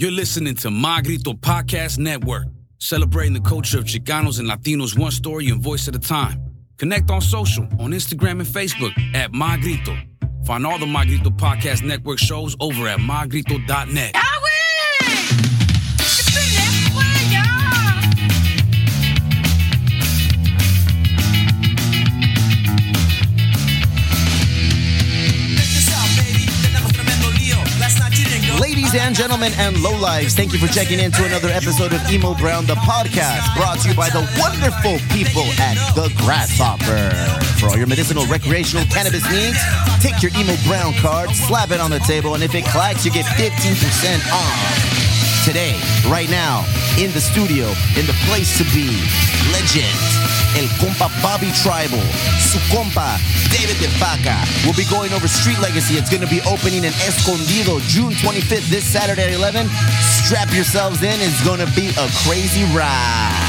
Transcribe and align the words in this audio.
You're 0.00 0.12
listening 0.12 0.54
to 0.54 0.68
MiGrito 0.68 1.40
Podcast 1.40 1.98
Network, 1.98 2.46
celebrating 2.78 3.32
the 3.32 3.40
culture 3.40 3.78
of 3.78 3.84
Chicanos 3.86 4.38
and 4.38 4.48
Latinos 4.48 4.96
one 4.96 5.10
story 5.10 5.48
and 5.48 5.60
voice 5.60 5.88
at 5.88 5.96
a 5.96 5.98
time. 5.98 6.40
Connect 6.76 7.10
on 7.10 7.20
social, 7.20 7.64
on 7.80 7.90
Instagram 7.90 8.38
and 8.38 8.42
Facebook 8.42 8.92
at 9.12 9.32
MiGrito. 9.32 10.00
Find 10.46 10.64
all 10.64 10.78
the 10.78 10.86
MiGrito 10.86 11.36
Podcast 11.36 11.82
Network 11.82 12.20
shows 12.20 12.54
over 12.60 12.86
at 12.86 13.00
mygrito.net. 13.00 14.14
Ladies 28.88 29.04
and 29.04 29.14
gentlemen 29.14 29.52
and 29.58 29.76
lowlives, 29.76 30.32
thank 30.32 30.54
you 30.54 30.58
for 30.58 30.66
checking 30.66 30.98
in 30.98 31.12
to 31.12 31.26
another 31.26 31.48
episode 31.48 31.92
of 31.92 32.00
Emo 32.10 32.32
Brown, 32.32 32.64
the 32.64 32.74
podcast, 32.88 33.44
brought 33.54 33.78
to 33.80 33.90
you 33.90 33.94
by 33.94 34.08
the 34.08 34.24
wonderful 34.40 34.96
people 35.12 35.44
at 35.60 35.76
The 35.92 36.08
Grasshopper. 36.16 37.12
For 37.60 37.68
all 37.68 37.76
your 37.76 37.86
medicinal 37.86 38.24
recreational 38.32 38.86
cannabis 38.86 39.28
needs, 39.28 39.60
take 40.00 40.22
your 40.24 40.32
Emo 40.32 40.56
Brown 40.64 40.94
card, 41.04 41.28
slap 41.36 41.70
it 41.70 41.80
on 41.84 41.90
the 41.90 42.00
table, 42.08 42.32
and 42.32 42.42
if 42.42 42.54
it 42.54 42.64
clacks, 42.64 43.04
you 43.04 43.12
get 43.12 43.26
15% 43.36 43.76
off. 44.32 45.44
Today, 45.44 45.76
right 46.08 46.30
now, 46.30 46.64
in 46.96 47.12
the 47.12 47.20
studio, 47.20 47.68
in 47.92 48.08
the 48.08 48.16
place 48.24 48.56
to 48.56 48.64
be, 48.72 48.88
legend, 49.52 50.00
El 50.58 50.66
Compa 50.82 51.08
Bobby 51.22 51.52
Tribal, 51.62 52.02
su 52.40 52.58
compa 52.74 53.16
David 53.52 53.78
de 53.78 53.86
Vaca. 54.00 54.36
We'll 54.64 54.74
be 54.74 54.84
going 54.90 55.12
over 55.12 55.28
Street 55.28 55.58
Legacy. 55.60 55.94
It's 55.94 56.10
going 56.10 56.20
to 56.20 56.26
be 56.26 56.40
opening 56.50 56.82
in 56.82 56.92
Escondido 57.06 57.78
June 57.86 58.10
25th, 58.14 58.68
this 58.68 58.82
Saturday 58.84 59.22
at 59.26 59.32
11. 59.32 59.68
Strap 60.26 60.52
yourselves 60.52 61.02
in. 61.04 61.14
It's 61.20 61.44
going 61.44 61.60
to 61.60 61.70
be 61.78 61.90
a 61.94 62.08
crazy 62.26 62.64
ride. 62.74 63.44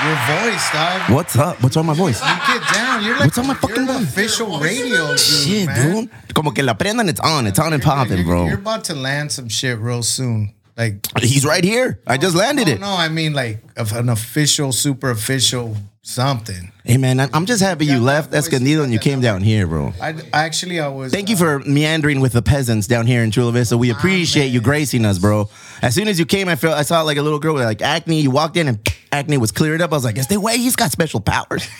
Your 0.00 0.16
voice, 0.24 0.70
dog. 0.72 1.10
What's 1.10 1.36
up? 1.36 1.62
What's 1.62 1.76
on 1.76 1.84
my 1.84 1.92
voice? 1.92 2.22
You 2.22 2.34
get 2.46 2.62
down. 2.72 3.04
You're 3.04 3.16
like 3.16 3.24
What's 3.26 3.36
on 3.36 3.46
my 3.46 3.52
fucking 3.54 3.86
voice? 3.86 4.02
official 4.04 4.58
radio 4.58 5.08
dude, 5.08 5.20
Shit, 5.20 5.66
man. 5.66 6.04
dude. 6.06 6.34
Como 6.34 6.52
que 6.52 6.62
la 6.64 6.72
prendan, 6.72 7.10
it's 7.10 7.20
on. 7.20 7.46
It's 7.46 7.58
on 7.58 7.74
and 7.74 7.82
popping, 7.82 8.24
bro. 8.24 8.46
You're 8.46 8.54
about 8.54 8.84
to 8.84 8.94
land 8.94 9.30
some 9.30 9.50
shit 9.50 9.78
real 9.78 10.02
soon. 10.02 10.54
Like 10.80 11.06
He's 11.20 11.44
right 11.44 11.62
here. 11.62 12.00
I 12.06 12.16
just 12.16 12.34
landed 12.34 12.66
it. 12.66 12.80
no, 12.80 12.88
I 12.88 13.08
mean 13.08 13.34
like 13.34 13.62
of 13.76 13.92
an 13.92 14.08
official, 14.08 14.72
super 14.72 15.10
official 15.10 15.76
something. 16.00 16.72
Hey, 16.84 16.96
man, 16.96 17.20
I'm 17.20 17.44
just 17.44 17.62
happy 17.62 17.84
you 17.84 18.00
left 18.00 18.32
Escondido 18.32 18.82
and 18.82 18.90
you 18.90 18.98
came 18.98 19.20
down 19.20 19.42
here, 19.42 19.66
bro. 19.66 19.92
I 20.00 20.14
actually 20.32 20.80
I 20.80 20.88
was. 20.88 21.12
Thank 21.12 21.28
you 21.28 21.36
uh, 21.36 21.38
for 21.38 21.58
meandering 21.60 22.20
with 22.20 22.32
the 22.32 22.40
peasants 22.40 22.86
down 22.86 23.06
here 23.06 23.22
in 23.22 23.30
Chula 23.30 23.52
Vista. 23.52 23.76
We 23.76 23.90
appreciate 23.90 24.48
you 24.48 24.62
gracing 24.62 25.04
us, 25.04 25.18
bro. 25.18 25.50
As 25.82 25.94
soon 25.94 26.08
as 26.08 26.18
you 26.18 26.24
came, 26.24 26.48
I 26.48 26.56
felt 26.56 26.78
I 26.78 26.82
saw 26.82 27.02
like 27.02 27.18
a 27.18 27.22
little 27.22 27.38
girl 27.38 27.54
with 27.54 27.64
like 27.64 27.82
acne. 27.82 28.22
You 28.22 28.30
walked 28.30 28.56
in 28.56 28.66
and 28.66 28.78
acne 29.12 29.36
was 29.36 29.52
cleared 29.52 29.82
up. 29.82 29.92
I 29.92 29.96
was 29.96 30.04
like, 30.04 30.16
is 30.16 30.28
there 30.28 30.40
way 30.40 30.56
he's 30.56 30.76
got 30.76 30.90
special 30.90 31.20
powers? 31.20 31.68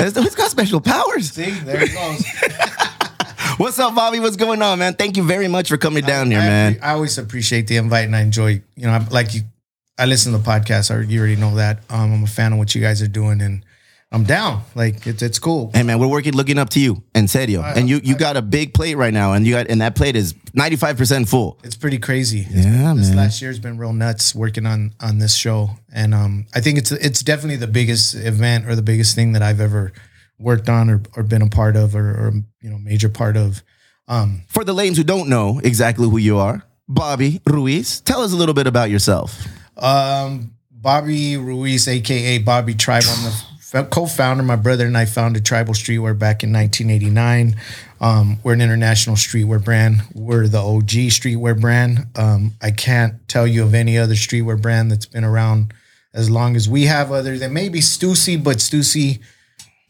Is 0.00 0.16
he's 0.16 0.34
got 0.34 0.50
special 0.50 0.80
powers. 0.80 1.30
See, 1.32 1.50
there 1.50 1.82
it 1.82 1.92
goes. 1.92 2.86
What's 3.60 3.78
up, 3.78 3.94
Bobby? 3.94 4.20
What's 4.20 4.36
going 4.36 4.62
on, 4.62 4.78
man? 4.78 4.94
Thank 4.94 5.18
you 5.18 5.22
very 5.22 5.46
much 5.46 5.68
for 5.68 5.76
coming 5.76 6.02
down 6.02 6.30
here, 6.30 6.40
I, 6.40 6.46
man. 6.46 6.78
I 6.80 6.92
always 6.92 7.18
appreciate 7.18 7.66
the 7.66 7.76
invite 7.76 8.06
and 8.06 8.16
I 8.16 8.22
enjoy. 8.22 8.62
You 8.74 8.86
know, 8.86 8.92
I'm 8.92 9.06
like 9.10 9.34
you. 9.34 9.42
I 9.98 10.06
listen 10.06 10.32
to 10.32 10.38
the 10.38 10.44
podcast. 10.44 10.90
I, 10.90 11.02
you 11.02 11.18
already 11.18 11.36
know 11.36 11.54
that. 11.56 11.80
Um, 11.90 12.14
I'm 12.14 12.24
a 12.24 12.26
fan 12.26 12.54
of 12.54 12.58
what 12.58 12.74
you 12.74 12.80
guys 12.80 13.02
are 13.02 13.06
doing, 13.06 13.42
and 13.42 13.62
I'm 14.12 14.24
down. 14.24 14.62
Like 14.74 15.06
it's 15.06 15.20
it's 15.20 15.38
cool. 15.38 15.72
Hey 15.74 15.82
man, 15.82 15.98
we're 15.98 16.08
working 16.08 16.32
looking 16.32 16.56
up 16.56 16.70
to 16.70 16.80
you, 16.80 17.02
en 17.14 17.28
serio. 17.28 17.60
And 17.60 17.86
you 17.86 18.00
you 18.02 18.16
got 18.16 18.38
a 18.38 18.40
big 18.40 18.72
plate 18.72 18.94
right 18.94 19.12
now, 19.12 19.34
and 19.34 19.46
you 19.46 19.52
got 19.52 19.66
and 19.68 19.82
that 19.82 19.94
plate 19.94 20.16
is 20.16 20.32
95% 20.56 21.28
full. 21.28 21.58
It's 21.62 21.76
pretty 21.76 21.98
crazy. 21.98 22.46
It's 22.48 22.64
Yeah, 22.64 22.94
been- 22.94 22.96
This 22.96 23.14
last 23.14 23.42
year's 23.42 23.58
been 23.58 23.76
real 23.76 23.92
nuts 23.92 24.34
working 24.34 24.64
on 24.64 24.94
on 25.02 25.18
this 25.18 25.34
show, 25.34 25.68
and 25.92 26.14
um, 26.14 26.46
I 26.54 26.62
think 26.62 26.78
it's 26.78 26.92
it's 26.92 27.22
definitely 27.22 27.56
the 27.56 27.66
biggest 27.66 28.14
event 28.14 28.66
or 28.66 28.74
the 28.74 28.80
biggest 28.80 29.14
thing 29.14 29.32
that 29.32 29.42
I've 29.42 29.60
ever 29.60 29.92
worked 30.40 30.68
on 30.68 30.90
or, 30.90 31.02
or 31.16 31.22
been 31.22 31.42
a 31.42 31.48
part 31.48 31.76
of 31.76 31.94
or, 31.94 32.08
or 32.10 32.32
you 32.60 32.70
know 32.70 32.78
major 32.78 33.08
part 33.08 33.36
of. 33.36 33.62
Um, 34.08 34.42
For 34.48 34.64
the 34.64 34.72
lames 34.72 34.96
who 34.96 35.04
don't 35.04 35.28
know 35.28 35.60
exactly 35.62 36.08
who 36.08 36.18
you 36.18 36.38
are, 36.38 36.64
Bobby 36.88 37.40
Ruiz, 37.46 38.00
tell 38.00 38.22
us 38.22 38.32
a 38.32 38.36
little 38.36 38.54
bit 38.54 38.66
about 38.66 38.90
yourself. 38.90 39.46
um, 39.76 40.52
Bobby 40.72 41.36
Ruiz, 41.36 41.86
aka 41.86 42.38
Bobby 42.38 42.74
Tribal, 42.74 43.10
I'm 43.10 43.24
the 43.72 43.84
co-founder. 43.90 44.42
My 44.42 44.56
brother 44.56 44.86
and 44.86 44.96
I 44.96 45.04
founded 45.04 45.44
Tribal 45.44 45.74
Streetwear 45.74 46.18
back 46.18 46.42
in 46.42 46.52
1989. 46.52 47.54
Um, 48.00 48.38
we're 48.42 48.54
an 48.54 48.62
international 48.62 49.16
streetwear 49.16 49.62
brand. 49.62 50.02
We're 50.14 50.48
the 50.48 50.58
OG 50.58 50.88
streetwear 51.12 51.60
brand. 51.60 52.06
Um, 52.16 52.54
I 52.62 52.70
can't 52.70 53.28
tell 53.28 53.46
you 53.46 53.62
of 53.62 53.74
any 53.74 53.98
other 53.98 54.14
streetwear 54.14 54.60
brand 54.60 54.90
that's 54.90 55.06
been 55.06 55.22
around 55.22 55.74
as 56.14 56.30
long 56.30 56.56
as 56.56 56.66
we 56.68 56.84
have. 56.86 57.12
Other 57.12 57.36
than 57.38 57.52
maybe 57.52 57.80
Stussy, 57.80 58.42
but 58.42 58.56
Stussy 58.56 59.20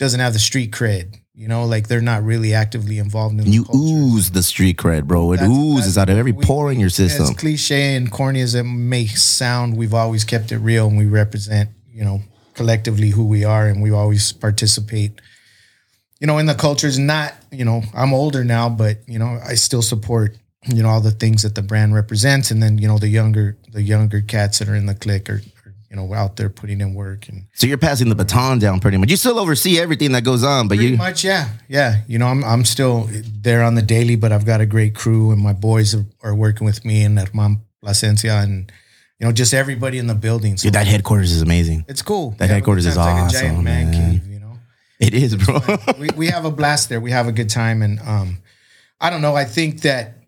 doesn't 0.00 0.18
have 0.18 0.32
the 0.32 0.38
street 0.40 0.72
cred. 0.72 1.16
You 1.34 1.46
know, 1.48 1.64
like 1.64 1.86
they're 1.88 2.00
not 2.00 2.22
really 2.24 2.52
actively 2.54 2.98
involved 2.98 3.38
in 3.38 3.44
the 3.44 3.50
You 3.50 3.64
culture. 3.64 3.78
ooze 3.78 4.30
the 4.32 4.42
street 4.42 4.76
cred, 4.76 5.04
bro. 5.04 5.32
It 5.32 5.36
That's- 5.38 5.56
oozes 5.56 5.94
that's- 5.94 5.96
out 6.02 6.10
of 6.12 6.18
every 6.18 6.32
we- 6.32 6.44
pore 6.44 6.72
in 6.72 6.80
your 6.80 6.88
As 6.88 6.94
system. 6.96 7.34
cliche 7.34 7.94
and 7.94 8.10
corny 8.10 8.40
as 8.40 8.54
it 8.54 8.64
may 8.64 9.06
sound, 9.06 9.76
we've 9.76 9.94
always 9.94 10.24
kept 10.24 10.52
it 10.52 10.58
real 10.58 10.88
and 10.88 10.98
we 10.98 11.06
represent, 11.06 11.70
you 11.94 12.02
know, 12.04 12.22
collectively 12.54 13.10
who 13.10 13.24
we 13.24 13.44
are 13.44 13.66
and 13.68 13.80
we 13.80 13.90
always 13.90 14.32
participate, 14.32 15.12
you 16.18 16.26
know, 16.26 16.36
in 16.38 16.46
the 16.46 16.54
culture 16.54 16.86
is 16.88 16.98
Not, 16.98 17.32
you 17.50 17.64
know, 17.64 17.82
I'm 17.94 18.12
older 18.12 18.42
now, 18.44 18.68
but 18.68 18.98
you 19.06 19.18
know, 19.18 19.38
I 19.46 19.54
still 19.54 19.82
support, 19.82 20.36
you 20.66 20.82
know, 20.82 20.88
all 20.90 21.00
the 21.00 21.10
things 21.10 21.42
that 21.42 21.54
the 21.54 21.62
brand 21.62 21.94
represents. 21.94 22.50
And 22.50 22.62
then, 22.62 22.76
you 22.76 22.86
know, 22.88 22.98
the 22.98 23.08
younger, 23.08 23.56
the 23.72 23.82
younger 23.82 24.20
cats 24.20 24.58
that 24.58 24.68
are 24.68 24.74
in 24.76 24.86
the 24.86 24.94
clique 24.94 25.30
are 25.30 25.40
you 25.90 25.96
know, 25.96 26.14
out 26.14 26.36
there 26.36 26.48
putting 26.48 26.80
in 26.80 26.94
work 26.94 27.28
and 27.28 27.46
So 27.54 27.66
you're 27.66 27.76
passing 27.78 28.08
the 28.08 28.14
baton 28.14 28.60
down 28.60 28.78
pretty 28.78 28.96
much. 28.96 29.10
You 29.10 29.16
still 29.16 29.38
oversee 29.40 29.78
everything 29.80 30.12
that 30.12 30.22
goes 30.22 30.44
on, 30.44 30.68
but 30.68 30.74
you 30.74 30.80
Pretty 30.82 30.92
you 30.92 30.98
much, 30.98 31.24
yeah, 31.24 31.48
yeah. 31.68 32.02
You 32.06 32.18
know, 32.18 32.26
I'm 32.26 32.44
I'm 32.44 32.64
still 32.64 33.08
there 33.42 33.62
on 33.64 33.74
the 33.74 33.82
daily, 33.82 34.14
but 34.16 34.30
I've 34.32 34.46
got 34.46 34.60
a 34.60 34.66
great 34.66 34.94
crew, 34.94 35.32
and 35.32 35.40
my 35.42 35.52
boys 35.52 35.94
are, 35.94 36.06
are 36.22 36.34
working 36.34 36.64
with 36.64 36.84
me, 36.84 37.02
and 37.02 37.18
Herman 37.18 37.62
Placencia, 37.84 38.42
and 38.44 38.70
you 39.18 39.26
know, 39.26 39.32
just 39.32 39.52
everybody 39.52 39.98
in 39.98 40.06
the 40.06 40.14
building. 40.14 40.56
So 40.56 40.66
Dude, 40.68 40.74
that 40.74 40.86
headquarters 40.86 41.32
is 41.32 41.42
amazing. 41.42 41.84
it's 41.88 42.02
cool. 42.02 42.30
that 42.38 42.48
a 42.50 42.52
headquarters 42.54 42.86
is 42.86 42.96
like 42.96 43.16
a 43.16 43.24
awesome, 43.24 43.40
giant 43.40 43.62
man 43.64 43.90
man. 43.90 44.20
cave. 44.20 44.26
You 44.28 44.38
know, 44.40 44.58
It 45.00 45.12
is, 45.12 45.34
bro. 45.36 45.60
we 45.98 46.08
we 46.16 46.26
have 46.28 46.44
a 46.44 46.50
blast 46.52 46.88
there. 46.88 47.00
We 47.00 47.10
have 47.10 47.26
a 47.26 47.32
good 47.32 47.50
time, 47.50 47.82
and 47.82 47.98
um, 48.00 48.38
I 49.00 49.10
don't 49.10 49.22
know. 49.22 49.34
I 49.34 49.44
think 49.44 49.80
that 49.82 50.18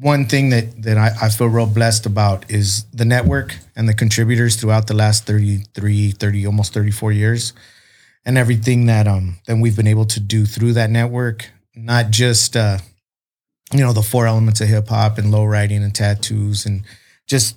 one 0.00 0.26
thing 0.26 0.50
that 0.50 0.82
that 0.82 0.98
I, 0.98 1.26
I 1.26 1.28
feel 1.28 1.48
real 1.48 1.66
blessed 1.66 2.06
about 2.06 2.50
is 2.50 2.84
the 2.92 3.04
network 3.04 3.56
and 3.76 3.88
the 3.88 3.94
contributors 3.94 4.56
throughout 4.56 4.86
the 4.86 4.94
last 4.94 5.26
33, 5.26 6.12
30, 6.12 6.46
almost 6.46 6.72
34 6.74 7.12
years 7.12 7.52
and 8.24 8.38
everything 8.38 8.86
that 8.86 9.06
um 9.06 9.38
that 9.46 9.56
we've 9.56 9.76
been 9.76 9.86
able 9.86 10.06
to 10.06 10.20
do 10.20 10.46
through 10.46 10.72
that 10.74 10.90
network, 10.90 11.50
not 11.74 12.10
just 12.10 12.56
uh 12.56 12.78
you 13.72 13.80
know, 13.80 13.92
the 13.92 14.02
four 14.02 14.26
elements 14.26 14.60
of 14.60 14.68
hip 14.68 14.88
hop 14.88 15.18
and 15.18 15.30
low 15.30 15.44
riding 15.44 15.82
and 15.82 15.94
tattoos 15.94 16.66
and 16.66 16.82
just 17.26 17.56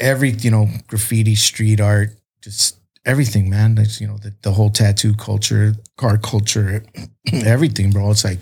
every, 0.00 0.30
you 0.30 0.50
know, 0.50 0.66
graffiti, 0.88 1.36
street 1.36 1.80
art, 1.80 2.10
just 2.42 2.76
everything, 3.06 3.48
man. 3.48 3.76
That's 3.76 4.00
you 4.00 4.08
know, 4.08 4.18
the, 4.18 4.34
the 4.42 4.52
whole 4.52 4.70
tattoo 4.70 5.14
culture, 5.14 5.74
car 5.96 6.18
culture, 6.18 6.84
everything, 7.32 7.90
bro. 7.90 8.10
It's 8.10 8.24
like 8.24 8.40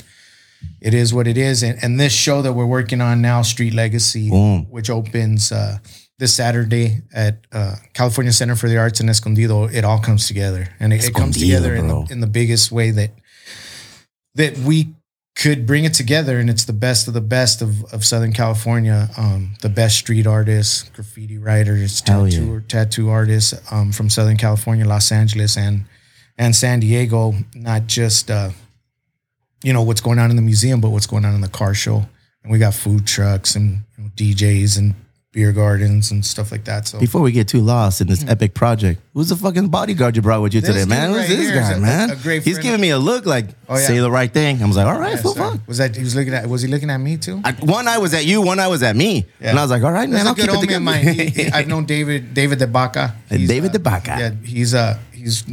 it 0.81 0.95
is 0.95 1.15
what 1.15 1.27
it 1.27 1.39
is. 1.39 1.63
And, 1.63 1.79
and 1.83 1.99
this 1.99 2.13
show 2.13 2.43
that 2.43 2.53
we're 2.53 2.67
working 2.67 3.01
on 3.01 3.23
now, 3.23 3.43
Street 3.43 3.75
Legacy, 3.75 4.31
Boom. 4.31 4.67
which 4.71 4.91
opens 4.91 5.53
uh, 5.53 5.79
this 6.19 6.35
Saturday 6.35 7.03
at 7.13 7.39
uh, 7.53 7.77
California 7.95 8.33
Center 8.33 8.57
for 8.57 8.69
the 8.69 8.79
Arts 8.79 9.01
in 9.01 9.09
Escondido, 9.09 9.65
it 9.65 9.85
all 9.85 9.99
comes 9.99 10.27
together, 10.27 10.69
and 10.79 10.93
it, 10.93 11.05
it 11.05 11.15
comes 11.15 11.39
together 11.39 11.75
in 11.75 11.89
the, 11.89 12.07
in 12.11 12.21
the 12.21 12.27
biggest 12.27 12.71
way 12.71 12.91
that 12.91 13.11
that 14.35 14.57
we 14.59 14.95
could 15.35 15.67
bring 15.67 15.85
it 15.85 15.95
together, 15.95 16.39
and 16.39 16.51
it's 16.51 16.65
the 16.65 16.73
best 16.73 17.09
of 17.09 17.15
the 17.15 17.21
best 17.21 17.63
of, 17.63 17.85
of 17.93 18.05
Southern 18.05 18.33
California, 18.33 19.09
um, 19.17 19.55
the 19.63 19.69
best 19.69 19.97
street 19.97 20.27
artists, 20.27 20.89
graffiti 20.91 21.39
writers, 21.39 22.03
Hell 22.07 22.29
yeah. 22.29 22.39
tattoo 22.39 22.61
tattoo 22.69 23.09
artists 23.11 23.55
um, 23.73 23.93
from 23.93 24.11
Southern 24.11 24.37
California, 24.37 24.87
Los 24.87 25.11
Angeles, 25.11 25.57
and 25.57 25.87
and 26.39 26.55
San 26.55 26.81
Diego. 26.81 27.35
Not 27.55 27.87
just 27.87 28.31
uh, 28.31 28.51
you 29.63 29.73
know 29.73 29.83
what's 29.83 30.01
going 30.01 30.19
on 30.19 30.31
in 30.31 30.37
the 30.37 30.43
museum, 30.43 30.81
but 30.81 30.91
what's 30.91 31.07
going 31.07 31.25
on 31.25 31.35
in 31.35 31.41
the 31.41 31.49
car 31.49 31.75
show. 31.75 32.07
And 32.43 32.51
we 32.53 32.59
got 32.59 32.75
food 32.75 33.07
trucks 33.07 33.55
and 33.55 33.79
you 33.97 34.05
know, 34.05 34.11
DJs 34.17 34.79
and 34.79 34.95
beer 35.33 35.53
gardens 35.53 36.11
and 36.11 36.27
stuff 36.27 36.51
like 36.53 36.65
that. 36.65 36.87
So 36.89 36.99
Before 36.99 37.23
we 37.23 37.33
get 37.33 37.49
too 37.49 37.61
lost 37.61 38.01
in 38.03 38.07
this 38.09 38.23
epic 38.29 38.53
project, 38.53 39.01
who's 39.15 39.29
the 39.31 39.37
fucking 39.37 39.69
bodyguard 39.69 40.17
you 40.17 40.21
brought 40.23 40.43
with 40.43 40.53
you 40.53 40.61
This 40.61 40.75
today, 40.75 40.85
man? 40.85 41.13
dude 41.13 41.25
Who's 41.25 41.39
this 41.39 41.51
guy, 41.53 41.73
a- 41.73 41.79
man? 41.81 42.11
a 42.11 42.17
great 42.17 42.43
He's 42.43 42.59
giving 42.59 42.81
me 42.81 42.91
a 42.91 42.99
look 42.99 43.25
like 43.25 43.47
Oh, 43.69 43.77
yeah. 43.79 43.87
say 43.87 43.99
the 44.01 44.11
right 44.11 44.31
thing. 44.31 44.61
I 44.63 44.67
was 44.67 44.77
like, 44.77 44.87
all 44.87 44.99
right, 45.01 45.15
Yeah, 45.15 45.23
full 45.23 45.33
sir. 45.35 45.51
fuck. 45.53 45.61
was 45.69 45.79
that 45.79 45.97
he 45.97 46.03
was 46.03 46.15
looking 46.17 46.35
at? 46.35 46.47
Was 46.49 46.61
he 46.63 46.69
looking 46.69 46.91
at 46.91 46.99
me 46.99 47.17
too? 47.17 47.41
I, 47.45 47.53
one 47.53 47.87
eye 47.89 47.97
was 47.99 48.13
at 48.13 48.27
you, 48.27 48.43
one 48.43 48.59
eye 48.61 48.69
was 48.69 48.83
at 48.83 48.95
me, 48.97 49.25
Yeah. 49.41 49.51
and 49.51 49.59
I 49.59 49.63
was 49.63 49.71
like, 49.71 49.83
all 49.85 49.93
right, 49.93 50.11
man, 50.11 50.27
I'll 50.27 50.35
keep 50.35 50.49
it 50.51 50.81
mine. 50.81 51.03
He- 51.05 51.13
he- 51.13 51.31
together. 51.31 51.51
I've 51.57 51.69
known 51.69 51.87
David 51.87 52.35
David 52.35 52.59
De 52.59 52.67
Baca. 52.67 53.15
He's, 53.31 53.49
David 53.49 53.71
uh, 53.71 53.73
De 53.75 53.79
Baca. 53.79 54.17
Yeah, 54.19 54.31
he's 54.45 54.75
uh 54.75 54.99
he's 55.15 55.45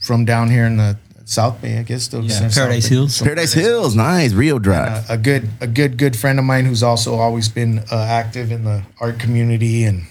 from 0.00 0.24
down 0.26 0.50
here 0.50 0.66
in 0.66 0.76
the 0.76 0.96
South 1.24 1.60
Bay, 1.62 1.78
I 1.78 1.82
guess. 1.82 2.04
Still 2.04 2.22
Yeah, 2.22 2.48
South 2.48 2.54
Paradise 2.54 2.86
Hills. 2.86 3.16
So 3.16 3.24
Paradise 3.24 3.52
Hills, 3.52 3.96
nice. 3.96 4.32
Rio 4.32 4.58
Drive. 4.58 5.08
uh, 5.10 5.14
a 5.14 5.16
good 5.18 5.48
a 5.60 5.66
good 5.66 5.96
good 5.96 6.16
friend 6.16 6.38
of 6.38 6.44
mine 6.44 6.64
who's 6.66 6.82
also 6.82 7.14
always 7.16 7.48
been 7.48 7.80
uh, 7.90 7.96
active 8.08 8.50
in 8.52 8.64
the 8.64 8.82
art 9.00 9.18
community 9.18 9.84
and 9.84 10.04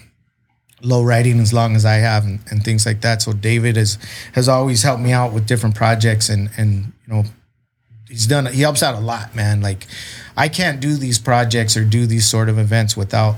low 0.82 1.02
riding 1.02 1.40
as 1.40 1.52
long 1.52 1.76
as 1.76 1.84
I 1.84 1.94
have 1.94 2.24
and, 2.24 2.40
and 2.50 2.62
things 2.64 2.84
like 2.84 3.00
that. 3.02 3.22
So 3.22 3.32
David 3.32 3.76
has 3.76 3.98
has 4.34 4.48
always 4.48 4.82
helped 4.82 5.02
me 5.02 5.12
out 5.12 5.32
with 5.32 5.46
different 5.46 5.74
projects 5.74 6.28
and 6.28 6.50
and 6.56 6.92
you 7.06 7.14
know 7.14 7.24
he's 8.08 8.26
done 8.26 8.46
he 8.46 8.60
helps 8.62 8.82
out 8.82 8.94
a 8.94 9.00
lot, 9.00 9.34
man. 9.34 9.60
Like 9.62 9.86
I 10.36 10.48
can't 10.48 10.80
do 10.80 10.96
these 10.96 11.18
projects 11.18 11.76
or 11.76 11.84
do 11.84 12.06
these 12.06 12.26
sort 12.26 12.48
of 12.48 12.58
events 12.58 12.96
without 12.96 13.36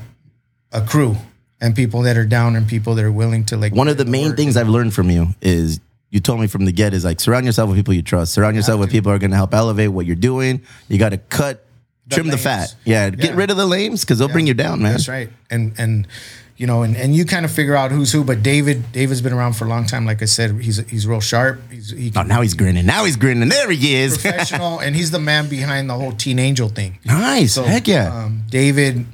a 0.72 0.80
crew 0.80 1.16
and 1.60 1.74
people 1.76 2.02
that 2.02 2.16
are 2.16 2.26
down 2.26 2.56
and 2.56 2.66
people 2.66 2.94
that 2.94 3.04
are 3.04 3.12
willing 3.12 3.44
to 3.44 3.56
like 3.56 3.74
One 3.74 3.88
of 3.88 3.96
the 3.98 4.04
main 4.04 4.28
work. 4.28 4.36
things 4.36 4.56
I've 4.56 4.68
learned 4.68 4.94
from 4.94 5.10
you 5.10 5.28
is 5.40 5.78
you 6.16 6.20
told 6.20 6.40
me 6.40 6.46
from 6.46 6.64
the 6.64 6.72
get 6.72 6.94
is 6.94 7.04
like 7.04 7.20
surround 7.20 7.44
yourself 7.44 7.68
with 7.68 7.76
people 7.76 7.92
you 7.92 8.00
trust. 8.00 8.32
Surround 8.32 8.56
yourself 8.56 8.80
with 8.80 8.90
people 8.90 9.12
who 9.12 9.16
are 9.16 9.18
going 9.18 9.32
to 9.32 9.36
help 9.36 9.52
elevate 9.52 9.90
what 9.90 10.06
you're 10.06 10.16
doing. 10.16 10.62
You 10.88 10.98
got 10.98 11.10
to 11.10 11.18
cut, 11.18 11.66
trim 12.08 12.28
the 12.28 12.38
fat. 12.38 12.74
Yeah, 12.86 13.10
get 13.10 13.34
rid 13.34 13.50
of 13.50 13.58
the 13.58 13.66
lames 13.66 14.00
because 14.00 14.18
they'll 14.18 14.28
bring 14.28 14.46
you 14.46 14.54
down, 14.54 14.80
man. 14.80 14.92
That's 14.92 15.08
right. 15.08 15.28
And 15.50 15.74
and 15.76 16.08
you 16.56 16.66
know, 16.66 16.84
and, 16.84 16.96
and 16.96 17.14
you 17.14 17.26
kind 17.26 17.44
of 17.44 17.50
figure 17.52 17.76
out 17.76 17.90
who's 17.90 18.10
who. 18.12 18.24
But 18.24 18.42
David, 18.42 18.90
David's 18.92 19.20
been 19.20 19.34
around 19.34 19.58
for 19.58 19.66
a 19.66 19.68
long 19.68 19.84
time. 19.84 20.06
Like 20.06 20.22
I 20.22 20.24
said, 20.24 20.58
he's 20.58 20.78
he's 20.88 21.06
real 21.06 21.20
sharp. 21.20 21.60
He's 21.70 21.90
he 21.90 22.10
Oh, 22.16 22.22
now 22.22 22.40
he's 22.40 22.54
grinning. 22.54 22.86
Now 22.86 23.04
he's 23.04 23.16
grinning. 23.16 23.50
There 23.50 23.70
he 23.70 23.96
is. 23.96 24.16
professional, 24.16 24.78
and 24.78 24.96
he's 24.96 25.10
the 25.10 25.18
man 25.18 25.50
behind 25.50 25.90
the 25.90 25.94
whole 25.98 26.12
Teen 26.12 26.38
Angel 26.38 26.70
thing. 26.70 26.98
nice. 27.04 27.52
So, 27.52 27.64
Heck 27.64 27.86
yeah. 27.86 28.24
Um, 28.24 28.44
David 28.48 29.04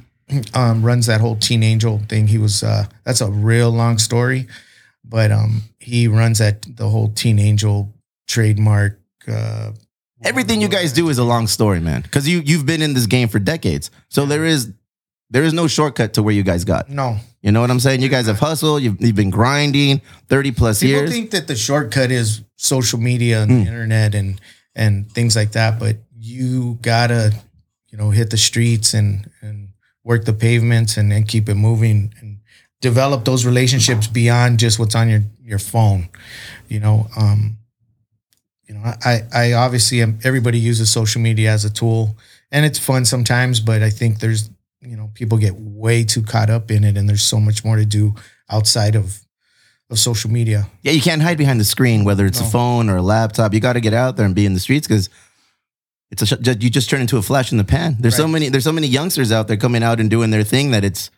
um, 0.53 0.83
runs 0.85 1.07
that 1.07 1.19
whole 1.19 1.35
Teen 1.35 1.63
Angel 1.63 1.99
thing. 2.07 2.27
He 2.27 2.37
was 2.37 2.63
uh, 2.63 2.85
that's 3.03 3.19
a 3.19 3.29
real 3.29 3.71
long 3.71 3.97
story, 3.97 4.47
but 5.03 5.31
um, 5.31 5.61
he 5.79 6.07
runs 6.07 6.39
that 6.39 6.65
the 6.77 6.89
whole 6.89 7.09
Teen 7.09 7.39
Angel 7.39 7.93
trademark. 8.27 8.99
Uh, 9.27 9.71
Everything 10.23 10.61
you 10.61 10.69
guys 10.69 10.93
do 10.93 11.09
is 11.09 11.17
a 11.17 11.23
long 11.23 11.47
story, 11.47 11.79
man. 11.81 12.01
Because 12.01 12.27
you 12.27 12.39
you've 12.45 12.65
been 12.65 12.81
in 12.81 12.93
this 12.93 13.05
game 13.07 13.27
for 13.27 13.39
decades. 13.39 13.91
So 14.09 14.25
there 14.25 14.45
is 14.45 14.71
there 15.29 15.43
is 15.43 15.53
no 15.53 15.67
shortcut 15.67 16.13
to 16.13 16.23
where 16.23 16.33
you 16.33 16.43
guys 16.43 16.63
got. 16.63 16.89
no, 16.89 17.17
You 17.41 17.51
know 17.51 17.59
what 17.61 17.71
I'm 17.71 17.79
saying? 17.79 18.01
You 18.01 18.09
guys 18.09 18.27
have 18.27 18.39
hustled. 18.39 18.83
You've, 18.83 19.01
you've 19.01 19.15
been 19.15 19.31
grinding 19.31 20.01
30 20.29 20.51
plus 20.51 20.79
people 20.79 20.89
years. 20.91 21.09
People 21.09 21.13
think 21.21 21.31
that 21.31 21.47
the 21.47 21.55
shortcut 21.55 22.11
is 22.11 22.41
social 22.55 22.99
media 22.99 23.41
and 23.41 23.51
Hmm. 23.51 23.59
the 23.61 23.67
internet 23.67 24.15
and 24.15 24.39
and 24.75 25.11
things 25.11 25.35
like 25.35 25.51
that 25.51 25.77
but 25.79 25.97
you 26.17 26.79
gotta 26.81 27.31
you 27.91 27.97
know 27.97 28.09
hit 28.11 28.29
the 28.31 28.37
streets 28.37 28.93
and 28.93 29.29
and 29.41 29.69
work 30.03 30.25
the 30.25 30.33
pavements 30.33 30.97
and, 30.97 31.11
and 31.13 31.27
keep 31.27 31.47
it 31.49 31.55
moving 31.55 32.13
and 32.21 32.32
develop 32.83 33.23
those 33.23 33.45
relationships 33.45 34.07
beyond 34.07 34.59
just 34.59 34.77
what's 34.77 34.93
on 34.93 35.07
your 35.09 35.23
your 35.41 35.57
phone 35.59 36.09
you 36.67 36.81
know 36.81 37.07
um 37.15 37.57
you 38.67 38.75
know 38.75 38.81
i 39.05 39.21
i 39.33 39.53
obviously 39.53 40.01
am 40.01 40.19
everybody 40.23 40.59
uses 40.59 40.89
social 40.89 41.21
media 41.21 41.49
as 41.49 41.63
a 41.63 41.69
tool 41.71 42.17
and 42.51 42.65
it's 42.65 42.77
fun 42.77 43.05
sometimes 43.05 43.61
but 43.61 43.81
i 43.81 43.89
think 43.89 44.19
there's 44.19 44.49
you 44.81 44.97
know 44.97 45.09
people 45.13 45.37
get 45.37 45.55
way 45.55 46.03
too 46.03 46.21
caught 46.21 46.49
up 46.49 46.69
in 46.69 46.83
it 46.83 46.97
and 46.97 47.07
there's 47.07 47.23
so 47.23 47.39
much 47.39 47.63
more 47.63 47.77
to 47.77 47.85
do 47.85 48.13
outside 48.49 48.95
of 48.95 49.21
of 49.89 49.97
social 49.99 50.29
media 50.31 50.67
Yeah, 50.81 50.93
you 50.93 51.01
can't 51.01 51.21
hide 51.21 51.37
behind 51.37 51.59
the 51.59 51.65
screen, 51.65 52.03
whether 52.03 52.25
it's 52.25 52.39
a 52.39 52.49
phone 52.57 52.89
or 52.89 52.95
a 52.97 53.01
laptop. 53.01 53.53
You 53.53 53.59
got 53.59 53.73
to 53.73 53.81
get 53.81 53.93
out 53.93 54.15
there 54.15 54.25
and 54.25 54.33
be 54.33 54.45
in 54.45 54.53
the 54.53 54.59
streets 54.59 54.87
because 54.87 55.09
it's 56.09 56.31
a 56.31 56.37
you 56.63 56.69
just 56.69 56.89
turn 56.89 57.01
into 57.01 57.17
a 57.17 57.21
flash 57.21 57.51
in 57.51 57.57
the 57.57 57.63
pan. 57.63 57.97
There's 57.99 58.15
so 58.15 58.27
many 58.27 58.49
there's 58.49 58.63
so 58.63 58.71
many 58.71 58.87
youngsters 58.87 59.31
out 59.31 59.47
there 59.47 59.57
coming 59.57 59.83
out 59.83 59.99
and 59.99 60.09
doing 60.09 60.31
their 60.31 60.45
thing 60.45 60.71
that 60.71 60.83
it's 60.83 61.11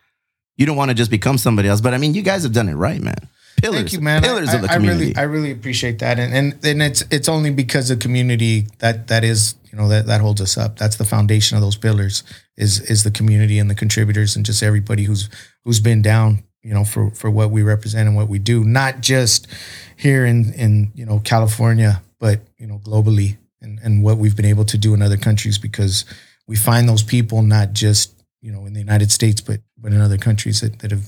you 0.58 0.66
don't 0.66 0.78
want 0.78 0.90
to 0.90 0.96
just 0.96 1.12
become 1.12 1.38
somebody 1.38 1.68
else. 1.70 1.82
But 1.82 1.94
I 1.94 1.98
mean, 1.98 2.14
you 2.14 2.22
guys 2.22 2.44
have 2.44 2.54
done 2.54 2.70
it 2.70 2.76
right, 2.76 3.02
man. 3.02 3.16
Pillars, 3.62 3.80
Thank 3.80 3.94
you, 3.94 4.02
man. 4.02 4.24
I- 4.24 4.28
Pillars 4.28 4.50
I, 4.50 4.56
of 4.56 4.62
the 4.64 4.70
I 4.70 4.74
community. 4.76 5.06
really, 5.06 5.16
I 5.16 5.22
really 5.24 5.52
appreciate 5.52 6.00
that, 6.00 6.20
and 6.20 6.34
and 6.34 6.66
and 6.66 6.82
it's 6.82 7.04
it's 7.10 7.30
only 7.30 7.52
because 7.52 7.90
of 7.90 8.00
the 8.00 8.04
community 8.04 8.68
that 8.80 9.08
that 9.08 9.24
is 9.24 9.56
you 9.72 9.78
know 9.78 9.88
that 9.88 10.08
that 10.08 10.22
holds 10.22 10.42
us 10.42 10.58
up. 10.58 10.78
That's 10.78 10.98
the 10.98 11.06
foundation 11.06 11.58
of 11.58 11.62
those 11.64 11.78
pillars 11.78 12.24
is 12.58 12.82
is 12.82 13.04
the 13.04 13.12
community 13.12 13.58
and 13.60 13.70
the 13.70 13.76
contributors 13.76 14.36
and 14.36 14.46
just 14.46 14.62
everybody 14.62 15.04
who's 15.04 15.30
who's 15.64 15.80
been 15.80 16.02
down 16.02 16.44
you 16.64 16.74
know 16.74 16.84
for 16.84 17.12
for 17.12 17.30
what 17.32 17.50
we 17.52 17.64
represent 17.64 18.08
and 18.08 18.16
what 18.16 18.28
we 18.28 18.40
do, 18.40 18.64
not 18.66 19.00
just 19.02 19.48
here 19.96 20.26
in 20.26 20.54
in 20.54 20.92
you 20.94 21.06
know 21.06 21.20
California, 21.20 22.02
but 22.20 22.42
you 22.58 22.68
know 22.68 22.80
globally 22.80 23.38
and 23.62 23.80
and 23.84 24.04
what 24.04 24.18
we've 24.18 24.36
been 24.36 24.46
able 24.46 24.66
to 24.66 24.78
do 24.78 24.94
in 24.94 25.02
other 25.02 25.18
countries 25.18 25.58
because 25.58 26.04
we 26.46 26.56
find 26.58 26.90
those 26.90 27.04
people 27.04 27.42
not 27.42 27.72
just 27.74 28.15
you 28.46 28.52
know 28.54 28.66
in 28.68 28.74
the 28.74 28.80
United 28.90 29.12
States 29.12 29.42
but 29.42 29.60
but 29.82 29.92
in 29.96 30.00
other 30.08 30.18
countries 30.28 30.58
that 30.62 30.74
that 30.80 30.92
have 30.92 31.06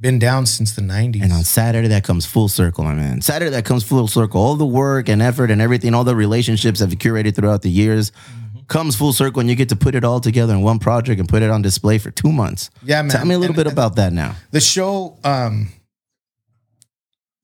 been 0.00 0.18
down 0.18 0.44
since 0.44 0.74
the 0.74 0.82
90s. 0.82 1.22
and 1.22 1.32
on 1.32 1.44
Saturday, 1.44 1.86
that 1.88 2.02
comes 2.02 2.26
full 2.26 2.48
circle, 2.48 2.82
my 2.82 2.94
man. 2.94 3.20
Saturday, 3.20 3.52
that 3.52 3.64
comes 3.64 3.84
full 3.84 4.08
circle. 4.08 4.40
All 4.42 4.56
the 4.56 4.66
work 4.66 5.08
and 5.08 5.22
effort 5.22 5.52
and 5.52 5.60
everything, 5.62 5.94
all 5.94 6.02
the 6.02 6.16
relationships 6.16 6.80
that 6.80 6.90
have 6.90 6.98
curated 6.98 7.36
throughout 7.36 7.62
the 7.62 7.70
years 7.70 8.10
Mm-hmm. 8.10 8.58
comes 8.66 8.96
full 8.96 9.12
circle, 9.12 9.38
and 9.40 9.48
you 9.48 9.54
get 9.54 9.68
to 9.68 9.76
put 9.76 9.94
it 9.94 10.02
all 10.04 10.18
together 10.20 10.52
in 10.52 10.62
one 10.62 10.78
project 10.80 11.20
and 11.20 11.28
put 11.28 11.42
it 11.42 11.50
on 11.50 11.62
display 11.62 11.96
for 11.98 12.10
two 12.10 12.32
months. 12.32 12.70
Yeah, 12.82 13.02
man. 13.02 13.10
Tell 13.10 13.24
me 13.24 13.34
a 13.36 13.38
little 13.38 13.54
And- 13.56 13.64
bit 13.64 13.72
about 13.72 13.94
that 13.96 14.12
now. 14.12 14.34
the 14.50 14.60
show 14.60 15.16
um 15.22 15.68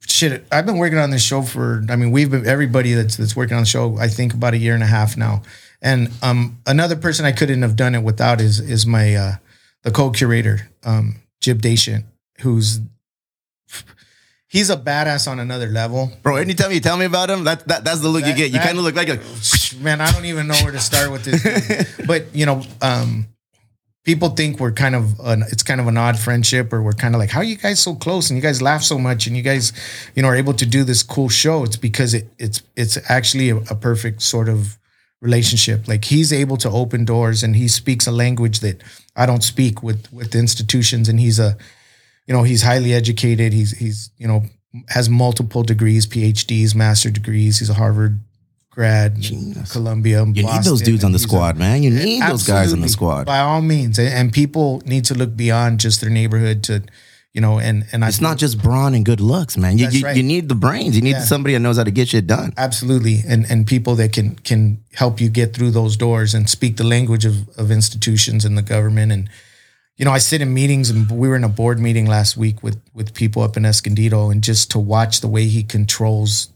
shit 0.06 0.44
i've 0.52 0.67
been 0.67 0.76
working 0.78 0.99
on 0.99 1.10
this 1.10 1.22
show 1.25 1.40
for 1.43 1.82
i 1.88 1.96
mean 1.96 2.10
we've 2.10 2.31
been 2.31 2.46
everybody 2.46 2.93
that's 2.94 3.17
that's 3.17 3.34
working 3.34 3.56
on 3.56 3.62
the 3.62 3.67
show 3.67 3.96
i 3.99 4.06
think 4.06 4.34
about 4.34 4.52
a 4.55 4.58
year 4.58 4.75
and 4.75 4.82
a 4.82 4.87
half 4.87 5.17
now 5.17 5.40
and 5.82 6.10
um 6.22 6.58
another 6.66 6.96
person 6.96 7.24
i 7.24 7.32
couldn't 7.32 7.62
have 7.62 7.76
done 7.76 7.94
it 7.94 8.02
without 8.02 8.40
is 8.40 8.60
is 8.60 8.86
my 8.86 9.14
uh 9.14 9.32
the 9.82 9.90
co-curator 9.90 10.70
um 10.84 11.16
Jim 11.44 11.60
Daichendt, 11.60 12.04
who's 12.40 12.80
he's 14.48 14.70
a 14.70 14.78
badass 14.78 15.30
on 15.30 15.38
another 15.38 15.66
level 15.66 16.10
Bro, 16.22 16.36
anytime 16.36 16.72
you 16.72 16.80
tell 16.80 16.96
me 16.96 17.04
about 17.04 17.28
him, 17.28 17.44
that, 17.44 17.68
that 17.68 17.84
that's 17.84 18.00
the 18.00 18.08
look 18.08 18.24
you 18.24 18.34
get. 18.34 18.50
You 18.50 18.60
kind 18.60 18.78
of 18.78 18.84
look 18.84 18.94
like 18.94 19.10
a 19.10 19.20
man, 19.82 20.00
I 20.00 20.10
don't 20.10 20.24
even 20.24 20.46
know 20.46 20.54
where 20.62 20.72
to 20.72 20.80
start 20.80 21.10
with 21.10 21.24
this. 21.24 22.06
but 22.06 22.34
you 22.34 22.46
know, 22.46 22.62
um, 22.80 23.26
people 24.04 24.30
think 24.30 24.58
we're 24.58 24.72
kind 24.72 24.94
of 24.94 25.20
an, 25.20 25.42
it's 25.52 25.62
kind 25.62 25.82
of 25.82 25.86
an 25.86 25.98
odd 25.98 26.18
friendship, 26.18 26.72
or 26.72 26.82
we're 26.82 26.92
kind 26.92 27.14
of 27.14 27.18
like, 27.18 27.28
how 27.28 27.40
are 27.40 27.44
you 27.44 27.56
guys 27.56 27.78
so 27.78 27.94
close 27.94 28.30
and 28.30 28.38
you 28.38 28.42
guys 28.42 28.62
laugh 28.62 28.82
so 28.82 28.98
much 28.98 29.26
and 29.26 29.36
you 29.36 29.42
guys, 29.42 29.74
you 30.14 30.22
know, 30.22 30.28
are 30.28 30.36
able 30.36 30.54
to 30.54 30.64
do 30.64 30.82
this 30.82 31.02
cool 31.02 31.28
show? 31.28 31.62
It's 31.64 31.76
because 31.76 32.14
it 32.14 32.26
it's 32.38 32.62
it's 32.74 32.96
actually 33.10 33.50
a, 33.50 33.56
a 33.56 33.74
perfect 33.74 34.22
sort 34.22 34.48
of 34.48 34.78
relationship. 35.24 35.88
Like 35.88 36.04
he's 36.04 36.32
able 36.32 36.56
to 36.58 36.70
open 36.70 37.04
doors 37.04 37.42
and 37.42 37.56
he 37.56 37.66
speaks 37.68 38.06
a 38.06 38.12
language 38.12 38.60
that 38.60 38.82
I 39.16 39.24
don't 39.26 39.42
speak 39.42 39.82
with 39.82 40.12
with 40.12 40.34
institutions, 40.34 41.08
and 41.08 41.18
he's 41.18 41.38
a 41.38 41.56
you 42.26 42.34
know 42.34 42.42
he's 42.44 42.62
highly 42.62 42.92
educated 42.94 43.52
he's 43.52 43.72
he's 43.82 44.10
you 44.18 44.28
know 44.28 44.44
has 44.88 45.08
multiple 45.08 45.62
degrees 45.62 46.06
phds 46.06 46.74
master 46.74 47.10
degrees 47.10 47.58
he's 47.60 47.68
a 47.70 47.74
harvard 47.74 48.18
grad 48.70 49.20
Genius. 49.20 49.70
columbia 49.70 50.24
You 50.24 50.42
need 50.42 50.64
those 50.64 50.80
dudes 50.82 51.04
on 51.04 51.12
the 51.12 51.18
he's 51.18 51.26
a- 51.26 51.28
squad, 51.28 51.56
man. 51.58 51.82
You 51.84 51.90
need 51.90 52.22
those 52.22 52.46
guys 52.46 52.72
on 52.72 52.80
the 52.80 52.88
squad. 52.88 53.26
by 53.26 53.38
all 53.40 53.60
means 53.62 53.98
and, 53.98 54.08
and 54.08 54.32
people 54.32 54.82
need 54.86 55.04
to 55.04 55.14
look 55.14 55.36
beyond 55.36 55.81
just 55.81 56.00
their 56.00 56.10
neighborhood 56.10 56.62
to 56.64 56.82
you 57.34 57.41
know 57.41 57.58
and 57.58 57.84
and 57.93 58.03
It's 58.05 58.20
not 58.20 58.38
just 58.38 58.62
brawn 58.62 58.94
and 58.94 59.05
good 59.05 59.20
looks, 59.20 59.56
man. 59.56 59.76
You 59.76 59.88
you, 59.91 60.05
right. 60.05 60.17
you 60.17 60.22
need 60.22 60.48
the 60.48 60.55
brains. 60.55 60.94
You 60.96 61.03
need 61.03 61.10
Yeah. 61.19 61.24
somebody 61.24 61.53
that 61.55 61.60
knows 61.60 61.76
how 61.76 61.84
to 61.84 61.91
get 61.91 62.08
shit 62.08 62.26
done. 62.26 62.55
absolutely 62.56 63.22
and 63.26 63.44
and 63.50 63.67
people 63.67 63.94
that 63.96 64.12
can 64.12 64.36
can 64.36 64.79
help 64.94 65.20
you 65.20 65.29
get 65.29 65.53
through 65.55 65.72
those 65.72 65.96
doors 65.96 66.32
and 66.34 66.48
speak 66.48 66.76
the 66.76 66.84
language 66.84 67.24
of 67.26 67.48
of 67.58 67.70
institutions 67.70 68.44
and 68.44 68.56
the 68.56 68.62
government 68.62 69.12
and 69.12 69.29
you 69.96 70.05
know 70.05 70.12
I 70.12 70.19
sit 70.19 70.41
in 70.41 70.55
meetings 70.55 70.91
and 70.91 71.10
we 71.10 71.29
were 71.29 71.36
in 71.36 71.44
a 71.44 71.48
board 71.48 71.79
meeting 71.81 72.06
last 72.06 72.36
week 72.36 72.62
with 72.62 72.81
with 72.94 73.12
people 73.14 73.43
up 73.43 73.56
in 73.56 73.64
Escondido 73.67 74.31
and 74.31 74.43
just 74.43 74.70
to 74.70 74.79
watch 74.79 75.20
the 75.20 75.29
way 75.29 75.44
he 75.46 75.62
controls 75.64 76.48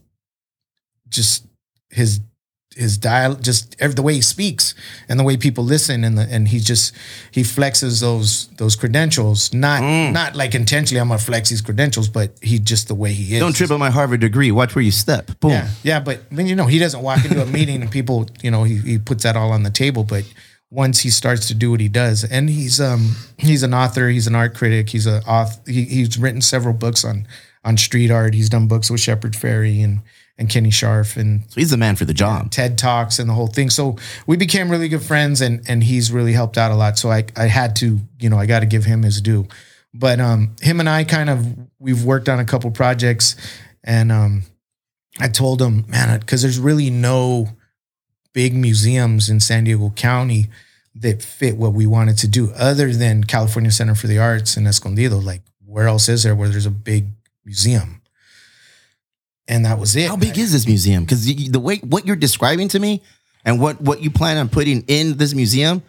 just 1.09 1.45
his 1.89 2.19
his 2.79 2.97
dial 2.97 3.35
just 3.35 3.75
every, 3.79 3.93
the 3.93 4.01
way 4.01 4.13
he 4.15 4.21
speaks 4.21 4.73
and 5.07 5.19
the 5.19 5.23
way 5.23 5.35
people 5.37 5.63
listen 5.63 6.03
and 6.03 6.17
the, 6.17 6.23
and 6.23 6.47
he 6.47 6.59
just 6.59 6.95
he 7.31 7.41
flexes 7.41 7.99
those 8.01 8.47
those 8.57 8.75
credentials 8.75 9.53
not 9.53 9.81
Mm. 9.81 10.13
not 10.13 10.35
like 10.35 10.55
intentionally 10.55 10.99
I'm 11.01 11.09
gonna 11.09 11.19
flex 11.19 11.49
these 11.49 11.61
credentials 11.61 12.07
but 12.09 12.31
he 12.41 12.57
just 12.59 12.87
the 12.87 12.95
way 12.95 13.11
he 13.13 13.35
is 13.35 13.39
Don't 13.41 13.55
trip 13.55 13.69
on 13.71 13.79
my 13.79 13.89
Harvard 13.91 14.21
degree. 14.21 14.51
Watch 14.51 14.73
where 14.75 14.83
you 14.83 14.91
step. 14.91 15.31
Boom. 15.39 15.51
yeah, 15.51 15.69
yeah, 15.83 15.99
but 15.99 16.21
I 16.31 16.33
mean, 16.35 16.47
you 16.47 16.55
know, 16.55 16.65
he 16.67 16.79
doesn't 16.79 17.01
walk 17.01 17.23
into 17.25 17.41
a 17.41 17.45
meeting 17.57 17.81
and 17.81 17.91
people, 17.91 18.27
you 18.41 18.49
know, 18.51 18.63
he, 18.63 18.77
he 18.77 18.97
puts 18.97 19.23
that 19.23 19.35
all 19.35 19.51
on 19.51 19.63
the 19.63 19.69
table. 19.71 20.03
But 20.03 20.23
once 20.71 20.99
he 21.01 21.09
starts 21.09 21.47
to 21.47 21.53
do 21.55 21.71
what 21.71 21.79
he 21.79 21.89
does, 21.89 22.23
and 22.23 22.49
he's 22.49 22.79
um 22.79 23.15
he's 23.37 23.63
an 23.63 23.73
author, 23.73 24.07
he's 24.09 24.27
an 24.27 24.35
art 24.35 24.53
critic, 24.55 24.89
he's 24.89 25.07
a 25.07 25.21
author, 25.27 25.59
he, 25.69 25.83
he's 25.85 26.17
written 26.17 26.41
several 26.41 26.73
books 26.73 27.03
on 27.03 27.27
on 27.65 27.75
street 27.77 28.11
art. 28.11 28.33
He's 28.33 28.49
done 28.49 28.67
books 28.67 28.89
with 28.89 29.01
Shepard 29.01 29.33
Fairey 29.33 29.83
and 29.83 30.01
and 30.39 30.49
Kenny 30.49 30.69
Scharf 30.71 31.17
and 31.17 31.41
So 31.49 31.59
he's 31.59 31.69
the 31.69 31.77
man 31.77 31.97
for 31.97 32.05
the 32.05 32.13
job. 32.13 32.49
TED 32.49 32.77
Talks 32.77 33.19
and 33.19 33.29
the 33.29 33.33
whole 33.33 33.47
thing. 33.47 33.69
So 33.69 33.97
we 34.25 34.37
became 34.37 34.71
really 34.71 34.87
good 34.87 35.03
friends 35.03 35.41
and 35.41 35.61
and 35.67 35.83
he's 35.83 36.11
really 36.11 36.33
helped 36.33 36.57
out 36.57 36.71
a 36.71 36.75
lot. 36.75 36.97
So 36.97 37.11
I 37.11 37.25
I 37.35 37.45
had 37.45 37.75
to, 37.77 37.99
you 38.19 38.29
know, 38.29 38.37
I 38.37 38.45
got 38.45 38.61
to 38.61 38.65
give 38.65 38.85
him 38.85 39.03
his 39.03 39.21
due. 39.21 39.47
But 39.93 40.19
um 40.19 40.55
him 40.61 40.79
and 40.79 40.89
I 40.89 41.03
kind 41.03 41.29
of 41.29 41.45
we've 41.77 42.03
worked 42.03 42.29
on 42.29 42.39
a 42.39 42.45
couple 42.45 42.71
projects 42.71 43.35
and 43.83 44.11
um 44.11 44.43
I 45.19 45.27
told 45.27 45.61
him, 45.61 45.85
man, 45.89 46.21
cuz 46.23 46.41
there's 46.41 46.57
really 46.59 46.89
no 46.89 47.49
big 48.33 48.55
museums 48.55 49.29
in 49.29 49.41
San 49.41 49.65
Diego 49.65 49.89
County 49.89 50.49
that 50.95 51.21
fit 51.21 51.57
what 51.57 51.73
we 51.73 51.85
wanted 51.85 52.17
to 52.19 52.27
do 52.27 52.51
other 52.51 52.93
than 52.93 53.25
California 53.25 53.71
Center 53.71 53.95
for 53.95 54.07
the 54.07 54.17
Arts 54.17 54.55
in 54.55 54.65
Escondido. 54.65 55.17
Like 55.17 55.41
where 55.65 55.87
else 55.87 56.07
is 56.07 56.23
there 56.23 56.33
where 56.33 56.47
there's 56.47 56.65
a 56.65 56.71
big 56.71 57.07
museum? 57.43 57.98
And 59.49 59.65
that 59.65 59.79
was 59.79 59.95
it. 59.95 60.07
How 60.07 60.15
big 60.15 60.37
is 60.37 60.53
this 60.53 60.65
museum? 60.65 61.03
Because 61.03 61.25
the 61.25 61.59
way 61.59 61.77
what 61.77 62.05
you're 62.05 62.15
describing 62.15 62.69
to 62.69 62.79
me 62.79 63.01
and 63.43 63.59
what 63.59 63.81
what 63.81 64.01
you 64.01 64.11
plan 64.11 64.37
on 64.37 64.47
putting 64.47 64.83
in 64.87 65.17
this 65.17 65.33
museum, 65.33 65.81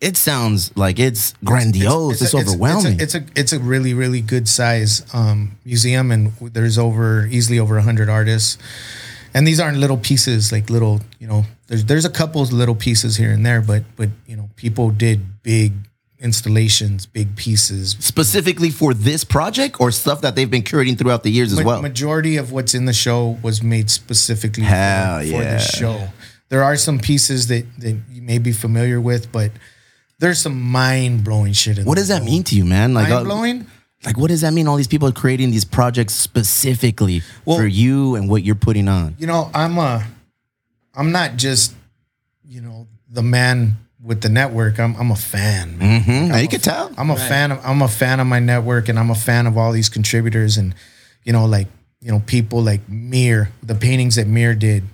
it 0.00 0.16
sounds 0.16 0.76
like 0.76 0.98
it's 0.98 1.34
grandiose. 1.44 2.20
It's, 2.22 2.34
a- 2.34 2.38
overwhelming. 2.38 2.98
It's 2.98 3.14
a, 3.14 3.18
it's 3.18 3.30
a 3.36 3.40
it's 3.40 3.52
a 3.52 3.58
really 3.60 3.94
really 3.94 4.22
good 4.22 4.48
size 4.48 5.04
um, 5.14 5.58
museum, 5.64 6.10
and 6.10 6.32
there's 6.40 6.78
over 6.78 7.26
easily 7.26 7.60
over 7.60 7.78
hundred 7.78 8.08
artists. 8.08 8.58
And 9.36 9.46
these 9.46 9.58
aren't 9.58 9.78
little 9.78 9.98
pieces, 9.98 10.50
like 10.50 10.70
little 10.70 11.00
you 11.20 11.26
know. 11.26 11.44
There's 11.66 11.84
there's 11.84 12.04
a 12.04 12.10
couple 12.10 12.42
of 12.42 12.52
little 12.52 12.74
pieces 12.74 13.16
here 13.16 13.32
and 13.32 13.44
there, 13.44 13.60
but 13.60 13.84
but 13.96 14.08
you 14.26 14.36
know 14.36 14.48
people 14.56 14.90
did 14.90 15.42
big 15.42 15.72
installations, 16.24 17.06
big 17.06 17.36
pieces. 17.36 17.96
Specifically 18.00 18.70
for 18.70 18.94
this 18.94 19.22
project 19.22 19.78
or 19.78 19.92
stuff 19.92 20.22
that 20.22 20.34
they've 20.34 20.50
been 20.50 20.62
curating 20.62 20.98
throughout 20.98 21.22
the 21.22 21.30
years 21.30 21.52
as 21.52 21.60
Ma- 21.60 21.64
well. 21.66 21.82
Majority 21.82 22.36
of 22.38 22.50
what's 22.50 22.74
in 22.74 22.86
the 22.86 22.92
show 22.94 23.38
was 23.42 23.62
made 23.62 23.90
specifically 23.90 24.64
Hell 24.64 25.20
for, 25.20 25.26
for 25.30 25.38
the 25.44 25.58
show. 25.58 26.08
There 26.48 26.64
are 26.64 26.76
some 26.76 26.98
pieces 26.98 27.48
that, 27.48 27.64
that 27.80 27.96
you 28.10 28.22
may 28.22 28.38
be 28.38 28.52
familiar 28.52 29.00
with, 29.00 29.30
but 29.30 29.52
there's 30.18 30.38
some 30.40 30.60
mind 30.60 31.22
blowing 31.24 31.52
shit 31.52 31.78
in 31.78 31.84
there. 31.84 31.88
what 31.88 31.98
does 31.98 32.08
that 32.08 32.22
mean 32.24 32.42
to 32.44 32.56
you, 32.56 32.64
man? 32.64 32.94
Like, 32.94 33.08
uh, 33.10 33.16
Mind 33.16 33.26
blowing? 33.26 33.66
like 34.04 34.16
what 34.16 34.28
does 34.28 34.40
that 34.40 34.52
mean? 34.52 34.66
All 34.66 34.76
these 34.76 34.88
people 34.88 35.08
are 35.08 35.12
creating 35.12 35.50
these 35.50 35.64
projects 35.64 36.14
specifically 36.14 37.22
Well- 37.44 37.58
for 37.58 37.66
you 37.66 38.14
and 38.16 38.28
what 38.30 38.42
you're 38.44 38.54
putting 38.54 38.88
on. 38.88 39.14
You 39.18 39.26
know, 39.26 39.50
I'm 39.54 39.76
a, 39.78 40.04
I'm 40.94 41.12
not 41.12 41.36
just, 41.36 41.74
you 42.48 42.60
know, 42.60 42.86
the 43.10 43.22
man 43.22 43.76
with 44.04 44.20
the 44.20 44.28
network. 44.28 44.78
I'm 44.78 44.94
I'm 44.96 45.10
a 45.10 45.16
fan. 45.16 45.78
man. 45.78 46.00
Mm-hmm. 46.02 46.28
Now 46.28 46.36
you 46.36 46.48
can 46.48 46.60
tell. 46.60 46.92
I'm 46.96 47.10
a 47.10 47.16
fan 47.16 47.50
of 47.52 47.64
I'm 47.64 47.82
a 47.82 47.88
fan 47.88 48.20
of 48.20 48.26
my 48.26 48.38
network 48.38 48.88
and 48.88 48.98
I'm 48.98 49.10
a 49.10 49.14
fan 49.14 49.46
of 49.46 49.56
all 49.56 49.72
these 49.72 49.88
contributors 49.88 50.56
and 50.58 50.74
you 51.24 51.32
know 51.32 51.46
like 51.46 51.68
you 52.00 52.12
know 52.12 52.20
people 52.20 52.62
like 52.62 52.86
Mir, 52.88 53.50
the 53.62 53.74
paintings 53.74 54.16
that 54.16 54.26
Mir 54.26 54.54
did, 54.54 54.84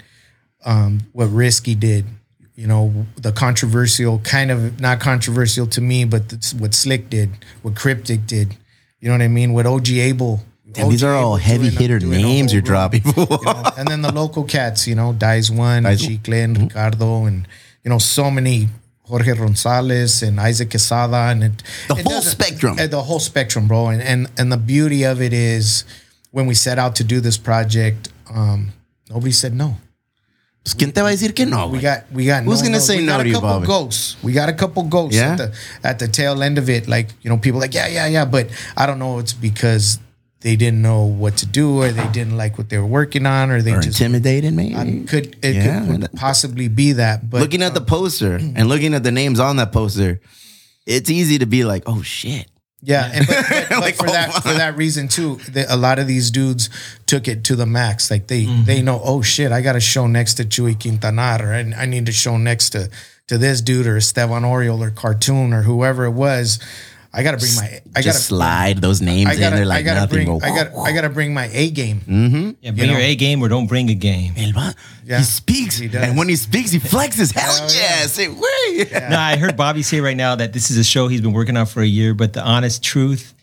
um, 0.65 1.01
what 1.13 1.27
Risky 1.27 1.75
did, 1.75 2.07
you 2.55 2.67
know 2.69 3.07
the 3.17 3.33
controversial 3.33 4.21
kind 4.21 4.51
of 4.51 4.81
not 4.81 5.01
controversial 5.01 5.67
to 5.67 5.81
me, 5.81 6.05
but 6.05 6.29
that's 6.29 6.55
what 6.55 6.73
Slick 6.73 7.11
did, 7.11 7.31
what 7.63 7.75
Cryptic 7.75 8.27
did, 8.27 8.57
you 9.01 9.09
know 9.09 9.15
what 9.15 9.23
I 9.23 9.29
mean? 9.29 9.53
What 9.53 9.67
OG 9.67 9.89
Abel. 9.91 10.41
Damn, 10.73 10.89
these 10.89 11.03
are 11.03 11.17
all 11.17 11.37
Abel 11.37 11.39
heavy 11.39 11.71
doing 11.71 11.79
hitter 11.81 11.99
doing 11.99 12.23
names 12.23 12.53
you're 12.53 12.63
dropping. 12.63 13.03
you 13.05 13.27
know? 13.27 13.63
and 13.77 13.89
then 13.89 14.03
the 14.03 14.13
local 14.13 14.45
cats, 14.45 14.87
you 14.87 14.95
know, 14.95 15.13
Dice 15.13 15.51
One, 15.51 15.83
Dice- 15.83 16.07
Chicle, 16.07 16.35
and 16.35 16.57
Ricardo, 16.57 17.25
and 17.25 17.49
you 17.83 17.89
know 17.89 17.99
so 17.99 18.31
many 18.31 18.69
Jorge 19.11 19.35
Gonzalez 19.35 20.23
and 20.23 20.39
Isaac 20.41 20.71
Quesada, 20.71 21.31
and 21.33 21.43
it, 21.45 21.63
The 21.89 21.97
it 21.99 22.07
whole 22.07 22.23
spectrum. 22.23 22.79
uh, 22.79 22.87
the 22.87 23.03
whole 23.03 23.21
spectrum, 23.21 23.67
bro. 23.67 23.89
And 23.91 24.01
and 24.03 24.29
and 24.39 24.51
the 24.53 24.57
beauty 24.57 25.03
of 25.05 25.21
it 25.21 25.33
is 25.33 25.85
when 26.31 26.47
we 26.47 26.55
set 26.55 26.79
out 26.79 26.95
to 26.97 27.05
do 27.05 27.21
this 27.21 27.37
project, 27.37 28.09
um, 28.33 28.71
nobody 29.11 29.33
said 29.33 29.53
no. 29.55 29.77
Pues, 30.63 30.75
¿Quién 30.75 30.93
te 30.93 31.01
va 31.01 31.09
a 31.09 31.13
decir 31.13 31.35
que 31.35 31.47
no? 31.47 31.69
We 31.69 31.81
got 31.81 32.05
we 32.13 32.27
got 32.27 32.45
Who's 32.45 32.61
no, 32.61 32.67
gonna 32.69 32.79
no. 32.79 32.85
say 32.85 32.97
we 32.99 33.05
no 33.07 33.17
got 33.17 33.23
to 33.25 33.31
a 33.31 33.33
couple 33.33 33.49
Bobby? 33.49 33.67
ghosts. 33.67 34.17
We 34.23 34.33
got 34.33 34.49
a 34.49 34.53
couple 34.53 34.83
ghosts 34.85 35.17
Yeah? 35.17 35.33
at 35.33 35.39
the 35.39 35.49
at 35.83 35.99
the 35.99 36.07
tail 36.09 36.43
end 36.43 36.59
of 36.59 36.69
it. 36.69 36.87
Like 36.87 37.09
you 37.23 37.31
know, 37.31 37.39
people 37.39 37.59
like 37.61 37.75
yeah 37.75 37.89
yeah 37.89 38.07
yeah, 38.07 38.25
but 38.27 38.47
I 38.77 38.87
don't 38.87 38.99
know. 38.99 39.19
It's 39.19 39.33
because 39.33 39.99
they 40.41 40.57
didn't 40.57 40.81
know 40.83 41.05
what 41.05 41.37
to 41.39 41.47
do, 41.47 41.83
or 41.83 41.91
they 41.93 42.09
didn't 42.09 42.37
like 42.37 42.57
what 42.59 42.69
they 42.71 42.79
were 42.79 42.87
working 42.87 43.27
on, 43.27 43.51
or 43.51 43.61
they 43.63 43.73
Or 43.75 43.81
just 43.81 44.01
intimidated, 44.01 44.55
maybe. 44.55 44.75
I 44.75 45.05
could 45.07 45.37
it 45.45 45.57
Yeah, 45.57 45.87
could 45.87 46.01
that- 46.03 46.15
possibly 46.15 46.69
be 46.69 46.93
that. 46.93 47.29
But 47.29 47.41
looking 47.43 47.63
at 47.63 47.75
the 47.75 47.81
poster 47.83 48.37
and 48.57 48.69
looking 48.69 48.95
at 48.95 49.03
the 49.03 49.13
names 49.13 49.39
on 49.41 49.57
that 49.57 49.73
poster, 49.73 50.21
it's 50.87 51.11
easy 51.11 51.39
to 51.39 51.47
be 51.47 51.65
like, 51.65 51.83
oh 51.87 52.03
shit. 52.03 52.47
Yeah, 52.83 53.11
and 53.13 53.27
but, 53.27 53.37
but, 53.51 53.67
but 53.69 53.81
Like, 53.81 53.95
for 53.97 54.09
oh 54.09 54.13
that 54.13 54.29
my. 54.33 54.41
for 54.41 54.55
that 54.55 54.75
reason 54.79 55.09
too, 55.09 55.37
the, 55.53 55.67
a 55.69 55.77
lot 55.77 55.99
of 55.99 56.07
these 56.07 56.31
dudes 56.31 56.71
took 57.05 57.29
it 57.29 57.45
to 57.45 57.55
the 57.57 57.67
max. 57.67 58.11
Like 58.11 58.27
they 58.29 58.45
Mm-hmm. 58.47 58.65
they 58.65 58.81
know, 58.81 58.99
oh 59.05 59.21
shit, 59.21 59.53
I 59.53 59.61
got 59.61 59.75
to 59.75 59.81
show 59.81 60.07
next 60.07 60.35
to 60.35 60.45
Chuy 60.45 60.75
Quintanar, 60.75 61.41
or 61.43 61.53
I, 61.53 61.83
I 61.83 61.85
need 61.85 62.07
to 62.07 62.13
show 62.13 62.39
next 62.39 62.71
to 62.71 62.89
to 63.27 63.37
this 63.37 63.61
dude 63.61 63.87
or 63.87 63.99
Esteban 63.99 64.43
Oriol 64.45 64.81
or 64.81 64.91
Cartoon 64.91 65.53
or 65.53 65.61
whoever 65.63 66.07
it 66.07 66.13
was. 66.13 66.59
I 67.13 67.25
got 67.25 67.33
to 67.33 67.39
bring 67.39 67.55
my 67.57 67.81
I 67.97 68.03
got 68.03 68.05
Just 68.05 68.27
slide 68.27 68.79
those 68.79 69.01
names 69.03 69.29
I 69.31 69.33
in 69.35 69.41
gotta, 69.41 69.57
there 69.57 69.65
I 69.65 69.69
like 69.69 69.85
gotta 69.85 70.01
nothing. 70.01 70.27
bring, 70.27 70.39
Go, 70.39 70.47
I 70.47 70.55
got 70.55 70.75
I 70.87 70.93
got 70.93 71.01
to 71.01 71.09
bring 71.09 71.35
my 71.35 71.49
A 71.53 71.71
game. 71.71 72.01
Mm-hmm. 72.03 72.51
Yeah, 72.61 72.71
bring 72.71 72.87
know? 72.87 72.93
your 72.99 73.01
A 73.03 73.17
game 73.17 73.43
or 73.43 73.49
don't 73.49 73.67
bring 73.67 73.91
a 73.91 73.95
game. 73.95 74.35
El 74.37 74.53
va- 74.53 74.75
Yeah, 75.05 75.19
he 75.19 75.25
speaks, 75.25 75.77
he 75.79 75.89
does. 75.89 76.05
and 76.05 76.17
when 76.17 76.29
he 76.29 76.37
speaks, 76.37 76.71
he 76.71 76.79
flexes. 76.79 77.33
Hell, 77.35 77.51
Hell 77.53 77.69
yeah! 77.75 78.01
yeah. 78.03 78.07
Say, 78.07 78.29
way. 78.29 79.09
No, 79.11 79.19
I 79.19 79.37
heard 79.37 79.57
Bobby 79.57 79.83
say 79.83 80.01
right 80.01 80.17
now 80.17 80.37
that 80.37 80.53
this 80.53 80.71
is 80.71 80.77
a 80.79 80.85
show 80.85 81.09
he's 81.09 81.21
been 81.21 81.33
working 81.33 81.57
on 81.57 81.67
for 81.67 81.81
a 81.83 81.87
year, 81.87 82.15
but 82.15 82.33
the 82.33 82.45
honest 82.45 82.83
truth 82.85 83.35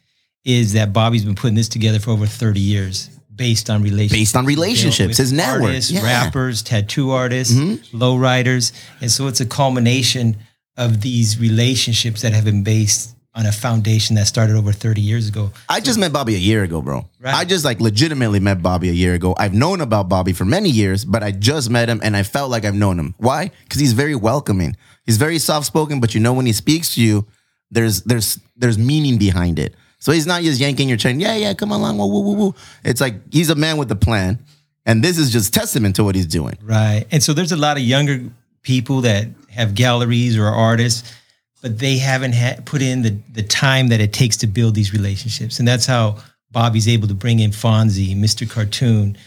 is 0.46 0.72
that 0.74 0.94
Bobby's 0.94 1.26
been 1.26 1.36
putting 1.36 1.56
this 1.56 1.68
together 1.68 2.00
for 2.00 2.12
over 2.12 2.26
30 2.26 2.62
years 2.62 3.10
based 3.36 3.70
on 3.70 3.84
relationships. 3.84 4.14
Based 4.18 4.36
on 4.38 4.46
relationships, 4.46 5.08
with 5.10 5.18
his 5.18 5.34
network. 5.34 5.64
Artists, 5.72 5.92
Yeah. 5.92 6.00
Mm-hmm. 6.00 6.08
rappers, 6.08 6.62
tattoo 6.64 7.12
artists, 7.12 7.54
lowriders. 7.92 8.72
And 9.02 9.12
so 9.12 9.28
it's 9.28 9.42
a 9.42 9.46
culmination 9.46 10.38
of 10.78 11.02
these 11.02 11.38
relationships 11.40 12.22
that 12.22 12.34
have 12.34 12.46
been 12.46 12.64
based 12.64 13.14
on 13.38 13.46
a 13.46 13.51
foundation 13.51 14.15
that 14.15 14.25
started 14.25 14.56
over 14.56 14.74
30 14.74 15.00
years 15.00 15.29
ago. 15.29 15.51
I 15.70 15.79
just 15.79 16.00
met 16.00 16.12
Bobby 16.12 16.34
a 16.34 16.39
year 16.39 16.63
ago, 16.63 16.82
bro. 16.82 17.08
Right. 17.20 17.36
I 17.36 17.46
just 17.46 17.63
like 17.63 17.79
legitimately 17.79 18.39
met 18.39 18.63
Bobby 18.63 18.89
a 18.89 18.94
year 18.94 19.13
ago. 19.13 19.36
I've 19.38 19.53
known 19.53 19.79
about 19.79 20.10
Bobby 20.10 20.34
for 20.34 20.44
many 20.44 20.70
years, 20.70 21.06
but 21.06 21.22
I 21.22 21.32
just 21.32 21.70
met 21.70 21.88
him 21.88 22.01
and 22.03 22.17
I 22.17 22.24
felt 22.24 22.50
like 22.50 22.65
I've 22.65 22.75
known 22.75 22.98
him. 22.98 23.13
Why? 23.17 23.51
Because 23.63 23.79
he's 23.79 23.94
very 23.94 24.15
welcoming. 24.15 24.75
He's 25.06 25.17
very 25.17 25.38
soft 25.38 25.67
spoken, 25.67 26.00
but 26.00 26.15
you 26.15 26.20
know 26.20 26.34
when 26.34 26.48
he 26.48 26.51
speaks 26.51 26.96
to 26.96 27.01
you, 27.01 27.27
there's 27.70 28.01
there's 28.03 28.39
there's 28.56 28.77
meaning 28.77 29.17
behind 29.20 29.60
it. 29.60 29.75
So 30.00 30.12
he's 30.12 30.25
not 30.25 30.41
just 30.41 30.60
yanking 30.60 30.89
your 30.89 30.98
chain. 30.98 31.20
Yeah, 31.20 31.36
yeah, 31.36 31.53
come 31.53 31.72
along. 31.72 31.98
Woo, 31.98 32.08
woo, 32.08 32.22
woo, 32.22 32.34
woo. 32.34 32.56
It's 32.84 33.01
like 33.01 33.15
he's 33.32 33.50
a 33.50 33.56
man 33.56 33.77
with 33.77 33.91
a 33.91 33.96
plan, 33.96 34.39
and 34.86 35.03
this 35.03 35.17
is 35.17 35.32
just 35.32 35.53
testament 35.53 35.96
to 35.98 36.03
what 36.03 36.15
he's 36.15 36.25
doing. 36.25 36.58
Right. 36.63 37.06
And 37.12 37.22
so 37.22 37.34
there's 37.34 37.51
a 37.51 37.58
lot 37.58 37.77
of 37.77 37.84
younger 37.84 38.32
people 38.63 39.01
that 39.01 39.27
have 39.50 39.75
galleries 39.75 40.38
or 40.38 40.48
artists, 40.48 41.13
but 41.62 41.80
they 41.80 41.98
haven't 41.98 42.34
had 42.34 42.66
put 42.66 42.82
in 42.82 43.02
the, 43.02 43.18
the 43.34 43.44
time 43.44 43.88
that 43.90 44.00
it 44.00 44.14
takes 44.14 44.38
to 44.38 44.48
build 44.48 44.76
these 44.76 44.94
relationships. 44.94 45.60
And 45.60 45.68
that's 45.68 45.86
how 45.86 46.18
Bobby's 46.52 46.88
able 46.88 47.08
to 47.08 47.14
bring 47.14 47.40
in 47.40 47.52
Fonzie, 47.52 48.16
Mr. 48.16 48.50
Cartoon, 48.50 49.18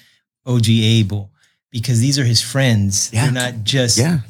OG 0.47 0.69
Abel, 0.69 1.31
because 1.71 2.01
these 2.01 2.19
are 2.19 2.25
his 2.25 2.41
friends. 2.41 3.11
Yeah. 3.13 3.25
They're 3.25 3.33
not 3.33 3.65
just 3.65 3.99
Yeah, 3.99 4.21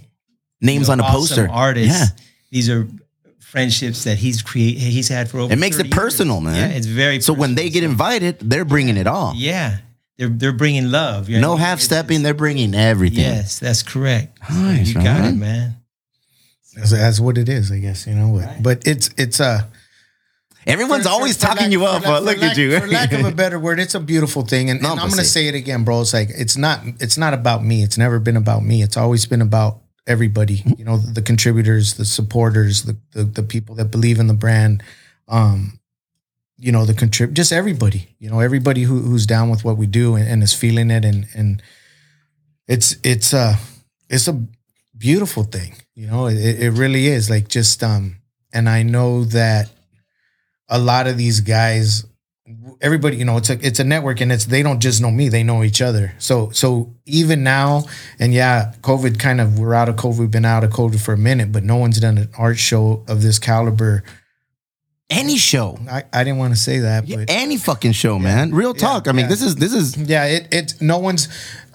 names 0.61 0.89
you 0.89 0.93
on 0.93 1.01
a 1.01 1.03
awesome 1.05 1.17
poster. 1.47 1.49
artists. 1.51 1.99
Yeah, 2.01 2.07
These 2.51 2.69
are 2.71 2.89
friendships 3.39 4.05
that 4.05 4.17
he's 4.17 4.43
create 4.43 4.79
he's 4.79 5.09
had 5.09 5.29
for 5.29 5.39
over 5.41 5.53
it 5.53 5.59
makes 5.59 5.79
it 5.79 5.91
personal, 5.91 6.37
years. 6.41 6.45
man. 6.55 6.71
Yeah, 6.71 6.77
it's 6.77 6.87
very 6.87 7.21
So 7.21 7.33
when 7.33 7.55
they 7.57 7.69
get 7.69 7.83
invited, 7.85 8.39
they're 8.41 8.65
bringing 8.65 8.97
it 8.97 9.07
all. 9.09 9.33
yeah, 9.37 9.79
they're 10.19 10.29
they're 10.29 10.53
bringing 10.53 10.91
love. 10.91 11.29
You 11.29 11.37
know 11.37 11.43
No 11.43 11.49
what 11.51 11.57
I 11.57 11.59
mean? 11.59 11.67
half 11.67 11.81
stepping. 11.81 12.23
They're 12.23 12.35
bringing 12.35 12.75
everything. 12.75 13.19
Yes, 13.21 13.59
that's 13.59 13.83
correct. 13.83 14.39
Nice, 14.51 14.89
you 14.89 14.95
got 14.95 15.21
right? 15.21 15.29
it, 15.31 15.37
man. 15.37 15.77
That's, 16.75 16.91
that's 16.93 17.21
what 17.21 17.37
it 17.39 17.49
is, 17.49 17.71
I 17.73 17.79
guess. 17.79 18.07
You 18.07 18.15
know, 18.15 18.33
but, 18.39 18.63
but 18.63 18.87
it's 18.87 19.11
it's 19.17 19.41
a. 19.41 19.69
Everyone's 20.67 21.05
for- 21.05 21.11
always 21.11 21.37
for- 21.37 21.41
for 21.43 21.47
talking 21.49 21.63
lack- 21.65 21.73
you 21.73 21.85
up. 21.85 22.03
lack- 22.03 22.11
uh, 22.13 22.21
look 22.21 22.39
lack- 22.39 22.51
at 22.53 22.57
you. 22.59 22.79
For 22.79 22.87
lack 22.87 23.13
of 23.13 23.25
a 23.25 23.33
better 23.33 23.59
word, 23.59 23.81
it's 23.81 23.95
a 23.95 24.01
beautiful 24.01 24.43
thing, 24.43 24.69
and, 24.71 24.81
No, 24.83 24.93
and 24.93 25.01
I'm 25.01 25.09
going 25.09 25.19
to 25.19 25.25
say- 25.25 25.43
say 25.45 25.49
it 25.49 25.55
again, 25.55 25.85
bro. 25.85 26.01
It's 26.03 26.13
like 26.13 26.29
it's 26.31 26.57
not 26.57 26.81
it's 27.01 27.17
not 27.17 27.35
about 27.35 27.65
me. 27.65 27.83
It's 27.83 27.97
never 27.99 28.19
been 28.19 28.37
about 28.37 28.63
me. 28.65 28.83
It's 28.83 28.97
always 28.97 29.25
been 29.27 29.41
about 29.43 29.81
everybody. 30.07 30.59
Mm-hmm. 30.59 30.73
You 30.79 30.85
know, 30.85 30.97
the 30.99 31.23
contributors, 31.23 31.95
the 31.95 32.05
supporters, 32.05 32.83
the 32.85 32.97
the, 33.13 33.25
the 33.25 33.43
people 33.43 33.75
that 33.77 33.87
believe 33.87 34.19
in 34.21 34.27
the 34.27 34.35
brand. 34.35 34.83
Um, 35.29 35.79
you 36.59 36.73
know, 36.73 36.85
the 36.85 36.93
contrib 36.93 37.33
just 37.33 37.53
everybody. 37.53 38.15
You 38.19 38.29
know, 38.29 38.41
everybody 38.41 38.83
who, 38.83 39.01
who's 39.01 39.25
down 39.27 39.49
with 39.49 39.65
what 39.65 39.79
we 39.79 39.87
do 39.87 40.15
and, 40.15 40.29
and 40.29 40.43
is 40.43 40.53
feeling 40.53 40.91
it, 40.91 41.07
and 41.07 41.27
and 41.35 41.63
it's 42.69 42.97
it's 43.03 43.33
a 43.33 43.57
it's 44.11 44.29
a 44.29 44.39
beautiful 45.01 45.43
thing. 45.43 45.75
You 45.97 46.07
know, 46.07 46.27
it, 46.27 46.37
it 46.37 46.71
really 46.71 47.09
is. 47.09 47.29
Like 47.29 47.49
just 47.49 47.83
um, 47.83 48.19
and 48.53 48.69
I 48.69 48.85
know 48.85 49.25
that 49.25 49.71
a 50.69 50.79
lot 50.79 51.09
of 51.09 51.17
these 51.17 51.41
guys 51.41 52.07
everybody 52.81 53.17
you 53.17 53.25
know 53.25 53.37
it's 53.37 53.51
a 53.51 53.65
it's 53.65 53.79
a 53.79 53.85
network 53.85 54.21
and 54.21 54.33
it's 54.33 54.47
they 54.47 54.63
don't 54.63 54.81
just 54.81 55.01
know 55.01 55.11
me 55.11 55.29
they 55.29 55.43
know 55.43 55.63
each 55.63 55.81
other 55.81 56.13
so 56.19 56.51
so 56.51 56.93
even 57.07 57.45
now 57.45 57.85
and 58.19 58.35
yeah 58.35 58.73
covid 58.81 59.21
kind 59.21 59.41
of 59.41 59.59
we're 59.59 59.75
out 59.75 59.89
of 59.89 59.95
covid 59.95 60.19
we've 60.19 60.31
been 60.31 60.45
out 60.45 60.65
of 60.65 60.71
covid 60.71 61.01
for 61.01 61.13
a 61.13 61.19
minute 61.19 61.53
but 61.53 61.63
no 61.63 61.77
one's 61.77 62.01
done 62.01 62.19
an 62.19 62.29
art 62.37 62.59
show 62.59 63.05
of 63.07 63.23
this 63.23 63.39
caliber 63.39 64.03
Any 65.11 65.37
show, 65.37 65.77
i, 65.91 66.05
I 66.13 66.23
didn't 66.23 66.39
want 66.39 66.55
to 66.55 66.59
say 66.61 66.79
that 66.79 67.09
but 67.09 67.29
any 67.29 67.57
fucking 67.57 67.93
show, 67.93 68.19
man. 68.19 68.53
Real 68.53 68.75
talk. 68.75 69.09
I 69.09 69.13
mean, 69.13 69.25
yeah. 69.25 69.29
this 69.29 69.43
is 69.43 69.57
this 69.57 69.75
is 69.75 69.97
yeah 69.97 70.25
it 70.27 70.49
it 70.53 70.75
no 70.81 70.99
one's 70.99 71.29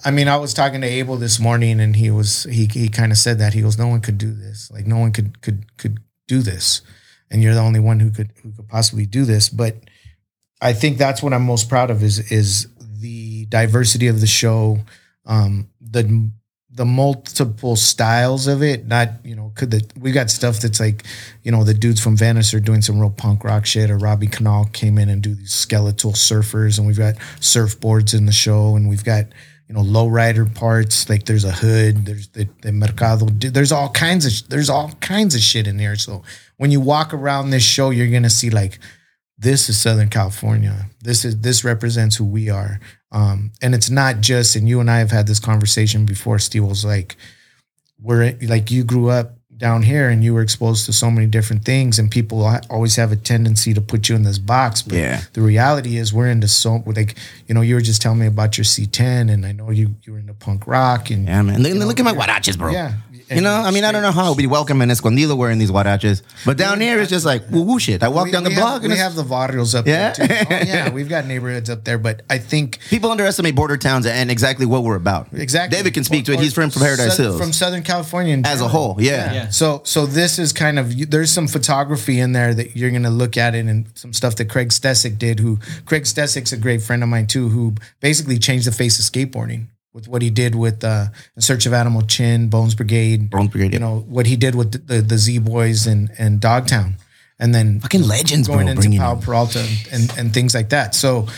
i 0.04 0.10
mean 0.10 0.28
i 0.28 0.36
was 0.36 0.54
talking 0.54 0.80
to 0.80 0.86
abel 0.86 1.16
this 1.16 1.38
morning 1.38 1.80
and 1.80 1.96
he 1.96 2.10
was 2.10 2.44
he 2.44 2.66
he 2.66 2.88
kind 2.88 3.12
of 3.12 3.18
said 3.18 3.38
that 3.38 3.54
he 3.54 3.60
goes 3.60 3.76
no 3.76 3.88
one 3.88 4.00
could 4.00 4.18
do 4.18 4.32
this 4.32 4.70
like 4.70 4.86
no 4.86 4.98
one 4.98 5.12
could 5.12 5.42
could 5.42 5.76
could 5.76 5.98
do 6.28 6.40
this 6.40 6.82
and 7.30 7.42
you're 7.42 7.54
the 7.54 7.60
only 7.60 7.80
one 7.80 8.00
who 8.00 8.10
could 8.10 8.30
who 8.42 8.52
could 8.52 8.68
possibly 8.68 9.04
do 9.04 9.24
this 9.24 9.48
but 9.48 9.76
i 10.60 10.72
think 10.72 10.96
that's 10.96 11.22
what 11.22 11.32
i'm 11.32 11.44
most 11.44 11.68
proud 11.68 11.90
of 11.90 12.02
is 12.02 12.30
is 12.30 12.68
the 13.00 13.46
diversity 13.46 14.06
of 14.06 14.20
the 14.20 14.26
show 14.26 14.78
um 15.26 15.68
the 15.80 16.30
the 16.76 16.84
multiple 16.84 17.74
styles 17.74 18.46
of 18.46 18.62
it. 18.62 18.86
Not 18.86 19.08
you 19.24 19.34
know, 19.34 19.50
could 19.54 19.70
the 19.70 19.82
we 19.98 20.12
got 20.12 20.30
stuff 20.30 20.60
that's 20.60 20.78
like, 20.78 21.04
you 21.42 21.50
know, 21.50 21.64
the 21.64 21.74
dudes 21.74 22.00
from 22.00 22.16
Venice 22.16 22.52
are 22.54 22.60
doing 22.60 22.82
some 22.82 23.00
real 23.00 23.10
punk 23.10 23.44
rock 23.44 23.66
shit, 23.66 23.90
or 23.90 23.96
Robbie 23.96 24.26
Conal 24.26 24.66
came 24.66 24.98
in 24.98 25.08
and 25.08 25.22
do 25.22 25.34
these 25.34 25.52
skeletal 25.52 26.12
surfers, 26.12 26.78
and 26.78 26.86
we've 26.86 26.98
got 26.98 27.16
surfboards 27.40 28.16
in 28.16 28.26
the 28.26 28.32
show, 28.32 28.76
and 28.76 28.88
we've 28.88 29.04
got 29.04 29.24
you 29.68 29.74
know 29.74 29.80
lowrider 29.80 30.54
parts. 30.54 31.08
Like 31.08 31.24
there's 31.24 31.44
a 31.44 31.52
hood, 31.52 32.04
there's 32.04 32.28
the, 32.28 32.46
the 32.60 32.72
mercado, 32.72 33.26
there's 33.26 33.72
all 33.72 33.88
kinds 33.88 34.26
of 34.26 34.48
there's 34.50 34.68
all 34.68 34.92
kinds 35.00 35.34
of 35.34 35.40
shit 35.40 35.66
in 35.66 35.78
there. 35.78 35.96
So 35.96 36.22
when 36.58 36.70
you 36.70 36.80
walk 36.80 37.14
around 37.14 37.50
this 37.50 37.64
show, 37.64 37.88
you're 37.88 38.12
gonna 38.12 38.30
see 38.30 38.50
like 38.50 38.78
this 39.38 39.70
is 39.70 39.78
Southern 39.78 40.10
California. 40.10 40.90
This 41.02 41.24
is 41.24 41.40
this 41.40 41.64
represents 41.64 42.16
who 42.16 42.24
we 42.24 42.50
are. 42.50 42.80
Um, 43.16 43.50
and 43.62 43.74
it's 43.74 43.88
not 43.88 44.20
just, 44.20 44.56
and 44.56 44.68
you 44.68 44.78
and 44.80 44.90
I 44.90 44.98
have 44.98 45.10
had 45.10 45.26
this 45.26 45.40
conversation 45.40 46.04
before. 46.04 46.38
Steve 46.38 46.64
was 46.64 46.84
like, 46.84 47.16
we're 48.02 48.36
like 48.42 48.70
you 48.70 48.84
grew 48.84 49.08
up 49.08 49.32
down 49.56 49.82
here 49.82 50.10
and 50.10 50.22
you 50.22 50.34
were 50.34 50.42
exposed 50.42 50.84
to 50.84 50.92
so 50.92 51.10
many 51.10 51.26
different 51.26 51.64
things, 51.64 51.98
and 51.98 52.10
people 52.10 52.44
always 52.68 52.94
have 52.96 53.10
a 53.12 53.16
tendency 53.16 53.72
to 53.72 53.80
put 53.80 54.06
you 54.10 54.14
in 54.14 54.22
this 54.22 54.38
box. 54.38 54.82
But 54.82 54.98
Yeah. 54.98 55.22
the 55.32 55.40
reality 55.40 55.96
is, 55.96 56.12
we're 56.12 56.28
into 56.28 56.46
so 56.46 56.82
like 56.84 57.16
you 57.46 57.54
know, 57.54 57.62
you 57.62 57.74
were 57.74 57.80
just 57.80 58.02
telling 58.02 58.18
me 58.18 58.26
about 58.26 58.58
your 58.58 58.66
C10, 58.66 59.32
and 59.32 59.46
I 59.46 59.52
know 59.52 59.70
you 59.70 59.94
you 60.04 60.12
were 60.12 60.18
into 60.18 60.34
punk 60.34 60.66
rock 60.66 61.08
and 61.10 61.26
Yeah, 61.26 61.40
man. 61.40 61.62
Look, 61.62 61.72
you 61.72 61.78
know, 61.78 61.86
look 61.86 61.98
at 61.98 62.04
my 62.04 62.12
huaraches, 62.12 62.58
bro. 62.58 62.70
Yeah, 62.70 62.92
You 63.28 63.40
know, 63.40 63.52
I 63.54 63.70
mean, 63.72 63.82
I 63.84 63.90
don't 63.92 64.02
know 64.02 64.12
how 64.12 64.24
I'll 64.24 64.34
be 64.36 64.46
welcome 64.46 64.80
in 64.82 64.90
Escondido 64.90 65.34
wearing 65.34 65.58
these 65.58 65.70
huaraches, 65.70 66.22
but 66.44 66.56
down 66.56 66.80
here 66.80 67.00
it's 67.00 67.10
just 67.10 67.26
like 67.26 67.42
woo 67.50 67.62
woo 67.62 67.80
shit. 67.80 68.02
I 68.04 68.08
walk 68.08 68.26
We- 68.26 68.30
down 68.32 68.44
the 68.44 68.50
we 68.50 68.54
block 68.56 68.74
Have, 68.74 68.82
and 68.84 68.90
we 68.92 68.94
it's- 68.98 69.02
have 69.02 69.16
the 69.16 69.24
barrios 69.24 69.74
up 69.74 69.86
Yeah? 69.86 70.12
there 70.12 70.28
too. 70.28 70.34
Oh, 70.50 70.58
yeah, 70.64 70.90
we've 70.96 71.08
got 71.08 71.26
neighborhoods 71.26 71.68
up 71.68 71.84
there, 71.84 71.98
but 71.98 72.22
I 72.30 72.38
think 72.38 72.78
people 72.88 73.10
underestimate 73.10 73.54
border 73.56 73.76
towns 73.76 74.06
and 74.06 74.30
exactly 74.30 74.64
what 74.66 74.84
we're 74.84 74.94
about. 74.94 75.28
Exactly. 75.32 75.76
David 75.76 75.94
can 75.94 76.04
speak 76.04 76.24
to 76.26 76.32
it. 76.32 76.38
Or- 76.38 76.42
He's 76.42 76.54
from, 76.54 76.70
from 76.70 76.82
Paradise 76.82 77.16
South- 77.16 77.18
Hills. 77.18 77.40
From 77.40 77.52
Southern 77.52 77.82
California 77.82 78.32
in 78.34 78.46
As 78.46 78.60
a 78.60 78.64
general. 78.64 78.68
whole, 78.68 78.96
yeah. 79.02 79.32
Yeah. 79.32 79.48
So 79.50 79.82
so 79.84 80.06
this 80.06 80.38
is 80.38 80.52
kind 80.52 80.78
of 80.78 80.92
you- 80.92 81.06
there's 81.06 81.30
some 81.32 81.48
photography 81.48 82.20
in 82.20 82.32
there 82.32 82.54
that 82.54 82.76
you're 82.76 82.90
gonna 82.92 83.10
look 83.10 83.36
at 83.36 83.54
it 83.56 83.66
and 83.66 83.86
some 83.94 84.12
stuff 84.12 84.36
that 84.36 84.48
Craig 84.48 84.68
Stecyk 84.68 85.18
did. 85.18 85.40
Who 85.40 85.58
Craig 85.84 86.04
Stecyk's 86.04 86.52
a 86.52 86.56
great 86.56 86.80
friend 86.82 87.02
of 87.02 87.08
mine 87.08 87.26
too. 87.26 87.48
Who 87.48 87.74
basically 88.00 88.38
changed 88.38 88.66
the 88.68 88.72
face 88.72 88.98
of 89.00 89.04
skateboarding 89.04 89.66
with 89.96 90.06
what 90.08 90.20
he 90.20 90.28
did 90.28 90.54
with 90.54 90.84
uh, 90.84 91.06
In 91.36 91.40
Search 91.40 91.64
of 91.64 91.72
Animal 91.72 92.02
Chin, 92.02 92.48
Bones 92.50 92.74
Brigade. 92.74 93.30
Bones 93.30 93.48
Brigade, 93.48 93.72
You 93.72 93.80
yeah. 93.80 93.86
know 93.86 94.00
what 94.00 94.26
he 94.26 94.36
did 94.36 94.54
with 94.54 94.72
the 94.72 94.78
the, 94.78 95.00
the 95.00 95.16
Z 95.18 95.38
Boys 95.38 95.86
and 95.86 96.10
and 96.18 96.38
Dogtown, 96.38 96.96
and 97.38 97.54
then 97.54 97.80
Fucking 97.80 98.02
legends, 98.02 98.46
going 98.46 98.66
bro. 98.66 98.74
into 98.74 98.90
in. 98.92 99.20
Peralta 99.22 99.60
and, 99.60 99.88
and, 100.10 100.18
and 100.18 100.34
things 100.34 100.54
like 100.54 100.68
that. 100.68 100.94
So, 100.94 101.28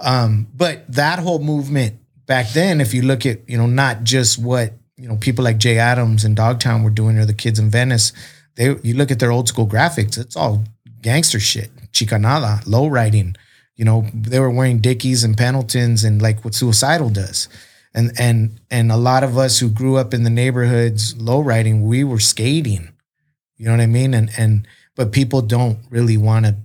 um, 0.00 0.48
but 0.56 0.90
that 0.92 1.18
whole 1.18 1.40
movement 1.40 1.96
back 2.24 2.48
then, 2.52 2.80
if 2.80 2.94
you 2.94 3.02
look 3.02 3.26
at, 3.26 3.46
you 3.48 3.58
know, 3.58 3.66
not 3.66 4.02
just 4.02 4.38
what, 4.42 4.72
you 4.96 5.08
know, 5.08 5.16
people 5.18 5.44
like 5.44 5.58
Jay 5.58 5.76
Adams 5.78 6.24
and 6.24 6.34
Dogtown 6.34 6.82
were 6.84 6.90
doing 6.90 7.18
or 7.18 7.26
the 7.26 7.34
kids 7.34 7.58
in 7.58 7.68
Venice, 7.68 8.14
they, 8.54 8.74
you 8.82 8.94
look 8.94 9.10
at 9.10 9.18
their 9.18 9.30
old 9.30 9.46
school 9.46 9.66
graphics, 9.66 10.18
it's 10.18 10.36
all 10.36 10.64
gangster 11.02 11.38
shit, 11.38 11.70
chicanada, 11.92 12.66
low 12.66 12.86
riding, 12.86 13.36
you 13.76 13.84
know, 13.84 14.06
they 14.14 14.40
were 14.40 14.50
wearing 14.50 14.78
Dickies 14.78 15.22
and 15.22 15.36
Pendletons 15.36 16.02
and 16.02 16.22
like 16.22 16.44
what 16.44 16.54
Suicidal 16.54 17.10
does. 17.10 17.48
And, 17.96 18.12
and, 18.20 18.60
and 18.70 18.92
a 18.92 18.96
lot 18.96 19.24
of 19.24 19.36
us 19.38 19.58
who 19.58 19.70
grew 19.70 19.96
up 19.96 20.12
in 20.14 20.22
the 20.22 20.30
neighborhoods, 20.30 21.16
low 21.16 21.40
riding, 21.40 21.86
we 21.86 22.04
were 22.04 22.20
skating, 22.20 22.90
you 23.56 23.64
know 23.64 23.70
what 23.72 23.80
I 23.80 23.86
mean? 23.86 24.12
And, 24.14 24.30
and, 24.36 24.68
but 24.94 25.12
people 25.12 25.40
don't 25.40 25.78
really 25.90 26.16
want 26.18 26.44
to, 26.46 26.56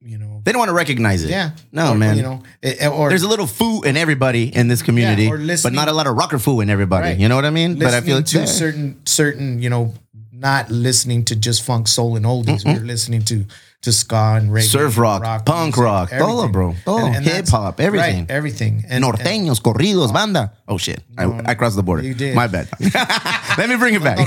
you 0.00 0.18
know, 0.18 0.40
They 0.44 0.50
don't 0.52 0.58
want 0.58 0.68
to 0.70 0.74
recognize 0.74 1.22
it. 1.24 1.30
yeah. 1.30 1.52
No, 1.70 1.92
Or, 1.92 1.94
man. 1.94 2.16
You 2.16 2.22
know, 2.22 2.42
it- 2.60 2.86
or 2.88 3.08
There's 3.08 3.22
a 3.22 3.28
little 3.28 3.46
foo 3.46 3.82
in 3.82 3.96
everybody 3.96 4.54
in 4.54 4.66
this 4.68 4.82
community, 4.82 5.24
Yeah, 5.24 5.56
but 5.62 5.72
not 5.72 5.86
a 5.88 5.92
lot 5.92 6.06
of 6.08 6.16
rocker 6.16 6.38
foo 6.40 6.60
in 6.60 6.70
everybody. 6.70 7.08
Right. 7.10 7.18
You 7.18 7.28
know 7.28 7.36
what 7.36 7.44
I 7.44 7.50
mean? 7.50 7.78
But 7.78 7.94
I 7.94 8.00
feel 8.00 8.16
listening 8.18 8.20
it's 8.20 8.30
to 8.32 8.38
there. 8.38 8.46
certain 8.46 9.06
certain 9.06 9.62
you 9.62 9.70
know 9.70 9.94
not 10.32 10.70
listening 10.70 11.24
to 11.26 11.36
just 11.36 11.62
funk 11.64 11.88
soul 11.88 12.16
and 12.16 12.24
oldies. 12.24 12.64
We're 12.64 12.84
listening 12.84 13.22
to 13.26 13.44
to 13.80 13.92
ska 13.92 14.34
and 14.36 14.50
reggae, 14.50 14.62
Surf 14.62 14.96
and 14.96 15.22
rock, 15.22 15.46
punk 15.46 15.76
music, 15.76 15.84
rock, 15.84 16.10
todo, 16.10 16.22
everything. 16.24 16.52
bro. 16.52 16.74
Todo. 16.84 16.98
that's- 17.12 17.24
Hip-hop, 17.24 17.80
everything. 17.80 18.20
right, 18.26 18.30
everything. 18.30 18.84
And, 18.88 19.04
Norteños, 19.04 19.60
corridos, 19.62 20.12
banda. 20.12 20.52
Oh 20.66 20.78
shit! 20.78 21.00
I, 21.16 21.24
I 21.46 21.54
crossed 21.54 21.76
the 21.76 21.82
border. 21.84 22.02
you 22.02 22.12
did. 22.12 22.34
My 22.34 22.48
bad. 22.48 22.68
Let 23.56 23.68
me 23.68 23.76
bring 23.76 23.94
it 23.94 24.02
back. 24.02 24.18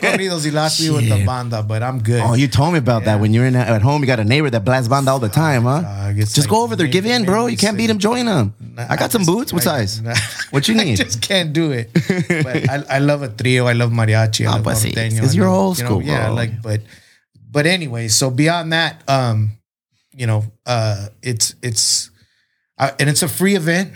Corridos 0.00 0.44
y 0.44 0.50
lost 0.50 0.80
me 0.80 0.90
with 0.90 1.08
the 1.08 1.24
banda, 1.26 1.62
but 1.62 1.82
I'm 1.82 1.98
good. 2.00 2.22
Oh, 2.24 2.34
you 2.34 2.46
told 2.46 2.72
me 2.72 2.78
about 2.78 3.04
that 3.04 3.18
when 3.20 3.34
you're 3.34 3.46
in 3.46 3.56
at 3.56 3.82
home. 3.82 4.00
You 4.00 4.06
got 4.06 4.20
a 4.20 4.24
neighbor 4.24 4.48
that 4.50 4.64
blasts 4.64 4.86
banda 4.88 5.10
all 5.10 5.18
the 5.18 5.28
time, 5.28 5.64
huh? 5.64 5.82
it's 6.16 6.32
Just 6.32 6.46
like 6.46 6.50
go 6.56 6.62
over 6.62 6.76
there, 6.76 6.86
give 6.86 7.04
in, 7.04 7.24
bro. 7.24 7.46
You 7.48 7.56
can't 7.56 7.76
beat 7.76 7.90
him. 7.90 7.98
Join 7.98 8.26
him. 8.26 8.54
I 8.78 8.94
got 8.96 9.10
some 9.10 9.22
just- 9.22 9.30
boots. 9.30 9.52
What 9.52 9.66
I- 9.66 9.84
size? 9.86 10.02
What 10.50 10.68
you 10.68 10.74
I 10.80 10.84
need? 10.84 10.96
just 10.96 11.20
can't 11.20 11.52
do 11.52 11.72
it. 11.72 11.90
But 11.92 12.70
I, 12.70 12.96
I 12.96 12.98
love 13.00 13.22
a 13.22 13.28
trio. 13.28 13.66
I 13.66 13.72
love 13.72 13.90
mariachi. 13.90 14.46
I 14.46 14.50
Ah, 14.50 14.54
love 14.56 14.64
norteño. 14.64 15.14
because 15.16 15.32
I 15.32 15.36
you're 15.36 15.48
old 15.48 15.78
you 15.78 15.84
know, 15.84 15.90
school, 15.90 16.02
Yeah, 16.02 16.28
like 16.30 16.62
but 16.62 16.80
but 17.50 17.66
anyway. 17.66 18.08
So 18.08 18.30
beyond 18.30 18.72
that, 18.72 19.02
um, 19.08 19.50
you 20.14 20.26
know, 20.26 20.44
uh, 20.66 21.08
it's 21.22 21.54
it's 21.62 22.10
uh, 22.78 22.90
and 22.98 23.08
it's 23.08 23.22
a 23.22 23.28
free 23.28 23.56
event. 23.56 23.92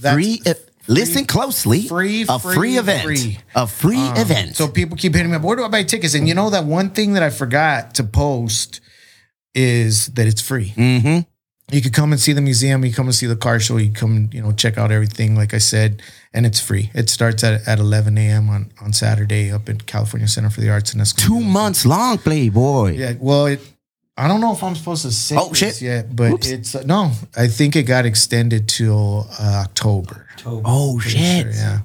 That's 0.00 0.14
Free. 0.14 0.40
e- 0.46 0.52
Listen 0.88 1.24
closely. 1.24 1.88
free, 1.88 2.24
A 2.28 2.38
free, 2.38 2.54
free, 2.54 2.76
event. 2.76 3.02
free. 3.02 3.38
A 3.56 3.66
free 3.66 3.96
Um, 4.00 4.16
event. 4.18 4.56
So 4.56 4.68
people 4.68 4.96
keep 4.96 5.14
hitting 5.14 5.30
me 5.32 5.36
up. 5.36 5.42
Where 5.42 5.56
do 5.56 5.64
I 5.64 5.68
buy 5.68 5.82
tickets? 5.82 6.14
And 6.14 6.28
you 6.28 6.34
know 6.34 6.48
that 6.50 6.64
one 6.64 6.90
thing 6.90 7.14
that 7.14 7.24
I 7.24 7.30
forgot 7.30 7.94
to 7.96 8.04
post 8.04 8.80
is 9.52 10.06
that 10.08 10.28
it's 10.28 10.40
free. 10.40 10.72
mm-hmm. 10.76 11.20
You 11.72 11.80
could 11.82 11.92
come 11.92 12.12
and 12.12 12.20
see 12.20 12.32
the 12.32 12.40
museum. 12.40 12.84
You 12.84 12.92
come 12.92 13.06
and 13.06 13.14
see 13.14 13.26
the 13.26 13.34
car 13.34 13.58
show. 13.58 13.76
You 13.76 13.90
come, 13.90 14.30
you 14.32 14.40
know, 14.40 14.52
check 14.52 14.78
out 14.78 14.92
everything. 14.92 15.34
Like 15.34 15.52
I 15.52 15.58
said, 15.58 16.00
and 16.32 16.46
it's 16.46 16.60
free. 16.60 16.90
It 16.94 17.10
starts 17.10 17.42
at, 17.42 17.66
at 17.66 17.80
11 17.80 18.16
a.m. 18.18 18.48
on 18.50 18.70
on 18.80 18.92
Saturday 18.92 19.50
up 19.50 19.68
at 19.68 19.84
California 19.86 20.28
Center 20.28 20.48
for 20.50 20.60
the 20.60 20.70
Arts 20.70 20.94
in 20.94 21.00
Escondido. 21.00 21.40
Two 21.40 21.44
months 21.44 21.84
long, 21.84 22.18
Playboy. 22.18 22.92
Yeah. 22.92 23.14
Well, 23.18 23.46
it. 23.46 23.60
I 24.16 24.28
don't 24.28 24.40
know 24.40 24.52
if 24.52 24.62
I'm 24.62 24.74
supposed 24.76 25.02
to 25.02 25.10
say 25.12 25.36
Oh, 25.36 25.48
this 25.48 25.58
shit. 25.58 25.82
yet, 25.82 26.14
but 26.16 26.32
Oops. 26.32 26.48
it's 26.48 26.74
uh, 26.74 26.84
no. 26.86 27.10
I 27.36 27.48
think 27.48 27.74
it 27.76 27.82
got 27.82 28.06
extended 28.06 28.68
till 28.68 29.26
uh, 29.38 29.64
October. 29.66 30.26
Oh 30.46 30.98
shit, 31.00 31.42
sure, 31.42 31.50
yeah. 31.52 31.80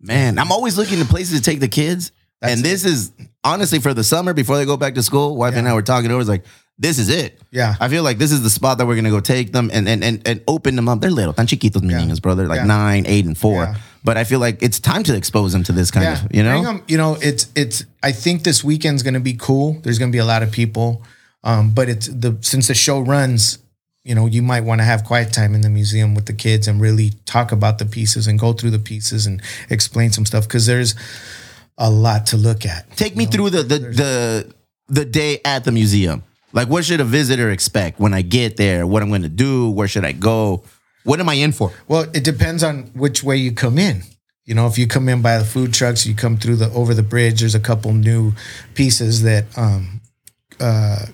man! 0.00 0.38
I'm 0.38 0.50
always 0.52 0.76
looking 0.76 0.98
to 0.98 1.04
places 1.04 1.38
to 1.38 1.42
take 1.44 1.60
the 1.60 1.68
kids, 1.68 2.10
That's 2.40 2.54
and 2.54 2.62
this 2.64 2.84
is 2.84 3.12
honestly 3.44 3.78
for 3.78 3.94
the 3.94 4.02
summer 4.04 4.34
before 4.34 4.56
they 4.58 4.64
go 4.66 4.76
back 4.76 4.94
to 4.96 5.02
school. 5.02 5.36
Wife 5.36 5.54
and 5.54 5.66
I 5.68 5.72
were 5.74 5.82
talking 5.82 6.10
over. 6.10 6.20
It's 6.20 6.28
like 6.28 6.44
this 6.78 6.98
is 6.98 7.08
it. 7.08 7.38
Yeah. 7.50 7.74
I 7.80 7.88
feel 7.88 8.02
like 8.02 8.18
this 8.18 8.32
is 8.32 8.42
the 8.42 8.50
spot 8.50 8.78
that 8.78 8.86
we're 8.86 8.96
gonna 8.96 9.10
go 9.10 9.20
take 9.20 9.52
them 9.52 9.70
and 9.72 9.88
and 9.88 10.02
and, 10.02 10.26
and 10.26 10.40
open 10.48 10.74
them 10.76 10.88
up. 10.88 11.00
They're 11.00 11.10
little, 11.10 11.32
tan 11.32 11.46
chiquitos, 11.46 11.82
Yeah. 11.88 11.98
niños, 12.00 12.20
bro. 12.20 12.34
They're 12.34 12.48
like 12.48 12.60
Yeah. 12.60 12.66
nine, 12.66 13.04
eight, 13.06 13.24
and 13.26 13.36
four. 13.36 13.62
Yeah. 13.64 13.74
But 14.04 14.16
I 14.16 14.24
feel 14.24 14.40
like 14.40 14.62
it's 14.62 14.80
time 14.80 15.04
to 15.04 15.14
expose 15.16 15.52
them 15.52 15.62
to 15.64 15.72
this 15.72 15.90
kind 15.92 16.06
of, 16.08 16.34
you 16.34 16.42
know. 16.42 16.68
'em- 16.68 16.82
you 16.88 16.96
know, 16.96 17.16
it's 17.20 17.46
it's. 17.54 17.84
I 18.02 18.10
think 18.10 18.42
this 18.42 18.64
weekend's 18.64 19.02
going 19.04 19.14
to 19.14 19.20
be 19.20 19.34
cool. 19.34 19.78
There's 19.82 19.98
going 20.00 20.10
to 20.10 20.16
be 20.16 20.18
a 20.18 20.24
lot 20.24 20.42
of 20.42 20.50
people, 20.50 21.02
um, 21.44 21.70
but 21.70 21.88
it's 21.88 22.08
the 22.08 22.36
since 22.40 22.66
the 22.66 22.74
show 22.74 22.98
runs. 23.00 23.58
You 24.04 24.16
know, 24.16 24.26
you 24.26 24.42
might 24.42 24.64
want 24.64 24.80
to 24.80 24.84
have 24.84 25.04
quiet 25.04 25.32
time 25.32 25.54
in 25.54 25.60
the 25.60 25.70
museum 25.70 26.16
with 26.16 26.26
the 26.26 26.32
kids 26.32 26.66
and 26.66 26.80
really 26.80 27.12
talk 27.26 27.52
about 27.52 27.78
the 27.78 27.86
pieces 27.86 28.26
and 28.26 28.36
go 28.36 28.52
through 28.52 28.70
the 28.72 28.80
pieces 28.80 29.26
and 29.26 29.40
explain 29.70 30.10
some 30.10 30.26
stuff 30.26 30.48
because 30.48 30.66
there's 30.66 30.96
a 31.78 31.88
lot 31.88 32.26
to 32.26 32.36
look 32.36 32.66
at. 32.66 32.90
Take 32.96 33.14
me 33.16 33.26
through 33.26 33.50
the 33.50 33.62
the 33.62 33.78
the 33.78 34.52
the 34.88 35.04
day 35.04 35.38
at 35.44 35.62
the 35.62 35.70
museum. 35.70 36.24
Like, 36.52 36.68
what 36.68 36.84
should 36.84 37.00
a 37.00 37.04
visitor 37.04 37.50
expect 37.50 37.98
when 37.98 38.12
I 38.12 38.22
get 38.22 38.56
there? 38.56 38.86
What 38.86 39.02
I'm 39.02 39.08
going 39.08 39.22
to 39.22 39.28
do? 39.28 39.70
Where 39.70 39.88
should 39.88 40.04
I 40.04 40.12
go? 40.12 40.62
What 41.04 41.18
am 41.20 41.28
I 41.28 41.34
in 41.34 41.52
for? 41.52 41.72
Well, 41.88 42.02
it 42.14 42.24
depends 42.24 42.62
on 42.62 42.84
which 42.94 43.24
way 43.24 43.36
you 43.36 43.52
come 43.52 43.78
in. 43.78 44.02
You 44.44 44.54
know, 44.54 44.66
if 44.66 44.76
you 44.76 44.86
come 44.86 45.08
in 45.08 45.22
by 45.22 45.38
the 45.38 45.44
food 45.44 45.72
trucks, 45.72 46.04
you 46.04 46.14
come 46.14 46.36
through 46.36 46.56
the 46.56 46.70
over 46.72 46.94
the 46.94 47.02
bridge. 47.02 47.40
There's 47.40 47.54
a 47.54 47.60
couple 47.60 47.92
new 47.92 48.32
pieces 48.74 49.22
that 49.22 49.46
um, 49.56 50.00
uh, 50.60 51.06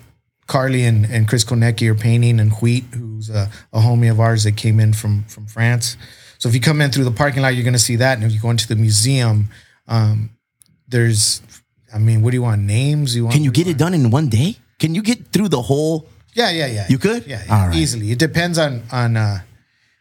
Carly 0.47 0.83
and, 0.83 1.05
and 1.05 1.27
Chris 1.27 1.45
Konecki 1.45 1.87
are 1.89 1.95
painting, 1.95 2.39
and 2.39 2.51
Wheat, 2.53 2.85
who's 2.93 3.29
a, 3.29 3.49
a 3.71 3.79
homie 3.79 4.09
of 4.09 4.19
ours 4.19 4.43
that 4.45 4.57
came 4.57 4.79
in 4.79 4.93
from 4.93 5.23
from 5.25 5.45
France. 5.45 5.95
So 6.39 6.49
if 6.49 6.55
you 6.55 6.61
come 6.61 6.81
in 6.81 6.89
through 6.89 7.03
the 7.03 7.11
parking 7.11 7.43
lot, 7.43 7.49
you're 7.49 7.63
going 7.63 7.73
to 7.73 7.79
see 7.79 7.97
that, 7.97 8.17
and 8.17 8.25
if 8.25 8.33
you 8.33 8.39
go 8.39 8.49
into 8.49 8.67
the 8.67 8.75
museum, 8.75 9.49
um, 9.87 10.31
there's, 10.87 11.41
I 11.93 11.99
mean, 11.99 12.23
what 12.23 12.31
do 12.31 12.37
you 12.37 12.41
want? 12.41 12.63
Names? 12.63 13.15
You 13.15 13.25
want? 13.25 13.33
Can 13.35 13.43
you 13.43 13.51
what 13.51 13.55
do 13.55 13.63
get 13.63 13.69
it 13.69 13.77
done 13.77 13.93
in 13.93 14.09
one 14.09 14.29
day? 14.29 14.57
Can 14.79 14.95
you 14.95 15.01
get 15.01 15.27
through 15.31 15.49
the 15.49 15.61
whole? 15.61 16.07
yeah, 16.33 16.49
yeah, 16.49 16.67
yeah. 16.67 16.85
You 16.89 16.97
could? 16.97 17.27
Yeah, 17.27 17.43
yeah 17.45 17.67
right. 17.67 17.75
easily. 17.75 18.11
It 18.11 18.19
depends 18.19 18.57
on 18.57 18.83
on. 18.91 19.17
uh 19.17 19.39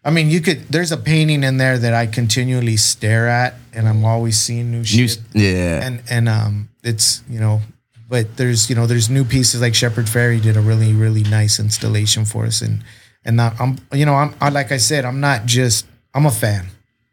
I 0.05 0.11
mean, 0.11 0.31
you 0.31 0.41
could. 0.41 0.61
There's 0.69 0.93
a 0.93 0.97
painting 0.97 1.43
in 1.43 1.59
there 1.59 1.77
that 1.77 1.93
I 1.93 2.07
continually 2.07 2.77
stare 2.79 3.29
at, 3.29 3.55
and 3.75 3.89
I'm 3.89 4.05
always 4.05 4.39
seeing 4.39 4.71
new 4.71 4.85
shit. 4.85 5.21
New, 5.35 5.43
yeah. 5.43 5.85
and 5.85 6.03
and 6.09 6.29
um, 6.29 6.69
it's 6.83 7.23
you 7.29 7.41
know, 7.41 7.61
but 8.09 8.37
there's 8.37 8.71
you 8.71 8.77
know 8.77 8.87
there's 8.87 9.11
new 9.11 9.25
pieces 9.25 9.61
like 9.61 9.75
Shepard 9.75 10.07
Fairey 10.07 10.41
did 10.41 10.57
a 10.57 10.61
really 10.61 10.93
really 10.95 11.25
nice 11.25 11.59
installation 11.61 12.25
for 12.25 12.47
us, 12.47 12.63
and 12.63 12.83
and 13.25 13.37
now 13.37 13.53
I'm 13.61 13.79
you 13.93 14.07
know 14.07 14.15
I'm 14.15 14.35
I, 14.41 14.49
like 14.49 14.73
I 14.73 14.79
said 14.79 15.05
I'm 15.05 15.21
not 15.21 15.47
just 15.47 15.85
I'm 16.15 16.27
a 16.27 16.31
fan, 16.31 16.67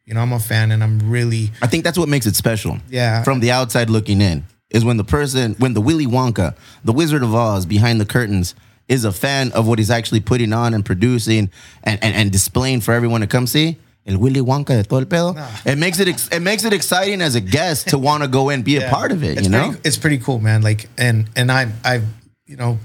you 0.05 0.13
know 0.13 0.21
I'm 0.21 0.31
a 0.31 0.39
fan, 0.39 0.71
and 0.71 0.81
I'm 0.83 1.09
really 1.09 1.51
I 1.61 1.67
think 1.67 1.83
that's 1.83 1.97
what 1.97 2.07
makes 2.07 2.27
it 2.27 2.35
special. 2.35 2.77
Yeah. 2.89 3.23
From 3.23 3.41
the 3.41 3.51
outside 3.51 3.89
looking 3.89 4.21
in, 4.21 4.45
is 4.75 4.83
when 4.83 4.97
the 4.97 5.03
person, 5.05 5.55
when 5.57 5.73
the 5.73 5.81
Willy 5.81 6.05
Wonka, 6.05 6.53
the 6.83 6.91
Wizard 6.91 7.23
of 7.23 7.33
Oz 7.33 7.65
behind 7.65 8.01
the 8.01 8.05
curtains, 8.05 8.53
is 8.89 9.05
a 9.05 9.11
fan 9.11 9.51
of 9.53 9.67
what 9.67 9.79
he's 9.79 9.89
actually 9.89 10.19
putting 10.19 10.51
on 10.51 10.73
and 10.73 10.85
producing 10.85 11.49
and, 11.83 12.03
and, 12.03 12.13
and 12.13 12.31
displaying 12.31 12.81
for 12.81 12.93
everyone 12.93 13.21
to 13.21 13.27
come 13.27 13.47
see. 13.47 13.77
El 14.05 14.17
Willy 14.19 14.41
Wonka 14.41 14.67
de 14.67 14.83
todo 14.83 14.99
el 14.99 15.05
pedo. 15.05 15.33
It 15.65 15.77
makes 15.77 15.99
it 15.99 16.07
ex- 16.07 16.27
it 16.27 16.41
makes 16.41 16.63
it 16.63 16.73
exciting 16.73 17.21
as 17.21 17.33
a 17.33 17.41
guest 17.41 17.87
to 17.87 17.97
want 18.07 18.21
to 18.21 18.27
go 18.29 18.49
and 18.49 18.63
be 18.63 18.75
a 18.75 18.87
part 18.89 19.11
of 19.11 19.23
it. 19.23 19.37
It's 19.37 19.43
you 19.43 19.49
know, 19.49 19.69
pretty, 19.69 19.81
it's 19.87 19.97
pretty 19.97 20.17
cool, 20.19 20.39
man. 20.39 20.61
Like, 20.61 20.87
and 20.97 21.27
and 21.35 21.51
I 21.51 21.71
I 21.83 22.01
you 22.45 22.55
know, 22.55 22.77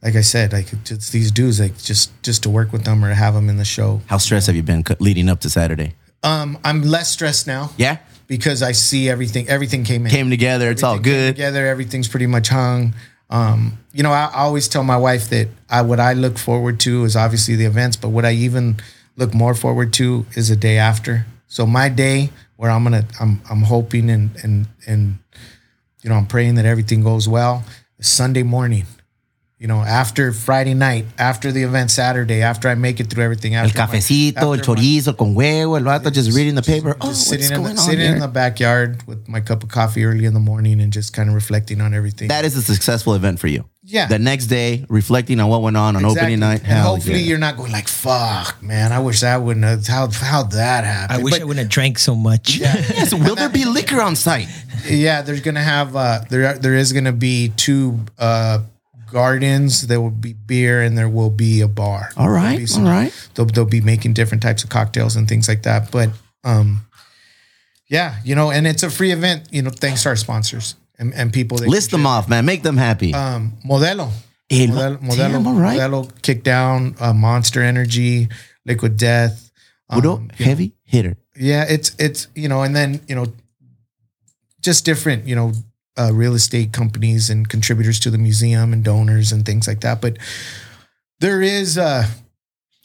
like 0.00 0.14
I 0.14 0.20
said, 0.20 0.52
like 0.52 0.66
just 0.84 1.10
these 1.10 1.32
dudes, 1.32 1.58
like 1.58 1.76
just 1.78 2.22
just 2.22 2.44
to 2.44 2.50
work 2.50 2.72
with 2.72 2.84
them 2.84 3.04
or 3.04 3.08
to 3.08 3.16
have 3.16 3.34
them 3.34 3.48
in 3.48 3.56
the 3.56 3.64
show. 3.64 4.00
how 4.06 4.18
stressed 4.18 4.46
have 4.46 4.54
you 4.54 4.62
been 4.62 4.84
leading 5.00 5.28
up 5.28 5.40
to 5.40 5.50
Saturday? 5.50 5.94
Um, 6.22 6.58
I'm 6.62 6.82
less 6.82 7.10
stressed 7.10 7.48
now. 7.48 7.70
Yeah, 7.76 7.98
because 8.28 8.62
I 8.62 8.72
see 8.72 9.08
everything. 9.08 9.48
Everything 9.48 9.82
came 9.82 10.04
in. 10.06 10.12
came 10.12 10.30
together. 10.30 10.70
It's 10.70 10.82
all 10.84 10.94
Everything 10.94 11.12
good. 11.12 11.34
together. 11.36 11.66
Everything's 11.66 12.06
pretty 12.06 12.26
much 12.28 12.48
hung. 12.48 12.94
Um, 13.30 13.78
you 13.92 14.02
know, 14.02 14.12
I, 14.12 14.26
I 14.32 14.40
always 14.42 14.68
tell 14.68 14.84
my 14.84 14.96
wife 14.96 15.28
that 15.30 15.48
I 15.68 15.82
what 15.82 15.98
I 15.98 16.12
look 16.12 16.38
forward 16.38 16.78
to 16.80 17.04
is 17.04 17.16
obviously 17.16 17.56
the 17.56 17.64
events, 17.64 17.96
but 17.96 18.10
what 18.10 18.24
I 18.24 18.32
even 18.32 18.76
look 19.16 19.34
more 19.34 19.54
forward 19.54 19.92
to 19.94 20.24
is 20.36 20.48
the 20.50 20.56
day 20.56 20.78
after. 20.78 21.26
So 21.48 21.66
my 21.66 21.88
day 21.88 22.30
where 22.56 22.70
I'm 22.70 22.84
gonna 22.84 23.04
I'm 23.20 23.40
I'm 23.50 23.62
hoping 23.62 24.08
and 24.10 24.30
and 24.42 24.66
and 24.86 25.18
you 26.02 26.10
know 26.10 26.16
I'm 26.16 26.26
praying 26.26 26.54
that 26.56 26.64
everything 26.66 27.02
goes 27.02 27.28
well. 27.28 27.64
Sunday 28.00 28.42
morning. 28.44 28.84
You 29.60 29.66
know, 29.66 29.80
after 29.80 30.30
Friday 30.32 30.74
night, 30.74 31.04
after 31.18 31.50
the 31.50 31.64
event 31.64 31.90
Saturday, 31.90 32.42
after 32.42 32.68
I 32.68 32.76
make 32.76 33.00
it 33.00 33.10
through 33.10 33.24
everything, 33.24 33.56
El 33.56 33.66
after 33.66 33.76
my- 33.76 33.86
cafecito, 33.86 34.36
el 34.40 34.54
after 34.54 34.70
my- 34.70 34.76
chorizo 34.80 35.16
con 35.18 35.34
huevo, 35.34 35.76
el 35.76 35.82
vato 35.82 36.12
just 36.12 36.30
reading 36.36 36.54
the 36.54 36.62
paper. 36.62 36.96
Oh, 37.00 37.08
just 37.08 37.28
what's 37.28 37.42
sitting 37.42 37.46
in 37.46 37.62
going 37.62 37.74
the, 37.74 37.80
on 37.82 37.88
sitting 37.88 38.12
in 38.12 38.18
the 38.20 38.28
backyard 38.28 39.04
with 39.08 39.26
my 39.26 39.40
cup 39.40 39.64
of 39.64 39.68
coffee 39.68 40.04
early 40.04 40.26
in 40.26 40.32
the 40.34 40.38
morning 40.38 40.80
and 40.80 40.92
just 40.92 41.12
kind 41.12 41.28
of 41.28 41.34
reflecting 41.34 41.80
on 41.80 41.92
everything. 41.92 42.28
That 42.28 42.44
is 42.44 42.54
a 42.56 42.62
successful 42.62 43.14
event 43.14 43.40
for 43.40 43.48
you. 43.48 43.64
Yeah. 43.82 44.06
The 44.06 44.20
next 44.20 44.46
day, 44.46 44.84
reflecting 44.88 45.40
on 45.40 45.48
what 45.48 45.62
went 45.62 45.76
on 45.76 45.96
on 45.96 46.04
Exactly. 46.04 46.20
opening 46.20 46.38
night. 46.38 46.60
And 46.60 46.66
Hell 46.68 46.94
hopefully 46.94 47.18
yeah. 47.18 47.26
you're 47.26 47.38
not 47.38 47.56
going 47.56 47.72
like, 47.72 47.88
"Fuck, 47.88 48.62
man! 48.62 48.92
I 48.92 49.00
wish 49.00 49.22
that 49.22 49.42
wouldn't 49.42 49.64
have 49.64 49.84
how 49.88 50.08
how 50.08 50.44
that 50.44 50.84
happened." 50.84 51.20
I 51.20 51.24
wish 51.24 51.32
But 51.34 51.40
I 51.40 51.44
wouldn't 51.46 51.64
have 51.64 51.68
drank 51.70 51.98
so 51.98 52.14
much. 52.14 52.58
Yes, 52.60 53.12
will 53.12 53.34
there 53.34 53.48
be 53.48 53.64
liquor 53.64 54.00
on 54.00 54.14
site? 54.14 54.46
yeah, 54.88 55.22
there's 55.22 55.40
gonna 55.40 55.64
have 55.64 55.96
uh, 55.96 56.20
there 56.30 56.56
there 56.58 56.74
is 56.76 56.92
gonna 56.92 57.12
be 57.12 57.48
two 57.56 57.98
uh, 58.20 58.60
gardens. 59.12 59.86
There 59.86 60.00
will 60.00 60.10
be 60.10 60.32
beer 60.32 60.82
and 60.82 60.96
there 60.96 61.08
will 61.08 61.30
be 61.30 61.60
a 61.60 61.68
bar. 61.68 62.10
All 62.16 62.28
right, 62.30 62.68
some, 62.68 62.84
all 62.84 62.90
right. 62.90 63.12
They'll 63.34 63.46
they'll 63.46 63.64
be 63.64 63.80
making 63.80 64.14
different 64.14 64.42
types 64.42 64.64
of 64.64 64.70
cocktails 64.70 65.16
and 65.16 65.28
things 65.28 65.48
like 65.48 65.62
that. 65.64 65.90
But 65.90 66.10
um, 66.44 66.80
yeah, 67.88 68.16
you 68.24 68.34
know, 68.34 68.50
and 68.50 68.66
it's 68.66 68.82
a 68.82 68.90
free 68.90 69.12
event. 69.12 69.48
You 69.50 69.62
know, 69.62 69.70
thanks 69.70 70.02
to 70.04 70.10
our 70.10 70.16
sponsors 70.16 70.74
and, 70.98 71.14
and 71.14 71.32
people. 71.32 71.58
That 71.58 71.68
List 71.68 71.90
them 71.90 72.06
off, 72.06 72.28
man. 72.28 72.44
Make 72.44 72.62
them 72.62 72.76
happy. 72.76 73.14
um, 73.14 73.54
Modelo. 73.64 74.10
El- 74.50 74.68
Modelo, 74.68 74.96
Modelo, 75.02 75.16
Damn, 75.16 75.46
all 75.46 75.54
right. 75.54 75.78
Modelo 75.78 76.22
kicked 76.22 76.44
down 76.44 76.94
uh, 77.00 77.12
Monster 77.12 77.62
Energy, 77.62 78.28
Liquid 78.64 78.96
Death. 78.96 79.50
Um, 79.90 80.30
heavy 80.30 80.74
hitter. 80.84 81.16
Yeah, 81.36 81.64
it's 81.68 81.94
it's 81.98 82.28
you 82.34 82.48
know, 82.48 82.62
and 82.62 82.74
then 82.74 83.00
you 83.08 83.14
know, 83.14 83.26
just 84.60 84.84
different 84.84 85.26
you 85.26 85.34
know, 85.36 85.52
uh, 85.98 86.12
real 86.12 86.34
estate 86.34 86.72
companies 86.72 87.30
and 87.30 87.48
contributors 87.48 87.98
to 88.00 88.10
the 88.10 88.18
museum 88.18 88.72
and 88.72 88.84
donors 88.84 89.32
and 89.32 89.44
things 89.44 89.66
like 89.66 89.80
that. 89.80 90.00
But 90.00 90.18
there 91.20 91.42
is, 91.42 91.76
uh, 91.76 92.06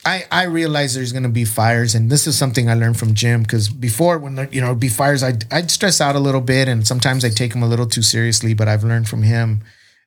I 0.05 0.25
I 0.31 0.43
realize 0.45 0.93
there's 0.95 1.11
going 1.13 1.23
to 1.23 1.29
be 1.29 1.45
fires, 1.45 1.95
and 1.95 2.09
this 2.09 2.27
is 2.27 2.37
something 2.37 2.69
I 2.69 2.73
learned 2.73 2.97
from 2.97 3.13
Jim 3.13 3.43
because 3.43 3.69
before 3.69 4.17
when 4.17 4.35
there, 4.35 4.49
you 4.51 4.59
know 4.61 4.75
be 4.75 4.89
fires, 4.89 5.23
I'd 5.23 5.45
I'd 5.53 5.71
stress 5.71 6.01
out 6.01 6.15
a 6.15 6.19
little 6.19 6.41
bit, 6.41 6.67
and 6.67 6.85
sometimes 6.85 7.23
I 7.23 7.29
take 7.29 7.53
them 7.53 7.63
a 7.63 7.67
little 7.67 7.85
too 7.87 8.01
seriously. 8.01 8.53
But 8.53 8.67
I've 8.67 8.83
learned 8.83 9.07
from 9.07 9.23
him 9.23 9.61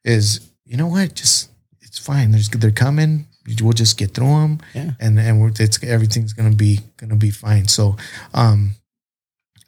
is 0.05 0.41
you 0.65 0.77
know 0.77 0.89
what, 0.89 1.15
just 1.15 1.51
it's 1.81 1.99
fine. 1.99 2.33
There's 2.33 2.49
they're 2.51 2.71
coming. 2.73 3.27
We'll 3.63 3.73
just 3.73 3.97
get 3.97 4.11
through 4.13 4.27
them, 4.41 4.59
Yeah. 4.75 4.91
and 5.01 5.19
and 5.21 5.41
we're, 5.41 5.53
it's 5.59 5.83
everything's 5.85 6.33
gonna 6.35 6.55
be 6.55 6.81
gonna 6.99 7.15
be 7.17 7.31
fine. 7.31 7.69
So, 7.69 7.97
um, 8.35 8.73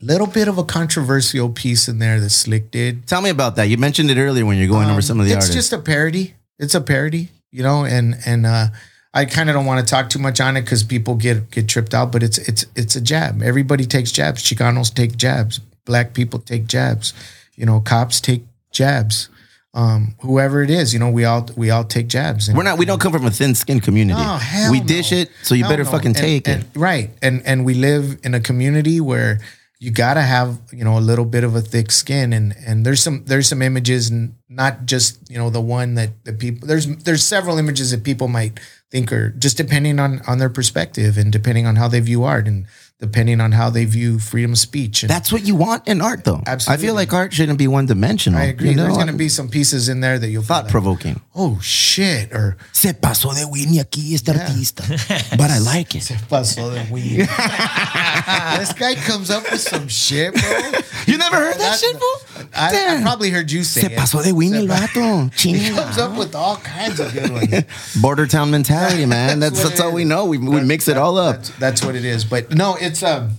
little 0.01 0.27
bit 0.27 0.49
of 0.49 0.59
a 0.59 0.65
controversial 0.65 1.49
piece 1.51 1.89
in 1.89 1.99
there 1.99 2.21
that 2.21 2.31
Slick 2.31 2.71
did. 2.71 3.07
Tell 3.07 3.21
me 3.21 3.31
about 3.31 3.57
that. 3.57 3.65
You 3.65 3.77
mentioned 3.79 4.11
it 4.11 4.19
earlier 4.19 4.47
when 4.47 4.59
you're 4.59 4.69
going 4.69 4.87
over 4.87 4.97
Um, 4.97 5.03
some 5.03 5.21
of 5.21 5.27
the 5.27 5.33
it's 5.33 5.47
artists. 5.47 5.55
just 5.55 5.73
a 5.73 5.79
parody. 5.79 6.35
It's 6.59 6.75
a 6.75 6.81
parody, 6.81 7.29
you 7.51 7.63
know, 7.63 7.85
and 7.85 8.17
and 8.27 8.47
uh, 8.47 8.69
I 9.15 9.25
kind 9.25 9.49
of 9.51 9.55
don't 9.55 9.67
want 9.67 9.85
to 9.87 9.91
talk 9.91 10.09
too 10.11 10.19
much 10.19 10.41
on 10.41 10.57
it 10.57 10.63
because 10.63 10.83
people 10.83 11.15
get 11.15 11.51
get 11.51 11.69
tripped 11.69 11.95
out. 11.95 12.13
But 12.13 12.23
it's 12.23 12.39
it's 12.39 12.65
it's 12.75 12.97
a 12.97 13.01
jab. 13.01 13.43
Everybody 13.43 13.85
takes 13.87 14.13
jabs. 14.13 14.43
Chicanos 14.43 14.93
take 14.93 15.17
jabs. 15.17 15.61
Black 15.85 16.15
people 16.15 16.39
take 16.41 16.67
jabs. 16.67 17.13
You 17.57 17.67
know, 17.67 17.81
cops 17.81 18.21
take 18.21 18.43
jabs. 18.73 19.29
Um, 19.75 20.15
whoever 20.21 20.63
it 20.63 20.71
is, 20.71 20.93
you 20.93 20.99
know, 20.99 21.11
we 21.11 21.25
all 21.25 21.49
we 21.57 21.71
all 21.71 21.85
take 21.85 22.09
jabs. 22.09 22.49
And, 22.49 22.57
We're 22.57 22.65
not. 22.65 22.79
We 22.79 22.87
don't 22.87 23.01
come 23.01 23.13
from 23.13 23.27
a 23.27 23.31
thin 23.31 23.55
skinned 23.55 23.83
community. 23.83 24.19
Oh, 24.21 24.37
hell 24.39 24.73
we 24.73 24.81
no. 24.81 24.87
dish 24.87 25.13
it, 25.13 25.31
so 25.43 25.55
you 25.55 25.63
Hell 25.65 25.71
better 25.73 25.85
no. 25.85 25.91
fucking 25.91 26.09
And- 26.09 26.17
take 26.17 26.49
and- 26.49 26.63
it. 26.63 26.69
Right. 26.75 27.11
And 27.23 27.43
and 27.45 27.65
we 27.65 27.75
live 27.75 28.19
in 28.25 28.35
a 28.35 28.41
community 28.41 29.01
where 29.01 29.39
you 29.81 29.93
gotta 29.93 30.23
have, 30.23 30.59
you 30.73 30.83
know, 30.83 30.99
a 30.99 31.01
little 31.01 31.25
bit 31.25 31.45
of 31.45 31.55
a 31.55 31.61
thick 31.61 31.91
skin. 31.93 32.33
And 32.33 32.55
and 32.67 32.85
there's 32.85 33.03
some 33.03 33.25
there's 33.27 33.49
some 33.49 33.63
images 33.63 34.11
and 34.11 34.35
not 34.49 34.87
just, 34.87 35.31
you 35.31 35.39
know, 35.39 35.51
the 35.51 35.61
one 35.61 35.95
that 35.95 36.25
the 36.25 36.33
people 36.33 36.67
there's 36.67 36.87
there's 37.05 37.23
several 37.23 37.59
images 37.59 37.93
that 37.93 38.03
people 38.03 38.29
might 38.29 38.59
think 38.91 39.13
are 39.13 39.31
just 39.31 39.57
depending 39.57 40.01
on 40.01 40.21
on 40.27 40.39
their 40.39 40.49
perspective 40.49 41.17
and 41.17 41.33
depending 41.33 41.67
on 41.67 41.77
how 41.77 41.87
they 41.87 42.01
view 42.01 42.25
art. 42.25 42.49
And 42.49 42.67
depending 43.01 43.41
on 43.41 43.53
how 43.53 43.71
they 43.71 43.85
view 43.85 44.19
freedom 44.19 44.53
of 44.53 44.59
speech. 44.59 45.05
And 45.05 45.11
That's 45.11 45.31
what 45.31 45.47
you 45.47 45.55
want 45.55 45.87
in 45.87 46.01
art, 46.03 46.25
though. 46.25 46.43
Absolutely. 46.47 46.83
I 46.83 46.87
feel 46.87 46.95
like 46.95 47.13
art 47.13 47.33
shouldn't 47.33 47.59
be 47.59 47.69
one 47.69 47.87
dimensional. 47.87 48.41
I 48.41 48.45
agree. 48.47 48.71
You 48.71 48.75
know? 48.75 48.85
there's 48.85 48.97
gonna 48.97 49.13
be 49.13 49.29
some 49.29 49.49
pieces 49.49 49.89
in 49.89 50.01
there 50.01 50.19
that 50.19 50.29
you'll 50.29 50.43
thought 50.43 50.65
like, 50.65 50.73
provoking. 50.73 51.21
oh 51.35 51.61
shit, 51.61 52.33
or 52.33 52.57
Se 52.73 52.93
pasó 52.95 53.33
de 53.35 53.47
Winnie 53.47 53.79
aquí 53.79 54.15
este 54.15 54.27
artista, 54.35 54.83
but 55.39 55.51
I 55.51 55.59
like 55.59 55.95
it. 55.95 56.03
Se 56.03 56.15
pasó 56.29 56.75
de 56.75 56.93
weed. 56.93 57.19
this 58.59 58.73
guy 58.73 58.95
comes 58.97 59.31
up 59.31 59.45
with 59.51 59.61
some 59.61 59.87
shit, 59.89 60.35
bro. 60.35 60.81
You 61.07 61.19
never 61.19 61.37
heard 61.37 61.55
that 61.55 61.59
That- 61.59 61.79
shit, 61.79 61.97
fool? 61.97 62.49
I, 62.55 62.97
I 62.99 63.03
probably 63.03 63.31
heard 63.31 63.51
you 63.51 63.63
say 63.63 63.83
Se 63.83 63.87
it. 63.93 63.99
pasó 63.99 64.23
de 64.25 64.33
Winnie 64.35 64.59
el 64.59 64.67
vato. 64.67 65.33
He 65.39 65.71
comes 65.71 65.99
up 65.99 66.17
with 66.19 66.35
all 66.35 66.57
kinds 66.57 66.99
of 67.01 67.13
good 67.13 67.31
ones. 67.31 67.65
Border 68.01 68.27
town 68.27 68.51
mentality, 68.51 69.07
man. 69.07 69.39
That's 69.41 69.63
what 69.63 69.69
that's 69.71 69.81
all 69.81 69.93
we 69.93 70.05
know. 70.05 70.25
We, 70.27 70.39
we 70.39 70.61
mix 70.63 70.89
it 70.89 70.97
all 70.97 71.17
up. 71.19 71.37
That's, 71.37 71.51
that's 71.59 71.85
what 71.85 71.95
it 71.95 72.05
is. 72.05 72.25
But 72.25 72.55
no, 72.55 72.77
it's 72.89 73.03
um, 73.03 73.31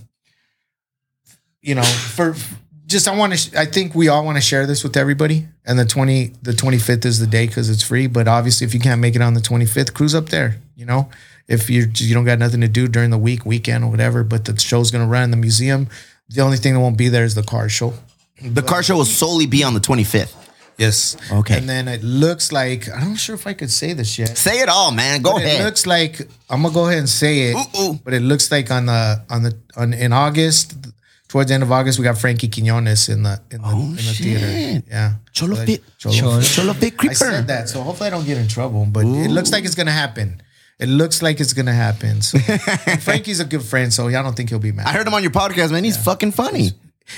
you 1.60 1.74
know, 1.74 1.82
for 1.82 2.34
just 2.86 3.06
I 3.06 3.16
want 3.16 3.32
to. 3.32 3.38
Sh- 3.38 3.54
I 3.54 3.66
think 3.66 3.94
we 3.94 4.08
all 4.08 4.24
want 4.24 4.36
to 4.36 4.42
share 4.42 4.66
this 4.66 4.82
with 4.82 4.96
everybody. 4.96 5.46
And 5.64 5.78
the 5.78 5.84
twenty, 5.84 6.32
the 6.42 6.52
twenty 6.52 6.78
fifth 6.78 7.04
is 7.04 7.18
the 7.18 7.26
day 7.26 7.46
because 7.46 7.70
it's 7.70 7.82
free. 7.82 8.06
But 8.06 8.26
obviously, 8.28 8.66
if 8.66 8.74
you 8.74 8.80
can't 8.80 9.00
make 9.00 9.14
it 9.14 9.22
on 9.22 9.34
the 9.34 9.40
twenty 9.40 9.66
fifth, 9.66 9.94
cruise 9.94 10.14
up 10.14 10.30
there. 10.30 10.56
You 10.74 10.86
know, 10.86 11.10
if 11.46 11.68
you 11.70 11.90
you 11.96 12.14
don't 12.14 12.24
got 12.24 12.38
nothing 12.38 12.60
to 12.62 12.68
do 12.68 12.88
during 12.88 13.10
the 13.10 13.18
week, 13.18 13.44
weekend 13.44 13.84
or 13.84 13.90
whatever, 13.90 14.24
but 14.24 14.44
the 14.44 14.58
show's 14.58 14.90
gonna 14.90 15.06
run 15.06 15.24
in 15.24 15.30
the 15.30 15.36
museum. 15.36 15.88
The 16.28 16.42
only 16.42 16.56
thing 16.56 16.74
that 16.74 16.80
won't 16.80 16.96
be 16.96 17.08
there 17.08 17.24
is 17.24 17.34
the 17.34 17.42
car 17.42 17.68
show. 17.68 17.94
The 18.42 18.62
car 18.62 18.82
show 18.82 18.96
will 18.96 19.04
solely 19.04 19.46
be 19.46 19.62
on 19.62 19.74
the 19.74 19.80
25th. 19.80 20.34
Yes. 20.80 21.16
Okay. 21.30 21.58
And 21.58 21.68
then 21.68 21.86
it 21.88 22.02
looks 22.02 22.50
like 22.52 22.88
I'm 22.88 23.10
not 23.10 23.18
sure 23.18 23.34
if 23.34 23.46
I 23.46 23.52
could 23.52 23.70
say 23.70 23.92
this 23.92 24.18
yet. 24.18 24.36
Say 24.38 24.60
it 24.60 24.68
all, 24.68 24.90
man. 24.92 25.20
Go 25.22 25.34
But 25.34 25.42
ahead. 25.44 25.60
It 25.60 25.64
looks 25.64 25.86
like 25.86 26.20
I'm 26.48 26.62
gonna 26.62 26.72
go 26.74 26.86
ahead 26.86 26.98
and 26.98 27.08
say 27.08 27.50
it. 27.50 27.54
Ooh, 27.56 27.80
ooh. 27.82 27.94
But 28.02 28.14
it 28.14 28.22
looks 28.22 28.50
like 28.50 28.70
on 28.70 28.86
the 28.86 29.22
on 29.28 29.42
the 29.42 29.52
on 29.76 29.92
in 29.92 30.12
August, 30.12 30.74
towards 31.28 31.48
the 31.48 31.54
end 31.54 31.62
of 31.62 31.70
August, 31.70 31.98
we 31.98 32.04
got 32.04 32.16
Frankie 32.18 32.48
Quinones 32.48 33.08
in 33.10 33.22
the 33.24 33.40
in 33.50 33.60
the, 33.60 33.68
oh, 33.68 33.80
in 33.80 33.96
the 33.96 34.10
Oh, 34.10 34.14
theater. 34.14 34.82
Yeah. 34.88 35.12
Cholo 35.32 35.54
So 35.56 35.66
fit. 35.66 35.82
Cholo 35.98 36.14
Cholo-. 36.14 36.40
Cholo 36.42 36.72
Fit 36.72 36.94
I 37.00 37.12
said 37.12 37.46
that, 37.48 37.68
so 37.68 37.82
hopefully 37.82 38.06
I 38.08 38.10
don't 38.10 38.24
get 38.26 38.38
in 38.38 38.48
trouble. 38.48 38.86
But 38.86 39.04
it 39.04 39.30
looks 39.30 39.52
like 39.52 39.64
it's 39.66 39.74
gonna 39.76 39.92
happen. 39.92 40.40
It 40.78 40.88
looks 40.88 41.20
like 41.20 41.40
it's 41.40 41.52
gonna 41.52 41.74
happen. 41.74 42.22
So 42.22 42.38
Frankie's 43.00 43.38
a 43.40 43.44
good 43.44 43.62
friend, 43.62 43.92
so 43.92 44.08
I 44.08 44.12
don't 44.22 44.34
think 44.34 44.48
he'll 44.48 44.58
be 44.58 44.72
mad. 44.72 44.86
I 44.86 44.92
heard 44.92 45.06
him 45.06 45.12
on 45.12 45.22
your 45.22 45.30
podcast, 45.32 45.72
man. 45.72 45.84
He's 45.84 46.02
fucking 46.02 46.32
funny. 46.32 46.70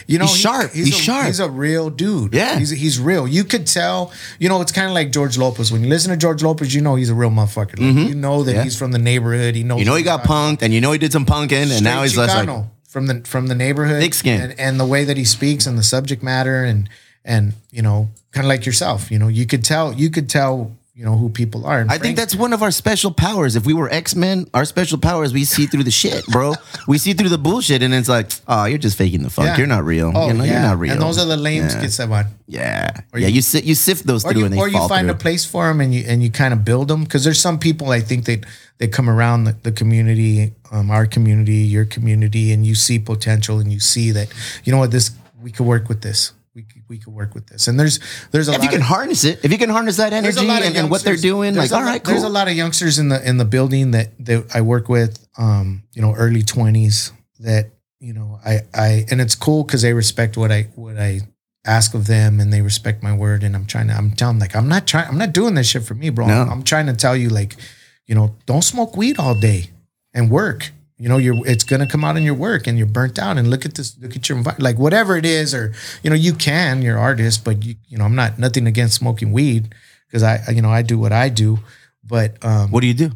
You 0.06 0.18
know, 0.18 0.26
He's 0.26 0.36
sharp. 0.36 0.72
He's 0.72 0.88
a, 0.88 0.98
sharp. 0.98 1.26
He's 1.26 1.40
a 1.40 1.50
real 1.50 1.90
dude. 1.90 2.34
Yeah. 2.34 2.58
he's 2.58 2.70
he's 2.70 2.98
real. 3.00 3.26
You 3.28 3.44
could 3.44 3.66
tell. 3.66 4.12
You 4.38 4.48
know, 4.48 4.60
it's 4.60 4.72
kind 4.72 4.86
of 4.88 4.94
like 4.94 5.12
George 5.12 5.36
Lopez. 5.38 5.70
When 5.72 5.82
you 5.82 5.88
listen 5.88 6.10
to 6.10 6.16
George 6.16 6.42
Lopez, 6.42 6.74
you 6.74 6.80
know 6.80 6.94
he's 6.96 7.10
a 7.10 7.14
real 7.14 7.30
motherfucker. 7.30 7.78
Like, 7.78 8.08
You 8.08 8.14
know 8.14 8.42
that 8.44 8.50
Mm-hmm. 8.52 8.56
Yeah. 8.58 8.64
he's 8.64 8.78
from 8.78 8.92
the 8.92 8.98
neighborhood. 8.98 9.54
He 9.54 9.62
knows. 9.64 9.78
You 9.80 9.84
know 9.86 9.94
he 9.94 10.02
got 10.02 10.24
punked, 10.24 10.62
and 10.62 10.72
you 10.74 10.80
know 10.80 10.92
he 10.92 10.98
did 10.98 11.12
some 11.12 11.26
punking, 11.26 11.70
and 11.74 11.84
now 11.84 12.02
he's 12.02 12.12
Straight 12.12 12.26
just 12.28 12.46
like, 12.48 12.64
from 12.88 13.06
the 13.06 13.22
from 13.26 13.46
the 13.46 13.54
neighborhood, 13.54 14.02
Thick 14.02 14.14
skin. 14.14 14.40
and, 14.40 14.60
and 14.60 14.78
the 14.80 14.86
way 14.86 15.04
that 15.04 15.16
he 15.16 15.24
speaks 15.24 15.66
and 15.66 15.78
the 15.78 15.82
subject 15.82 16.22
matter, 16.22 16.64
and 16.64 16.88
and 17.24 17.54
you 17.70 17.82
know, 17.82 18.08
kind 18.32 18.44
of 18.44 18.48
like 18.48 18.66
yourself. 18.66 19.10
You 19.10 19.18
know, 19.18 19.28
you 19.28 19.46
could 19.46 19.64
tell. 19.64 19.92
You 19.94 20.10
could 20.10 20.28
tell. 20.28 20.76
You 20.94 21.06
know 21.06 21.16
who 21.16 21.30
people 21.30 21.64
are. 21.64 21.80
And 21.80 21.90
I 21.90 21.96
think 21.96 22.18
that's 22.18 22.34
one 22.36 22.52
of 22.52 22.62
our 22.62 22.70
special 22.70 23.12
powers. 23.12 23.56
If 23.56 23.64
we 23.64 23.72
were 23.72 23.88
X 23.88 24.14
Men, 24.14 24.46
our 24.52 24.66
special 24.66 24.98
power 24.98 25.24
is 25.24 25.32
we 25.32 25.46
see 25.46 25.64
through 25.64 25.84
the 25.84 25.90
shit, 25.90 26.22
bro. 26.26 26.52
we 26.86 26.98
see 26.98 27.14
through 27.14 27.30
the 27.30 27.38
bullshit, 27.38 27.82
and 27.82 27.94
it's 27.94 28.10
like, 28.10 28.30
oh, 28.46 28.66
you're 28.66 28.76
just 28.76 28.98
faking 28.98 29.22
the 29.22 29.30
funk. 29.30 29.46
Yeah. 29.46 29.56
You're 29.56 29.66
not 29.68 29.84
real. 29.84 30.12
Oh, 30.14 30.26
you 30.28 30.34
know, 30.34 30.44
yeah. 30.44 30.52
you're 30.52 30.60
not 30.68 30.78
real. 30.78 30.92
And 30.92 31.00
those 31.00 31.16
are 31.18 31.24
the 31.24 31.38
lame 31.38 31.62
Yeah. 31.62 31.80
que 31.80 31.88
se 31.88 32.06
van. 32.06 32.26
Yeah, 32.46 32.90
Or 33.14 33.18
yeah. 33.18 33.28
you- 33.28 33.36
You, 33.36 33.40
sit, 33.42 33.64
you 33.64 33.74
sift 33.74 34.06
those 34.06 34.22
through, 34.22 34.40
you, 34.40 34.44
and 34.44 34.52
they 34.52 34.58
or 34.58 34.68
you 34.68 34.86
find 34.86 35.06
through. 35.06 35.14
a 35.16 35.18
place 35.18 35.46
for 35.46 35.66
them 35.66 35.80
and 35.80 35.94
you 35.94 36.04
and 36.06 36.22
you 36.22 36.30
kind 36.30 36.52
of 36.52 36.62
build 36.62 36.88
them 36.88 37.04
because 37.04 37.24
there's 37.24 37.40
some 37.40 37.58
people 37.58 37.90
I 37.90 38.00
think 38.00 38.26
that 38.26 38.44
they 38.76 38.86
come 38.86 39.08
around 39.08 39.44
the, 39.44 39.56
the 39.62 39.72
community, 39.72 40.52
um, 40.70 40.90
our 40.90 41.06
community, 41.06 41.64
your 41.72 41.86
community, 41.86 42.52
and 42.52 42.66
you 42.66 42.74
see 42.74 42.98
potential 42.98 43.60
and 43.60 43.72
you 43.72 43.80
see 43.80 44.10
that 44.12 44.28
you 44.64 44.72
know 44.72 44.78
what 44.78 44.90
this 44.90 45.10
we 45.40 45.50
could 45.50 45.64
work 45.64 45.88
with 45.88 46.02
this. 46.02 46.32
We 46.54 46.62
could, 46.64 46.82
we 46.88 46.98
could 46.98 47.12
work 47.14 47.34
with 47.34 47.46
this. 47.46 47.68
And 47.68 47.78
there's 47.80 47.98
there's 48.30 48.48
a 48.48 48.52
If 48.52 48.58
lot 48.58 48.64
you 48.64 48.70
can 48.70 48.80
of, 48.80 48.86
harness 48.86 49.24
it, 49.24 49.44
if 49.44 49.50
you 49.52 49.58
can 49.58 49.70
harness 49.70 49.96
that 49.96 50.12
energy 50.12 50.46
and, 50.46 50.76
and 50.76 50.90
what 50.90 51.02
they're 51.02 51.12
youngsters- 51.14 51.22
doing, 51.22 51.54
like, 51.54 51.72
all 51.72 51.82
lot- 51.84 52.02
cool. 52.04 52.12
There's 52.12 52.24
a 52.24 52.28
lot 52.28 52.48
of 52.48 52.54
youngsters 52.54 52.98
in 52.98 53.08
the 53.08 53.26
in 53.28 53.38
the 53.38 53.44
building 53.44 53.92
that 53.92 54.10
that 54.26 54.54
I 54.54 54.60
work 54.60 54.88
with, 54.88 55.26
um, 55.38 55.82
you 55.94 56.02
know, 56.02 56.14
early 56.14 56.42
twenties 56.42 57.12
that 57.40 57.70
you 58.00 58.12
know 58.12 58.38
I 58.44 58.60
I 58.74 59.06
and 59.10 59.20
it's 59.20 59.34
cool 59.34 59.64
because 59.64 59.82
they 59.82 59.92
respect 59.94 60.36
what 60.36 60.52
I 60.52 60.62
what 60.74 60.98
I 60.98 61.20
ask 61.64 61.94
of 61.94 62.06
them 62.08 62.40
and 62.40 62.52
they 62.52 62.60
respect 62.60 63.02
my 63.04 63.14
word 63.14 63.44
and 63.44 63.54
I'm 63.54 63.66
trying 63.66 63.86
to 63.88 63.94
I'm 63.94 64.10
telling 64.10 64.38
them 64.38 64.40
like 64.40 64.56
I'm 64.56 64.68
not 64.68 64.86
trying 64.86 65.08
I'm 65.08 65.18
not 65.18 65.32
doing 65.32 65.54
this 65.54 65.68
shit 65.68 65.84
for 65.84 65.94
me, 65.94 66.10
bro. 66.10 66.26
No. 66.26 66.42
I'm 66.42 66.64
trying 66.64 66.86
to 66.86 66.92
tell 66.94 67.16
you 67.16 67.28
like, 67.28 67.56
you 68.06 68.14
know, 68.14 68.34
don't 68.46 68.62
smoke 68.62 68.96
weed 68.96 69.18
all 69.18 69.34
day 69.34 69.70
and 70.12 70.28
work. 70.30 70.72
You 71.02 71.08
know, 71.08 71.18
you're 71.18 71.44
it's 71.46 71.64
gonna 71.64 71.86
come 71.88 72.04
out 72.04 72.16
in 72.16 72.22
your 72.22 72.34
work 72.34 72.68
and 72.68 72.78
you're 72.78 72.86
burnt 72.86 73.18
out 73.18 73.36
and 73.36 73.50
look 73.50 73.64
at 73.66 73.74
this, 73.74 73.98
look 73.98 74.14
at 74.14 74.28
your 74.28 74.40
like 74.58 74.78
whatever 74.78 75.16
it 75.16 75.26
is, 75.26 75.52
or 75.52 75.72
you 76.04 76.10
know, 76.10 76.16
you 76.16 76.32
can, 76.32 76.80
you're 76.80 76.98
artist, 76.98 77.44
but 77.44 77.64
you 77.64 77.74
you 77.88 77.98
know, 77.98 78.04
I'm 78.04 78.14
not 78.14 78.38
nothing 78.38 78.68
against 78.68 78.94
smoking 78.94 79.32
weed 79.32 79.74
because 80.06 80.22
I 80.22 80.44
you 80.52 80.62
know 80.62 80.70
I 80.70 80.82
do 80.82 80.98
what 80.98 81.12
I 81.12 81.28
do, 81.28 81.58
but 82.04 82.36
um 82.44 82.70
what 82.70 82.82
do 82.82 82.86
you 82.86 82.94
do? 82.94 83.10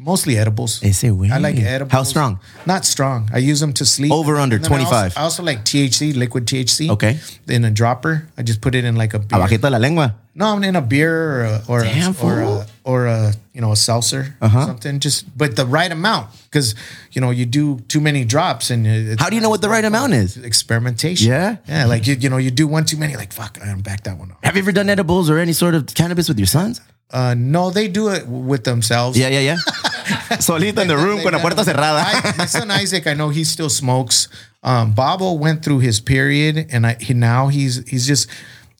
Mostly 0.00 0.38
edibles. 0.38 0.80
Ese 0.82 1.04
weed. 1.12 1.30
I 1.30 1.38
like 1.38 1.56
edibles. 1.58 1.92
How 1.92 2.02
strong? 2.04 2.38
Not 2.66 2.84
strong. 2.84 3.28
I 3.32 3.38
use 3.38 3.60
them 3.60 3.72
to 3.74 3.84
sleep. 3.84 4.12
Over, 4.12 4.36
under, 4.36 4.56
And 4.56 4.64
then 4.64 4.72
I 4.72 4.76
also- 4.78 4.90
25. 4.90 5.18
I 5.18 5.20
also, 5.22 5.42
like 5.42 5.64
THC, 5.64 6.12
liquid 6.16 6.46
THC. 6.46 6.88
Okay. 6.90 7.18
In 7.48 7.64
a 7.64 7.70
dropper, 7.70 8.26
I 8.38 8.42
just 8.42 8.60
put 8.60 8.74
it 8.74 8.84
in 8.84 8.96
like 8.96 9.12
a 9.14 9.18
beer. 9.18 9.38
Abajito 9.38 9.62
de 9.62 9.70
la 9.70 9.78
lengua. 9.78 10.14
No, 10.34 10.46
I'm 10.54 10.62
in 10.64 10.76
a 10.76 10.80
beer 10.80 11.12
or 11.12 11.44
a, 11.44 11.62
or 11.68 11.82
Damn, 11.82 12.06
a, 12.06 12.10
or 12.10 12.14
fool. 12.14 12.58
a, 12.60 12.66
or 12.84 13.06
a 13.06 13.32
you 13.52 13.60
know 13.60 13.72
a 13.72 13.76
seltzer 13.76 14.36
Uh-huh. 14.40 14.58
or 14.60 14.64
something. 14.66 15.00
Just 15.00 15.26
but 15.36 15.56
the 15.56 15.66
right 15.66 15.90
amount 15.90 16.28
because 16.44 16.74
you 17.12 17.20
know 17.20 17.30
you 17.30 17.44
do 17.44 17.80
too 17.88 18.00
many 18.00 18.24
drops 18.24 18.70
and 18.70 18.86
it's 18.86 19.20
How 19.20 19.28
do 19.28 19.34
you 19.34 19.42
know 19.42 19.50
what 19.50 19.60
the 19.60 19.68
right 19.68 19.84
amount 19.84 20.14
is? 20.14 20.36
experimentation. 20.38 21.28
Yeah? 21.28 21.56
yeah. 21.66 21.84
Like 21.84 22.06
you 22.06 22.14
you 22.14 22.30
know 22.30 22.38
you 22.38 22.50
do 22.52 22.66
one 22.68 22.84
too 22.84 22.96
many. 22.96 23.16
Like 23.16 23.32
fuck, 23.34 23.58
I'm 23.60 23.82
back 23.82 24.04
that 24.04 24.16
one 24.18 24.30
off. 24.30 24.38
Have 24.44 24.54
you 24.56 24.62
ever 24.62 24.72
done 24.72 24.88
edibles 24.88 25.28
or 25.28 25.36
any 25.38 25.52
sort 25.52 25.74
of 25.74 25.84
cannabis 25.94 26.28
with 26.28 26.38
your 26.38 26.46
sons? 26.46 26.80
Uh, 27.10 27.34
no, 27.36 27.70
they 27.70 27.88
do 27.88 28.08
it 28.10 28.24
with 28.28 28.62
themselves. 28.62 29.18
Yeah, 29.18 29.28
yeah, 29.28 29.40
yeah. 29.40 29.56
Solito 30.40 30.80
in 30.82 30.88
the 30.88 30.96
room 30.96 31.22
con 31.22 31.32
la 31.32 31.38
puerta 31.40 31.62
cerrada. 31.64 32.02
I, 32.04 32.34
my 32.38 32.46
son 32.46 32.70
Isaac, 32.70 33.06
I 33.06 33.14
know 33.14 33.28
he 33.30 33.44
still 33.44 33.70
smokes. 33.70 34.28
Um, 34.62 34.92
Bobo 34.92 35.32
went 35.34 35.64
through 35.64 35.80
his 35.80 36.00
period, 36.00 36.66
and 36.70 36.86
I, 36.86 36.96
he 37.00 37.14
now 37.14 37.48
he's 37.48 37.88
he's 37.88 38.06
just 38.06 38.28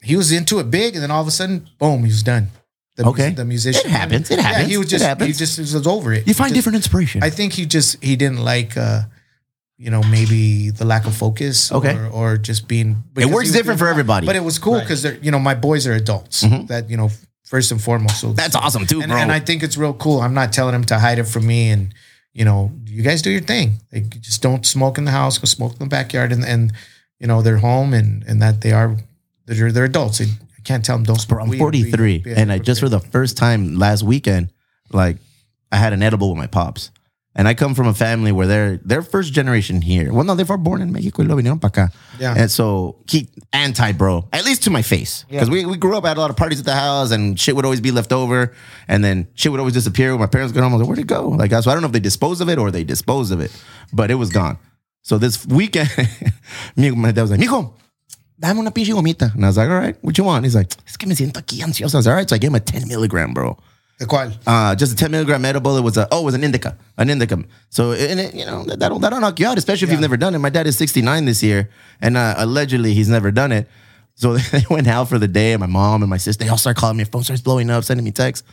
he 0.02 0.16
was 0.16 0.32
into 0.32 0.58
it 0.58 0.70
big, 0.70 0.94
and 0.94 1.02
then 1.02 1.10
all 1.10 1.22
of 1.22 1.28
a 1.28 1.30
sudden, 1.30 1.68
boom, 1.78 2.04
he's 2.04 2.22
done. 2.22 2.48
The, 2.96 3.04
mus- 3.04 3.12
Okay. 3.14 3.30
the 3.30 3.44
musician. 3.44 3.86
It 3.86 3.92
happens. 3.92 4.30
It 4.30 4.38
happens. 4.40 4.62
Yeah, 4.64 4.68
he 4.68 4.76
was 4.76 4.88
just 4.88 5.04
he 5.22 5.32
just 5.32 5.56
he 5.56 5.62
was 5.62 5.86
over 5.86 6.12
it. 6.12 6.26
You 6.26 6.34
find 6.34 6.48
Just- 6.50 6.56
different 6.56 6.76
inspiration. 6.76 7.22
I 7.22 7.30
think 7.30 7.52
he 7.54 7.64
just 7.66 8.02
he 8.02 8.16
didn't 8.16 8.44
like. 8.44 8.76
uh 8.76 9.02
you 9.82 9.90
know, 9.90 10.02
maybe 10.02 10.68
the 10.68 10.84
lack 10.84 11.06
of 11.06 11.14
focus, 11.16 11.72
Okay. 11.72 11.94
or, 11.96 12.06
or 12.08 12.36
just 12.36 12.68
being. 12.68 13.02
It 13.16 13.24
works 13.32 13.50
different 13.50 13.78
for 13.78 13.88
everybody. 13.88 14.26
but 14.26 14.36
it 14.36 14.44
was 14.44 14.58
cool 14.58 14.78
because 14.78 15.00
they're, 15.00 15.16
you 15.22 15.30
know, 15.30 15.38
my 15.38 15.54
boys 15.54 15.86
are 15.86 15.94
adults. 15.94 16.42
That 16.68 16.90
you 16.90 16.98
know, 16.98 17.08
first 17.44 17.72
and 17.72 17.82
foremost. 17.82 18.20
So. 18.20 18.32
That's 18.32 18.56
awesome 18.56 18.86
too, 18.86 19.00
and, 19.00 19.10
bro. 19.10 19.20
and 19.20 19.32
I 19.32 19.40
think 19.40 19.62
it's 19.62 19.76
real 19.76 19.94
cool. 19.94 20.20
I'm 20.20 20.34
not 20.34 20.52
telling 20.52 20.74
him 20.74 20.84
to 20.84 20.98
hide 20.98 21.18
it 21.18 21.24
from 21.24 21.46
me. 21.46 21.70
And 21.70 21.94
you 22.32 22.44
know, 22.44 22.72
you 22.86 23.02
guys 23.02 23.22
do 23.22 23.30
your 23.30 23.40
thing. 23.40 23.74
Like, 23.92 24.20
just 24.20 24.42
don't 24.42 24.64
smoke 24.64 24.98
in 24.98 25.04
the 25.04 25.10
house. 25.10 25.38
Go 25.38 25.46
smoke 25.46 25.72
in 25.72 25.78
the 25.78 25.86
backyard. 25.86 26.32
And 26.32 26.44
and 26.44 26.72
you 27.18 27.26
know, 27.26 27.42
they're 27.42 27.58
home 27.58 27.92
and 27.92 28.24
and 28.26 28.40
that 28.40 28.60
they 28.60 28.72
are 28.72 28.96
they're 29.46 29.72
they're 29.72 29.84
adults. 29.84 30.20
I 30.20 30.26
can't 30.62 30.84
tell 30.84 30.96
them 30.96 31.04
don't 31.04 31.18
smoke. 31.18 31.38
Bro, 31.38 31.52
I'm 31.52 31.58
43, 31.58 32.18
Be- 32.18 32.22
be 32.22 32.32
and 32.34 32.52
I 32.52 32.58
just 32.58 32.80
for 32.80 32.88
the 32.88 33.00
first 33.00 33.36
time 33.36 33.76
last 33.76 34.02
weekend, 34.02 34.52
like 34.92 35.16
I 35.72 35.76
had 35.76 35.92
an 35.92 36.02
edible 36.02 36.28
with 36.30 36.38
my 36.38 36.46
pops, 36.46 36.90
and 37.34 37.46
I 37.46 37.54
come 37.54 37.74
from 37.74 37.86
a 37.86 37.94
family 37.94 38.32
where 38.32 38.46
they're 38.46 38.80
they're 38.84 39.02
first 39.02 39.32
generation 39.32 39.82
here. 39.82 40.12
Well, 40.12 40.24
no, 40.24 40.34
they 40.34 40.42
were 40.44 40.56
born 40.56 40.82
in 40.82 40.92
Mexico 40.92 41.22
y 41.22 41.28
lo 41.28 41.36
vinieron 41.36 41.60
para 41.60 41.70
acá. 41.70 41.92
Yeah. 42.18 42.34
and 42.36 42.50
so 42.50 42.96
he 43.08 43.28
anti 43.52 43.92
bro, 43.92 44.28
at 44.32 44.44
least 44.44 44.64
to 44.64 44.70
my 44.70 44.82
face, 44.82 45.24
because 45.28 45.48
we, 45.48 45.64
we 45.64 45.76
grew 45.76 45.96
up 45.96 46.04
at 46.04 46.16
a 46.16 46.20
lot 46.20 46.30
of 46.30 46.36
parties 46.36 46.58
at 46.60 46.66
the 46.66 46.74
house, 46.74 47.12
and 47.12 47.38
shit 47.38 47.54
would 47.54 47.64
always 47.64 47.80
be 47.80 47.92
left 47.92 48.12
over, 48.12 48.52
and 48.88 49.04
then 49.04 49.28
shit 49.34 49.52
would 49.52 49.60
always 49.60 49.74
disappear. 49.74 50.10
When 50.10 50.20
my 50.20 50.26
parents 50.26 50.52
got 50.52 50.62
home, 50.62 50.72
I 50.72 50.76
was 50.76 50.82
like, 50.82 50.88
where'd 50.88 50.98
it 50.98 51.06
go? 51.06 51.28
Like, 51.28 51.50
so 51.52 51.70
I 51.70 51.74
don't 51.74 51.82
know 51.82 51.86
if 51.86 51.92
they 51.92 52.00
disposed 52.00 52.40
of 52.42 52.48
it 52.48 52.58
or 52.58 52.70
they 52.70 52.84
disposed 52.84 53.32
of 53.32 53.40
it, 53.40 53.52
but 53.92 54.10
it 54.10 54.16
was 54.16 54.30
gone. 54.30 54.58
So 55.02 55.18
this 55.18 55.46
weekend, 55.46 55.88
me, 56.76 56.90
my 56.90 57.12
dad 57.12 57.22
was 57.22 57.30
like, 57.30 57.40
mijo, 57.40 57.72
dame 58.38 58.58
una 58.58 58.70
pinche 58.70 58.92
gomita. 58.92 59.34
And 59.34 59.44
I 59.44 59.48
was 59.48 59.56
like, 59.56 59.68
all 59.68 59.78
right, 59.78 59.96
what 60.02 60.18
you 60.18 60.24
want? 60.24 60.44
He's 60.44 60.54
like, 60.54 60.72
es 60.86 60.96
que 60.96 61.08
me 61.08 61.14
siento 61.14 61.40
aquí 61.40 61.60
ansioso. 61.60 61.94
I 61.94 61.98
was 61.98 62.06
like, 62.06 62.12
all 62.12 62.16
right. 62.16 62.28
So 62.28 62.34
I 62.36 62.38
gave 62.38 62.50
him 62.50 62.56
a 62.56 62.60
10 62.60 62.88
milligram, 62.88 63.32
bro. 63.32 63.56
¿De 64.00 64.06
cuál? 64.06 64.32
Uh, 64.46 64.74
just 64.74 64.94
a 64.94 64.96
10 64.96 65.10
milligram 65.10 65.44
edible. 65.44 65.76
It 65.76 65.82
was 65.82 65.98
a, 65.98 66.08
oh, 66.10 66.22
it 66.22 66.24
was 66.24 66.34
an 66.34 66.42
indica, 66.42 66.74
an 66.96 67.10
indica. 67.10 67.44
So, 67.68 67.92
and 67.92 68.18
it, 68.18 68.34
you 68.34 68.46
know, 68.46 68.64
that'll, 68.64 68.98
that'll 68.98 69.20
knock 69.20 69.38
you 69.38 69.46
out, 69.46 69.58
especially 69.58 69.88
if 69.88 69.92
you've 69.92 70.00
never 70.00 70.16
done 70.16 70.34
it. 70.34 70.38
My 70.38 70.48
dad 70.48 70.66
is 70.66 70.78
69 70.78 71.26
this 71.26 71.42
year, 71.42 71.68
and 72.00 72.16
uh, 72.16 72.34
allegedly 72.38 72.94
he's 72.94 73.10
never 73.10 73.30
done 73.30 73.52
it. 73.52 73.68
So 74.14 74.36
they 74.38 74.64
went 74.70 74.88
out 74.88 75.10
for 75.10 75.18
the 75.18 75.28
day, 75.28 75.52
and 75.52 75.60
my 75.60 75.66
mom 75.66 76.02
and 76.02 76.08
my 76.08 76.16
sister, 76.16 76.42
they 76.42 76.50
all 76.50 76.56
start 76.56 76.78
calling 76.78 76.96
me. 76.96 77.04
Phone 77.04 77.24
starts 77.24 77.42
blowing 77.42 77.68
up, 77.68 77.84
sending 77.84 78.02
me 78.02 78.10
texts. 78.10 78.48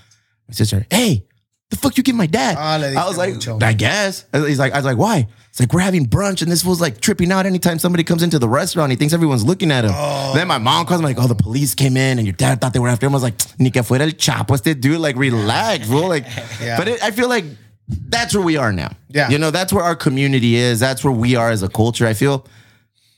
My 0.50 0.54
sister, 0.54 0.86
hey, 0.92 1.26
the 1.70 1.76
fuck 1.76 1.98
you 1.98 2.04
give 2.04 2.16
my 2.16 2.28
dad? 2.28 2.56
Ah, 2.58 2.78
le 2.78 2.94
I 2.96 3.08
was 3.08 3.18
like, 3.18 3.34
mucho. 3.34 3.60
I 3.62 3.74
guess. 3.74 4.26
He's 4.34 4.58
like, 4.60 4.74
I 4.74 4.78
was 4.78 4.86
like, 4.86 4.98
why? 4.98 5.28
It's 5.50 5.60
like 5.60 5.74
we're 5.74 5.82
having 5.82 6.06
brunch, 6.06 6.42
and 6.42 6.52
this 6.52 6.62
fool's 6.64 6.80
like 6.80 7.02
tripping 7.02 7.32
out 7.32 7.46
anytime 7.46 7.80
somebody 7.80 8.04
comes 8.04 8.22
into 8.24 8.40
the 8.40 8.48
restaurant. 8.48 8.92
He 8.92 8.96
thinks 8.96 9.14
everyone's 9.14 9.44
looking 9.44 9.72
at 9.72 9.84
him. 9.86 9.92
Then 10.36 10.48
my 10.48 10.60
mom 10.60 10.86
calls 10.86 11.02
me 11.02 11.08
like, 11.08 11.18
oh, 11.20 11.28
the 11.28 11.36
police 11.36 11.74
came 11.76 11.98
in, 11.98 12.20
and 12.20 12.28
your 12.28 12.36
dad 12.36 12.62
thought 12.62 12.74
they 12.74 12.80
were 12.80 12.88
after 12.90 13.06
him. 13.08 13.14
I 13.14 13.16
was 13.16 13.24
like, 13.24 13.40
ni 13.60 13.72
que 13.72 13.82
fuera 13.82 14.02
el 14.02 14.12
chapo, 14.12 14.54
este 14.54 14.80
dude. 14.80 15.00
Like, 15.00 15.16
relax, 15.18 15.88
bro. 15.88 16.08
Like, 16.08 16.26
Yeah. 16.62 16.78
but 16.78 16.88
it, 16.88 17.04
I 17.04 17.12
feel 17.12 17.28
like 17.28 17.44
that's 17.88 18.34
where 18.36 18.44
we 18.44 18.56
are 18.58 18.72
now. 18.72 18.92
Yeah. 19.10 19.30
you 19.30 19.38
know, 19.38 19.50
that's 19.52 19.74
where 19.74 19.84
our 19.84 19.96
community 19.96 20.56
is. 20.56 20.80
That's 20.80 21.04
where 21.04 21.14
we 21.14 21.36
are 21.36 21.50
as 21.50 21.64
a 21.64 21.70
culture. 21.70 22.06
I 22.06 22.14
feel 22.14 22.46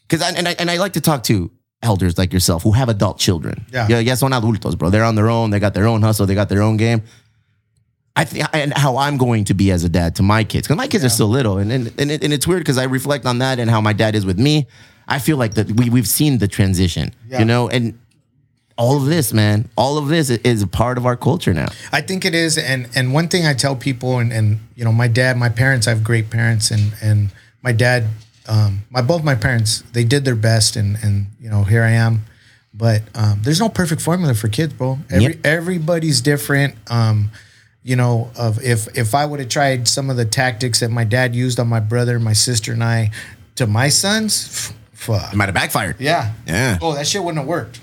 because 0.07 0.21
I, 0.23 0.31
and 0.37 0.47
I 0.47 0.55
and 0.59 0.71
I 0.71 0.77
like 0.77 0.93
to 0.93 1.01
talk 1.01 1.23
to 1.23 1.51
elders 1.83 2.17
like 2.17 2.31
yourself 2.33 2.63
who 2.63 2.71
have 2.71 2.89
adult 2.89 3.19
children. 3.19 3.65
Yeah. 3.71 3.87
yeah, 3.89 3.99
yeah, 3.99 4.15
son 4.15 4.31
adultos, 4.31 4.77
bro. 4.77 4.89
They're 4.89 5.03
on 5.03 5.15
their 5.15 5.29
own. 5.29 5.49
They 5.49 5.59
got 5.59 5.73
their 5.73 5.87
own 5.87 6.01
hustle. 6.01 6.25
They 6.25 6.35
got 6.35 6.49
their 6.49 6.61
own 6.61 6.77
game. 6.77 7.03
I 8.19 8.25
think 8.25 8.45
and 8.53 8.73
how 8.73 8.97
I'm 8.97 9.17
going 9.17 9.45
to 9.45 9.53
be 9.53 9.71
as 9.71 9.83
a 9.83 9.89
dad 9.89 10.15
to 10.17 10.23
my 10.23 10.43
kids 10.43 10.67
because 10.67 10.77
my 10.77 10.87
kids 10.87 11.03
are 11.05 11.09
still 11.17 11.29
little 11.29 11.57
and 11.57 11.71
and 11.71 11.83
and, 12.01 12.11
it, 12.11 12.23
and 12.23 12.31
it's 12.33 12.45
weird 12.47 12.61
because 12.61 12.77
I 12.77 12.85
reflect 12.85 13.25
on 13.25 13.39
that 13.39 13.59
and 13.59 13.69
how 13.69 13.81
my 13.81 13.93
dad 13.93 14.13
is 14.15 14.25
with 14.25 14.37
me. 14.39 14.67
I 15.07 15.19
feel 15.19 15.37
like 15.37 15.53
that 15.55 15.67
we 15.79 15.89
we've 15.89 16.07
seen 16.19 16.37
the 16.39 16.47
transition, 16.47 17.13
Yeah. 17.29 17.39
you 17.39 17.45
know, 17.45 17.69
and 17.69 17.97
all 18.77 18.95
of 18.97 19.05
this, 19.05 19.33
man, 19.33 19.67
all 19.75 19.97
of 19.97 20.07
this 20.07 20.29
is 20.29 20.61
a 20.61 20.67
part 20.67 20.97
of 20.97 21.05
our 21.05 21.17
culture 21.17 21.53
now. 21.53 21.67
I 21.91 22.01
think 22.01 22.25
it 22.25 22.33
is, 22.35 22.57
and 22.57 22.87
and 22.95 23.13
one 23.13 23.27
thing 23.27 23.45
I 23.45 23.53
tell 23.53 23.75
people, 23.75 24.19
and 24.19 24.31
and 24.31 24.59
you 24.75 24.83
know, 24.85 24.91
my 24.93 25.07
dad, 25.07 25.37
my 25.37 25.49
parents, 25.49 25.87
I 25.87 25.91
have 25.91 26.03
great 26.03 26.29
parents, 26.29 26.71
and 26.71 26.93
and 27.01 27.29
my 27.61 27.71
dad, 27.73 28.03
um, 28.47 28.83
my 28.89 29.01
both 29.01 29.23
my 29.23 29.35
parents, 29.35 29.83
they 29.93 30.03
did 30.03 30.23
their 30.25 30.35
best, 30.35 30.75
and 30.75 30.97
and 31.03 31.27
you 31.41 31.49
know, 31.49 31.63
here 31.63 31.83
I 31.83 31.91
am, 31.91 32.25
but 32.73 33.01
um, 33.15 33.39
there's 33.43 33.59
no 33.59 33.69
perfect 33.69 34.01
formula 34.01 34.33
for 34.33 34.47
kids, 34.49 34.73
bro. 34.73 34.99
Every 35.09 35.33
Yep. 35.35 35.45
everybody's 35.45 36.21
different. 36.21 36.75
Um, 36.87 37.31
you 37.83 37.95
know, 37.95 38.29
of 38.37 38.61
if 38.63 38.97
if 38.97 39.15
I 39.15 39.25
would 39.25 39.39
have 39.39 39.49
tried 39.49 39.87
some 39.87 40.09
of 40.09 40.17
the 40.17 40.25
tactics 40.25 40.81
that 40.81 40.89
my 40.89 41.03
dad 41.03 41.35
used 41.35 41.59
on 41.59 41.67
my 41.67 41.79
brother, 41.79 42.19
my 42.19 42.33
sister, 42.33 42.73
and 42.73 42.83
I, 42.83 43.11
to 43.55 43.67
my 43.67 43.89
sons, 43.89 44.73
fuck. 44.93 45.33
It 45.33 45.35
might 45.35 45.45
have 45.45 45.55
backfired. 45.55 45.99
Yeah. 45.99 46.33
Yeah. 46.45 46.77
Oh, 46.81 46.93
that 46.93 47.07
shit 47.07 47.23
wouldn't 47.23 47.39
have 47.39 47.47
worked 47.47 47.79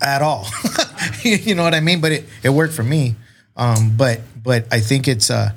at 0.00 0.22
all. 0.22 0.46
you 1.22 1.54
know 1.54 1.62
what 1.62 1.74
I 1.74 1.80
mean? 1.80 2.00
But 2.00 2.12
it, 2.12 2.24
it 2.42 2.50
worked 2.50 2.74
for 2.74 2.82
me. 2.82 3.16
Um, 3.56 3.96
but 3.96 4.20
but 4.42 4.66
I 4.72 4.80
think 4.80 5.08
it's 5.08 5.30
uh, 5.30 5.50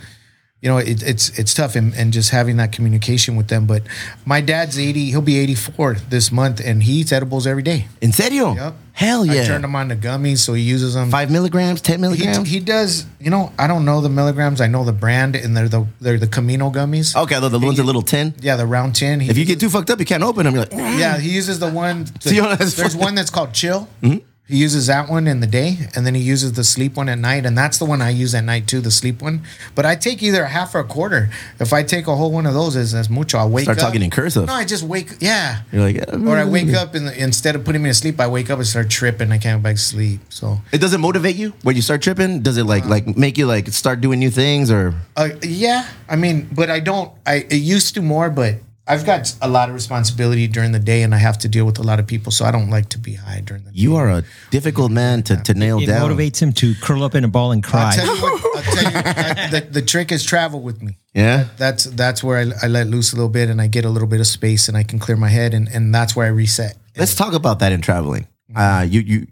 you 0.62 0.70
know, 0.70 0.78
it, 0.78 1.02
it's 1.02 1.38
it's 1.40 1.54
tough 1.54 1.76
and, 1.76 1.94
and 1.96 2.14
just 2.14 2.30
having 2.30 2.58
that 2.58 2.72
communication 2.72 3.36
with 3.36 3.48
them. 3.48 3.66
But 3.66 3.82
my 4.26 4.42
dad's 4.42 4.78
eighty; 4.78 5.06
he'll 5.10 5.22
be 5.22 5.40
eighty 5.40 5.56
four 5.56 5.96
this 5.96 6.32
month, 6.32 6.62
and 6.64 6.84
he 6.84 7.02
eats 7.02 7.12
edibles 7.12 7.48
every 7.48 7.64
day. 7.64 7.88
In 8.00 8.12
serio? 8.12 8.54
Yep. 8.54 8.76
Hell 8.94 9.26
yeah. 9.26 9.42
I 9.42 9.46
turned 9.46 9.64
him 9.66 9.76
on 9.76 9.90
to 9.90 9.96
gummies, 9.96 10.40
so 10.40 10.54
he 10.54 10.62
uses 10.62 10.94
them. 10.94 11.10
Five 11.10 11.32
milligrams, 11.32 11.82
ten 11.82 12.00
milligrams. 12.02 12.48
he 12.48 12.60
does, 12.60 13.06
you 13.20 13.32
know. 13.32 13.52
I 13.58 13.66
don't 13.66 13.86
know 13.86 14.02
the 14.02 14.10
milligrams. 14.10 14.62
I 14.62 14.68
know 14.68 14.84
the 14.84 14.92
brand, 14.94 15.36
and 15.36 15.58
they're 15.58 15.70
the 15.70 15.88
they're 16.00 16.20
the 16.20 16.28
Camino 16.28 16.70
gummies. 16.70 17.16
okay, 17.16 17.40
the, 17.40 17.50
the 17.50 17.58
ones 17.58 17.80
a 17.80 17.84
little 17.84 18.04
tin. 18.04 18.36
Yeah, 18.42 18.56
the 18.58 18.68
round 18.68 18.96
tin. 18.96 19.20
He 19.20 19.30
If 19.32 19.38
you 19.40 19.46
get 19.46 19.60
too 19.60 19.70
fucked 19.70 19.90
up, 19.90 20.00
you 20.00 20.06
can't 20.06 20.22
open 20.24 20.44
them. 20.46 20.54
You're 20.54 20.66
like, 20.66 20.74
Yeah, 20.74 21.18
he 21.18 21.32
uses 21.32 21.58
the 21.58 21.72
one. 21.72 22.06
See, 22.22 22.36
you 22.36 22.44
know, 22.44 22.54
that's 22.56 22.76
there's 22.76 22.96
one 22.96 23.16
that's 23.16 23.32
called 23.32 23.54
Chill. 23.54 23.88
Mm-hmm. 24.04 24.28
He 24.48 24.58
uses 24.58 24.88
that 24.88 25.08
one 25.08 25.28
in 25.28 25.40
the 25.40 25.48
day, 25.48 25.78
and 25.96 26.06
then 26.06 26.14
he 26.14 26.22
uses 26.22 26.54
the 26.54 26.66
sleep 26.66 26.98
one 26.98 27.08
at 27.08 27.18
night, 27.18 27.46
and 27.46 27.58
that's 27.58 27.78
the 27.78 27.86
one 27.86 28.02
I 28.02 28.10
use 28.10 28.36
at 28.36 28.44
night 28.44 28.68
too, 28.68 28.82
the 28.82 28.92
sleep 28.92 29.22
one. 29.22 29.44
But 29.76 29.86
I 29.86 29.96
take 29.96 30.22
either 30.22 30.44
a 30.44 30.50
half 30.50 30.76
or 30.76 30.80
a 30.80 30.84
quarter. 30.84 31.30
If 31.60 31.72
I 31.72 31.84
take 31.84 32.08
a 32.08 32.16
whole 32.18 32.34
one 32.34 32.46
of 32.46 32.54
those, 32.54 32.76
as 32.76 32.94
as 32.94 33.10
mucho. 33.10 33.38
I 33.38 33.46
wake 33.46 33.62
up. 33.70 33.76
Start 33.76 33.78
up. 33.78 33.86
talking 33.86 34.02
in 34.02 34.10
cursive. 34.10 34.48
No, 34.48 34.54
I 34.54 34.66
just 34.66 34.84
wake. 34.84 35.10
Yeah. 35.22 35.62
You're 35.72 35.84
like, 35.84 35.96
yeah. 35.96 36.30
Or 36.30 36.38
I 36.38 36.44
wake 36.44 36.74
up 36.74 36.96
and 36.96 37.08
instead 37.16 37.56
of 37.56 37.64
putting 37.64 37.82
me 37.82 37.90
to 37.90 37.94
sleep, 37.94 38.20
I 38.20 38.28
wake 38.28 38.50
up 38.50 38.58
and 38.60 38.68
start 38.68 38.90
tripping. 38.90 39.32
I 39.32 39.38
can't 39.38 39.62
go 39.62 39.70
back 39.70 39.76
to 39.78 39.82
sleep. 39.82 40.20
So 40.30 40.60
It 40.74 40.80
doesn't 40.80 41.00
motivate 41.00 41.38
you 41.38 41.54
when 41.64 41.78
you 41.78 41.82
start 41.82 42.02
tripping. 42.02 42.42
Does 42.42 42.58
it 42.58 42.66
like 42.66 42.86
like 42.86 43.16
make 43.16 43.38
you 43.38 43.46
like 43.46 43.70
start 43.70 44.02
doing 44.02 44.20
new 44.20 44.32
things 44.32 44.70
or? 44.70 44.94
Uh, 45.16 45.30
yeah, 45.44 45.88
I 46.10 46.18
mean, 46.18 46.50
but 46.52 46.70
I 46.70 46.82
don't. 46.82 47.12
I 47.26 47.46
it 47.50 47.62
used 47.62 47.94
to 47.96 48.02
more, 48.02 48.30
but 48.30 48.56
I've 48.92 49.06
got 49.06 49.34
a 49.42 49.48
lot 49.48 49.70
of 49.70 49.76
responsibility 49.76 50.48
during 50.48 50.72
the 50.74 50.80
day, 50.80 51.04
and 51.04 51.16
I 51.16 51.18
have 51.18 51.38
to 51.40 51.48
deal 51.48 51.66
with 51.66 51.80
a 51.80 51.84
lot 51.84 52.00
of 52.00 52.08
people, 52.08 52.32
so 52.32 52.46
I 52.46 52.52
don't 52.52 52.70
like 52.70 52.90
to 52.90 53.00
be 53.00 53.14
high 53.14 53.42
during 53.42 53.64
the. 53.64 53.72
You 53.74 53.96
are 53.96 54.10
a 54.10 54.24
difficult 54.50 54.92
man 54.92 55.24
to, 55.24 55.38
to 55.38 55.54
nail 55.54 55.80
It 55.80 55.86
down. 55.88 56.10
motivates 56.10 56.40
him 56.42 56.52
to 56.54 56.74
curl 56.76 57.04
up 57.04 57.16
in 57.16 57.24
a 57.24 57.28
ball 57.28 57.52
and 57.52 57.66
I'll 57.66 57.72
cry. 57.72 57.96
tell 57.96 58.16
you 58.16 58.22
what. 58.22 58.56
I'll 58.58 58.74
tell 58.76 58.92
you 58.92 58.98
I, 59.00 59.48
the, 59.50 59.62
the 59.72 59.82
trick 59.82 60.12
is 60.12 60.24
travel 60.24 60.62
with 60.62 60.82
me. 60.84 60.98
Yeah. 61.14 61.48
That's 61.58 61.86
that's 61.86 62.24
where 62.24 62.38
I, 62.40 62.66
I 62.66 62.68
let 62.68 62.88
loose 62.88 63.14
a 63.14 63.16
little 63.16 63.30
bit, 63.30 63.50
and 63.50 63.62
I 63.62 63.68
get 63.68 63.86
a 63.86 63.90
little 63.90 64.08
bit 64.08 64.20
of 64.20 64.28
space, 64.28 64.68
and 64.68 64.76
I 64.78 64.84
can 64.84 65.00
clear 65.00 65.18
my 65.18 65.30
head, 65.30 65.54
and 65.54 65.68
and 65.70 65.94
that's 65.96 66.16
where 66.16 66.26
I 66.26 66.30
reset. 66.30 66.78
Let's 66.98 67.16
talk 67.16 67.34
about 67.34 67.60
that 67.60 67.72
in 67.72 67.82
traveling. 67.82 68.28
Uh, 68.56 68.86
you 68.90 69.00
you 69.02 69.28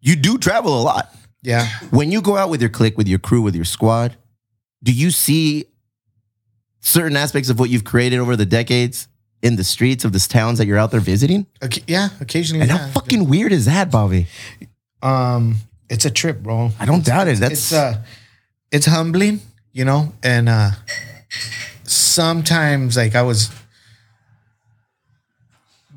you 0.00 0.16
do 0.16 0.38
travel 0.38 0.80
a 0.80 0.82
lot. 0.82 1.14
yeah. 1.42 1.66
When 1.90 2.10
you 2.12 2.22
go 2.22 2.36
out 2.36 2.48
with 2.50 2.60
your 2.62 2.70
clique, 2.70 2.96
with 2.96 3.08
your 3.08 3.18
crew, 3.18 3.42
with 3.42 3.54
your 3.54 3.64
squad, 3.66 4.16
do 4.82 4.92
you 4.92 5.10
see 5.10 5.66
certain 6.86 7.16
aspects 7.16 7.50
of 7.50 7.58
what 7.58 7.70
you've 7.70 7.84
created 7.84 8.18
over 8.18 8.36
the 8.36 8.46
decades 8.46 9.08
in 9.42 9.56
the 9.56 9.64
streets 9.64 10.04
of 10.04 10.12
these 10.12 10.28
towns 10.28 10.58
that 10.58 10.66
you're 10.66 10.78
out 10.78 10.90
there 10.90 11.00
visiting? 11.00 11.46
Oc- 11.62 11.88
yeah, 11.88 12.08
occasionally. 12.20 12.62
And 12.62 12.70
yeah. 12.70 12.78
how 12.78 12.92
fucking 12.92 13.28
weird 13.28 13.52
is 13.52 13.66
that, 13.66 13.90
Bobby? 13.90 14.26
um, 15.02 15.56
it's 15.88 16.04
a 16.04 16.10
trip, 16.10 16.42
bro. 16.42 16.70
I 16.80 16.86
don't 16.86 17.04
doubt 17.04 17.28
it. 17.28 17.38
That's 17.38 17.52
it's 17.52 17.72
uh 17.72 18.02
it's 18.72 18.86
humbling 18.86 19.40
you 19.72 19.84
know 19.84 20.12
and 20.22 20.48
uh 20.48 20.70
sometimes 21.84 22.96
like 22.96 23.14
i 23.14 23.22
was 23.22 23.50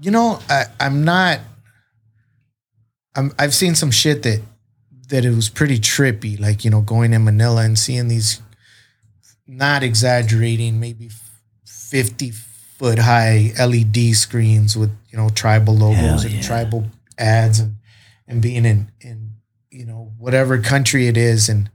you 0.01 0.11
know 0.11 0.39
i 0.49 0.65
i'm 0.79 1.03
not 1.03 1.39
i'm 3.15 3.31
i've 3.39 3.53
seen 3.53 3.73
some 3.73 3.89
shit 3.89 4.23
that 4.23 4.41
that 5.07 5.25
it 5.25 5.33
was 5.33 5.49
pretty 5.49 5.79
trippy 5.79 6.39
like 6.39 6.63
you 6.63 6.69
know 6.69 6.81
going 6.81 7.13
in 7.13 7.23
manila 7.23 7.63
and 7.63 7.79
seeing 7.79 8.07
these 8.07 8.41
not 9.49 9.83
exaggerating 9.83 10.79
maybe 10.79 11.09
50 11.65 12.31
foot 12.31 12.99
high 12.99 13.51
led 13.57 14.15
screens 14.15 14.77
with 14.77 14.91
you 15.09 15.17
know 15.17 15.29
tribal 15.29 15.75
logos 15.75 16.23
and 16.23 16.41
tribal 16.41 16.85
ads 17.17 17.59
and 17.59 17.75
and 18.27 18.41
being 18.41 18.63
in 18.63 18.91
in 19.01 19.31
you 19.71 19.85
know 19.85 20.13
whatever 20.17 20.59
country 20.59 21.07
it 21.07 21.17
is. 21.17 21.49
And 21.49 21.69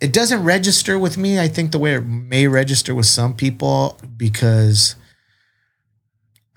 it 0.00 0.12
doesn't 0.12 0.44
register 0.44 0.98
with 0.98 1.16
me. 1.16 1.40
I 1.40 1.48
think 1.48 1.72
the 1.72 1.78
way 1.78 1.94
it 1.94 2.02
may 2.02 2.46
register 2.46 2.94
with 2.94 3.06
some 3.06 3.34
people 3.34 3.98
because 4.16 4.94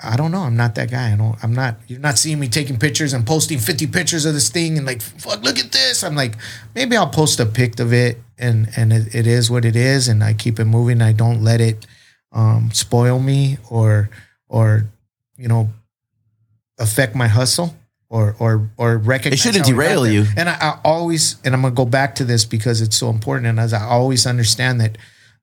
i 0.03 0.15
don't 0.15 0.31
know. 0.31 0.41
I'm 0.41 0.55
not 0.55 0.75
that 0.75 0.89
guy. 0.89 1.13
I 1.13 1.15
don't 1.15 1.35
i'm 1.43 1.53
not 1.53 1.75
you're 1.87 1.99
not 1.99 2.17
seeing 2.17 2.39
me 2.39 2.47
taking 2.47 2.77
pictures 2.77 3.13
and 3.13 3.25
posting 3.25 3.59
50 3.59 3.87
pictures 3.87 4.25
of 4.25 4.33
this 4.33 4.49
thing 4.49 4.77
and 4.77 4.85
like 4.85 5.01
fuck 5.01 5.43
look 5.43 5.59
at 5.59 5.71
this. 5.71 6.03
I'm 6.03 6.15
like 6.15 6.35
maybe 6.75 6.95
i'll 6.97 7.09
post 7.09 7.39
a 7.39 7.45
pic 7.45 7.79
of 7.79 7.93
it 7.93 8.17
and 8.37 8.69
and 8.75 8.91
it, 8.91 9.13
it 9.15 9.27
is 9.27 9.51
what 9.51 9.65
it 9.65 9.75
is 9.75 10.07
and 10.07 10.23
i 10.23 10.33
keep 10.33 10.59
it 10.59 10.65
moving. 10.65 11.01
I 11.01 11.13
don't 11.13 11.43
let 11.43 11.61
it 11.61 11.85
um 12.31 12.71
spoil 12.71 13.19
me 13.19 13.57
or 13.69 14.09
or 14.47 14.85
you 15.37 15.47
know 15.47 15.69
affect 16.79 17.15
my 17.15 17.27
hustle 17.27 17.75
or 18.09 18.35
or 18.39 18.69
or 18.77 18.97
recognize 18.97 19.39
It 19.39 19.41
shouldn't 19.41 19.65
how 19.65 19.71
we 19.71 19.77
got 19.77 19.89
derail 19.89 20.07
you. 20.07 20.25
And 20.35 20.49
I, 20.49 20.57
I 20.59 20.79
always 20.83 21.37
and 21.45 21.55
I'm 21.55 21.61
gonna 21.61 21.73
go 21.73 21.85
back 21.85 22.15
to 22.15 22.25
this 22.25 22.45
because 22.45 22.81
it's 22.81 22.95
so 22.95 23.09
important. 23.09 23.47
And 23.47 23.59
as 23.59 23.73
I 23.73 23.83
always 23.83 24.27
understand 24.27 24.81
that 24.81 24.97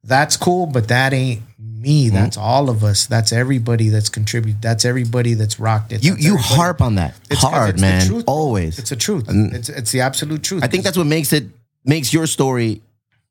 that's 0.04 0.36
cool, 0.36 0.66
but 0.66 0.88
that 0.88 1.12
ain't 1.12 1.42
Mm-hmm. 1.60 1.82
me. 1.82 2.08
That's 2.08 2.36
all 2.36 2.70
of 2.70 2.82
us. 2.82 3.06
That's 3.06 3.32
everybody 3.32 3.88
that's 3.88 4.08
contributed. 4.08 4.60
That's 4.62 4.84
everybody 4.84 5.34
that's 5.34 5.60
rocked 5.60 5.92
it. 5.92 6.02
you 6.04 6.12
you 6.18 6.34
everybody- 6.34 6.54
harp 6.54 6.80
on 6.82 6.94
that 6.96 7.14
It's 7.30 7.40
hard, 7.42 7.70
it's 7.70 7.80
the 7.80 7.86
man. 7.86 8.06
truth. 8.06 8.24
Always. 8.26 8.78
It's 8.80 8.90
the 8.90 8.96
truth. 8.96 9.26
Mm. 9.26 9.54
It's 9.54 9.68
it's 9.68 9.92
the 9.92 10.00
absolute 10.00 10.42
truth. 10.42 10.64
I 10.64 10.66
think 10.66 10.82
that's 10.84 10.96
what 10.98 11.06
makes 11.06 11.32
it 11.32 11.44
makes 11.84 12.12
your 12.12 12.26
story 12.26 12.80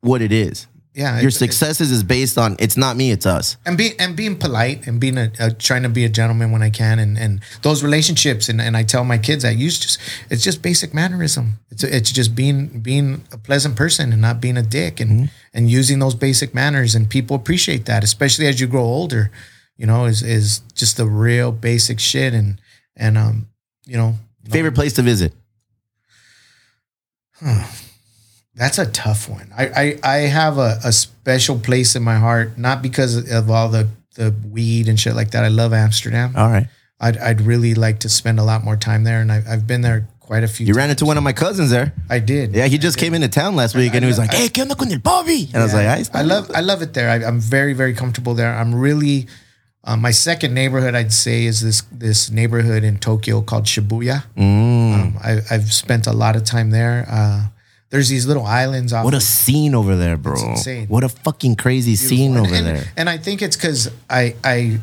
what 0.01 0.21
it 0.21 0.31
is. 0.31 0.67
yeah. 0.93 1.15
Your 1.19 1.27
it's- 1.29 1.37
successes 1.37 1.91
is 1.91 2.03
based 2.03 2.37
on 2.37 2.55
it's 2.59 2.77
not 2.77 2.95
me, 2.95 3.11
it's 3.11 3.25
us. 3.25 3.57
and 3.65 3.77
being 3.77 3.93
and 3.99 4.15
being 4.15 4.37
polite 4.37 4.87
and 4.87 4.99
being 4.99 5.17
a, 5.17 5.29
a 5.39 5.51
trying 5.51 5.83
to 5.83 5.89
be 5.89 6.05
a 6.05 6.09
gentleman 6.09 6.51
when 6.51 6.61
I 6.63 6.69
can 6.69 6.99
and 6.99 7.17
and 7.17 7.41
those 7.63 7.83
relationships 7.83 8.47
and, 8.49 8.61
and 8.61 8.75
I 8.77 8.83
tell 8.83 9.03
my 9.03 9.17
kids 9.17 9.43
that 9.43 9.57
use 9.57 9.77
just 9.79 9.99
it's 10.29 10.43
just 10.43 10.61
basic 10.61 10.93
mannerism. 10.93 11.59
It's 11.71 11.83
it's 11.83 12.11
just 12.11 12.33
being 12.35 12.79
being 12.79 13.23
a 13.33 13.37
pleasant 13.37 13.75
person 13.75 14.11
and 14.13 14.21
not 14.21 14.39
being 14.41 14.57
a 14.57 14.63
dick 14.63 14.99
and 15.01 15.29
and 15.57 15.69
using 15.69 15.97
those 15.97 16.15
basic 16.15 16.53
manners 16.53 16.93
and 16.93 17.09
people 17.09 17.35
appreciate 17.35 17.87
that, 17.87 18.03
especially 18.03 18.45
as 18.45 18.61
you 18.61 18.67
grow 18.67 18.83
older. 18.83 19.31
You 19.75 19.87
know, 19.87 20.05
is 20.05 20.21
is 20.21 20.59
just 20.73 20.97
the 20.97 21.07
real 21.07 21.51
basic 21.51 21.99
shit 21.99 22.33
and 22.33 22.61
and 22.95 23.17
um 23.17 23.47
you 23.85 23.97
know 23.97 24.15
Favorite 24.49 24.75
place 24.75 24.93
to 24.93 25.01
visit? 25.01 25.33
That's 28.55 28.79
a 28.79 28.85
tough 28.85 29.29
one. 29.29 29.51
I 29.55 29.65
I, 29.67 29.99
I 30.03 30.17
have 30.27 30.57
a, 30.57 30.79
a 30.83 30.91
special 30.91 31.59
place 31.59 31.95
in 31.95 32.03
my 32.03 32.15
heart, 32.15 32.57
not 32.57 32.81
because 32.81 33.29
of 33.29 33.51
all 33.51 33.69
the 33.69 33.89
the 34.15 34.33
weed 34.49 34.87
and 34.87 34.99
shit 34.99 35.15
like 35.15 35.31
that. 35.31 35.43
I 35.43 35.49
love 35.49 35.73
Amsterdam. 35.73 36.33
All 36.35 36.49
right. 36.49 36.67
I'd 36.99 37.17
I'd 37.17 37.41
really 37.41 37.75
like 37.75 37.99
to 37.99 38.09
spend 38.09 38.39
a 38.39 38.43
lot 38.43 38.63
more 38.63 38.77
time 38.77 39.03
there, 39.03 39.21
and 39.21 39.31
I, 39.31 39.43
I've 39.47 39.67
been 39.67 39.81
there 39.81 40.07
quite 40.27 40.43
a 40.43 40.47
few. 40.47 40.65
You 40.65 40.73
times. 40.73 40.77
ran 40.77 40.89
into 40.91 41.05
one 41.05 41.17
of 41.17 41.23
my 41.23 41.33
cousins 41.33 41.71
there. 41.71 41.93
I 42.09 42.19
did. 42.19 42.53
Yeah, 42.53 42.67
he 42.67 42.77
just 42.77 42.97
came 42.99 43.13
into 43.13 43.29
town 43.29 43.55
last 43.55 43.75
week 43.75 43.93
and 43.95 44.03
he 44.03 44.07
was 44.07 44.19
like, 44.19 44.33
"Hey, 44.33 44.49
¿qué 44.49 44.61
onda 44.61 44.75
con 44.77 44.91
el 44.91 44.99
Bobby?" 44.99 45.49
And 45.53 45.57
I 45.57 45.63
was 45.63 45.73
like, 45.73 45.87
I 46.13 46.21
love 46.21 46.51
I 46.53 46.61
love 46.61 46.81
it 46.81 46.93
there. 46.93 47.09
I, 47.09 47.25
I'm 47.25 47.39
very 47.39 47.73
very 47.73 47.93
comfortable 47.93 48.35
there. 48.35 48.53
I'm 48.53 48.75
really 48.75 49.27
um, 49.85 50.01
my 50.01 50.11
second 50.11 50.53
neighborhood 50.53 50.95
I'd 50.95 51.13
say 51.13 51.45
is 51.45 51.61
this 51.61 51.81
this 51.91 52.29
neighborhood 52.29 52.83
in 52.83 52.99
Tokyo 52.99 53.41
called 53.41 53.65
Shibuya. 53.65 54.25
Mm. 54.35 54.93
Um, 54.93 55.17
I, 55.23 55.39
I've 55.49 55.71
spent 55.73 56.05
a 56.07 56.13
lot 56.13 56.35
of 56.35 56.43
time 56.43 56.71
there. 56.71 57.07
Uh, 57.09 57.47
there's 57.89 58.09
these 58.09 58.27
little 58.27 58.45
islands 58.45 58.91
off. 58.91 59.05
What 59.05 59.13
a 59.13 59.21
scene 59.21 59.73
over 59.73 59.95
there, 59.95 60.17
bro! 60.17 60.35
insane. 60.49 60.87
What 60.89 61.05
a 61.05 61.09
fucking 61.09 61.55
crazy 61.55 61.95
scene 61.95 62.35
and, 62.35 62.45
over 62.45 62.53
and- 62.53 62.65
there. 62.65 62.83
And 62.97 63.09
I 63.09 63.17
think 63.17 63.41
it's 63.41 63.55
because 63.55 63.89
I 64.09 64.35
I 64.43 64.81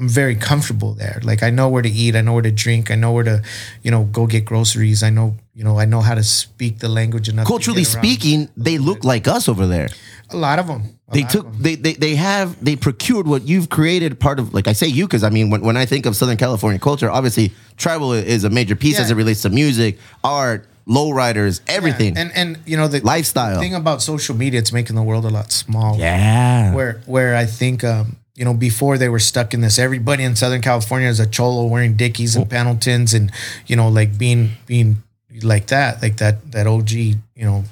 I'm 0.00 0.08
very 0.08 0.34
comfortable 0.34 0.94
there. 0.94 1.20
Like 1.22 1.42
I 1.42 1.50
know 1.50 1.68
where 1.68 1.82
to 1.82 1.88
eat, 1.90 2.16
I 2.16 2.22
know 2.22 2.32
where 2.32 2.42
to 2.42 2.50
drink, 2.50 2.90
I 2.90 2.94
know 2.94 3.12
where 3.12 3.24
to, 3.24 3.42
you 3.82 3.90
know, 3.90 4.04
go 4.04 4.26
get 4.26 4.44
groceries. 4.46 5.02
I 5.02 5.10
know, 5.10 5.34
you 5.54 5.62
know, 5.62 5.78
I 5.78 5.84
know 5.84 6.00
how 6.00 6.14
to 6.14 6.22
speak 6.24 6.78
the 6.78 6.88
language 6.88 7.28
enough. 7.28 7.46
Culturally 7.46 7.84
speaking, 7.84 8.48
they 8.56 8.78
look 8.78 9.04
like 9.04 9.28
us 9.28 9.46
over 9.48 9.66
there. 9.66 9.88
a 10.30 10.36
lot 10.36 10.58
of 10.58 10.66
them. 10.66 10.82
They 11.12 11.24
took 11.24 11.52
they, 11.58 11.74
they 11.74 11.94
they 11.94 12.14
have 12.14 12.64
they 12.64 12.76
procured 12.76 13.26
what 13.26 13.42
you've 13.46 13.68
created 13.68 14.18
part 14.20 14.38
of 14.38 14.54
like 14.54 14.68
I 14.68 14.74
say 14.74 14.86
you 14.86 15.04
because 15.06 15.24
I 15.24 15.28
mean 15.30 15.50
when, 15.50 15.60
when 15.60 15.76
I 15.76 15.84
think 15.84 16.06
of 16.06 16.14
Southern 16.14 16.36
California 16.36 16.78
culture 16.78 17.10
obviously 17.10 17.52
tribal 17.76 18.12
is 18.12 18.44
a 18.44 18.50
major 18.50 18.76
piece 18.76 18.98
as 19.00 19.10
it 19.10 19.16
relates 19.16 19.42
to 19.42 19.50
music 19.50 19.98
art 20.22 20.68
lowriders 20.86 21.60
everything 21.66 22.16
And 22.16 22.30
and 22.36 22.58
you 22.64 22.76
know 22.76 22.86
the 22.88 23.00
Lifestyle. 23.00 23.58
thing 23.60 23.74
about 23.74 24.02
social 24.02 24.36
media, 24.36 24.60
it's 24.60 24.72
making 24.72 24.94
the 24.94 25.02
world 25.02 25.24
a 25.24 25.30
lot 25.30 25.50
smaller. 25.50 25.98
yeah 25.98 26.72
Where 26.74 27.00
where 27.06 27.34
I 27.34 27.46
think 27.46 27.82
um, 27.82 28.16
you 28.40 28.46
know, 28.46 28.54
before 28.54 28.96
they 28.96 29.10
were 29.10 29.18
stuck 29.18 29.52
in 29.52 29.60
this, 29.60 29.78
everybody 29.78 30.24
in 30.24 30.34
Southern 30.34 30.62
California 30.62 31.08
is 31.08 31.20
a 31.20 31.26
cholo 31.26 31.66
wearing 31.66 31.92
Dickies 31.92 32.36
and 32.36 32.48
Pendletons 32.48 33.12
and, 33.12 33.30
you 33.66 33.76
know, 33.76 33.88
like 33.88 34.16
being 34.16 34.52
being 34.64 34.96
like 35.42 35.66
that, 35.66 36.00
like 36.00 36.16
that 36.16 36.50
that 36.52 36.66
OG, 36.66 36.90
you 36.90 37.18
know, 37.36 37.64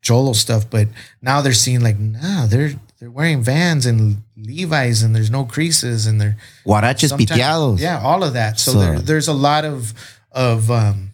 cholo 0.00 0.34
stuff. 0.34 0.70
But 0.70 0.86
now 1.20 1.40
they're 1.40 1.52
seeing 1.52 1.80
like, 1.80 1.98
nah, 1.98 2.46
they're 2.46 2.74
they're 3.00 3.10
wearing 3.10 3.42
vans 3.42 3.86
and 3.86 4.18
Levi's 4.36 5.02
and 5.02 5.16
there's 5.16 5.32
no 5.32 5.44
creases 5.44 6.06
and 6.06 6.20
they're 6.20 6.36
Guaraches 6.64 7.10
piteados 7.10 7.80
Yeah, 7.80 8.00
all 8.00 8.22
of 8.22 8.34
that. 8.34 8.60
So, 8.60 8.74
So- 8.74 8.78
there, 8.78 8.98
there's 9.00 9.26
a 9.26 9.34
lot 9.34 9.64
of 9.64 9.94
of 10.30 10.70
um, 10.70 11.10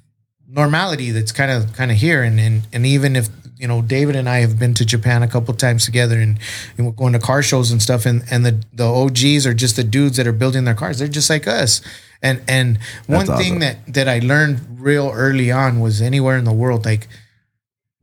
normality 0.46 1.10
that's 1.10 1.32
kind 1.32 1.50
of 1.50 1.72
kind 1.72 1.90
of 1.90 1.96
here, 1.96 2.22
and, 2.22 2.38
and 2.38 2.66
and 2.70 2.84
even 2.84 3.16
if 3.16 3.30
you 3.64 3.68
know 3.68 3.80
David 3.80 4.14
and 4.14 4.28
I 4.28 4.40
have 4.40 4.58
been 4.58 4.74
to 4.74 4.84
Japan 4.84 5.22
a 5.22 5.26
couple 5.26 5.54
times 5.54 5.86
together, 5.86 6.18
and, 6.18 6.38
and 6.76 6.84
we're 6.84 6.92
going 6.92 7.14
to 7.14 7.18
car 7.18 7.42
shows 7.42 7.70
and 7.70 7.80
stuff, 7.80 8.04
and 8.04 8.22
and 8.30 8.44
the 8.44 8.62
the 8.74 8.84
OGs 8.84 9.46
are 9.46 9.54
just 9.54 9.76
the 9.76 9.82
dudes 9.82 10.18
that 10.18 10.26
are 10.26 10.34
building 10.34 10.64
their 10.64 10.74
cars. 10.74 10.98
They're 10.98 11.08
just 11.08 11.30
like 11.30 11.48
us. 11.48 11.80
And 12.20 12.42
and 12.46 12.78
one 13.06 13.24
That's 13.24 13.40
thing 13.40 13.56
awesome. 13.56 13.60
that 13.60 13.94
that 13.94 14.06
I 14.06 14.18
learned 14.18 14.78
real 14.78 15.10
early 15.14 15.50
on 15.50 15.80
was 15.80 16.02
anywhere 16.02 16.36
in 16.36 16.44
the 16.44 16.52
world, 16.52 16.84
like 16.84 17.08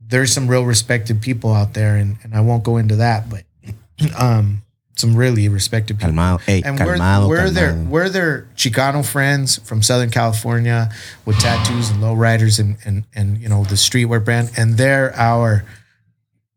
there's 0.00 0.32
some 0.32 0.48
real 0.48 0.64
respected 0.64 1.22
people 1.22 1.52
out 1.52 1.74
there, 1.74 1.94
and 1.94 2.16
and 2.24 2.34
I 2.34 2.40
won't 2.40 2.64
go 2.64 2.76
into 2.76 2.96
that, 2.96 3.30
but 3.30 3.44
um, 4.18 4.62
some 4.94 5.16
really 5.16 5.48
respected 5.48 5.98
people 5.98 6.12
calmado 6.12 6.40
hey 6.42 6.62
and 6.64 6.78
calmado, 6.78 7.28
we're, 7.28 7.44
we're 7.44 7.50
their 7.50 7.74
we're 7.74 8.08
their 8.08 8.42
Chicano 8.56 9.04
friends 9.04 9.56
from 9.64 9.82
Southern 9.82 10.10
California 10.10 10.90
with 11.24 11.38
tattoos 11.38 11.90
and 11.90 12.02
lowriders 12.02 12.60
and 12.60 12.76
and 12.84 13.04
and 13.14 13.38
you 13.38 13.48
know 13.48 13.64
the 13.64 13.74
streetwear 13.74 14.22
brand, 14.24 14.50
and 14.56 14.76
they're 14.76 15.14
our 15.16 15.64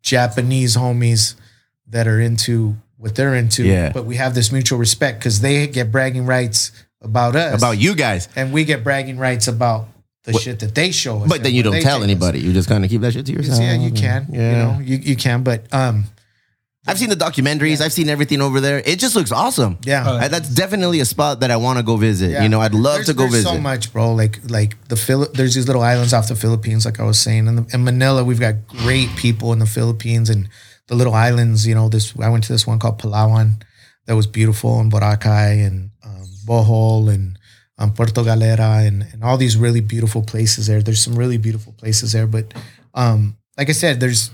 Japanese 0.01 0.75
homies 0.77 1.35
that 1.87 2.07
are 2.07 2.19
into 2.19 2.75
what 2.97 3.15
they're 3.15 3.35
into. 3.35 3.63
Yeah. 3.63 3.91
But 3.91 4.05
we 4.05 4.15
have 4.17 4.35
this 4.35 4.51
mutual 4.51 4.79
respect 4.79 5.19
because 5.19 5.41
they 5.41 5.67
get 5.67 5.91
bragging 5.91 6.25
rights 6.25 6.71
about 7.01 7.35
us, 7.35 7.57
about 7.59 7.77
you 7.77 7.95
guys 7.95 8.27
and 8.35 8.51
we 8.51 8.65
get 8.65 8.83
bragging 8.83 9.17
rights 9.17 9.47
about 9.47 9.87
the 10.23 10.33
shit 10.33 10.59
that 10.61 10.73
they 10.73 10.89
show 10.91 11.21
us. 11.21 11.29
but 11.29 11.43
then 11.43 11.53
you 11.53 11.61
don't 11.61 11.73
tell 11.73 11.81
take 11.81 11.91
us. 11.99 12.03
anybody 12.03 12.39
you 12.39 12.51
just 12.51 12.67
kind 12.67 12.83
of 12.83 12.89
keep 12.89 13.01
that 13.01 13.13
shit 13.13 13.27
to 13.27 13.31
yourself 13.31 13.59
Yeah, 13.61 13.75
you 13.75 13.91
can. 13.91 14.27
yeah 14.31 14.49
You 14.51 14.57
know, 14.57 14.79
you, 14.83 14.97
you 14.97 15.15
can. 15.15 15.43
But 15.43 15.71
um, 15.71 16.05
I've 16.87 16.99
seen 16.99 17.09
the 17.09 17.15
documentaries 17.15 17.81
I've 17.81 17.93
seen 17.93 18.09
everything 18.09 18.41
over 18.41 18.59
there 18.61 18.79
it 18.85 18.99
just 18.99 19.15
looks 19.15 19.31
awesome 19.31 19.77
yeah. 19.85 20.09
I- 20.23 20.27
that's 20.27 20.49
definitely 20.49 20.99
a 20.99 21.05
spot 21.05 21.39
that 21.41 21.49
I 21.51 21.57
want 21.57 21.77
to 21.79 21.83
go 21.83 21.95
visit 21.97 22.29
Yeah. 22.31 22.43
you 22.43 22.49
know 22.49 22.61
I'd 22.61 22.73
love 22.73 22.95
There's- 23.05 23.07
to 23.07 23.13
go 23.13 23.23
there's 23.23 23.33
visit 23.43 23.49
So 23.49 23.57
much, 23.59 23.91
bro. 23.93 24.13
Like 24.13 24.39
like 24.57 24.71
the 24.87 24.95
Phil- 24.95 25.31
there's 25.33 25.55
these 25.55 25.67
little 25.67 25.81
islands 25.81 26.13
off 26.13 26.27
the 26.27 26.35
Philippines, 26.35 26.85
like 26.85 26.99
I 26.99 27.03
was 27.03 27.19
saying. 27.19 27.47
In, 27.47 27.55
the, 27.57 27.65
in 27.73 27.83
Manila, 27.83 28.23
we've 28.23 28.39
got 28.39 28.55
great 28.67 29.09
people 29.15 29.51
in 29.53 29.59
the 29.59 29.65
Philippines 29.77 30.29
and 30.29 30.47
the 30.87 30.95
little 30.95 31.13
islands. 31.13 31.65
You 31.65 31.75
know, 31.75 31.89
this 31.89 32.13
I 32.19 32.29
went 32.29 32.43
to 32.45 32.53
this 32.53 32.65
one 32.67 32.77
called 32.79 32.99
Palawan 33.01 33.61
that 34.05 34.15
was 34.15 34.27
beautiful, 34.27 34.79
and 34.79 34.91
Boracay 34.91 35.65
and 35.65 35.89
um, 36.05 36.23
Bohol 36.47 37.09
and 37.13 37.39
um, 37.79 37.91
Puerto 37.93 38.23
Galera 38.23 38.83
and, 38.87 39.03
and 39.11 39.23
all 39.23 39.37
these 39.37 39.57
really 39.57 39.81
beautiful 39.81 40.21
places 40.21 40.67
there. 40.67 40.81
There's 40.83 41.01
some 41.01 41.15
really 41.17 41.37
beautiful 41.37 41.73
places 41.73 42.11
there, 42.13 42.27
but 42.27 42.53
um, 42.93 43.35
like 43.57 43.69
I 43.69 43.73
said, 43.73 43.99
there's 43.99 44.29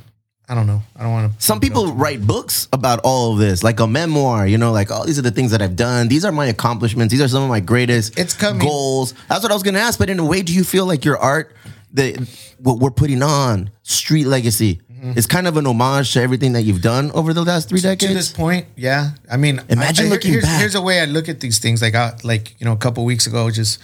I 0.52 0.54
don't 0.54 0.68
know. 0.68 0.82
I 0.98 1.04
don't 1.04 1.14
want 1.14 1.32
to. 1.32 1.42
Some 1.42 1.62
people 1.62 1.94
write 1.94 2.28
books 2.28 2.68
about 2.74 3.00
all 3.06 3.32
of 3.32 3.40
this, 3.40 3.64
like 3.64 3.80
a 3.80 3.88
memoir, 3.88 4.46
you 4.46 4.58
know, 4.58 4.74
like, 4.74 4.92
oh, 4.92 5.06
these 5.06 5.18
are 5.18 5.22
the 5.22 5.32
things 5.32 5.52
that 5.52 5.62
I've 5.62 5.78
done. 5.78 6.10
These 6.10 6.26
are 6.26 6.32
my 6.34 6.48
accomplishments. 6.48 7.10
These 7.10 7.22
are 7.22 7.30
some 7.30 7.42
of 7.42 7.48
my 7.48 7.62
greatest 7.62 8.20
It's 8.20 8.34
coming. 8.34 8.60
goals. 8.60 9.14
That's 9.30 9.44
what 9.44 9.52
I 9.54 9.56
was 9.56 9.64
going 9.64 9.76
to 9.76 9.80
ask. 9.80 9.98
But 9.98 10.10
in 10.10 10.20
a 10.20 10.26
way, 10.26 10.42
do 10.42 10.54
you 10.54 10.66
feel 10.66 10.86
like 10.86 11.06
your 11.06 11.18
art, 11.18 11.56
the, 11.94 12.28
what 12.60 12.80
we're 12.80 12.92
putting 12.92 13.24
on, 13.24 13.72
Street 13.84 14.26
Legacy, 14.26 14.82
mm-hmm. 14.92 15.18
is 15.18 15.26
kind 15.26 15.48
of 15.48 15.56
an 15.56 15.66
homage 15.66 16.12
to 16.16 16.22
everything 16.22 16.52
that 16.52 16.64
you've 16.64 16.82
done 16.82 17.12
over 17.12 17.34
the 17.34 17.46
last 17.46 17.70
three 17.70 17.80
decades? 17.80 18.12
to 18.12 18.14
this 18.14 18.34
point, 18.34 18.66
yeah. 18.76 19.12
I 19.32 19.38
mean, 19.38 19.62
Imagine 19.70 20.08
I, 20.08 20.10
I, 20.10 20.12
looking 20.12 20.32
here's, 20.34 20.44
back. 20.44 20.60
Here's 20.60 20.76
a 20.76 20.82
way 20.82 21.00
I 21.00 21.06
look 21.06 21.30
at 21.30 21.40
these 21.40 21.60
things. 21.60 21.82
Like, 21.82 21.96
I, 21.96 22.18
like 22.26 22.60
you 22.60 22.66
know, 22.66 22.74
a 22.74 22.78
couple 22.78 23.06
weeks 23.06 23.26
ago, 23.26 23.50
just 23.52 23.80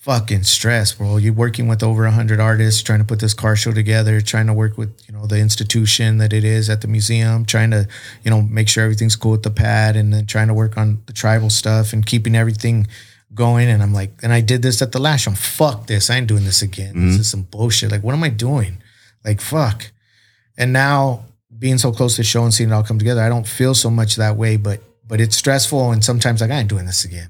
fucking 0.00 0.42
stress, 0.42 0.94
bro. 0.94 1.18
You're 1.18 1.32
working 1.32 1.68
with 1.68 1.82
over 1.82 2.06
hundred 2.08 2.40
artists, 2.40 2.82
trying 2.82 2.98
to 2.98 3.04
put 3.04 3.20
this 3.20 3.34
car 3.34 3.54
show 3.54 3.72
together, 3.72 4.20
trying 4.20 4.46
to 4.48 4.52
work 4.52 4.76
with 4.76 5.00
you 5.06 5.14
know 5.14 5.26
the 5.26 5.38
institution 5.38 6.18
that 6.18 6.32
it 6.32 6.44
is 6.44 6.68
at 6.68 6.80
the 6.80 6.88
museum, 6.88 7.44
trying 7.44 7.70
to 7.70 7.86
you 8.24 8.30
know 8.30 8.42
make 8.42 8.68
sure 8.68 8.82
everything's 8.82 9.16
cool 9.16 9.32
with 9.32 9.42
the 9.42 9.50
pad, 9.50 9.96
and 9.96 10.12
then 10.12 10.26
trying 10.26 10.48
to 10.48 10.54
work 10.54 10.76
on 10.76 11.02
the 11.06 11.12
tribal 11.12 11.50
stuff 11.50 11.92
and 11.92 12.04
keeping 12.04 12.34
everything 12.34 12.86
going. 13.34 13.68
And 13.68 13.82
I'm 13.82 13.92
like, 13.92 14.12
and 14.22 14.32
I 14.32 14.40
did 14.40 14.62
this 14.62 14.82
at 14.82 14.92
the 14.92 15.00
last 15.00 15.22
show. 15.22 15.32
Fuck 15.32 15.86
this. 15.86 16.10
I 16.10 16.16
ain't 16.16 16.26
doing 16.26 16.44
this 16.44 16.62
again. 16.62 16.94
This 16.94 17.12
mm-hmm. 17.12 17.20
is 17.20 17.30
some 17.30 17.42
bullshit. 17.42 17.92
Like, 17.92 18.02
what 18.02 18.14
am 18.14 18.24
I 18.24 18.30
doing? 18.30 18.82
Like, 19.24 19.40
fuck. 19.40 19.92
And 20.56 20.72
now 20.72 21.26
being 21.58 21.78
so 21.78 21.92
close 21.92 22.16
to 22.16 22.22
the 22.22 22.26
show 22.26 22.42
and 22.42 22.52
seeing 22.52 22.70
it 22.70 22.72
all 22.72 22.82
come 22.82 22.98
together, 22.98 23.22
I 23.22 23.28
don't 23.28 23.46
feel 23.46 23.74
so 23.74 23.90
much 23.90 24.16
that 24.16 24.36
way, 24.36 24.56
but 24.56 24.80
but 25.06 25.20
it's 25.20 25.36
stressful 25.36 25.90
and 25.90 26.04
sometimes 26.04 26.40
like 26.40 26.50
I 26.50 26.60
ain't 26.60 26.68
doing 26.68 26.86
this 26.86 27.04
again. 27.04 27.29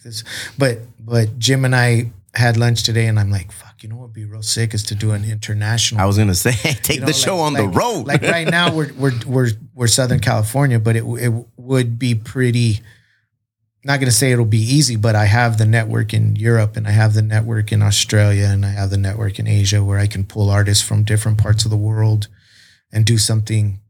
Like 0.00 0.04
this. 0.04 0.24
But 0.56 0.78
but 0.98 1.38
Jim 1.38 1.64
and 1.66 1.76
I 1.76 2.10
had 2.34 2.56
lunch 2.56 2.84
today 2.84 3.06
and 3.06 3.18
I'm 3.20 3.30
like, 3.30 3.52
fuck, 3.52 3.82
you 3.82 3.88
know 3.90 3.96
what 3.96 4.04
would 4.04 4.12
be 4.14 4.24
real 4.24 4.40
sick 4.42 4.72
is 4.72 4.82
to 4.84 4.94
do 4.94 5.10
an 5.10 5.24
international 5.24 6.00
I 6.00 6.06
was 6.06 6.16
going 6.16 6.28
to 6.28 6.34
say, 6.34 6.52
take 6.82 6.94
you 6.96 7.00
know, 7.00 7.06
the 7.06 7.12
show 7.12 7.36
like- 7.36 7.46
on 7.46 7.52
the 7.54 7.68
road. 7.68 8.06
Like 8.06 8.22
right 8.22 8.48
now, 8.48 8.74
we're 8.74 8.92
we're 8.94 9.12
we're 9.26 9.50
we're 9.74 9.86
Southern 9.88 10.20
California, 10.20 10.78
but 10.78 10.96
it 10.96 11.04
it 11.04 11.32
would 11.56 11.98
be 11.98 12.14
pretty. 12.14 12.80
Not 13.82 13.98
going 13.98 14.10
to 14.10 14.16
say 14.16 14.30
it'll 14.30 14.44
be 14.44 14.58
easy, 14.58 14.96
but 14.96 15.16
I 15.16 15.24
have 15.24 15.56
the 15.56 15.64
network 15.64 16.12
in 16.12 16.36
Europe, 16.36 16.76
and 16.76 16.86
I 16.86 16.90
have 16.90 17.14
the 17.14 17.22
network 17.22 17.72
in 17.72 17.82
Australia, 17.82 18.44
and 18.44 18.64
I 18.66 18.70
have 18.70 18.90
the 18.90 18.98
network 18.98 19.38
in 19.38 19.46
Asia, 19.46 19.82
where 19.82 19.98
I 19.98 20.06
can 20.06 20.24
pull 20.24 20.50
artists 20.50 20.86
from 20.86 21.02
different 21.02 21.38
parts 21.38 21.64
of 21.64 21.70
the 21.70 21.78
world, 21.78 22.28
and 22.92 23.06
do 23.06 23.16
something. 23.16 23.80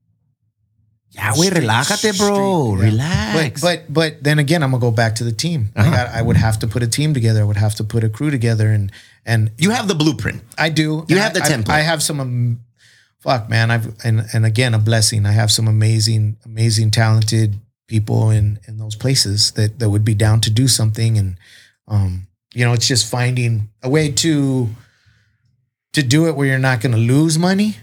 Yeah, 1.12 1.32
wait, 1.36 1.52
relájate, 1.52 2.16
bro. 2.18 2.76
street, 2.76 2.84
yeah. 2.84 2.90
Relax. 2.90 3.60
But 3.60 3.82
but 3.88 3.92
but 3.92 4.22
then 4.24 4.38
again, 4.38 4.62
I'm 4.62 4.70
gonna 4.70 4.80
go 4.80 4.90
back 4.90 5.16
to 5.16 5.24
the 5.24 5.32
team. 5.32 5.70
Uh-huh. 5.74 6.08
I, 6.12 6.20
I 6.20 6.22
would 6.22 6.36
have 6.36 6.58
to 6.60 6.68
put 6.68 6.82
a 6.82 6.86
team 6.86 7.14
together. 7.14 7.40
I 7.40 7.44
would 7.44 7.56
have 7.56 7.74
to 7.76 7.84
put 7.84 8.04
a 8.04 8.08
crew 8.08 8.30
together, 8.30 8.68
and 8.68 8.92
and 9.26 9.50
you 9.58 9.70
have 9.70 9.88
the 9.88 9.94
blueprint. 9.94 10.42
I 10.56 10.68
do. 10.70 11.04
You 11.08 11.18
have 11.18 11.34
the 11.34 11.42
I- 11.42 11.46
I- 11.46 11.48
template. 11.48 11.68
I, 11.70 11.80
have 11.80 12.02
some. 12.02 12.20
Um, 12.20 12.60
fuck, 13.18 13.48
man. 13.48 13.70
I've 13.70 13.92
and 14.04 14.24
and 14.32 14.46
again 14.46 14.72
a 14.74 14.78
blessing. 14.78 15.26
I 15.26 15.32
have 15.32 15.50
some 15.50 15.66
amazing, 15.68 16.36
amazing, 16.44 16.90
talented 16.92 17.58
people 17.88 18.30
in 18.30 18.60
in 18.68 18.78
those 18.78 18.94
places 18.94 19.50
that 19.52 19.78
that 19.80 19.90
would 19.90 20.04
be 20.04 20.14
down 20.14 20.40
to 20.42 20.50
do 20.50 20.68
something. 20.68 21.18
And 21.18 21.36
um, 21.88 22.28
you 22.54 22.64
know, 22.64 22.72
it's 22.72 22.86
just 22.86 23.10
finding 23.10 23.68
a 23.82 23.88
way 23.88 24.12
to 24.12 24.68
to 25.92 26.02
do 26.04 26.28
it 26.28 26.36
where 26.36 26.46
you're 26.46 26.58
not 26.58 26.80
going 26.80 26.92
to 26.92 26.98
lose 26.98 27.36
money, 27.36 27.78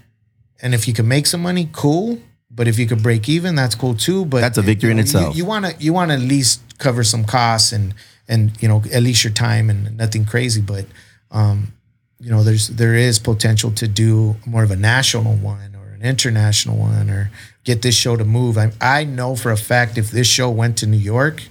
and 0.62 0.74
if 0.74 0.88
you 0.88 0.94
can 0.94 1.08
make 1.10 1.28
some 1.28 1.42
money, 1.42 1.70
cool. 1.74 2.20
But 2.58 2.68
if 2.68 2.78
you 2.80 2.88
could 2.88 3.02
break 3.04 3.30
even, 3.30 3.56
that's 3.56 3.76
cool 3.76 3.94
too. 3.94 4.26
But 4.26 4.42
That's 4.42 4.58
a 4.58 4.64
victory 4.64 4.92
in 4.92 4.98
you 4.98 5.04
know, 5.04 5.06
itself. 5.06 5.36
You 5.38 5.46
want 5.46 5.66
to 5.68 5.72
you 5.80 5.94
want 5.94 6.10
to 6.12 6.16
at 6.16 6.22
least 6.22 6.60
cover 6.80 7.04
some 7.04 7.24
costs 7.24 7.72
and 7.72 7.94
and 8.28 8.52
you 8.62 8.68
know 8.68 8.82
at 8.92 9.04
least 9.04 9.24
your 9.24 9.32
time 9.34 9.70
and 9.70 9.96
nothing 9.96 10.26
crazy. 10.26 10.62
But 10.62 10.86
um, 11.32 11.74
you 12.20 12.32
know 12.32 12.44
there's 12.44 12.68
there 12.68 12.96
is 12.96 13.20
potential 13.20 13.72
to 13.72 13.88
do 13.88 14.36
more 14.46 14.64
of 14.64 14.72
a 14.72 14.76
national 14.76 15.36
one 15.36 15.76
or 15.76 15.88
an 15.94 16.02
international 16.02 16.78
one 16.78 17.10
or 17.12 17.30
get 17.64 17.84
this 17.84 17.96
show 17.96 18.16
to 18.18 18.26
move. 18.26 18.58
I 18.58 18.72
I 18.82 19.04
know 19.04 19.36
for 19.36 19.52
a 19.52 19.58
fact 19.58 19.98
if 20.00 20.10
this 20.10 20.28
show 20.28 20.50
went 20.50 20.78
to 20.80 20.88
New 20.88 20.98
York, 20.98 21.44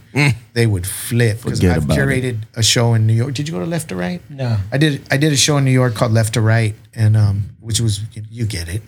they 0.54 0.66
would 0.66 0.86
flip 0.86 1.42
because 1.42 1.60
Forget 1.60 1.76
I've 1.76 1.84
about 1.84 1.98
it. 1.98 2.00
curated 2.00 2.38
a 2.56 2.62
show 2.64 2.94
in 2.94 3.06
New 3.06 3.12
York. 3.14 3.32
Did 3.34 3.46
you 3.48 3.54
go 3.54 3.60
to 3.60 3.66
Left 3.66 3.88
to 3.90 3.96
Right? 3.96 4.20
No. 4.28 4.56
I 4.72 4.78
did 4.78 5.02
I 5.10 5.18
did 5.18 5.32
a 5.32 5.36
show 5.36 5.56
in 5.58 5.64
New 5.64 5.70
York 5.82 5.94
called 5.94 6.12
Left 6.12 6.34
to 6.34 6.40
Right, 6.40 6.74
and 6.94 7.16
um, 7.16 7.50
which 7.60 7.80
was 7.80 8.00
you 8.30 8.46
get 8.46 8.68
it, 8.68 8.82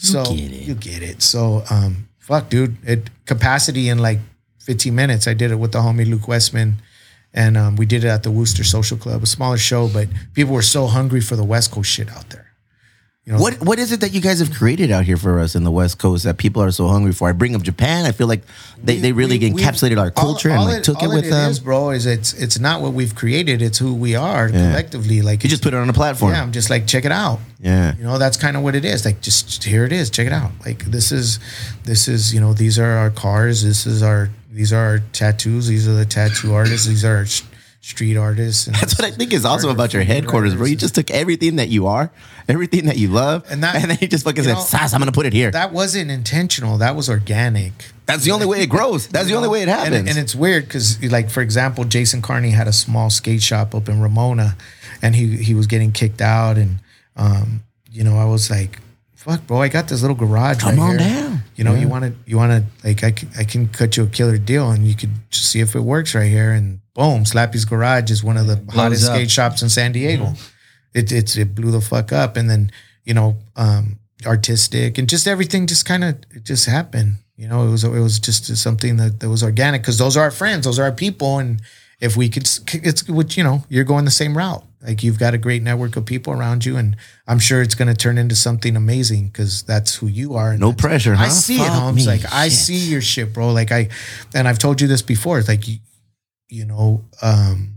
so 0.00 0.24
get 0.24 0.52
it. 0.52 0.62
you 0.62 0.74
get 0.74 1.02
it. 1.02 1.22
So 1.22 1.64
um, 1.70 2.08
fuck, 2.18 2.48
dude, 2.48 2.76
it 2.84 3.10
capacity 3.26 3.88
in 3.88 3.98
like 3.98 4.18
15 4.60 4.94
minutes. 4.94 5.26
I 5.26 5.34
did 5.34 5.50
it 5.50 5.56
with 5.56 5.72
the 5.72 5.78
homie 5.78 6.08
Luke 6.08 6.28
Westman, 6.28 6.82
and 7.34 7.56
um, 7.56 7.76
we 7.76 7.86
did 7.86 8.04
it 8.04 8.08
at 8.08 8.22
the 8.22 8.30
Wooster 8.30 8.64
Social 8.64 8.96
Club, 8.96 9.22
a 9.22 9.26
smaller 9.26 9.58
show, 9.58 9.88
but 9.88 10.08
people 10.34 10.54
were 10.54 10.62
so 10.62 10.86
hungry 10.86 11.20
for 11.20 11.36
the 11.36 11.44
West 11.44 11.70
Coast 11.70 11.90
shit 11.90 12.10
out 12.10 12.30
there. 12.30 12.49
You 13.26 13.34
know, 13.34 13.38
What 13.38 13.60
what 13.60 13.78
is 13.78 13.92
it 13.92 14.00
that 14.00 14.14
you 14.14 14.20
guys 14.22 14.38
have 14.38 14.50
created 14.50 14.90
out 14.90 15.04
here 15.04 15.18
for 15.18 15.40
us 15.40 15.54
in 15.54 15.62
the 15.62 15.70
West 15.70 15.98
Coast 15.98 16.24
that 16.24 16.38
people 16.38 16.62
are 16.62 16.70
so 16.70 16.88
hungry 16.88 17.12
for? 17.12 17.28
I 17.28 17.32
bring 17.32 17.54
up 17.54 17.60
Japan. 17.60 18.06
I 18.06 18.12
feel 18.12 18.26
like 18.26 18.40
they, 18.82 18.96
they 18.96 19.12
really 19.12 19.38
we- 19.38 19.52
we- 19.52 19.62
encapsulated 19.62 19.98
our 20.00 20.10
culture 20.10 20.50
all 20.50 20.62
and 20.66 20.76
like 20.76 20.82
took 20.82 21.02
it 21.02 21.06
all 21.06 21.14
with 21.14 21.28
them. 21.28 21.50
Is, 21.50 21.60
bro, 21.60 21.90
is 21.90 22.06
it's 22.06 22.32
it's 22.32 22.58
not 22.58 22.80
what 22.80 22.94
we've 22.94 23.14
created; 23.14 23.60
it's 23.60 23.76
who 23.76 23.94
we 23.94 24.16
are 24.16 24.48
collectively. 24.48 25.20
Like 25.20 25.44
you 25.44 25.50
just 25.50 25.62
put 25.62 25.74
it 25.74 25.76
on 25.76 25.90
a 25.90 25.92
platform. 25.92 26.32
yeah, 26.32 26.42
I'm 26.42 26.50
just 26.50 26.70
like 26.70 26.86
check 26.86 27.04
it 27.04 27.12
out. 27.12 27.40
Yeah. 27.60 27.94
you 27.96 28.04
know 28.04 28.16
that's 28.18 28.38
kind 28.38 28.56
of 28.56 28.62
what 28.62 28.74
it 28.74 28.86
is. 28.86 29.04
Like 29.04 29.20
just 29.20 29.64
here 29.64 29.84
it 29.84 29.92
is, 29.92 30.08
check 30.08 30.26
it 30.26 30.32
out. 30.32 30.52
Like 30.64 30.86
this 30.86 31.12
is 31.12 31.40
this 31.84 32.08
is 32.08 32.32
you 32.32 32.40
know 32.40 32.54
these 32.54 32.78
are 32.78 32.92
our 32.96 33.10
cars. 33.10 33.62
This 33.62 33.86
is 33.86 34.02
our 34.02 34.30
these 34.50 34.72
are 34.72 34.78
our 34.82 34.98
tattoos. 35.12 35.66
These 35.68 35.86
are 35.86 35.92
the 35.92 36.06
tattoo 36.06 36.54
artists. 36.60 36.86
These 36.86 37.04
are 37.04 37.26
street 37.82 38.16
artists. 38.16 38.66
And 38.66 38.76
That's 38.76 38.98
what 38.98 39.06
I 39.06 39.10
think 39.10 39.32
is 39.34 39.44
awesome 39.44 39.70
about 39.70 39.92
your 39.94 40.02
headquarters, 40.04 40.54
bro. 40.54 40.66
You 40.66 40.76
just 40.76 40.94
took 40.94 41.10
everything 41.10 41.56
that 41.56 41.68
you 41.70 41.86
are, 41.86 42.10
everything 42.50 42.86
that 42.86 42.96
you 42.96 43.08
love, 43.08 43.44
and, 43.50 43.62
that, 43.62 43.74
And 43.80 43.90
then 43.90 43.98
you 44.00 44.08
just 44.08 44.24
fucking 44.24 44.44
you 44.44 44.48
said, 44.48 44.54
know, 44.54 44.60
"Sas, 44.60 44.92
I'm 44.92 45.00
gonna 45.00 45.12
put 45.12 45.26
it 45.26 45.32
here." 45.32 45.50
that 45.50 45.72
wasn't 45.72 46.10
intentional. 46.10 46.78
That 46.78 46.96
was 46.96 47.08
organic. 47.08 47.72
That's 48.06 48.24
the 48.24 48.32
only 48.32 48.46
way 48.46 48.62
it 48.62 48.68
grows. 48.68 49.06
That's 49.06 49.28
the 49.28 49.34
only 49.34 49.48
way 49.48 49.62
it 49.62 49.68
happens. 49.68 49.94
And, 49.94 50.08
and 50.08 50.18
it's 50.18 50.34
weird 50.34 50.64
because, 50.64 51.02
like, 51.04 51.30
for 51.30 51.42
example, 51.42 51.84
Jason 51.84 52.22
Carney 52.22 52.50
had 52.50 52.66
a 52.66 52.72
small 52.72 53.08
skate 53.08 53.42
shop 53.42 53.74
up 53.74 53.88
in 53.88 54.00
Ramona, 54.00 54.56
and 55.00 55.14
he 55.14 55.36
he 55.36 55.54
was 55.54 55.66
getting 55.66 55.92
kicked 55.92 56.20
out, 56.20 56.58
and 56.58 56.78
um, 57.16 57.62
you 57.90 58.02
know, 58.04 58.16
I 58.18 58.24
was 58.24 58.50
like, 58.50 58.80
"Fuck, 59.14 59.46
bro, 59.46 59.62
I 59.62 59.68
got 59.68 59.88
this 59.88 60.02
little 60.02 60.16
garage. 60.16 60.60
Come 60.60 60.76
right 60.76 60.82
on 60.82 60.98
here. 60.98 60.98
down. 60.98 61.42
You 61.56 61.64
know, 61.64 61.74
you 61.74 61.88
want 61.88 62.04
to 62.04 62.14
you 62.26 62.36
want 62.36 62.52
to 62.52 62.86
like 62.86 63.04
I 63.04 63.10
can, 63.10 63.28
I 63.38 63.44
can 63.44 63.68
cut 63.68 63.96
you 63.96 64.04
a 64.04 64.06
killer 64.06 64.38
deal, 64.38 64.70
and 64.70 64.86
you 64.86 64.94
could 64.94 65.10
just 65.30 65.50
see 65.50 65.60
if 65.60 65.74
it 65.74 65.80
works 65.80 66.14
right 66.14 66.30
here, 66.30 66.52
and 66.52 66.80
boom, 66.94 67.24
Slappy's 67.24 67.64
Garage 67.64 68.10
is 68.10 68.24
one 68.24 68.36
of 68.36 68.46
the 68.46 68.62
hottest 68.72 69.08
up. 69.08 69.14
skate 69.14 69.30
shops 69.30 69.62
in 69.62 69.68
San 69.68 69.92
Diego. 69.92 70.34
It 70.94 71.12
it's 71.12 71.36
it 71.36 71.54
blew 71.54 71.70
the 71.70 71.80
fuck 71.80 72.12
up, 72.12 72.36
and 72.36 72.48
then 72.50 72.70
you 73.04 73.14
know, 73.14 73.36
um, 73.56 73.98
artistic 74.26 74.98
and 74.98 75.08
just 75.08 75.26
everything 75.26 75.66
just 75.66 75.86
kind 75.86 76.04
of 76.04 76.16
it 76.30 76.44
just 76.44 76.66
happened. 76.66 77.16
You 77.36 77.48
know, 77.48 77.66
it 77.66 77.70
was 77.70 77.84
it 77.84 77.88
was 77.90 78.18
just 78.18 78.54
something 78.56 78.96
that, 78.98 79.20
that 79.20 79.28
was 79.30 79.42
organic 79.42 79.82
because 79.82 79.96
those 79.98 80.16
are 80.16 80.24
our 80.24 80.30
friends, 80.30 80.66
those 80.66 80.78
are 80.78 80.84
our 80.84 80.92
people, 80.92 81.38
and 81.38 81.62
if 81.98 82.16
we 82.16 82.28
could, 82.28 82.48
it's 82.72 83.08
what 83.08 83.36
you 83.36 83.44
know, 83.44 83.64
you're 83.68 83.84
going 83.84 84.04
the 84.04 84.10
same 84.10 84.36
route. 84.36 84.62
Like 84.82 85.02
you've 85.02 85.18
got 85.18 85.34
a 85.34 85.38
great 85.38 85.62
network 85.62 85.96
of 85.96 86.06
people 86.06 86.32
around 86.32 86.64
you, 86.64 86.76
and 86.76 86.96
I'm 87.26 87.38
sure 87.38 87.60
it's 87.62 87.74
going 87.74 87.88
to 87.88 87.94
turn 87.94 88.18
into 88.18 88.34
something 88.34 88.76
amazing 88.76 89.28
because 89.28 89.62
that's 89.62 89.96
who 89.96 90.06
you 90.06 90.34
are. 90.34 90.56
No 90.56 90.72
pressure, 90.72 91.12
I 91.12 91.26
huh? 91.26 91.28
see 91.30 91.56
it, 91.56 91.58
Fuck 91.66 91.68
Holmes. 91.68 92.06
me, 92.06 92.12
Like 92.12 92.32
I 92.32 92.48
see 92.48 92.76
your 92.90 93.02
shit, 93.02 93.32
bro. 93.32 93.52
Like 93.52 93.72
I, 93.72 93.88
and 94.34 94.48
I've 94.48 94.58
told 94.58 94.80
you 94.80 94.88
this 94.88 95.02
before. 95.02 95.38
It's 95.38 95.48
like 95.48 95.68
you, 95.68 95.78
you 96.48 96.64
know, 96.64 97.04
um, 97.22 97.72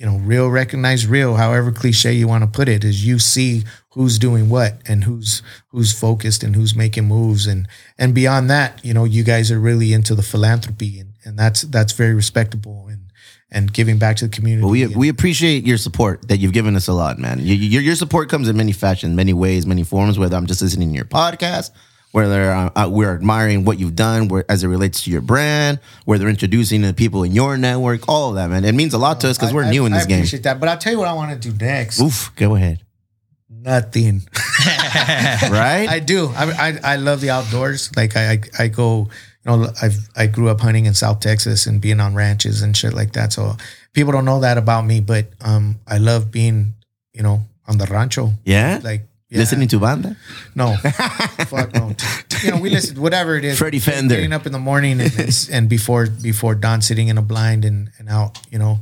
you 0.00 0.06
know, 0.06 0.16
real 0.16 0.48
recognize 0.48 1.06
real, 1.06 1.34
however 1.36 1.70
cliche 1.70 2.14
you 2.14 2.26
want 2.26 2.42
to 2.42 2.48
put 2.48 2.68
it, 2.70 2.84
is 2.84 3.06
you 3.06 3.18
see 3.18 3.64
who's 3.90 4.18
doing 4.18 4.48
what 4.48 4.80
and 4.88 5.04
who's 5.04 5.42
who's 5.68 5.92
focused 5.92 6.42
and 6.42 6.56
who's 6.56 6.74
making 6.74 7.04
moves 7.04 7.46
and 7.46 7.68
and 7.98 8.14
beyond 8.14 8.48
that, 8.48 8.82
you 8.82 8.94
know, 8.94 9.04
you 9.04 9.22
guys 9.22 9.52
are 9.52 9.60
really 9.60 9.92
into 9.92 10.14
the 10.14 10.22
philanthropy 10.22 10.98
and, 11.00 11.12
and 11.24 11.38
that's 11.38 11.62
that's 11.62 11.92
very 11.92 12.14
respectable 12.14 12.86
and 12.88 13.12
and 13.52 13.72
giving 13.74 13.98
back 13.98 14.16
to 14.16 14.26
the 14.26 14.34
community. 14.34 14.62
Well, 14.64 14.72
we 14.72 14.82
and- 14.84 14.96
we 14.96 15.10
appreciate 15.10 15.66
your 15.66 15.76
support 15.76 16.28
that 16.28 16.38
you've 16.38 16.54
given 16.54 16.76
us 16.76 16.88
a 16.88 16.94
lot, 16.94 17.18
man. 17.18 17.38
You, 17.40 17.54
your 17.54 17.82
your 17.82 17.94
support 17.94 18.30
comes 18.30 18.48
in 18.48 18.56
many 18.56 18.72
fashions, 18.72 19.14
many 19.14 19.34
ways, 19.34 19.66
many 19.66 19.82
forms. 19.84 20.18
Whether 20.18 20.34
I'm 20.36 20.46
just 20.46 20.62
listening 20.62 20.88
to 20.90 20.94
your 20.96 21.04
podcast, 21.04 21.72
whether 22.12 22.50
uh, 22.50 22.70
uh, 22.74 22.88
we're 22.90 23.14
admiring 23.14 23.64
what 23.64 23.78
you've 23.78 23.94
done, 23.96 24.28
where, 24.28 24.44
as 24.48 24.64
it 24.64 24.68
relates 24.68 25.04
to 25.04 25.10
your 25.10 25.20
brand, 25.20 25.78
whether 26.04 26.28
introducing 26.28 26.82
the 26.82 26.92
people 26.92 27.22
in 27.22 27.32
your 27.32 27.56
network, 27.56 28.08
all 28.08 28.30
of 28.30 28.34
that, 28.36 28.50
man. 28.50 28.64
It 28.64 28.72
means 28.74 28.94
a 28.94 28.98
lot 28.98 29.20
to 29.20 29.28
us 29.28 29.38
because 29.38 29.52
we're 29.54 29.64
I- 29.64 29.70
new 29.70 29.86
in 29.86 29.92
I 29.92 29.98
this 29.98 30.06
game. 30.06 30.18
appreciate 30.18 30.42
that. 30.42 30.58
But 30.60 30.68
I'll 30.68 30.78
tell 30.78 30.92
you 30.92 30.98
what 30.98 31.08
I 31.08 31.12
want 31.12 31.40
to 31.40 31.50
do 31.50 31.56
next. 31.64 32.00
Oof, 32.00 32.32
go 32.36 32.54
ahead. 32.56 32.80
Nothing. 33.48 34.22
Right? 35.50 35.86
I 35.88 36.00
do. 36.00 36.28
I, 36.36 36.50
I 36.68 36.78
I 36.92 36.96
love 36.96 37.20
the 37.20 37.30
outdoors. 37.30 37.90
Like 37.96 38.16
I 38.16 38.32
I, 38.32 38.40
I 38.58 38.68
go. 38.68 39.08
You 39.44 39.56
know, 39.56 39.68
I've 39.80 39.96
I 40.16 40.26
grew 40.26 40.48
up 40.50 40.60
hunting 40.60 40.84
in 40.86 40.92
South 40.94 41.20
Texas 41.20 41.66
and 41.66 41.80
being 41.80 41.98
on 42.00 42.14
ranches 42.14 42.60
and 42.60 42.76
shit 42.76 42.92
like 42.92 43.12
that. 43.14 43.32
So 43.32 43.56
people 43.94 44.12
don't 44.12 44.26
know 44.26 44.40
that 44.40 44.58
about 44.58 44.84
me, 44.84 45.00
but 45.00 45.28
um, 45.40 45.80
I 45.86 45.96
love 45.98 46.30
being 46.30 46.74
you 47.14 47.22
know 47.22 47.42
on 47.66 47.78
the 47.78 47.86
rancho. 47.86 48.32
yeah. 48.44 48.80
Like 48.82 49.06
yeah. 49.30 49.38
Listening 49.38 49.68
to 49.68 49.78
banda. 49.78 50.16
No, 50.54 50.76
fuck 51.46 51.72
no. 51.74 51.94
You 52.42 52.50
know, 52.50 52.60
we 52.60 52.70
listen 52.70 53.00
whatever 53.00 53.36
it 53.36 53.44
is. 53.44 53.58
Freddie 53.58 53.78
Fender. 53.78 54.16
Getting 54.16 54.32
up 54.32 54.44
in 54.46 54.52
the 54.52 54.58
morning 54.58 55.00
and, 55.00 55.12
it's, 55.18 55.48
and 55.48 55.68
before 55.68 56.06
before 56.08 56.54
dawn, 56.54 56.82
sitting 56.82 57.08
in 57.08 57.16
a 57.18 57.22
blind 57.22 57.64
and 57.64 57.90
and 57.98 58.08
out. 58.08 58.38
You 58.50 58.58
know, 58.58 58.80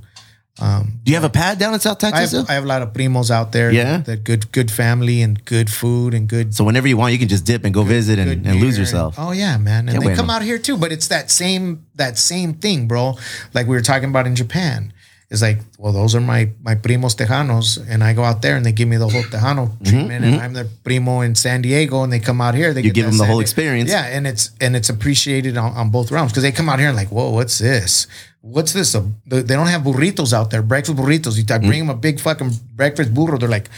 Um, 0.60 0.98
Do 1.04 1.12
you 1.12 1.16
have 1.20 1.24
a 1.24 1.30
pad 1.30 1.58
down 1.58 1.72
in 1.74 1.78
South 1.80 2.02
I 2.02 2.10
Texas? 2.10 2.32
have. 2.40 2.50
I 2.50 2.54
have 2.54 2.64
a 2.64 2.66
lot 2.66 2.82
of 2.82 2.92
primos 2.92 3.30
out 3.30 3.52
there. 3.52 3.70
Yeah? 3.70 3.98
that 4.10 4.24
good 4.24 4.50
good 4.50 4.70
family 4.70 5.22
and 5.22 5.38
good 5.44 5.70
food 5.70 6.14
and 6.14 6.28
good 6.28 6.54
so 6.54 6.64
whenever 6.64 6.88
you 6.88 6.96
want, 6.98 7.12
you 7.12 7.18
can 7.18 7.28
just 7.28 7.44
dip 7.46 7.62
and 7.64 7.72
go 7.72 7.82
visit 7.84 8.18
and, 8.18 8.46
and 8.46 8.60
lose 8.60 8.76
yourself. 8.78 9.14
oh 9.18 9.30
yeah, 9.32 9.56
man, 9.58 9.88
and 9.88 10.02
they 10.02 10.14
come 10.16 10.30
out 10.30 10.42
here 10.42 10.58
too. 10.58 10.76
But 10.76 10.90
it's 10.90 11.08
that 11.08 11.30
same 11.30 11.86
that 11.94 12.18
same 12.18 12.54
thing, 12.54 12.88
bro. 12.88 13.14
Like 13.54 13.66
we 13.70 13.74
were 13.76 13.82
talking 13.86 14.08
about 14.10 14.26
in 14.26 14.34
Japan. 14.34 14.92
It's 15.30 15.42
like, 15.42 15.58
well, 15.76 15.92
those 15.92 16.14
are 16.14 16.22
my 16.22 16.48
my 16.62 16.74
primos 16.74 17.14
tejanos, 17.14 17.76
and 17.86 18.02
I 18.02 18.14
go 18.14 18.24
out 18.24 18.40
there 18.40 18.56
and 18.56 18.64
they 18.64 18.72
give 18.72 18.88
me 18.88 18.96
the 18.96 19.08
whole 19.08 19.22
tejano 19.22 19.68
treatment, 19.84 20.24
and 20.24 20.36
I'm 20.40 20.54
their 20.54 20.64
primo 20.84 21.20
in 21.20 21.34
San 21.34 21.60
Diego, 21.60 22.02
and 22.02 22.10
they 22.10 22.18
come 22.18 22.40
out 22.40 22.54
here, 22.54 22.72
they 22.72 22.80
Mm-hmm, 22.80 22.86
You 22.86 22.92
get 22.92 22.94
give 22.94 23.04
them 23.06 23.18
the 23.18 23.24
San 23.24 23.30
whole 23.30 23.40
experience. 23.40 23.90
Yeah, 23.90 24.06
and 24.06 24.26
it's 24.26 24.52
and 24.58 24.74
it's 24.74 24.88
appreciated 24.88 25.58
on, 25.58 25.74
on 25.76 25.90
both 25.90 26.10
realms 26.10 26.32
because 26.32 26.44
they 26.44 26.52
come 26.52 26.70
out 26.70 26.78
here 26.78 26.88
and 26.88 26.96
like, 26.96 27.08
whoa, 27.12 27.28
what's 27.30 27.58
this? 27.58 28.06
What's 28.40 28.72
this? 28.72 28.94
A, 28.94 29.04
they 29.26 29.42
don't 29.42 29.66
have 29.66 29.82
burritos 29.82 30.32
out 30.32 30.48
there, 30.50 30.62
breakfast 30.62 30.96
burritos. 30.96 31.36
You 31.36 31.44
I 31.54 31.58
Mm. 31.58 31.66
bring 31.66 31.80
them 31.86 31.90
a 31.90 31.98
big 32.00 32.20
fucking 32.20 32.52
breakfast 32.74 33.12
burro, 33.12 33.36
they're 33.36 33.50
like, 33.50 33.68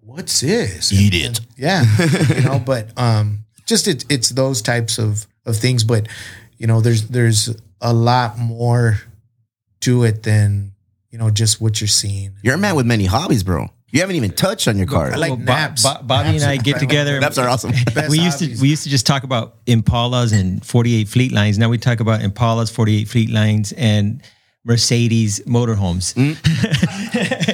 what's 0.00 0.40
this? 0.40 0.92
Eat 0.92 1.14
it. 1.14 1.40
Yeah, 1.56 1.84
you 2.36 2.42
know, 2.42 2.58
but 2.58 2.88
um, 2.98 3.44
just 3.64 3.88
it, 3.88 4.04
it's 4.10 4.28
those 4.30 4.60
types 4.62 4.98
of 4.98 5.26
of 5.46 5.56
things. 5.56 5.84
But 5.84 6.06
you 6.58 6.66
know, 6.66 6.82
there's 6.82 7.08
there's 7.08 7.48
a 7.80 7.92
lot 7.94 8.38
more 8.38 9.00
to 9.84 10.04
it 10.04 10.22
than 10.22 10.72
you 11.10 11.18
know 11.18 11.30
just 11.30 11.60
what 11.60 11.80
you're 11.80 11.88
seeing. 11.88 12.34
You're 12.42 12.54
a 12.54 12.58
man 12.58 12.74
with 12.76 12.86
many 12.86 13.06
hobbies, 13.06 13.42
bro. 13.42 13.68
You 13.90 14.00
haven't 14.00 14.16
even 14.16 14.32
touched 14.32 14.66
on 14.66 14.76
your 14.76 14.88
car. 14.88 15.12
I 15.12 15.14
like 15.14 15.30
Well, 15.30 15.38
naps. 15.38 15.84
Bo- 15.84 16.02
Bobby 16.02 16.32
Naps 16.32 16.42
and 16.42 16.50
I 16.50 16.56
get 16.56 16.80
together. 16.80 17.20
Naps 17.20 17.38
are 17.38 17.48
awesome. 17.48 17.70
We 18.10 18.18
used 18.18 18.40
to 18.40 18.56
we 18.60 18.68
used 18.68 18.82
to 18.82 18.88
just 18.90 19.06
talk 19.06 19.22
about 19.22 19.64
Impalas 19.66 20.32
and 20.32 20.66
48 20.66 21.06
Fleetlines. 21.06 21.58
Now 21.58 21.68
we 21.68 21.78
talk 21.78 22.00
about 22.00 22.20
Impalas, 22.20 22.72
48 22.72 23.06
Fleetlines, 23.06 23.72
and 23.76 24.20
Mercedes 24.64 25.40
motorhomes. 25.46 26.14
Mm. 26.14 26.34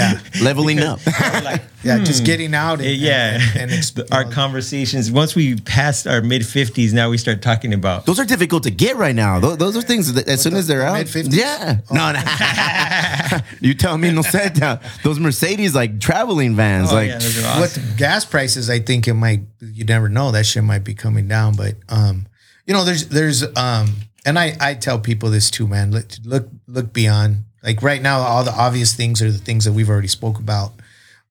yeah, 0.00 0.20
Leveling 0.42 0.80
up. 0.80 1.00
yeah, 1.84 1.98
just 1.98 2.24
getting 2.24 2.54
out. 2.54 2.80
And, 2.80 2.96
yeah, 2.96 3.40
and, 3.54 3.58
and, 3.58 3.70
exp- 3.80 4.12
our 4.12 4.24
conversations. 4.24 5.10
Once 5.10 5.34
we 5.34 5.56
passed 5.56 6.06
our 6.06 6.22
mid 6.22 6.42
50s, 6.42 6.92
now 6.92 7.10
we 7.10 7.18
start 7.18 7.42
talking 7.42 7.74
about. 7.74 8.06
Those 8.06 8.18
are 8.18 8.24
difficult 8.24 8.62
to 8.64 8.70
get 8.70 8.96
right 8.96 9.14
now. 9.14 9.40
Those, 9.40 9.58
those 9.58 9.76
are 9.76 9.82
things 9.82 10.12
that 10.14 10.28
as 10.28 10.40
soon 10.40 10.54
as 10.54 10.66
they're 10.66 10.82
out. 10.82 10.94
mid-50s? 10.94 11.36
Yeah. 11.36 11.80
No, 11.90 12.12
no. 12.12 13.38
you 13.60 13.74
tell 13.74 13.96
me 13.98 14.10
no 14.10 14.22
set 14.22 14.54
down. 14.54 14.80
Those 15.02 15.18
Mercedes 15.18 15.74
like 15.74 16.00
traveling 16.00 16.56
vans. 16.56 16.92
Oh, 16.92 16.96
like 16.96 17.08
yeah, 17.08 17.18
those 17.18 17.44
are 17.44 17.60
with 17.60 17.98
gas 17.98 18.24
prices, 18.24 18.70
I 18.70 18.80
think 18.80 19.06
it 19.08 19.14
might. 19.14 19.42
You 19.60 19.84
never 19.84 20.08
know. 20.08 20.30
That 20.30 20.46
shit 20.46 20.64
might 20.64 20.84
be 20.84 20.94
coming 20.94 21.28
down. 21.28 21.54
But 21.56 21.76
um, 21.88 22.26
you 22.66 22.74
know, 22.74 22.84
there's 22.84 23.08
there's 23.08 23.44
um, 23.56 23.94
and 24.24 24.38
I 24.38 24.56
I 24.60 24.74
tell 24.74 24.98
people 24.98 25.30
this 25.30 25.50
too, 25.50 25.66
man. 25.66 25.90
Look 25.90 26.06
look 26.24 26.48
look 26.66 26.92
beyond. 26.92 27.44
Like 27.62 27.82
right 27.82 28.00
now, 28.00 28.20
all 28.20 28.44
the 28.44 28.52
obvious 28.54 28.94
things 28.94 29.20
are 29.22 29.30
the 29.30 29.38
things 29.38 29.64
that 29.64 29.72
we've 29.72 29.88
already 29.88 30.08
spoke 30.08 30.38
about. 30.38 30.72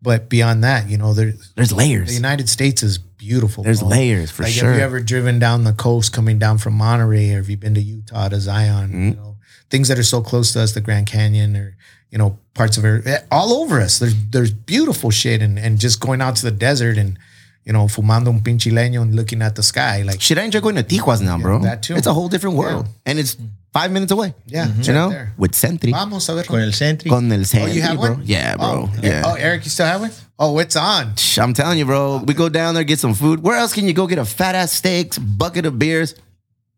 But 0.02 0.30
beyond 0.30 0.64
that, 0.64 0.90
you 0.90 0.98
know, 0.98 1.14
there's 1.14 1.52
there's 1.54 1.74
layers. 1.74 2.08
the. 2.10 2.14
United 2.14 2.48
States 2.48 2.84
is 2.84 2.98
beautiful. 2.98 3.64
There's 3.64 3.82
bro. 3.82 3.90
layers 3.90 4.32
for 4.32 4.44
like, 4.44 4.54
sure. 4.54 4.70
Have 4.70 4.78
you 4.78 4.84
ever 4.84 5.00
driven 5.02 5.40
down 5.40 5.66
the 5.66 5.74
coast, 5.74 6.14
coming 6.14 6.40
down 6.40 6.58
from 6.58 6.76
Monterey, 6.76 7.34
or 7.34 7.38
have 7.38 7.50
you 7.50 7.58
been 7.58 7.74
to 7.76 7.82
Utah 7.82 8.30
to 8.30 8.40
Zion? 8.40 8.90
Mm-hmm. 8.90 9.08
You 9.10 9.16
know, 9.16 9.38
things 9.70 9.90
that 9.90 10.00
are 10.00 10.04
so 10.04 10.22
close 10.22 10.54
to 10.54 10.62
us, 10.62 10.74
the 10.74 10.82
Grand 10.82 11.08
Canyon, 11.08 11.58
or 11.58 11.76
you 12.12 12.18
know, 12.18 12.40
parts 12.54 12.78
of 12.78 12.86
it 12.86 13.06
eh, 13.06 13.20
all 13.30 13.62
over 13.62 13.82
us. 13.82 14.00
There's 14.00 14.16
there's 14.30 14.54
beautiful 14.54 15.12
shit, 15.12 15.42
and 15.42 15.60
and 15.60 15.80
just 15.80 16.00
going 16.00 16.22
out 16.22 16.38
to 16.38 16.46
the 16.46 16.52
desert 16.52 16.98
and 16.98 17.20
you 17.66 17.74
know, 17.74 17.88
fumando 17.88 18.30
un 18.30 18.40
pinche 18.40 18.72
leño 18.72 19.02
and 19.02 19.16
looking 19.16 19.42
at 19.42 19.56
the 19.56 19.62
sky, 19.62 20.02
like 20.02 20.22
Shit, 20.22 20.38
I 20.38 20.44
enjoy 20.44 20.62
going 20.62 20.76
to 20.76 20.84
Tijuas 20.84 21.22
now, 21.22 21.38
bro. 21.38 21.60
that 21.60 21.84
too. 21.84 21.96
It's 21.96 22.08
a 22.08 22.14
whole 22.14 22.30
different 22.30 22.56
world. 22.56 22.88
And 23.06 23.20
it's 23.20 23.38
five 23.74 23.92
minutes 23.92 24.12
away. 24.12 24.34
yeah, 24.48 24.66
mm-hmm. 24.66 24.80
it's 24.80 24.88
You 24.88 24.94
know? 24.94 25.10
there. 25.10 25.34
With 25.38 25.52
SENTRI. 25.54 25.92
Vamos 25.92 26.28
a 26.30 26.34
ver. 26.36 26.44
Con 26.44 26.60
el 26.60 26.72
SENTRI. 26.74 27.10
Con 27.10 27.32
el 27.32 27.44
Oh, 27.56 27.66
you 27.68 27.82
have 27.82 27.98
bro. 28.00 28.12
one? 28.14 28.22
Yeah, 28.26 28.56
bro. 28.58 28.90
Oh, 28.90 28.94
yeah. 29.02 29.24
Oh, 29.26 29.36
Eric, 29.36 29.64
you 29.66 29.70
still 29.70 29.86
have 29.86 30.02
one? 30.02 30.12
Oh, 30.38 30.58
it's 30.60 30.76
on. 30.76 31.14
I'm 31.38 31.54
telling 31.54 31.78
you, 31.78 31.86
bro. 31.86 32.24
We 32.26 32.34
go 32.34 32.50
down 32.50 32.74
there, 32.74 32.84
get 32.84 33.00
some 33.00 33.14
food. 33.14 33.44
Where 33.44 33.58
else 33.58 33.74
can 33.74 33.86
you 33.88 33.94
go 33.94 34.08
get 34.08 34.18
a 34.20 34.26
fat 34.26 34.56
ass 34.56 34.72
steaks, 34.72 35.18
bucket 35.18 35.66
of 35.66 35.78
beers, 35.78 36.16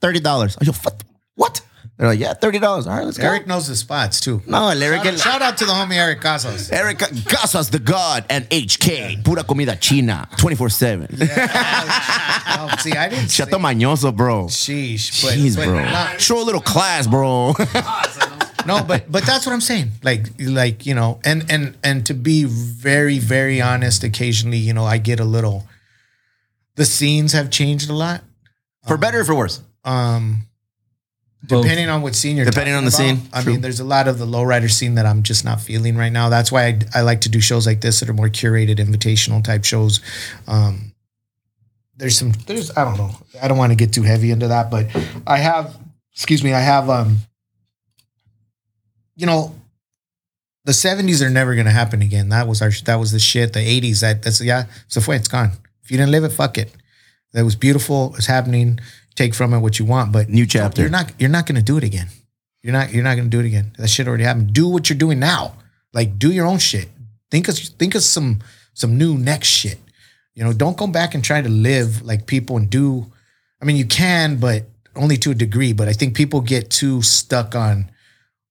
thirty 0.02 0.20
dollars? 0.20 0.58
I 0.60 0.66
go, 0.66 0.72
"What? 0.72 1.04
What? 1.36 1.62
They're 2.02 2.10
like, 2.10 2.20
yeah, 2.20 2.34
thirty 2.34 2.58
dollars. 2.58 2.88
All 2.88 2.96
right, 2.98 3.06
let's 3.06 3.20
go. 3.20 3.28
Eric 3.28 3.46
knows 3.46 3.68
the 3.68 3.76
spots 3.76 4.20
too. 4.20 4.42
no, 4.48 4.70
el 4.70 4.82
Eric, 4.82 5.04
Shout, 5.04 5.06
el, 5.06 5.14
out, 5.14 5.20
shout 5.20 5.42
out 5.44 5.58
to 5.60 5.66
the 5.66 5.72
homie 5.72 5.98
Eric 5.98 6.20
Casas. 6.20 6.72
Eric 6.72 6.98
Casas, 6.98 7.70
the 7.70 7.78
God, 7.78 8.26
and 8.28 8.50
HK, 8.50 9.24
pura 9.24 9.44
comida 9.44 9.76
china, 9.76 10.28
twenty 10.36 10.56
four 10.56 10.70
seven. 10.70 11.16
See, 11.16 11.32
I 12.94 13.08
didn't. 13.08 13.28
Chato 13.30 13.60
Mañoso, 13.60 14.16
bro. 14.16 14.46
Sheesh, 14.48 15.22
but, 15.24 15.34
Jeez, 15.36 15.56
but 15.56 15.66
bro. 15.66 15.84
not- 15.84 16.20
Show 16.20 16.42
a 16.42 16.44
little 16.44 16.60
class, 16.62 17.06
bro. 17.06 17.50
no, 18.66 18.84
but 18.84 19.06
but 19.12 19.24
that's 19.24 19.46
what 19.46 19.54
I'm 19.54 19.62
saying. 19.62 19.92
Like 20.02 20.26
like 20.40 20.88
you 20.88 20.96
know, 20.96 21.20
and 21.24 21.46
and 21.52 21.78
and 21.84 22.04
to 22.08 22.16
be 22.16 22.46
very 22.46 23.20
very 23.20 23.62
honest, 23.62 24.04
occasionally 24.04 24.58
you 24.58 24.74
know 24.74 24.86
I 24.86 24.98
get 24.98 25.20
a 25.20 25.24
little. 25.26 25.68
The 26.78 26.86
scenes 26.86 27.34
have 27.34 27.52
changed 27.52 27.92
a 27.92 27.94
lot. 27.94 28.24
for 28.88 28.98
better 28.98 29.20
or 29.20 29.24
for 29.26 29.36
worse. 29.36 29.62
Um, 29.84 30.48
Both. 31.44 31.64
depending 31.64 31.90
on 31.90 32.04
what 32.04 32.14
scene 32.16 32.38
you're 32.38 32.46
Depending 32.46 32.76
on 32.76 32.84
the 32.84 32.90
about. 32.90 32.98
scene, 32.98 33.22
I 33.34 33.42
true. 33.42 33.54
mean, 33.54 33.62
there's 33.62 33.80
a 33.80 33.84
lot 33.84 34.08
of 34.08 34.20
the 34.20 34.28
lowrider 34.28 34.70
scene 34.70 34.96
that 34.96 35.08
I'm 35.08 35.24
just 35.24 35.44
not 35.44 35.60
feeling 35.60 35.98
right 35.98 36.12
now. 36.12 36.30
That's 36.30 36.52
why 36.52 36.68
I, 36.68 36.80
I 36.96 37.02
like 37.02 37.22
to 37.22 37.30
do 37.30 37.42
shows 37.42 37.66
like 37.66 37.82
this 37.82 38.00
that 38.00 38.10
are 38.10 38.14
more 38.14 38.30
curated, 38.30 38.76
invitational 38.78 39.44
type 39.44 39.64
shows. 39.64 40.02
Um, 40.48 40.94
there's 41.98 42.18
some, 42.18 42.32
there's, 42.46 42.76
I 42.78 42.84
don't 42.84 42.98
know, 42.98 43.12
I 43.42 43.48
don't 43.48 43.58
want 43.58 43.72
to 43.72 43.76
get 43.76 43.92
too 43.92 44.04
heavy 44.04 44.30
into 44.32 44.48
that, 44.50 44.70
but 44.70 44.88
I 45.26 45.38
have, 45.38 45.76
excuse 46.14 46.44
me, 46.44 46.54
I 46.54 46.60
have, 46.60 46.90
um, 46.90 47.18
you 49.16 49.26
know, 49.26 49.56
the 50.66 50.72
70s 50.74 51.26
are 51.26 51.30
never 51.30 51.56
going 51.56 51.66
to 51.66 51.72
happen 51.72 52.02
again. 52.04 52.30
That 52.30 52.48
was 52.48 52.62
our, 52.62 52.70
that 52.86 52.96
was 52.96 53.12
the 53.12 53.20
shit. 53.20 53.54
The 53.54 53.60
80s, 53.60 54.02
that 54.02 54.22
that's, 54.24 54.42
yeah, 54.42 54.66
so 54.88 55.02
fue, 55.02 55.16
it's 55.16 55.28
gone. 55.28 55.52
If 55.84 55.90
you 55.92 55.98
didn't 55.98 56.12
live 56.12 56.24
it, 56.24 56.30
fuck 56.32 56.58
it. 56.58 56.72
That 57.34 57.44
was 57.46 57.56
beautiful. 57.56 58.14
It's 58.16 58.28
happening. 58.28 58.80
Take 59.16 59.34
from 59.34 59.54
it 59.54 59.60
what 59.60 59.78
you 59.78 59.86
want, 59.86 60.12
but 60.12 60.30
New 60.30 60.46
chapter. 60.46 60.82
You're 60.82 60.92
not. 60.92 61.12
You're 61.20 61.30
not 61.30 61.46
going 61.46 61.58
to 61.58 61.64
do 61.64 61.78
it 61.78 61.84
again. 61.84 62.08
You're 62.64 62.74
not. 62.74 62.94
You're 62.94 63.04
not 63.04 63.16
going 63.16 63.30
to 63.30 63.38
do 63.38 63.40
it 63.40 63.46
again. 63.46 63.74
That 63.78 63.90
shit 63.90 64.08
already 64.08 64.24
happened. 64.24 64.54
Do 64.54 64.68
what 64.68 64.90
you're 64.90 64.98
doing 64.98 65.20
now. 65.20 65.56
Like 65.94 66.18
do 66.18 66.32
your 66.32 66.46
own 66.46 66.60
shit. 66.60 66.90
Think 67.30 67.48
of 67.48 67.58
think 67.58 67.96
of 67.96 68.04
some 68.04 68.40
some 68.74 68.98
new 68.98 69.18
next 69.18 69.48
shit. 69.48 69.80
You 70.34 70.44
know, 70.44 70.54
don't 70.54 70.78
go 70.78 70.88
back 70.88 71.14
and 71.14 71.24
try 71.24 71.42
to 71.42 71.50
live 71.50 72.02
like 72.04 72.26
people 72.26 72.58
and 72.58 72.70
do. 72.70 73.12
I 73.62 73.66
mean, 73.66 73.76
you 73.76 73.86
can, 73.86 74.38
but 74.38 74.64
only 74.96 75.18
to 75.18 75.32
a 75.32 75.36
degree. 75.36 75.74
But 75.74 75.88
I 75.88 75.94
think 75.94 76.16
people 76.16 76.42
get 76.42 76.70
too 76.70 77.02
stuck 77.02 77.56
on. 77.56 77.92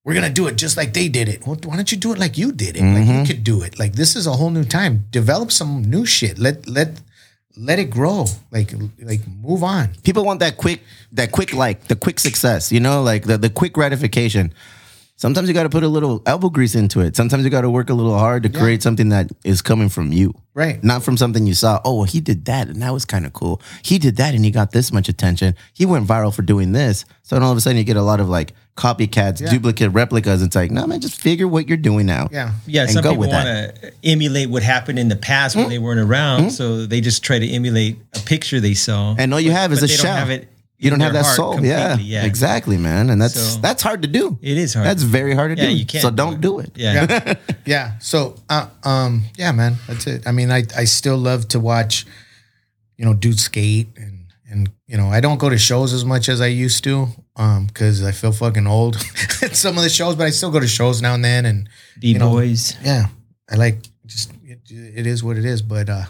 We're 0.04 0.14
gonna 0.14 0.30
do 0.30 0.46
it 0.46 0.56
just 0.56 0.76
like 0.76 0.94
they 0.94 1.08
did 1.08 1.28
it. 1.28 1.46
Well, 1.46 1.58
why 1.64 1.76
don't 1.76 1.92
you 1.92 1.98
do 1.98 2.12
it 2.12 2.18
like 2.18 2.38
you 2.38 2.52
did 2.52 2.76
it? 2.76 2.82
Like 2.82 3.06
you 3.06 3.12
mm-hmm. 3.12 3.24
could 3.24 3.44
do 3.44 3.62
it. 3.62 3.78
Like 3.78 3.94
this 3.94 4.16
is 4.16 4.26
a 4.26 4.32
whole 4.32 4.50
new 4.50 4.64
time. 4.64 5.06
Develop 5.10 5.52
some 5.52 5.82
new 5.82 6.06
shit. 6.06 6.38
Let 6.38 6.68
let 6.68 7.00
let 7.56 7.78
it 7.78 7.90
grow. 7.90 8.26
Like 8.50 8.72
like 9.00 9.20
move 9.26 9.62
on. 9.62 9.94
people 10.02 10.24
want 10.24 10.40
that 10.40 10.56
quick 10.56 10.82
that 11.12 11.32
quick 11.32 11.52
like 11.54 11.84
the 11.88 11.96
quick 11.96 12.18
success 12.20 12.72
you 12.72 12.80
know 12.80 13.02
like 13.02 13.24
the, 13.24 13.38
the 13.38 13.50
quick 13.50 13.72
gratification. 13.72 14.52
Sometimes 15.16 15.48
you 15.48 15.54
got 15.54 15.64
to 15.64 15.68
put 15.68 15.82
a 15.82 15.88
little 15.88 16.22
elbow 16.24 16.48
grease 16.48 16.74
into 16.74 17.00
it. 17.00 17.14
Sometimes 17.14 17.44
you 17.44 17.50
got 17.50 17.60
to 17.60 17.68
work 17.68 17.90
a 17.90 17.92
little 17.92 18.18
hard 18.18 18.42
to 18.44 18.48
create 18.48 18.82
something 18.82 19.10
that 19.10 19.30
is 19.44 19.60
coming 19.60 19.90
from 19.90 20.12
you. 20.12 20.34
Right. 20.54 20.82
not 20.82 21.02
from 21.02 21.18
something 21.18 21.46
you 21.46 21.52
saw 21.54 21.80
oh 21.84 21.96
well, 21.96 22.04
he 22.04 22.20
did 22.20 22.46
that 22.46 22.68
and 22.68 22.80
that 22.80 22.92
was 22.92 23.04
kind 23.04 23.26
of 23.26 23.34
cool. 23.34 23.60
He 23.82 23.98
did 23.98 24.16
that 24.16 24.34
and 24.34 24.44
he 24.44 24.50
got 24.50 24.72
this 24.72 24.92
much 24.92 25.08
attention. 25.10 25.56
He 25.74 25.84
went 25.84 26.06
viral 26.06 26.34
for 26.34 26.42
doing 26.42 26.72
this. 26.72 27.04
So 27.22 27.36
then 27.36 27.42
all 27.42 27.52
of 27.52 27.58
a 27.58 27.60
sudden 27.60 27.76
you 27.76 27.84
get 27.84 27.96
a 27.96 28.02
lot 28.02 28.20
of 28.20 28.28
like 28.30 28.54
copycats 28.76 29.48
duplicate 29.50 29.92
replicas 29.92 30.42
it's 30.42 30.56
like 30.56 30.70
no 30.70 30.86
man 30.86 31.00
just 31.00 31.20
figure 31.20 31.46
what 31.46 31.68
you're 31.68 31.76
doing 31.76 32.06
now 32.06 32.28
Yeah. 32.32 32.52
Yeah, 32.66 32.82
and 32.82 32.90
some 32.90 33.02
go 33.02 33.10
people 33.10 33.28
want 33.28 33.44
to 33.46 33.92
emulate 34.04 34.48
what 34.48 34.62
happened 34.62 34.98
in 34.98 35.08
the 35.08 35.16
past 35.16 35.56
when 35.56 35.68
they 35.68 35.78
weren't 35.78 36.00
around, 36.00 36.50
so 36.50 36.86
they 36.86 37.00
just 37.00 37.22
try 37.22 37.38
to 37.38 37.46
emulate 37.48 37.98
a 38.14 38.20
picture 38.20 38.60
they 38.60 38.74
saw. 38.74 39.14
and 39.18 39.34
all 39.34 39.40
you 39.40 39.50
have 39.52 39.72
is 39.72 39.82
a 39.82 39.86
they 39.86 39.92
shell. 39.94 40.28
you 40.78 40.88
don't 40.88 41.00
have 41.00 41.12
that 41.12 41.26
soul. 41.26 41.60
Yeah, 41.62 41.98
yeah. 41.98 42.24
exactly, 42.24 42.78
man. 42.78 43.10
And 43.10 43.20
that's 43.20 43.34
So- 43.38 43.60
that's 43.60 43.82
hard 43.82 44.00
to 44.02 44.08
do. 44.08 44.38
It 44.40 44.56
is 44.56 44.72
hard. 44.72 44.86
That's 44.86 45.02
very 45.02 45.34
hard 45.34 45.54
to 45.56 45.62
Yeah, 45.62 45.68
do. 45.70 45.76
you 45.76 45.84
can't 45.84 46.00
so 46.02 46.10
do 46.10 46.16
don't 46.16 46.34
it. 46.34 46.40
do 46.40 46.60
it. 46.60 46.70
Yeah. 46.76 47.06
yeah 47.10 47.34
yeah 47.66 47.98
so 47.98 48.36
uh, 48.48 48.66
um 48.84 49.24
yeah 49.36 49.52
man 49.52 49.74
that's 49.86 50.06
it 50.06 50.26
i 50.26 50.32
mean 50.32 50.50
i 50.50 50.62
i 50.76 50.84
still 50.86 51.18
love 51.18 51.46
to 51.48 51.60
watch 51.60 52.06
you 52.96 53.04
know 53.04 53.12
dudes 53.14 53.42
skate 53.42 53.88
and 53.96 54.26
and 54.50 54.70
you 54.86 54.96
know 54.96 55.08
i 55.08 55.20
don't 55.20 55.38
go 55.38 55.48
to 55.50 55.58
shows 55.58 55.92
as 55.92 56.04
much 56.04 56.28
as 56.28 56.40
i 56.40 56.46
used 56.46 56.82
to 56.84 57.08
um 57.40 57.66
because 57.66 58.04
i 58.04 58.12
feel 58.12 58.32
fucking 58.32 58.66
old 58.66 58.96
at 59.42 59.56
some 59.56 59.76
of 59.78 59.82
the 59.82 59.88
shows 59.88 60.14
but 60.16 60.26
i 60.26 60.30
still 60.30 60.50
go 60.50 60.60
to 60.60 60.68
shows 60.68 61.00
now 61.00 61.14
and 61.14 61.24
then 61.24 61.44
and 61.46 61.68
B 61.98 62.12
you 62.12 62.18
know, 62.18 62.30
boys. 62.30 62.76
yeah 62.84 63.06
i 63.50 63.56
like 63.56 63.78
just 64.06 64.32
it, 64.44 64.60
it 64.70 65.06
is 65.06 65.24
what 65.24 65.36
it 65.36 65.44
is 65.44 65.62
but 65.62 65.88
uh 65.88 66.04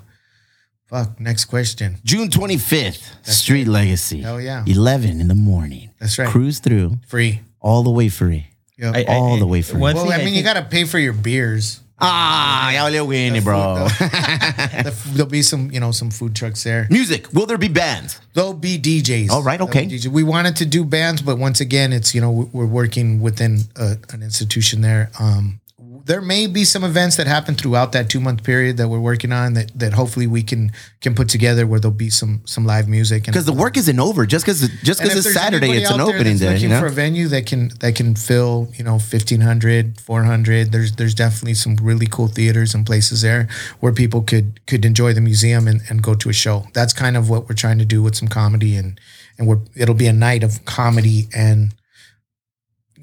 fuck 0.87 1.20
next 1.20 1.45
question 1.47 1.99
June 2.05 2.28
25th, 2.28 3.24
Street 3.26 3.68
Legacy. 3.68 4.22
Hell 4.22 4.41
yeah. 4.41 4.64
11 4.66 5.20
in 5.20 5.28
the 5.28 5.35
morning. 5.37 5.91
That's 6.01 6.18
right. 6.18 6.28
Cruise 6.28 6.59
through 6.59 6.99
free 7.07 7.41
all 7.61 7.83
the 7.85 7.91
way 7.91 8.09
free. 8.09 8.47
Yep. 8.78 8.97
I- 8.97 9.05
all 9.05 9.37
the 9.39 9.47
way 9.47 9.62
free. 9.62 9.78
one 9.78 9.95
well 9.95 10.05
thing 10.05 10.14
i 10.14 10.18
mean 10.18 10.28
you 10.35 10.43
think- 10.43 10.47
gotta 10.47 10.62
pay 10.66 10.85
for 10.85 10.99
your 10.99 11.12
beers 11.12 11.81
Ah, 12.01 12.71
ya 12.73 12.83
valió 12.85 13.07
Winnie, 13.07 13.41
bro. 13.41 13.87
The 14.01 14.95
There'll 15.13 15.31
be 15.31 15.43
some, 15.43 15.71
you 15.71 15.81
know, 15.81 15.93
some 15.93 16.11
food 16.11 16.35
trucks 16.35 16.63
there. 16.65 16.87
Music. 16.91 17.27
Will 17.33 17.47
there 17.47 17.59
be 17.59 17.69
bands? 17.69 18.19
There'll 18.35 18.55
be 18.55 18.79
DJs. 18.79 19.31
All 19.31 19.43
right, 19.43 19.59
There'll 19.59 19.69
okay. 19.71 19.87
DJs. 19.87 20.07
We 20.09 20.23
wanted 20.23 20.57
to 20.57 20.67
do 20.67 20.85
bands, 20.85 21.21
but 21.23 21.37
once 21.39 21.61
again, 21.61 21.93
it's 21.93 22.15
you 22.15 22.21
know 22.21 22.31
we- 22.31 22.49
we're 22.53 22.67
working 22.67 23.21
within 23.21 23.63
a, 23.77 23.97
an 24.13 24.23
institution 24.23 24.81
there. 24.81 25.11
Um, 25.19 25.60
there 26.05 26.21
may 26.21 26.47
be 26.47 26.65
some 26.65 26.85
events 26.85 27.17
that 27.17 27.27
happen 27.27 27.55
throughout 27.55 27.93
that 27.93 28.09
two 28.09 28.21
month 28.21 28.43
period 28.45 28.77
that 28.77 28.89
we're 28.89 29.01
working 29.01 29.33
on 29.33 29.55
that 29.55 29.79
that 29.79 29.93
hopefully 29.93 30.27
we 30.27 30.43
can 30.43 30.73
can 31.01 31.15
put 31.15 31.29
together 31.29 31.67
where 31.67 31.81
there'll 31.81 31.97
be 31.97 32.11
some 32.11 32.43
some 32.45 32.65
live 32.65 32.89
music 32.89 33.25
Because 33.25 33.47
the 33.47 33.53
work 33.53 33.77
isn't 33.77 34.01
over. 34.01 34.27
Just 34.27 34.45
because 34.45 34.61
just 34.83 35.01
because 35.01 35.25
it's 35.25 35.35
Saturday, 35.35 35.73
it's 35.73 35.91
an 35.91 36.01
opening 36.01 36.37
day. 36.37 36.55
Looking 36.55 36.63
You 36.63 36.69
know? 36.69 36.81
for 36.81 36.87
a 36.87 36.91
venue 36.91 37.29
that 37.29 37.47
can 37.47 37.71
that 37.81 37.95
can 37.95 38.15
fill, 38.15 38.71
you 38.75 38.85
know, 38.85 38.93
1500, 38.93 40.01
400. 40.01 40.73
There's 40.73 40.93
there's 40.93 41.15
definitely 41.15 41.55
some 41.55 41.77
really 41.77 42.07
cool 42.07 42.29
theaters 42.29 42.75
and 42.75 42.87
places 42.87 43.23
there 43.23 43.49
where 43.81 43.93
people 43.93 44.23
could 44.23 44.65
could 44.67 44.85
enjoy 44.85 45.13
the 45.13 45.21
museum 45.21 45.67
and, 45.69 45.83
and 45.89 46.03
go 46.03 46.15
to 46.15 46.29
a 46.29 46.33
show. 46.33 46.67
That's 46.75 46.93
kind 46.93 47.17
of 47.17 47.29
what 47.29 47.49
we're 47.49 47.55
trying 47.55 47.79
to 47.79 47.85
do 47.85 48.03
with 48.03 48.15
some 48.15 48.29
comedy 48.29 48.77
and 48.77 49.01
and 49.39 49.47
we're 49.47 49.61
it'll 49.75 49.95
be 49.95 50.07
a 50.07 50.13
night 50.13 50.43
of 50.43 50.65
comedy 50.65 51.29
and 51.35 51.75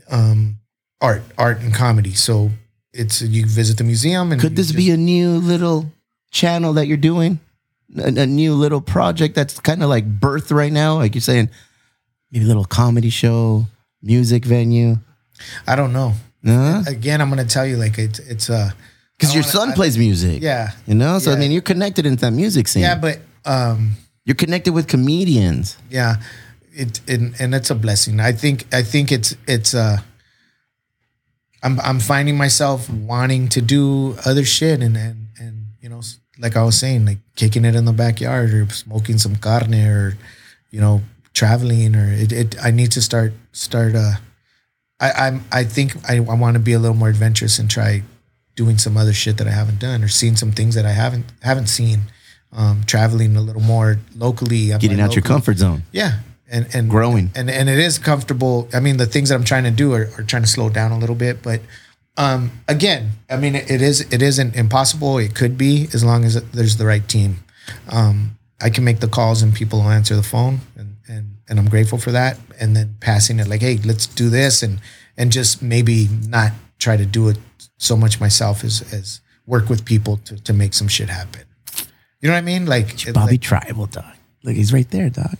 um 0.10 0.60
art, 1.02 1.22
art 1.38 1.60
and 1.60 1.74
comedy. 1.74 2.14
So 2.14 2.52
it's 2.98 3.22
you 3.22 3.46
visit 3.46 3.78
the 3.78 3.84
museum 3.84 4.32
and 4.32 4.42
Could 4.42 4.56
this 4.56 4.68
just- 4.68 4.78
be 4.78 4.92
a 4.92 4.98
new 4.98 5.38
little 5.38 5.92
channel 6.32 6.74
that 6.74 6.88
you're 6.88 6.98
doing? 7.12 7.40
A, 7.98 8.08
a 8.08 8.26
new 8.26 8.54
little 8.54 8.82
project 8.82 9.36
that's 9.36 9.60
kind 9.62 9.82
of 9.84 9.90
like 9.90 10.06
birth 10.20 10.52
right 10.52 10.72
now? 10.74 10.96
Like 10.98 11.16
you're 11.16 11.22
saying, 11.22 11.50
maybe 12.32 12.44
a 12.46 12.48
little 12.48 12.66
comedy 12.66 13.10
show, 13.10 13.66
music 14.02 14.44
venue. 14.46 14.98
I 15.66 15.76
don't 15.76 15.94
know. 15.94 16.14
No? 16.44 16.84
Again, 16.88 17.22
I'm 17.22 17.30
gonna 17.30 17.46
tell 17.46 17.66
you 17.66 17.78
like 17.78 17.98
it's 17.98 18.20
it's 18.20 18.50
uh 18.50 18.72
Because 19.18 19.34
your 19.34 19.44
wanna- 19.44 19.52
son 19.52 19.70
I- 19.72 19.76
plays 19.76 19.98
music. 19.98 20.42
yeah. 20.42 20.72
You 20.86 20.96
know? 20.96 21.20
So, 21.20 21.32
I 21.32 21.36
mean, 21.38 21.52
you're 21.52 21.62
connected 21.74 22.06
into 22.06 22.22
that 22.26 22.32
music 22.34 22.68
scene. 22.68 22.84
Yeah, 22.84 22.96
but 22.96 23.20
um 23.46 23.94
you're 24.26 24.36
connected 24.36 24.74
with 24.74 24.88
comedians. 24.88 25.78
yeah 25.90 26.16
it 26.74 27.00
and, 27.08 27.34
and 27.40 27.56
it's 27.56 27.72
a 27.72 27.76
blessing 27.76 28.20
i 28.20 28.32
think 28.34 28.66
i 28.74 28.84
think 28.84 29.12
it's 29.12 29.36
it's 29.48 29.74
uh 29.74 29.98
i'm 31.68 31.80
i'm 31.82 32.00
finding 32.00 32.38
myself 32.38 32.90
wanting 32.90 33.48
to 33.50 33.62
do 33.62 34.16
other 34.26 34.46
shit 34.46 34.82
and 34.82 34.96
and 34.96 35.28
and 35.40 35.56
you 35.82 35.90
know 35.90 36.02
like 36.40 36.56
i 36.56 36.64
was 36.64 36.78
saying 36.80 37.06
like 37.06 37.18
kicking 37.36 37.66
it 37.66 37.76
in 37.76 37.86
the 37.86 37.94
backyard 37.94 38.54
or 38.54 38.68
smoking 38.70 39.18
some 39.18 39.36
carne 39.36 39.74
or 39.74 40.18
you 40.72 40.80
know 40.80 41.02
traveling 41.34 41.96
or 41.96 42.08
it, 42.24 42.32
it 42.32 42.56
i 42.64 42.72
need 42.72 42.92
to 42.92 43.02
start 43.02 43.34
start 43.52 43.94
uh 43.96 44.14
i 45.00 45.12
i'm 45.28 45.44
i 45.52 45.64
think 45.64 45.94
i, 46.10 46.16
I 46.16 46.36
want 46.44 46.56
to 46.56 46.60
be 46.60 46.74
a 46.74 46.80
little 46.80 46.96
more 46.98 47.10
adventurous 47.10 47.60
and 47.60 47.70
try 47.70 48.02
doing 48.56 48.78
some 48.78 48.96
other 48.98 49.14
shit 49.14 49.38
that 49.38 49.48
i 49.48 49.52
haven't 49.52 49.80
done 49.80 50.04
or 50.04 50.08
seeing 50.08 50.36
some 50.36 50.52
things 50.52 50.74
that 50.76 50.86
i 50.86 50.92
haven't 51.04 51.26
haven't 51.44 51.68
seen 51.68 52.00
um 52.54 52.82
traveling 52.86 53.36
a 53.36 53.42
little 53.42 53.62
more 53.62 54.00
locally 54.16 54.72
I'm 54.74 54.80
Getting 54.80 54.98
like 54.98 55.10
out 55.10 55.16
your 55.16 55.22
comfort 55.34 55.58
zone. 55.58 55.84
yeah, 55.92 56.20
and 56.50 56.68
and 56.74 56.90
Growing. 56.90 57.32
and 57.36 57.50
and 57.50 57.70
it 57.70 57.80
is 57.80 58.00
comfortable. 58.00 58.70
I 58.74 58.80
mean, 58.80 58.98
the 58.98 59.06
things 59.06 59.30
that 59.30 59.36
I'm 59.36 59.44
trying 59.44 59.66
to 59.66 59.72
do 59.72 59.94
are, 59.94 60.10
are 60.18 60.24
trying 60.24 60.44
to 60.44 60.48
slow 60.48 60.70
down 60.70 60.92
a 60.92 60.98
little 60.98 61.16
bit, 61.16 61.42
but 61.42 61.62
um, 62.18 62.52
again, 62.68 63.12
I 63.30 63.38
mean, 63.38 63.56
it, 63.56 63.70
it 63.70 63.82
is 63.82 64.02
it 64.02 64.22
isn't 64.22 64.56
impossible. 64.56 65.20
It 65.20 65.36
could 65.36 65.58
be 65.58 65.88
as 65.94 66.04
long 66.04 66.26
as 66.26 66.42
there's 66.52 66.78
the 66.78 66.86
right 66.86 67.08
team. 67.08 67.38
Um, 67.90 68.38
I 68.60 68.72
can 68.72 68.84
make 68.84 69.00
the 69.00 69.08
calls 69.08 69.44
and 69.44 69.54
people 69.54 69.80
will 69.80 69.92
answer 69.92 70.16
the 70.16 70.24
phone, 70.24 70.62
and 70.76 70.96
and 71.08 71.38
and 71.48 71.60
I'm 71.60 71.70
grateful 71.70 72.00
for 72.00 72.12
that. 72.12 72.40
And 72.60 72.76
then 72.76 72.96
passing 73.00 73.40
it 73.40 73.48
like, 73.48 73.62
hey, 73.62 73.78
let's 73.86 74.08
do 74.08 74.30
this, 74.30 74.64
and 74.64 74.80
and 75.16 75.32
just 75.32 75.62
maybe 75.62 76.08
not 76.28 76.54
try 76.80 76.98
to 76.98 77.06
do 77.06 77.30
it 77.30 77.38
so 77.78 77.96
much 77.96 78.20
myself 78.20 78.64
as 78.64 78.82
as 78.92 79.22
work 79.46 79.70
with 79.70 79.86
people 79.86 80.18
to 80.26 80.42
to 80.44 80.54
make 80.54 80.74
some 80.74 80.88
shit 80.88 81.10
happen. 81.10 81.42
You 82.20 82.30
know 82.30 82.34
what 82.34 82.40
I 82.40 82.42
mean? 82.42 82.66
Like 82.66 83.14
Bobby 83.14 83.34
like, 83.34 83.42
Tribal, 83.42 83.86
dog. 83.86 84.16
Look, 84.44 84.56
he's 84.56 84.74
right 84.74 84.90
there, 84.90 85.10
dog. 85.12 85.38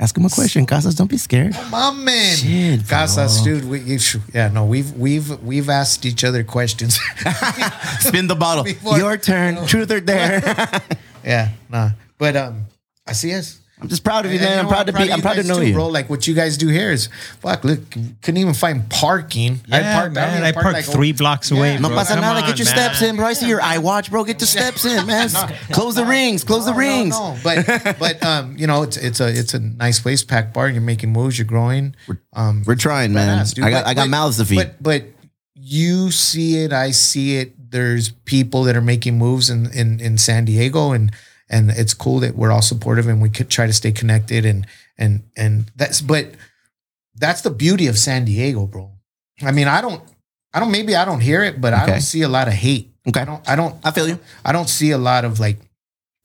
Ask 0.00 0.16
him 0.16 0.24
a 0.24 0.30
question. 0.30 0.64
Casas, 0.64 0.94
don't 0.94 1.10
be 1.10 1.18
scared. 1.18 1.52
My 1.70 1.90
man, 1.92 2.34
Shit. 2.34 2.88
Casas, 2.88 3.42
dude. 3.42 3.68
We, 3.68 3.80
you, 3.80 3.98
yeah, 4.32 4.48
no, 4.48 4.64
we've 4.64 4.90
we've 4.96 5.28
we've 5.42 5.68
asked 5.68 6.06
each 6.06 6.24
other 6.24 6.42
questions. 6.42 6.94
Spin 8.00 8.26
the 8.26 8.34
bottle. 8.34 8.64
Before- 8.64 8.96
Your 8.96 9.18
turn. 9.18 9.66
Truth 9.66 9.90
or 9.90 10.00
dare. 10.00 10.40
yeah, 11.24 11.50
nah, 11.68 11.90
but 12.16 12.34
um, 12.34 12.64
I 13.06 13.12
see 13.12 13.34
us. 13.34 13.60
I'm 13.80 13.88
just 13.88 14.04
proud 14.04 14.26
of 14.26 14.32
you, 14.32 14.38
And 14.38 14.44
man. 14.46 14.56
you 14.58 14.62
I'm 14.62 14.68
proud 14.68 14.86
to 14.88 14.92
what? 14.92 15.02
be. 15.06 15.12
I'm 15.12 15.22
proud 15.22 15.34
to 15.36 15.42
know 15.42 15.58
too, 15.58 15.68
you. 15.68 15.72
bro. 15.74 15.88
Like 15.88 16.10
what 16.10 16.26
you 16.26 16.34
guys 16.34 16.58
do 16.58 16.68
here 16.68 16.90
is 16.92 17.08
fuck. 17.40 17.64
Look, 17.64 17.90
couldn't 17.90 18.36
even 18.36 18.52
find 18.54 18.88
parking. 18.90 19.60
Yeah, 19.66 20.00
parked- 20.00 20.14
man. 20.14 20.32
even 20.34 20.44
I 20.44 20.52
parked 20.52 20.64
parked 20.64 20.86
like- 20.88 20.94
three 20.96 21.12
blocks 21.12 21.50
away. 21.50 21.72
Yeah. 21.74 21.78
No 21.80 21.88
pasa 21.88 22.12
Come 22.14 22.20
nada. 22.22 22.40
on, 22.40 22.46
Get 22.46 22.58
your 22.58 22.66
man. 22.66 22.74
steps 22.76 23.02
in, 23.02 23.16
bro. 23.16 23.26
I 23.26 23.32
see 23.32 23.48
your 23.48 23.62
eye 23.62 23.78
watch, 23.78 24.10
bro. 24.10 24.24
Get 24.24 24.38
the 24.38 24.46
steps 24.46 24.84
in, 24.84 25.06
man. 25.06 25.28
Close 25.72 25.94
the 25.94 26.04
rings. 26.04 26.44
Close 26.44 26.64
the 26.66 26.72
No, 26.72 26.76
no, 26.78 26.86
rings. 26.86 27.18
No, 27.18 27.36
but 27.42 27.96
but 27.98 28.22
um, 28.22 28.56
you 28.58 28.66
know, 28.66 28.82
it's 28.82 28.96
it's 28.98 29.20
a 29.20 29.28
it's 29.28 29.54
a 29.54 29.58
nice 29.60 29.98
place, 29.98 30.22
packed 30.24 30.52
bar. 30.52 30.68
You're 30.68 30.82
making 30.82 31.10
moves. 31.12 31.38
You're 31.38 31.46
growing. 31.46 31.94
Um, 32.34 32.62
We're 32.66 32.74
trying, 32.76 33.12
man. 33.12 33.38
badass, 33.38 33.54
dude. 33.54 33.64
I 33.64 33.70
got 33.70 33.84
But- 33.84 33.90
I 33.90 33.94
got 33.94 34.02
but- 34.04 34.10
mouths 34.10 34.36
to 34.36 34.44
feed. 34.44 34.56
But 34.56 34.82
but 34.82 35.04
you 35.54 36.10
see 36.10 36.62
it, 36.64 36.72
I 36.72 36.90
see 36.90 37.36
it. 37.36 37.54
There's 37.70 38.10
people 38.24 38.64
that 38.64 38.76
are 38.76 38.80
making 38.80 39.16
moves 39.16 39.48
in 39.48 39.70
in, 39.72 40.00
in 40.00 40.18
San 40.18 40.44
Diego, 40.44 40.92
and 40.92 41.12
and 41.50 41.70
it's 41.70 41.92
cool 41.92 42.20
that 42.20 42.34
we're 42.36 42.50
all 42.50 42.62
supportive 42.62 43.08
and 43.08 43.20
we 43.20 43.28
could 43.28 43.50
try 43.50 43.66
to 43.66 43.72
stay 43.72 43.92
connected 43.92 44.46
and 44.46 44.66
and 44.96 45.22
and 45.36 45.70
that's 45.76 46.00
but 46.00 46.26
that's 47.16 47.42
the 47.42 47.50
beauty 47.50 47.86
of 47.88 47.98
San 47.98 48.24
Diego, 48.24 48.66
bro. 48.66 48.90
I 49.42 49.52
mean, 49.52 49.68
I 49.68 49.80
don't 49.80 50.02
I 50.54 50.60
don't 50.60 50.70
maybe 50.70 50.94
I 50.96 51.04
don't 51.04 51.20
hear 51.20 51.42
it, 51.42 51.60
but 51.60 51.74
I 51.74 51.86
don't 51.86 52.00
see 52.00 52.22
a 52.22 52.28
lot 52.28 52.48
of 52.48 52.54
hate. 52.54 52.90
Okay. 53.08 53.20
I 53.20 53.24
don't 53.24 53.48
I 53.48 53.56
don't 53.56 53.74
I 53.84 53.90
feel 53.90 54.08
you. 54.08 54.18
I 54.44 54.52
don't 54.52 54.68
see 54.68 54.90
a 54.92 54.98
lot 54.98 55.24
of 55.24 55.40
like. 55.40 55.58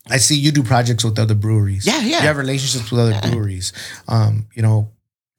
I 0.07 0.17
see 0.17 0.35
you 0.35 0.51
do 0.51 0.61
projects 0.61 1.03
with 1.03 1.17
other 1.17 1.33
breweries. 1.33 1.87
Yeah, 1.87 1.99
yeah. 2.01 2.21
You 2.21 2.27
have 2.27 2.37
relationships 2.37 2.91
with 2.91 2.99
other 3.01 3.19
breweries. 3.27 3.73
Um, 4.07 4.45
you 4.53 4.61
know, 4.61 4.91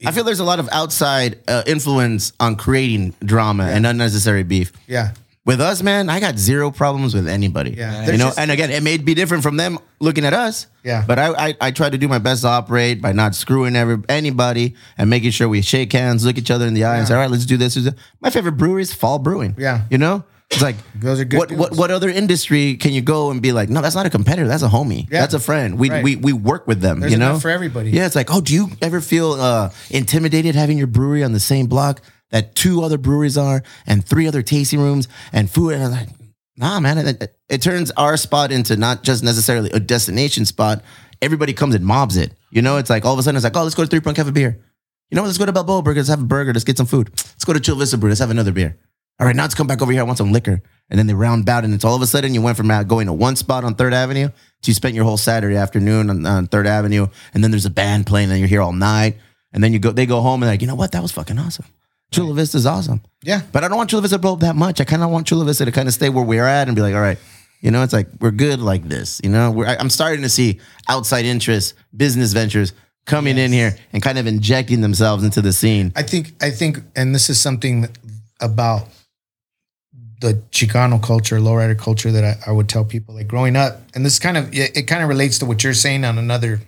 I 0.05 0.11
feel 0.11 0.25
there's 0.25 0.41
a 0.41 0.45
lot 0.45 0.59
of 0.59 0.69
outside 0.73 1.39
uh, 1.47 1.63
influence 1.69 2.33
on 2.41 2.57
creating 2.57 3.15
drama 3.25 3.65
and 3.65 3.87
unnecessary 3.87 4.43
beef. 4.43 4.73
yeah, 4.89 5.13
With 5.47 5.61
us, 5.61 5.81
man, 5.81 6.11
I 6.11 6.19
got 6.19 6.37
zero 6.39 6.73
problems 6.73 7.15
with 7.15 7.29
anybody. 7.29 7.71
Yeah. 7.79 8.05
You 8.07 8.19
know, 8.19 8.27
just- 8.27 8.39
and 8.41 8.51
again, 8.51 8.71
it 8.71 8.83
may 8.83 8.97
be 8.99 9.15
different 9.15 9.45
from 9.45 9.57
them 9.57 9.79
looking 10.01 10.25
at 10.25 10.35
us. 10.35 10.67
Yeah. 10.83 11.05
But 11.07 11.21
I, 11.21 11.49
I 11.49 11.55
I 11.61 11.71
try 11.71 11.89
to 11.89 11.97
do 11.97 12.09
my 12.09 12.19
best 12.19 12.43
to 12.43 12.49
operate 12.49 13.01
by 13.01 13.13
not 13.13 13.37
screwing 13.37 13.77
every 13.77 13.99
anybody 14.09 14.75
and 14.99 15.09
making 15.09 15.31
sure 15.31 15.49
we 15.49 15.63
shake 15.63 15.93
hands, 15.93 16.25
look 16.27 16.37
each 16.37 16.51
other 16.51 16.67
in 16.67 16.75
the 16.75 16.85
eye, 16.85 16.97
and 16.99 17.07
say, 17.07 17.15
all 17.15 17.21
right, 17.21 17.31
let's 17.31 17.47
do 17.47 17.57
this. 17.57 17.79
My 18.21 18.31
favorite 18.31 18.57
brewery 18.59 18.83
is 18.83 18.93
Fall 18.93 19.21
Brewing. 19.21 19.55
Yeah. 19.57 19.83
You 19.89 19.99
know? 19.99 20.25
It's 20.51 20.63
like 20.63 20.77
Those 20.95 21.21
are 21.21 21.25
good 21.25 21.39
What 21.39 21.53
what 21.53 21.77
what 21.77 21.91
other 21.93 22.09
industry 22.09 22.77
can 22.77 22.93
you 22.93 23.01
go 23.03 23.31
and 23.31 23.41
be 23.41 23.53
like, 23.53 23.69
no, 23.69 23.81
that's 23.83 23.95
not 23.97 24.07
a 24.07 24.11
competitor, 24.11 24.49
that's 24.49 24.63
a 24.65 24.69
homie. 24.69 25.09
Yeah. 25.11 25.21
That's 25.21 25.35
a 25.35 25.41
friend. 25.41 25.79
We 25.79 25.91
Right. 25.91 26.03
we 26.05 26.17
we 26.17 26.33
work 26.33 26.67
with 26.67 26.81
them. 26.81 26.99
There's 27.01 27.13
you 27.13 27.19
know? 27.19 27.39
for 27.39 27.51
everybody. 27.51 27.91
Yeah, 27.91 28.07
it's 28.07 28.17
like, 28.17 28.33
oh, 28.35 28.41
do 28.41 28.53
you 28.53 28.69
ever 28.83 29.01
feel 29.01 29.33
uh, 29.33 29.71
intimidated 29.91 30.55
having 30.57 30.77
your 30.79 30.87
brewery 30.89 31.23
on 31.23 31.33
the 31.33 31.41
same 31.41 31.67
block 31.67 32.01
that 32.37 32.55
two 32.55 32.83
other 32.83 32.99
breweries 32.99 33.39
are 33.39 33.63
and 33.87 34.05
three 34.05 34.29
other 34.29 34.43
tasting 34.43 34.79
rooms 34.79 35.09
and 35.33 35.51
food? 35.51 35.73
And 35.73 35.85
I'm 35.85 35.91
like, 35.91 36.09
nah, 36.57 36.81
man. 36.81 36.99
It, 36.99 37.23
it, 37.23 37.37
it 37.49 37.63
turns 37.63 37.91
our 37.93 38.17
spot 38.17 38.53
into 38.53 38.77
not 38.77 39.03
just 39.03 39.25
necessarily 39.25 39.71
a 39.71 39.81
destination 39.81 40.45
spot. 40.45 40.83
Everybody 41.23 41.55
comes 41.55 41.75
and 41.75 41.85
mobs 41.85 42.17
it. 42.19 42.33
You 42.51 42.61
know, 42.61 42.77
it's 42.77 42.91
like 42.91 43.07
all 43.07 43.15
of 43.15 43.19
a 43.19 43.23
sudden 43.23 43.37
it's 43.37 43.45
like, 43.45 43.57
oh, 43.57 43.63
let's 43.63 43.75
go 43.75 43.85
to 43.85 43.89
Three 43.89 44.01
Point 44.01 44.17
Cafe 44.17 44.31
Beer. 44.33 44.59
You 45.11 45.17
know? 45.17 45.23
Let's 45.23 45.39
go 45.39 45.47
to 45.47 45.53
Balboa 45.53 45.83
Burger. 45.83 46.01
Let's 46.01 46.11
have 46.11 46.21
a 46.21 46.25
burger. 46.25 46.53
Let's 46.53 46.65
get 46.65 46.77
some 46.77 46.87
food. 46.87 47.09
Let's 47.09 47.45
go 47.45 47.55
to 47.55 47.61
Chula 47.61 47.79
Vista 47.79 47.97
Brew. 47.97 48.11
Let's 48.11 48.21
have 48.21 48.31
another 48.31 48.53
beer. 48.53 48.77
All 49.19 49.27
right, 49.27 49.35
now 49.35 49.45
let's 49.45 49.55
come 49.55 49.67
back 49.67 49.81
over 49.81 49.93
here. 49.93 50.03
I 50.03 50.05
want 50.05 50.19
some 50.19 50.31
liquor. 50.31 50.61
And 50.91 50.99
then 50.99 51.07
they 51.07 51.15
round 51.15 51.49
out, 51.49 51.65
and 51.65 51.73
it's 51.73 51.85
all 51.85 51.97
of 51.97 52.03
a 52.03 52.07
sudden 52.07 52.35
you 52.35 52.43
went 52.43 52.59
from 52.59 52.69
going 52.87 53.07
to 53.07 53.15
one 53.15 53.35
spot 53.35 53.65
on 53.65 53.75
Third 53.75 53.95
Avenue 53.95 54.29
to 54.29 54.71
you 54.71 54.75
spent 54.75 54.95
your 54.95 55.05
whole 55.05 55.17
Saturday 55.17 55.57
afternoon 55.57 56.11
on, 56.11 56.27
on 56.27 56.47
Third 56.47 56.67
Avenue, 56.67 57.07
and 57.33 57.43
then 57.43 57.51
there's 57.51 57.65
a 57.65 57.71
band 57.71 58.07
playing, 58.07 58.31
and 58.31 58.39
you're 58.39 58.49
here 58.49 58.61
all 58.61 58.75
night. 58.75 59.17
And 59.53 59.65
then 59.65 59.73
you 59.73 59.79
go, 59.79 59.91
they 59.91 60.05
go 60.05 60.21
home 60.21 60.43
and 60.43 60.51
like, 60.51 60.61
you 60.61 60.67
know 60.67 60.75
what? 60.75 60.93
That 60.93 61.01
was 61.01 61.13
fucking 61.13 61.39
awesome. 61.39 61.65
Chula 62.13 62.35
Vista 62.35 62.57
is 62.57 62.67
awesome. 62.67 63.03
Yeah. 63.23 63.43
But 63.53 63.65
I 63.65 63.69
don't 63.69 63.77
want 63.77 63.91
Chula 63.91 64.03
Vista 64.03 64.17
to 64.17 64.21
blow 64.21 64.35
up 64.35 64.41
that 64.41 64.57
much. 64.57 64.81
I 64.81 64.85
kind 64.85 65.03
of 65.03 65.11
want 65.11 65.27
Chula 65.27 65.45
Vista 65.45 65.65
to 65.65 65.73
kind 65.73 65.89
of 65.89 65.95
stay 65.95 66.09
where 66.09 66.25
we're 66.25 66.47
at 66.47 66.69
and 66.69 66.77
be 66.77 66.83
like, 66.83 66.95
all 66.95 67.01
right, 67.01 67.19
you 67.61 67.71
know, 67.71 67.83
it's 67.83 67.93
like 67.93 68.09
we're 68.21 68.31
good 68.31 68.61
like 68.61 68.89
this. 68.89 69.21
You 69.25 69.31
know, 69.31 69.51
we're, 69.51 69.67
I, 69.67 69.77
I'm 69.77 69.91
starting 69.91 70.23
to 70.23 70.29
see 70.29 70.61
outside 70.89 71.25
interests, 71.25 71.75
business 71.97 72.33
ventures 72.33 72.73
coming 73.07 73.39
in 73.39 73.53
here 73.53 73.77
and 73.93 74.03
kind 74.03 74.19
of 74.19 74.27
injecting 74.27 74.81
themselves 74.81 75.25
into 75.25 75.41
the 75.41 75.53
scene. 75.53 75.93
I 75.97 76.03
think 76.03 76.35
I 76.43 76.51
think, 76.51 76.79
and 76.95 77.15
this 77.15 77.31
is 77.31 77.41
something 77.41 77.89
about 78.41 78.89
the 80.21 80.35
Chicano 80.51 81.03
culture, 81.03 81.39
lowrider 81.39 81.79
culture 81.79 82.11
that 82.13 82.25
I, 82.25 82.51
I 82.51 82.53
would 82.53 82.69
tell 82.69 82.85
people 82.85 83.15
like 83.15 83.29
growing 83.29 83.57
up, 83.57 83.83
and 83.95 84.05
this 84.05 84.19
kind 84.19 84.37
of 84.37 84.53
it, 84.55 84.77
it 84.77 84.83
kind 84.83 85.03
of 85.03 85.09
relates 85.09 85.39
to 85.39 85.47
what 85.47 85.63
you're 85.65 85.75
saying 85.75 86.05
on 86.05 86.19
another 86.19 86.61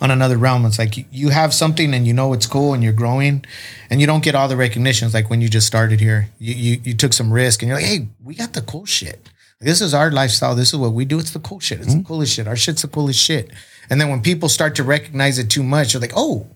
on 0.00 0.10
another 0.10 0.36
realm. 0.38 0.64
It's 0.66 0.78
like 0.78 0.96
you, 0.96 1.04
you 1.10 1.28
have 1.30 1.52
something 1.54 1.94
and 1.94 2.06
you 2.06 2.12
know 2.12 2.32
it's 2.32 2.46
cool 2.46 2.74
and 2.74 2.82
you're 2.82 2.92
growing, 2.92 3.44
and 3.90 4.00
you 4.00 4.06
don't 4.06 4.22
get 4.24 4.34
all 4.34 4.48
the 4.48 4.56
recognitions 4.56 5.14
like 5.14 5.30
when 5.30 5.40
you 5.40 5.48
just 5.48 5.66
started 5.66 6.00
here. 6.00 6.28
You 6.38 6.54
you, 6.54 6.80
you 6.84 6.94
took 6.94 7.12
some 7.12 7.32
risk 7.32 7.62
and 7.62 7.68
you're 7.68 7.78
like, 7.78 7.86
hey, 7.86 8.08
we 8.22 8.34
got 8.34 8.52
the 8.52 8.62
cool 8.62 8.86
shit. 8.86 9.28
This 9.60 9.80
is 9.80 9.94
our 9.94 10.10
lifestyle. 10.10 10.54
This 10.56 10.72
is 10.72 10.76
what 10.76 10.92
we 10.92 11.04
do. 11.04 11.18
It's 11.20 11.30
the 11.30 11.38
cool 11.38 11.60
shit. 11.60 11.80
It's 11.80 11.94
the 11.94 12.02
coolest 12.02 12.34
shit. 12.34 12.48
Our 12.48 12.56
shit's 12.56 12.82
the 12.82 12.88
coolest 12.88 13.20
shit. 13.20 13.50
And 13.88 14.00
then 14.00 14.08
when 14.08 14.20
people 14.20 14.48
start 14.48 14.74
to 14.76 14.82
recognize 14.82 15.38
it 15.38 15.50
too 15.50 15.62
much, 15.62 15.92
you're 15.94 16.00
like, 16.00 16.14
oh, 16.16 16.46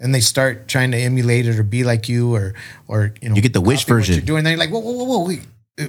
and 0.00 0.12
they 0.12 0.20
start 0.20 0.66
trying 0.66 0.90
to 0.90 0.96
emulate 0.98 1.46
it 1.46 1.56
or 1.58 1.62
be 1.62 1.84
like 1.84 2.08
you 2.08 2.34
or 2.34 2.54
or 2.88 3.14
you 3.22 3.28
know 3.28 3.36
You 3.36 3.42
get 3.42 3.52
the 3.52 3.60
wish 3.60 3.84
version. 3.84 4.14
you're 4.16 4.24
doing. 4.24 4.42
Then 4.44 4.52
you're 4.52 4.58
like, 4.58 4.70
whoa, 4.70 4.80
whoa, 4.80 4.92
whoa, 4.92 5.04
whoa. 5.18 5.26
Wait. 5.28 5.42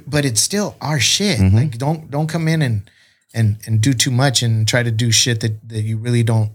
but 0.08 0.26
it's 0.26 0.42
still 0.42 0.76
our 0.80 1.00
shit. 1.00 1.40
Mm-hmm. 1.40 1.56
Like 1.58 1.78
don't 1.80 2.12
don't 2.12 2.28
come 2.28 2.48
in 2.48 2.62
and 2.62 2.90
and 3.34 3.58
and 3.66 3.82
do 3.82 3.94
too 3.94 4.12
much 4.12 4.42
and 4.44 4.68
try 4.68 4.84
to 4.84 4.92
do 4.92 5.12
shit 5.12 5.40
that 5.42 5.68
that 5.70 5.82
you 5.82 5.98
really 5.98 6.24
don't 6.24 6.52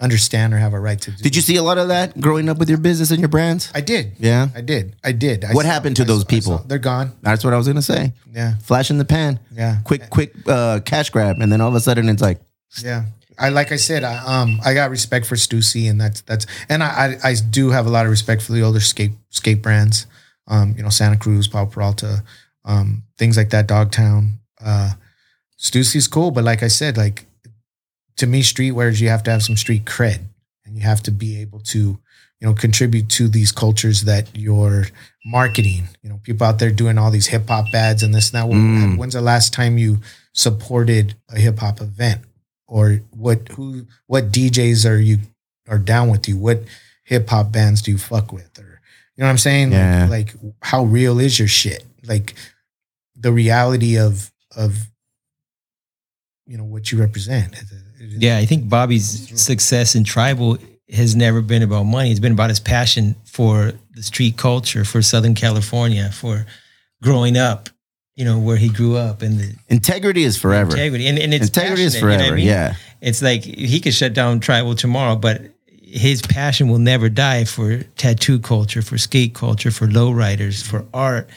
understand 0.00 0.54
or 0.54 0.58
have 0.58 0.72
a 0.72 0.80
right 0.80 1.00
to 1.02 1.10
do. 1.10 1.22
Did 1.22 1.36
you 1.36 1.42
see 1.42 1.56
a 1.56 1.62
lot 1.62 1.76
of 1.78 1.88
that 1.88 2.18
growing 2.20 2.48
up 2.48 2.56
with 2.58 2.68
your 2.70 2.78
business 2.78 3.10
and 3.10 3.20
your 3.20 3.28
brands? 3.28 3.70
I 3.74 3.82
did. 3.82 4.12
Yeah. 4.18 4.48
I 4.54 4.62
did. 4.62 4.96
I 5.04 5.12
did. 5.12 5.44
I 5.44 5.52
What 5.52 5.66
saw- 5.66 5.72
happened 5.72 5.96
to 5.96 6.02
I 6.02 6.06
those 6.06 6.22
saw- 6.22 6.26
people? 6.28 6.58
saw- 6.58 6.64
They're 6.66 6.78
gone. 6.78 7.12
That's 7.22 7.44
what 7.44 7.52
I 7.52 7.58
was 7.58 7.66
gonna 7.66 7.82
say. 7.82 8.12
Yeah. 8.32 8.54
Flash 8.62 8.90
in 8.90 8.96
the 8.98 9.04
pan. 9.04 9.38
Yeah. 9.54 9.78
Quick, 9.84 10.08
quick 10.08 10.32
uh, 10.46 10.80
cash 10.84 11.10
grab, 11.10 11.38
and 11.40 11.52
then 11.52 11.60
all 11.60 11.68
of 11.68 11.74
a 11.74 11.80
sudden 11.80 12.08
it's 12.08 12.22
like, 12.22 12.40
Yeah. 12.82 13.04
I 13.38 13.48
like 13.50 13.72
I 13.72 13.76
said, 13.76 14.04
I 14.04 14.16
um 14.42 14.60
I 14.64 14.74
got 14.74 14.90
respect 14.90 15.24
for 15.26 15.34
Stussy 15.34 15.88
and 15.90 15.98
that's 16.00 16.20
that's 16.22 16.46
and 16.68 16.82
I, 16.82 17.16
I 17.24 17.30
I 17.30 17.34
do 17.34 17.70
have 17.70 17.86
a 17.86 17.90
lot 17.90 18.04
of 18.04 18.10
respect 18.10 18.42
for 18.42 18.52
the 18.52 18.62
older 18.62 18.80
skate 18.80 19.12
skate 19.30 19.62
brands. 19.62 20.06
Um, 20.46 20.74
you 20.76 20.82
know, 20.82 20.88
Santa 20.90 21.16
Cruz, 21.16 21.46
Powell 21.48 21.66
Peralta, 21.66 22.22
um, 22.64 23.02
things 23.18 23.36
like 23.36 23.50
that, 23.50 23.66
Dogtown. 23.66 24.40
Uh 24.62 24.92
Stussy's 25.60 26.08
cool, 26.08 26.30
but 26.30 26.42
like 26.42 26.62
I 26.62 26.68
said, 26.68 26.96
like 26.96 27.26
to 28.16 28.26
me, 28.26 28.42
streetwear 28.42 28.72
streetwears, 28.72 29.00
you 29.00 29.10
have 29.10 29.22
to 29.24 29.30
have 29.30 29.42
some 29.42 29.56
street 29.56 29.84
cred 29.84 30.20
and 30.64 30.74
you 30.74 30.82
have 30.82 31.02
to 31.02 31.10
be 31.10 31.38
able 31.42 31.60
to, 31.60 31.78
you 31.78 32.48
know, 32.48 32.54
contribute 32.54 33.10
to 33.10 33.28
these 33.28 33.52
cultures 33.52 34.02
that 34.02 34.28
you're 34.34 34.86
marketing. 35.26 35.84
You 36.02 36.08
know, 36.08 36.20
people 36.22 36.46
out 36.46 36.60
there 36.60 36.70
doing 36.70 36.96
all 36.96 37.10
these 37.10 37.26
hip 37.26 37.46
hop 37.48 37.66
ads 37.74 38.02
and 38.02 38.14
this 38.14 38.32
and 38.32 38.42
that. 38.42 38.56
Mm. 38.56 38.96
When's 38.96 39.12
the 39.12 39.20
last 39.20 39.52
time 39.52 39.76
you 39.76 39.98
supported 40.32 41.14
a 41.28 41.38
hip 41.38 41.58
hop 41.58 41.82
event? 41.82 42.22
Or 42.66 43.00
what 43.10 43.48
who 43.48 43.86
what 44.06 44.32
DJs 44.32 44.88
are 44.88 44.98
you 44.98 45.18
are 45.68 45.78
down 45.78 46.08
with 46.08 46.26
you? 46.26 46.38
What 46.38 46.62
hip 47.04 47.28
hop 47.28 47.52
bands 47.52 47.82
do 47.82 47.90
you 47.90 47.98
fuck 47.98 48.32
with? 48.32 48.58
Or 48.58 48.80
you 49.14 49.22
know 49.22 49.26
what 49.26 49.30
I'm 49.30 49.38
saying? 49.38 49.72
Yeah. 49.72 50.06
Like, 50.08 50.34
like 50.42 50.54
how 50.62 50.84
real 50.84 51.20
is 51.20 51.38
your 51.38 51.48
shit? 51.48 51.84
Like 52.06 52.34
the 53.14 53.32
reality 53.32 53.98
of 53.98 54.32
of 54.56 54.90
you 56.50 56.58
know 56.58 56.64
what 56.64 56.90
you 56.90 56.98
represent. 56.98 57.54
Yeah, 58.00 58.36
I 58.38 58.44
think 58.44 58.68
Bobby's 58.68 59.40
success 59.40 59.94
in 59.94 60.02
tribal 60.02 60.58
has 60.92 61.14
never 61.14 61.40
been 61.42 61.62
about 61.62 61.84
money. 61.84 62.10
It's 62.10 62.18
been 62.18 62.32
about 62.32 62.48
his 62.50 62.58
passion 62.58 63.14
for 63.24 63.72
the 63.94 64.02
street 64.02 64.36
culture, 64.36 64.84
for 64.84 65.00
Southern 65.00 65.36
California, 65.36 66.10
for 66.10 66.46
growing 67.02 67.36
up, 67.36 67.68
you 68.16 68.24
know, 68.24 68.36
where 68.40 68.56
he 68.56 68.68
grew 68.68 68.96
up 68.96 69.22
and 69.22 69.38
the 69.38 69.54
integrity 69.68 70.24
is 70.24 70.36
forever. 70.36 70.72
integrity. 70.72 71.06
And, 71.06 71.20
and 71.20 71.32
it's 71.32 71.46
Integrity 71.46 71.84
is 71.84 71.94
passionate, 71.94 72.10
you 72.10 72.16
know 72.16 72.22
forever. 72.24 72.34
I 72.34 72.36
mean? 72.36 72.46
Yeah. 72.46 72.74
It's 73.00 73.22
like 73.22 73.44
he 73.44 73.78
could 73.78 73.94
shut 73.94 74.12
down 74.12 74.40
tribal 74.40 74.74
tomorrow, 74.74 75.14
but 75.14 75.42
his 75.70 76.20
passion 76.20 76.68
will 76.68 76.78
never 76.80 77.08
die 77.08 77.44
for 77.44 77.84
tattoo 77.96 78.40
culture, 78.40 78.82
for 78.82 78.98
skate 78.98 79.34
culture, 79.34 79.70
for 79.70 79.86
lowriders, 79.86 80.66
for 80.66 80.84
art. 80.92 81.30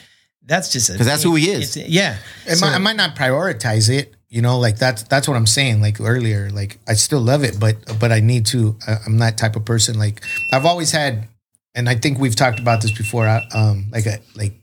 That's 0.44 0.72
just 0.72 0.90
Because 0.90 1.06
that's 1.06 1.22
who 1.22 1.36
he 1.36 1.50
is. 1.50 1.76
It's, 1.76 1.88
yeah. 1.88 2.16
It 2.46 2.56
So- 2.56 2.66
might, 2.66 2.74
I 2.74 2.78
might 2.78 2.96
not 2.96 3.14
prioritize 3.14 3.88
it, 3.88 4.12
you 4.28 4.42
know, 4.42 4.58
like 4.58 4.78
that's 4.78 5.02
that's 5.04 5.28
what 5.28 5.36
I'm 5.36 5.46
saying. 5.46 5.80
Like 5.80 6.00
earlier, 6.00 6.50
like 6.50 6.78
I 6.88 6.94
still 6.94 7.20
love 7.20 7.44
it, 7.44 7.58
but 7.60 7.76
but 8.00 8.10
I 8.12 8.20
need 8.20 8.46
to. 8.46 8.76
I'm 9.06 9.18
that 9.18 9.38
type 9.38 9.56
of 9.56 9.64
person. 9.64 9.98
Like 9.98 10.22
I've 10.52 10.66
always 10.66 10.90
had, 10.92 11.28
and 11.74 11.88
I 11.88 11.94
think 11.94 12.18
we've 12.18 12.36
talked 12.36 12.58
about 12.58 12.82
this 12.82 12.90
before. 12.92 13.26
Um, 13.54 13.86
like 13.92 14.06
a 14.06 14.18
like 14.34 14.54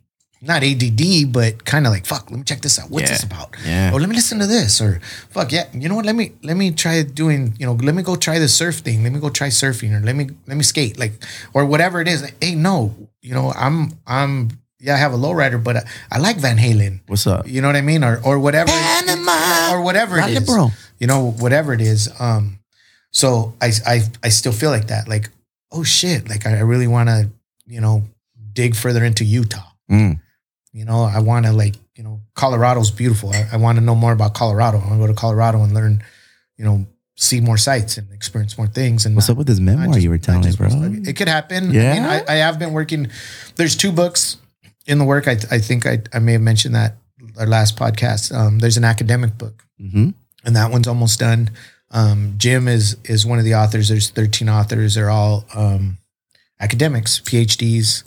not 0.43 0.63
ADD, 0.63 1.31
but 1.31 1.65
kind 1.65 1.85
of 1.85 1.93
like 1.93 2.05
fuck. 2.07 2.31
Let 2.31 2.37
me 2.37 2.43
check 2.43 2.61
this 2.61 2.79
out. 2.79 2.89
What's 2.89 3.03
Yeah. 3.03 3.09
this 3.15 3.23
about? 3.23 3.55
Yeah. 3.65 3.93
Or 3.93 3.99
let 3.99 4.09
me 4.09 4.15
listen 4.15 4.39
to 4.39 4.47
this. 4.47 4.81
Or 4.81 4.99
fuck 5.29 5.51
yeah. 5.51 5.67
You 5.73 5.87
know 5.87 5.95
what? 5.95 6.05
Let 6.05 6.15
me 6.15 6.31
let 6.43 6.57
me 6.57 6.71
try 6.71 7.03
doing. 7.03 7.53
You 7.59 7.65
know, 7.67 7.73
let 7.73 7.93
me 7.95 8.01
go 8.03 8.15
try 8.15 8.39
the 8.39 8.47
surf 8.49 8.77
thing. 8.79 9.03
Let 9.03 9.13
me 9.13 9.19
go 9.19 9.29
try 9.29 9.49
surfing, 9.49 9.95
or 9.95 10.03
let 10.03 10.15
me 10.15 10.29
let 10.47 10.57
me 10.57 10.63
skate. 10.63 10.97
Like 10.99 11.13
or 11.53 11.65
whatever 11.65 12.01
it 12.01 12.07
is. 12.07 12.23
Like, 12.23 12.35
hey, 12.43 12.55
no. 12.55 12.93
You 13.21 13.35
know, 13.35 13.51
I'm 13.55 13.93
I'm 14.07 14.49
yeah. 14.81 14.95
I 14.95 14.97
have 14.97 15.13
a 15.13 15.17
lowrider, 15.17 15.63
but 15.63 15.77
I, 15.77 15.83
I 16.11 16.17
like 16.19 16.37
Van 16.37 16.57
Halen. 16.57 16.99
What's 17.07 17.27
up? 17.27 17.47
You 17.47 17.61
know 17.61 17.67
what 17.67 17.75
I 17.75 17.81
mean? 17.81 18.03
Or 18.03 18.19
or 18.25 18.39
whatever 18.39 18.71
Panama. 18.71 19.73
or 19.73 19.81
whatever 19.81 20.19
it, 20.19 20.29
is. 20.29 20.45
bro. 20.45 20.69
You 20.99 21.07
know, 21.07 21.31
whatever 21.31 21.73
it 21.73 21.81
is. 21.81 22.09
Um 22.19 22.59
so 23.11 23.53
I 23.61 23.71
I 23.85 24.01
I 24.23 24.29
still 24.29 24.51
feel 24.53 24.69
like 24.71 24.87
that. 24.87 25.07
Like, 25.07 25.29
oh 25.71 25.83
shit, 25.83 26.29
like 26.29 26.45
I 26.45 26.59
really 26.59 26.87
wanna, 26.87 27.29
you 27.67 27.81
know, 27.81 28.03
dig 28.53 28.75
further 28.75 29.03
into 29.03 29.23
Utah. 29.23 29.67
Mm. 29.89 30.19
You 30.73 30.85
know, 30.85 31.03
I 31.03 31.19
wanna 31.19 31.51
like, 31.51 31.75
you 31.95 32.03
know, 32.03 32.21
Colorado's 32.35 32.91
beautiful. 32.91 33.31
I, 33.31 33.47
I 33.53 33.57
want 33.57 33.77
to 33.77 33.83
know 33.83 33.95
more 33.95 34.13
about 34.13 34.33
Colorado. 34.33 34.77
I 34.79 34.87
want 34.87 34.93
to 34.93 34.97
go 34.99 35.07
to 35.07 35.13
Colorado 35.13 35.61
and 35.63 35.73
learn, 35.73 36.03
you 36.57 36.63
know, 36.65 36.85
see 37.15 37.41
more 37.41 37.57
sights 37.57 37.97
and 37.97 38.11
experience 38.13 38.57
more 38.57 38.67
things. 38.67 39.05
And 39.05 39.15
What's 39.15 39.27
not- 39.27 39.33
up 39.33 39.37
with 39.39 39.47
this 39.47 39.59
memoir 39.59 39.87
just- 39.87 40.01
you 40.01 40.09
were 40.09 40.17
telling 40.17 40.41
me, 40.41 40.55
bro? 40.55 40.69
It 41.05 41.15
could 41.17 41.27
happen. 41.27 41.71
Yeah? 41.71 41.91
I, 41.91 41.93
mean, 41.93 42.03
I, 42.03 42.23
I 42.27 42.35
have 42.37 42.57
been 42.57 42.71
working. 42.73 43.09
There's 43.57 43.75
two 43.75 43.91
books 43.91 44.37
in 44.91 44.97
the 44.99 45.05
work. 45.05 45.27
I, 45.27 45.37
I 45.49 45.59
think 45.59 45.85
I, 45.87 46.01
I 46.13 46.19
may 46.19 46.33
have 46.33 46.41
mentioned 46.41 46.75
that 46.75 46.97
our 47.39 47.47
last 47.47 47.77
podcast. 47.77 48.31
Um, 48.35 48.59
there's 48.59 48.77
an 48.77 48.83
academic 48.83 49.37
book, 49.37 49.63
hmm 49.79 50.09
and 50.43 50.55
that 50.55 50.71
one's 50.71 50.87
almost 50.87 51.19
done. 51.19 51.49
Um, 51.91 52.35
Jim 52.37 52.67
is 52.67 52.97
is 53.03 53.25
one 53.25 53.39
of 53.39 53.45
the 53.45 53.55
authors. 53.55 53.89
There's 53.89 54.09
13 54.09 54.49
authors. 54.49 54.95
They're 54.95 55.09
all 55.09 55.45
um, 55.55 55.97
academics, 56.59 57.19
PhDs 57.19 58.03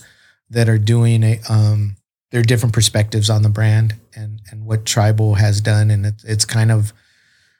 that 0.50 0.68
are 0.68 0.78
doing 0.78 1.22
a. 1.22 1.38
Um, 1.48 1.96
there 2.30 2.40
are 2.40 2.44
different 2.44 2.74
perspectives 2.74 3.30
on 3.30 3.42
the 3.42 3.48
brand 3.48 3.94
and 4.16 4.40
and 4.50 4.66
what 4.66 4.84
Tribal 4.84 5.34
has 5.34 5.60
done, 5.60 5.90
and 5.90 6.06
it, 6.06 6.14
it's 6.24 6.44
kind 6.44 6.70
of 6.72 6.92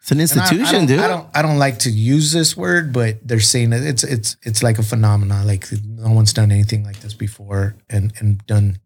It's 0.01 0.11
an 0.11 0.21
and 0.21 0.31
I- 0.33 0.43
I 0.43 0.49
institution, 0.51 0.75
don't- 0.81 0.87
dude. 0.87 1.01
I 1.01 1.09
don't 1.09 1.29
I 1.35 1.43
don't 1.43 1.59
like 1.59 1.79
to 1.81 1.91
use 1.91 2.33
this 2.33 2.57
word, 2.57 2.93
but 2.93 3.19
they're 3.27 3.41
saying 3.41 3.73
it's 3.73 4.03
it's 4.03 4.37
it's 4.43 4.63
like 4.63 4.79
a 4.79 4.83
phenomenon. 4.83 5.47
Like 5.47 5.67
no 5.87 6.11
one's 6.11 6.33
done 6.33 6.51
anything 6.51 6.83
like 6.85 7.01
this 7.01 7.15
before 7.15 7.77
and 7.89 8.13
and 8.19 8.45
done 8.47 8.79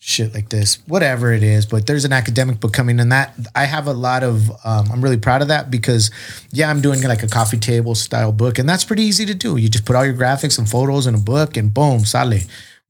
shit 0.00 0.32
like 0.32 0.48
this, 0.48 0.76
whatever 0.86 1.32
it 1.32 1.42
is. 1.42 1.66
But 1.66 1.86
there's 1.86 2.04
an 2.04 2.12
academic 2.12 2.60
book 2.60 2.72
coming, 2.72 3.00
and 3.00 3.10
that 3.12 3.34
I 3.54 3.64
have 3.64 3.86
a 3.86 3.92
lot 3.92 4.22
of. 4.22 4.50
Um, 4.64 4.88
I'm 4.92 5.02
really 5.02 5.16
proud 5.18 5.42
of 5.42 5.48
that 5.48 5.70
because, 5.70 6.10
yeah, 6.52 6.70
I'm 6.70 6.80
doing 6.80 7.02
like 7.02 7.22
a 7.22 7.28
coffee 7.28 7.58
table 7.58 7.94
style 7.94 8.32
book, 8.32 8.58
and 8.58 8.68
that's 8.68 8.84
pretty 8.84 9.02
easy 9.02 9.26
to 9.26 9.34
do. 9.34 9.56
You 9.56 9.68
just 9.68 9.84
put 9.84 9.96
all 9.96 10.04
your 10.04 10.14
graphics 10.14 10.58
and 10.58 10.68
photos 10.68 11.06
in 11.06 11.14
a 11.14 11.18
book, 11.18 11.56
and 11.56 11.72
boom, 11.74 12.00
sale. 12.04 12.38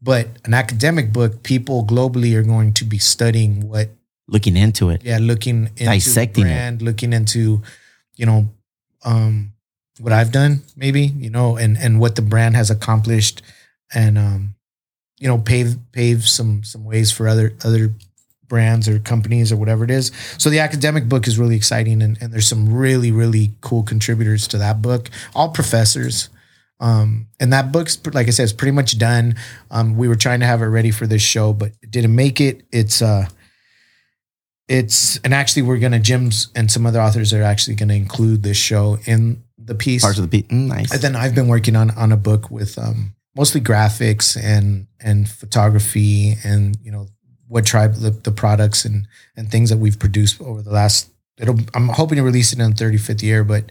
But 0.01 0.29
an 0.45 0.55
academic 0.55 1.13
book, 1.13 1.43
people 1.43 1.85
globally 1.85 2.35
are 2.37 2.43
going 2.45 2.73
to 2.75 2.85
be 2.85 2.99
studying 2.99 3.69
what 3.69 3.91
Looking 4.31 4.57
into 4.59 4.91
it. 4.91 5.03
yeah 5.05 5.17
looking 5.21 5.69
into 5.79 5.85
Dissecting 5.87 6.45
it. 6.45 6.49
brand 6.51 6.83
looking 6.83 7.15
into 7.15 7.63
you 8.17 8.27
know 8.27 8.51
um 9.03 9.55
what 10.01 10.13
i've 10.13 10.31
done 10.33 10.61
maybe 10.77 11.01
you 11.17 11.31
know 11.31 11.57
and 11.57 11.79
and 11.79 11.99
what 11.99 12.15
the 12.15 12.21
brand 12.21 12.55
has 12.55 12.71
accomplished 12.71 13.41
and 13.95 14.19
um 14.19 14.55
you 15.19 15.29
know 15.29 15.39
pave 15.39 15.77
pave 15.93 16.27
some 16.29 16.63
some 16.65 16.85
ways 16.85 17.11
for 17.11 17.29
other 17.29 17.55
other 17.65 17.95
brands 18.49 18.89
or 18.89 18.99
companies 18.99 19.53
or 19.53 19.57
whatever 19.57 19.85
it 19.85 19.91
is 19.91 20.11
so 20.39 20.49
the 20.49 20.59
academic 20.59 21.07
book 21.07 21.27
is 21.27 21.39
really 21.39 21.55
exciting 21.55 22.01
and, 22.01 22.17
and 22.23 22.33
there's 22.33 22.49
some 22.49 22.73
really 22.73 23.13
really 23.13 23.53
cool 23.61 23.83
contributors 23.83 24.49
to 24.49 24.57
that 24.57 24.81
book 24.81 25.11
all 25.35 25.51
professors 25.51 26.31
um, 26.81 27.27
and 27.41 27.53
that 27.53 27.73
book's 27.73 27.99
like 28.15 28.29
I 28.29 28.31
said, 28.31 28.45
it's 28.45 28.53
pretty 28.53 28.73
much 28.73 28.99
done. 28.99 29.35
Um, 29.71 29.97
we 29.97 30.09
were 30.09 30.15
trying 30.15 30.41
to 30.41 30.47
have 30.47 30.63
it 30.63 30.67
ready 30.67 30.91
for 30.91 31.07
this 31.07 31.23
show, 31.23 31.53
but 31.53 31.73
it 31.83 31.91
didn't 31.91 32.15
make 32.15 32.41
it. 32.41 32.63
It's 32.71 33.03
uh, 33.03 33.27
it's 34.69 35.19
and 35.19 35.35
actually 35.35 35.63
we're 35.63 35.79
gonna 35.79 35.99
Jim's 35.99 36.49
and 36.55 36.71
some 36.71 36.87
other 36.87 37.01
authors 37.01 37.33
are 37.33 37.43
actually 37.43 37.75
gonna 37.75 37.95
include 37.95 38.43
this 38.43 38.57
show 38.57 38.99
in 39.07 39.43
the 39.59 39.75
piece. 39.75 40.03
Parts 40.03 40.19
of 40.19 40.23
the 40.23 40.29
beat. 40.29 40.49
Mm, 40.49 40.69
nice. 40.69 40.93
And 40.93 41.01
then 41.01 41.17
I've 41.17 41.35
been 41.35 41.49
working 41.49 41.75
on 41.75 41.91
on 41.91 42.13
a 42.13 42.17
book 42.17 42.51
with 42.51 42.79
um, 42.79 43.15
mostly 43.39 43.61
graphics 43.61 44.37
and 44.37 44.89
and 45.01 45.31
photography 45.31 46.35
and 46.45 46.77
you 46.83 46.91
know 46.91 47.07
what 47.47 47.65
tribe 47.65 47.95
the, 47.95 48.11
the 48.11 48.33
products 48.33 48.85
and 48.85 49.07
and 49.37 49.51
things 49.51 49.71
that 49.71 49.79
we've 49.79 49.99
produced 49.99 50.41
over 50.43 50.61
the 50.61 50.73
last. 50.73 51.09
It'll 51.39 51.59
I'm 51.73 51.89
hoping 51.89 52.17
to 52.17 52.25
release 52.25 52.53
it 52.53 52.59
in 52.59 52.75
the 52.75 52.85
35th 52.85 53.23
year, 53.23 53.45
but 53.45 53.71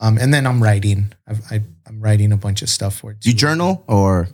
um, 0.00 0.16
and 0.16 0.32
then 0.32 0.46
I'm 0.46 0.62
writing. 0.62 1.12
I've, 1.26 1.42
I, 1.50 1.60
I'm 1.86 2.00
writing 2.00 2.30
a 2.30 2.36
bunch 2.36 2.62
of 2.62 2.68
stuff 2.68 2.94
for 2.94 3.10
it. 3.10 3.20
Do 3.20 3.28
you 3.28 3.34
journal 3.34 3.84
or 3.88 4.28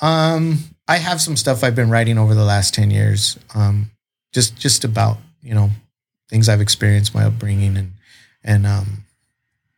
Um, 0.00 0.58
I 0.88 0.96
have 0.96 1.20
some 1.20 1.36
stuff 1.36 1.62
I've 1.62 1.76
been 1.76 1.90
writing 1.90 2.16
over 2.16 2.34
the 2.34 2.44
last 2.44 2.72
ten 2.72 2.90
years. 2.90 3.38
Um, 3.54 3.90
just 4.32 4.56
just 4.56 4.84
about 4.84 5.18
you 5.42 5.54
know 5.54 5.68
things 6.30 6.48
I've 6.48 6.62
experienced, 6.62 7.14
my 7.14 7.24
upbringing, 7.24 7.76
and 7.76 7.92
and 8.42 8.66
um, 8.66 9.03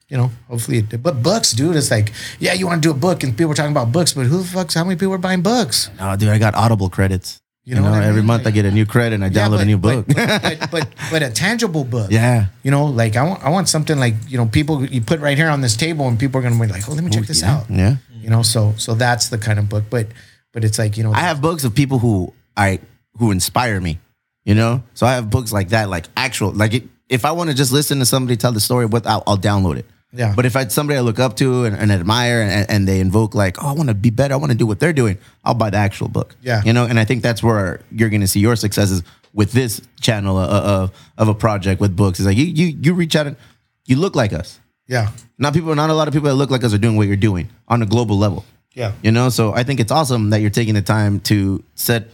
you 0.08 0.16
know, 0.16 0.30
hopefully. 0.48 0.78
It, 0.78 1.02
but 1.02 1.22
books, 1.22 1.52
dude, 1.52 1.76
it's 1.76 1.90
like 1.90 2.12
yeah, 2.38 2.52
you 2.54 2.66
want 2.66 2.82
to 2.82 2.88
do 2.88 2.92
a 2.92 2.98
book, 2.98 3.22
and 3.22 3.36
people 3.36 3.52
are 3.52 3.54
talking 3.54 3.72
about 3.72 3.92
books, 3.92 4.12
but 4.12 4.26
who 4.26 4.38
the 4.38 4.44
fuck's 4.44 4.74
how 4.74 4.84
many 4.84 4.96
people 4.96 5.14
are 5.14 5.18
buying 5.18 5.42
books? 5.42 5.90
no, 5.98 6.14
dude? 6.16 6.28
I 6.28 6.38
got 6.38 6.54
Audible 6.54 6.88
credits. 6.90 7.40
You 7.64 7.74
know, 7.74 7.82
what 7.82 7.94
I 7.94 8.04
every 8.06 8.20
mean? 8.20 8.26
month 8.28 8.46
I 8.46 8.52
get 8.52 8.64
a 8.64 8.70
new 8.70 8.86
credit 8.86 9.16
and 9.16 9.24
I 9.24 9.26
Yeah, 9.26 9.48
download 9.48 9.58
but- 9.58 9.60
a 9.62 9.64
new 9.64 9.76
book. 9.78 10.06
but, 10.06 10.16
but, 10.40 10.70
but 10.70 10.88
but 11.10 11.22
a 11.24 11.30
tangible 11.30 11.82
book. 11.82 12.12
yeah. 12.12 12.46
You 12.62 12.70
know, 12.70 12.84
like 12.86 13.16
I 13.16 13.24
want 13.24 13.42
I 13.42 13.50
want 13.50 13.68
something 13.68 13.98
like 13.98 14.14
you 14.28 14.38
know 14.38 14.46
people 14.46 14.84
you 14.86 15.00
put 15.00 15.18
right 15.18 15.36
here 15.36 15.48
on 15.48 15.62
this 15.62 15.76
table, 15.76 16.06
and 16.06 16.16
people 16.18 16.38
are 16.38 16.42
gonna 16.42 16.60
be 16.60 16.70
like, 16.70 16.88
oh, 16.88 16.92
let 16.92 17.02
me 17.02 17.10
check 17.10 17.26
this 17.26 17.42
yeah. 17.42 17.56
out. 17.56 17.64
Yeah. 17.68 17.96
You 18.22 18.30
know, 18.30 18.42
so 18.42 18.74
so 18.78 18.94
that's 18.94 19.30
the 19.30 19.38
kind 19.38 19.58
of 19.58 19.68
book, 19.68 19.84
but 19.90 20.06
but 20.52 20.64
it's 20.64 20.78
like 20.78 20.96
you 20.96 21.02
know 21.02 21.12
I 21.12 21.20
have 21.20 21.40
books 21.42 21.64
of 21.64 21.74
people 21.74 21.98
who 21.98 22.32
I 22.56 22.78
who 23.18 23.32
inspire 23.32 23.80
me. 23.80 23.98
You 24.44 24.54
know, 24.54 24.84
so 24.94 25.04
I 25.04 25.14
have 25.14 25.28
books 25.28 25.52
like 25.52 25.70
that, 25.70 25.88
like 25.88 26.06
actual, 26.16 26.52
like 26.52 26.72
it, 26.72 26.84
if 27.08 27.24
I 27.24 27.32
want 27.32 27.50
to 27.50 27.56
just 27.56 27.72
listen 27.72 27.98
to 27.98 28.06
somebody 28.06 28.36
tell 28.36 28.52
the 28.52 28.60
story, 28.60 28.86
what 28.86 29.04
I'll, 29.04 29.24
I'll 29.26 29.36
download 29.36 29.76
it. 29.78 29.86
Yeah. 30.12 30.32
But 30.34 30.46
if 30.46 30.56
I 30.56 30.66
somebody 30.68 30.98
I 30.98 31.02
look 31.02 31.18
up 31.18 31.36
to 31.36 31.64
and, 31.64 31.76
and 31.76 31.92
admire 31.92 32.40
and, 32.40 32.70
and 32.70 32.88
they 32.88 33.00
invoke 33.00 33.34
like, 33.34 33.62
oh, 33.62 33.68
I 33.68 33.72
want 33.72 33.88
to 33.88 33.94
be 33.94 34.10
better, 34.10 34.34
I 34.34 34.36
want 34.36 34.52
to 34.52 34.58
do 34.58 34.66
what 34.66 34.80
they're 34.80 34.92
doing, 34.92 35.18
I'll 35.44 35.54
buy 35.54 35.70
the 35.70 35.76
actual 35.76 36.08
book. 36.08 36.34
Yeah. 36.42 36.62
You 36.64 36.72
know, 36.72 36.84
and 36.86 36.98
I 36.98 37.04
think 37.04 37.22
that's 37.22 37.42
where 37.42 37.80
you're 37.90 38.08
going 38.08 38.20
to 38.22 38.28
see 38.28 38.40
your 38.40 38.56
successes 38.56 39.02
with 39.34 39.52
this 39.52 39.80
channel 40.00 40.38
of, 40.38 40.48
of 40.50 40.92
of 41.18 41.28
a 41.28 41.34
project 41.34 41.80
with 41.80 41.94
books. 41.94 42.18
It's 42.18 42.26
like 42.26 42.36
you 42.36 42.44
you 42.46 42.76
you 42.80 42.94
reach 42.94 43.14
out 43.16 43.26
and 43.26 43.36
you 43.84 43.96
look 43.96 44.16
like 44.16 44.32
us. 44.32 44.58
Yeah. 44.86 45.10
Not 45.38 45.52
people. 45.52 45.74
Not 45.74 45.90
a 45.90 45.94
lot 45.94 46.08
of 46.08 46.14
people 46.14 46.28
that 46.28 46.36
look 46.36 46.50
like 46.50 46.64
us 46.64 46.72
are 46.72 46.78
doing 46.78 46.96
what 46.96 47.06
you're 47.08 47.16
doing 47.16 47.48
on 47.68 47.82
a 47.82 47.86
global 47.86 48.16
level. 48.16 48.44
Yeah. 48.72 48.92
You 49.02 49.10
know, 49.10 49.28
so 49.28 49.52
I 49.52 49.64
think 49.64 49.80
it's 49.80 49.92
awesome 49.92 50.30
that 50.30 50.40
you're 50.40 50.50
taking 50.50 50.74
the 50.74 50.82
time 50.82 51.20
to 51.20 51.62
set 51.74 52.08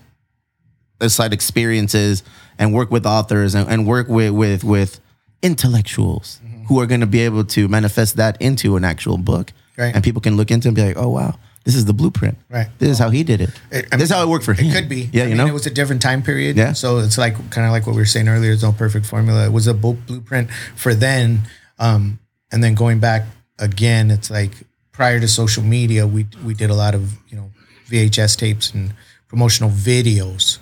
aside 1.00 1.32
experiences 1.32 2.22
and 2.58 2.72
work 2.72 2.90
with 2.90 3.04
authors 3.06 3.54
and, 3.54 3.68
and 3.68 3.86
work 3.86 4.08
with 4.08 4.30
with 4.32 4.64
with 4.64 5.00
intellectuals 5.42 6.40
Mm-hmm. 6.44 6.51
Who 6.68 6.80
are 6.80 6.86
going 6.86 7.00
to 7.00 7.06
be 7.06 7.20
able 7.20 7.44
to 7.44 7.68
manifest 7.68 8.16
that 8.16 8.40
into 8.40 8.76
an 8.76 8.84
actual 8.84 9.18
book, 9.18 9.52
Right. 9.76 9.94
and 9.94 10.02
people 10.04 10.20
can 10.20 10.36
look 10.36 10.50
into 10.50 10.68
it 10.68 10.70
and 10.70 10.76
be 10.76 10.82
like, 10.84 10.96
oh 10.96 11.08
wow, 11.08 11.38
this 11.64 11.74
is 11.74 11.84
the 11.84 11.92
blueprint. 11.94 12.36
Right. 12.50 12.68
This 12.78 12.90
is 12.90 12.98
how 12.98 13.10
he 13.10 13.22
did 13.22 13.40
it. 13.40 13.50
It- 13.70 13.86
I 13.92 13.96
this 13.96 14.10
is 14.10 14.14
how 14.14 14.22
it 14.22 14.28
worked 14.28 14.44
for 14.44 14.52
him. 14.54 14.66
It 14.70 14.74
could 14.74 14.88
be. 14.88 15.08
Yeah, 15.12 15.22
I 15.22 15.26
you 15.26 15.28
mean, 15.30 15.38
know. 15.38 15.46
it 15.46 15.52
was 15.52 15.66
a 15.66 15.70
different 15.70 16.02
time 16.02 16.22
period. 16.22 16.56
Yeah. 16.56 16.72
So 16.74 16.98
it's 16.98 17.16
like 17.18 17.34
kind 17.50 17.66
of 17.66 17.72
like 17.72 17.86
what 17.86 17.94
we 17.94 18.02
were 18.02 18.06
saying 18.06 18.28
earlier. 18.28 18.50
There's 18.50 18.62
no 18.62 18.72
perfect 18.72 19.06
formula. 19.06 19.44
It 19.46 19.52
was 19.52 19.66
a 19.66 19.74
blueprint 19.74 20.50
for 20.76 20.94
then, 20.94 21.42
um, 21.78 22.18
and 22.50 22.62
then 22.62 22.74
going 22.74 22.98
back 23.00 23.22
again. 23.58 24.10
It's 24.10 24.30
like 24.30 24.52
prior 24.92 25.20
to 25.20 25.28
social 25.28 25.62
media, 25.62 26.06
we 26.06 26.26
we 26.44 26.54
did 26.54 26.70
a 26.70 26.74
lot 26.74 26.94
of 26.94 27.14
you 27.30 27.36
know 27.36 27.50
VHS 27.88 28.36
tapes 28.36 28.72
and 28.74 28.92
promotional 29.28 29.70
videos, 29.70 30.58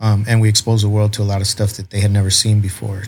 um, 0.00 0.24
and 0.26 0.40
we 0.40 0.48
exposed 0.48 0.84
the 0.84 0.88
world 0.88 1.12
to 1.14 1.22
a 1.22 1.28
lot 1.32 1.40
of 1.40 1.46
stuff 1.46 1.72
that 1.74 1.90
they 1.90 2.00
had 2.00 2.10
never 2.10 2.30
seen 2.30 2.60
before. 2.60 3.02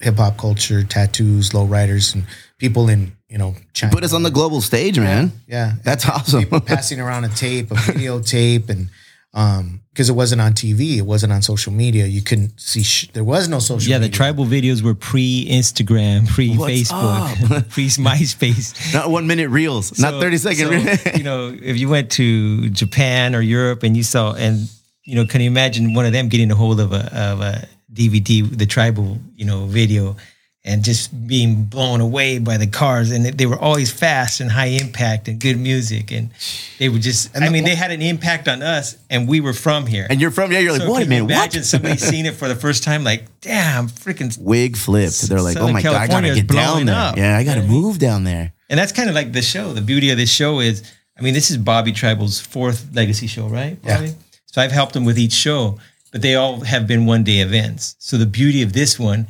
You 0.00 0.06
know, 0.06 0.10
hip 0.12 0.16
hop 0.18 0.36
culture, 0.38 0.82
tattoos, 0.84 1.50
lowriders, 1.50 2.14
and 2.14 2.24
people 2.58 2.88
in 2.88 3.12
you 3.28 3.38
know 3.38 3.54
China. 3.72 3.92
Put 3.92 4.04
us 4.04 4.12
on 4.12 4.22
the 4.22 4.30
global 4.30 4.60
stage, 4.60 4.98
man. 4.98 5.32
Yeah, 5.46 5.74
That's 5.84 6.08
awesome. 6.08 6.40
people 6.40 6.60
passing 6.74 7.00
around 7.00 7.24
a 7.24 7.28
tape, 7.28 7.70
a 7.70 7.74
videotape, 7.74 8.68
and 8.70 8.88
um, 9.34 9.80
because 9.90 10.08
it 10.08 10.14
wasn't 10.14 10.40
on 10.40 10.52
TV, 10.54 10.96
it 10.96 11.02
wasn't 11.02 11.32
on 11.32 11.42
social 11.42 11.72
media. 11.72 12.06
You 12.06 12.22
couldn't 12.22 12.58
see. 12.60 12.82
Sh- 12.82 13.08
there 13.12 13.24
was 13.24 13.48
no 13.48 13.58
social. 13.58 13.76
Media. 13.78 13.94
Yeah, 13.96 13.98
the 13.98 14.08
tribal 14.08 14.46
videos 14.46 14.82
were 14.82 14.94
pre 14.94 15.46
Instagram, 15.50 16.26
pre 16.28 16.50
Facebook, 16.50 17.68
pre 17.70 17.86
MySpace. 17.88 18.92
Not 18.94 19.10
one 19.10 19.26
minute 19.26 19.50
reels, 19.50 19.98
not 19.98 20.12
So- 20.12 20.20
thirty 20.20 20.38
second. 20.38 20.98
so, 20.98 21.10
you 21.16 21.24
know, 21.24 21.54
if 21.60 21.76
you 21.78 21.88
went 21.88 22.10
to 22.12 22.70
Japan 22.70 23.34
or 23.34 23.40
Europe 23.42 23.82
and 23.82 23.96
you 23.96 24.02
saw, 24.02 24.32
and 24.34 24.68
you 25.04 25.14
know, 25.16 25.26
can 25.26 25.40
you 25.40 25.46
imagine 25.50 25.92
one 25.94 26.06
of 26.06 26.12
them 26.12 26.28
getting 26.28 26.50
a 26.50 26.54
hold 26.54 26.80
of 26.80 26.92
a 26.92 27.14
of 27.14 27.40
a 27.40 27.68
DVD, 27.92 28.48
the 28.56 28.66
tribal, 28.66 29.18
you 29.36 29.44
know, 29.44 29.66
video, 29.66 30.16
and 30.64 30.84
just 30.84 31.26
being 31.26 31.64
blown 31.64 32.00
away 32.02 32.38
by 32.38 32.58
the 32.58 32.66
cars, 32.66 33.10
and 33.10 33.24
they 33.24 33.46
were 33.46 33.58
always 33.58 33.90
fast 33.90 34.40
and 34.40 34.50
high 34.50 34.66
impact 34.66 35.26
and 35.28 35.40
good 35.40 35.56
music, 35.58 36.10
and 36.12 36.30
they 36.78 36.88
were 36.90 36.98
just. 36.98 37.34
I 37.34 37.40
the- 37.46 37.50
mean, 37.50 37.64
they 37.64 37.74
had 37.74 37.90
an 37.90 38.02
impact 38.02 38.48
on 38.48 38.60
us, 38.62 38.96
and 39.08 39.26
we 39.26 39.40
were 39.40 39.54
from 39.54 39.86
here. 39.86 40.06
and 40.10 40.20
you're 40.20 40.30
from 40.30 40.52
yeah. 40.52 40.58
You're 40.58 40.72
like, 40.72 40.82
so 40.82 40.92
wait 40.92 41.06
a 41.06 41.08
minute, 41.08 41.24
imagine 41.24 41.60
what? 41.60 41.66
somebody 41.66 41.96
seeing 41.96 42.26
it 42.26 42.34
for 42.34 42.48
the 42.48 42.56
first 42.56 42.82
time, 42.84 43.02
like, 43.04 43.24
damn, 43.40 43.88
freaking 43.88 44.36
Wig 44.40 44.76
flipped. 44.76 45.22
They're 45.22 45.40
like, 45.40 45.56
oh 45.56 45.60
Southern 45.60 45.72
my 45.74 45.82
god, 45.82 45.94
I 45.94 46.06
gotta 46.08 46.34
get 46.34 46.46
down 46.48 46.84
there. 46.86 46.94
up. 46.96 47.16
Yeah, 47.16 47.36
I 47.38 47.44
gotta 47.44 47.60
You 47.60 47.66
know 47.66 47.68
what 47.68 47.70
I 47.70 47.72
mean? 47.74 47.82
move 47.82 47.98
down 47.98 48.24
there. 48.24 48.52
And 48.68 48.78
that's 48.78 48.92
kind 48.92 49.08
of 49.08 49.14
like 49.14 49.32
the 49.32 49.40
show. 49.42 49.72
The 49.72 49.80
beauty 49.80 50.10
of 50.10 50.18
this 50.18 50.30
show 50.30 50.60
is, 50.60 50.82
I 51.18 51.22
mean, 51.22 51.32
this 51.32 51.50
is 51.50 51.56
Bobby 51.56 51.92
Tribal's 51.92 52.38
fourth 52.40 52.88
legacy 52.94 53.26
show, 53.26 53.46
right? 53.46 53.78
Yeah. 53.82 54.08
So 54.46 54.60
I've 54.60 54.72
helped 54.72 54.94
him 54.94 55.04
with 55.06 55.18
each 55.18 55.32
show, 55.32 55.78
but 56.12 56.22
they 56.22 56.34
all 56.34 56.60
have 56.60 56.86
been 56.86 57.06
one 57.06 57.24
day 57.24 57.40
events. 57.40 57.96
So 57.98 58.16
the 58.16 58.26
beauty 58.26 58.62
of 58.62 58.72
this 58.72 58.98
one 58.98 59.26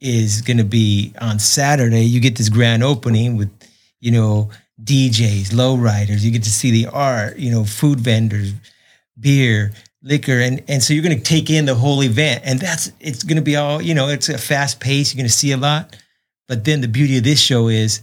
is 0.00 0.42
going 0.42 0.58
to 0.58 0.64
be 0.64 1.12
on 1.20 1.38
Saturday. 1.38 2.04
You 2.04 2.20
get 2.20 2.36
this 2.36 2.48
grand 2.48 2.82
opening 2.82 3.36
with, 3.36 3.50
you 4.00 4.10
know, 4.10 4.50
DJs, 4.82 5.48
lowriders. 5.52 6.22
You 6.22 6.30
get 6.30 6.44
to 6.44 6.50
see 6.50 6.70
the 6.70 6.86
art, 6.86 7.38
you 7.38 7.50
know, 7.50 7.64
food 7.64 8.00
vendors, 8.00 8.52
beer, 9.18 9.72
liquor, 10.02 10.40
and 10.40 10.62
and 10.68 10.82
so 10.82 10.92
you're 10.92 11.02
going 11.02 11.16
to 11.16 11.22
take 11.22 11.50
in 11.50 11.64
the 11.64 11.74
whole 11.74 12.02
event, 12.02 12.42
and 12.44 12.60
that's 12.60 12.92
it's 13.00 13.22
going 13.22 13.36
to 13.36 13.42
be 13.42 13.56
all 13.56 13.80
you 13.80 13.94
know. 13.94 14.08
It's 14.08 14.28
a 14.28 14.38
fast 14.38 14.80
pace. 14.80 15.12
You're 15.12 15.20
going 15.20 15.28
to 15.28 15.34
see 15.34 15.52
a 15.52 15.56
lot, 15.56 15.96
but 16.46 16.64
then 16.64 16.80
the 16.82 16.88
beauty 16.88 17.16
of 17.16 17.24
this 17.24 17.40
show 17.40 17.68
is, 17.68 18.02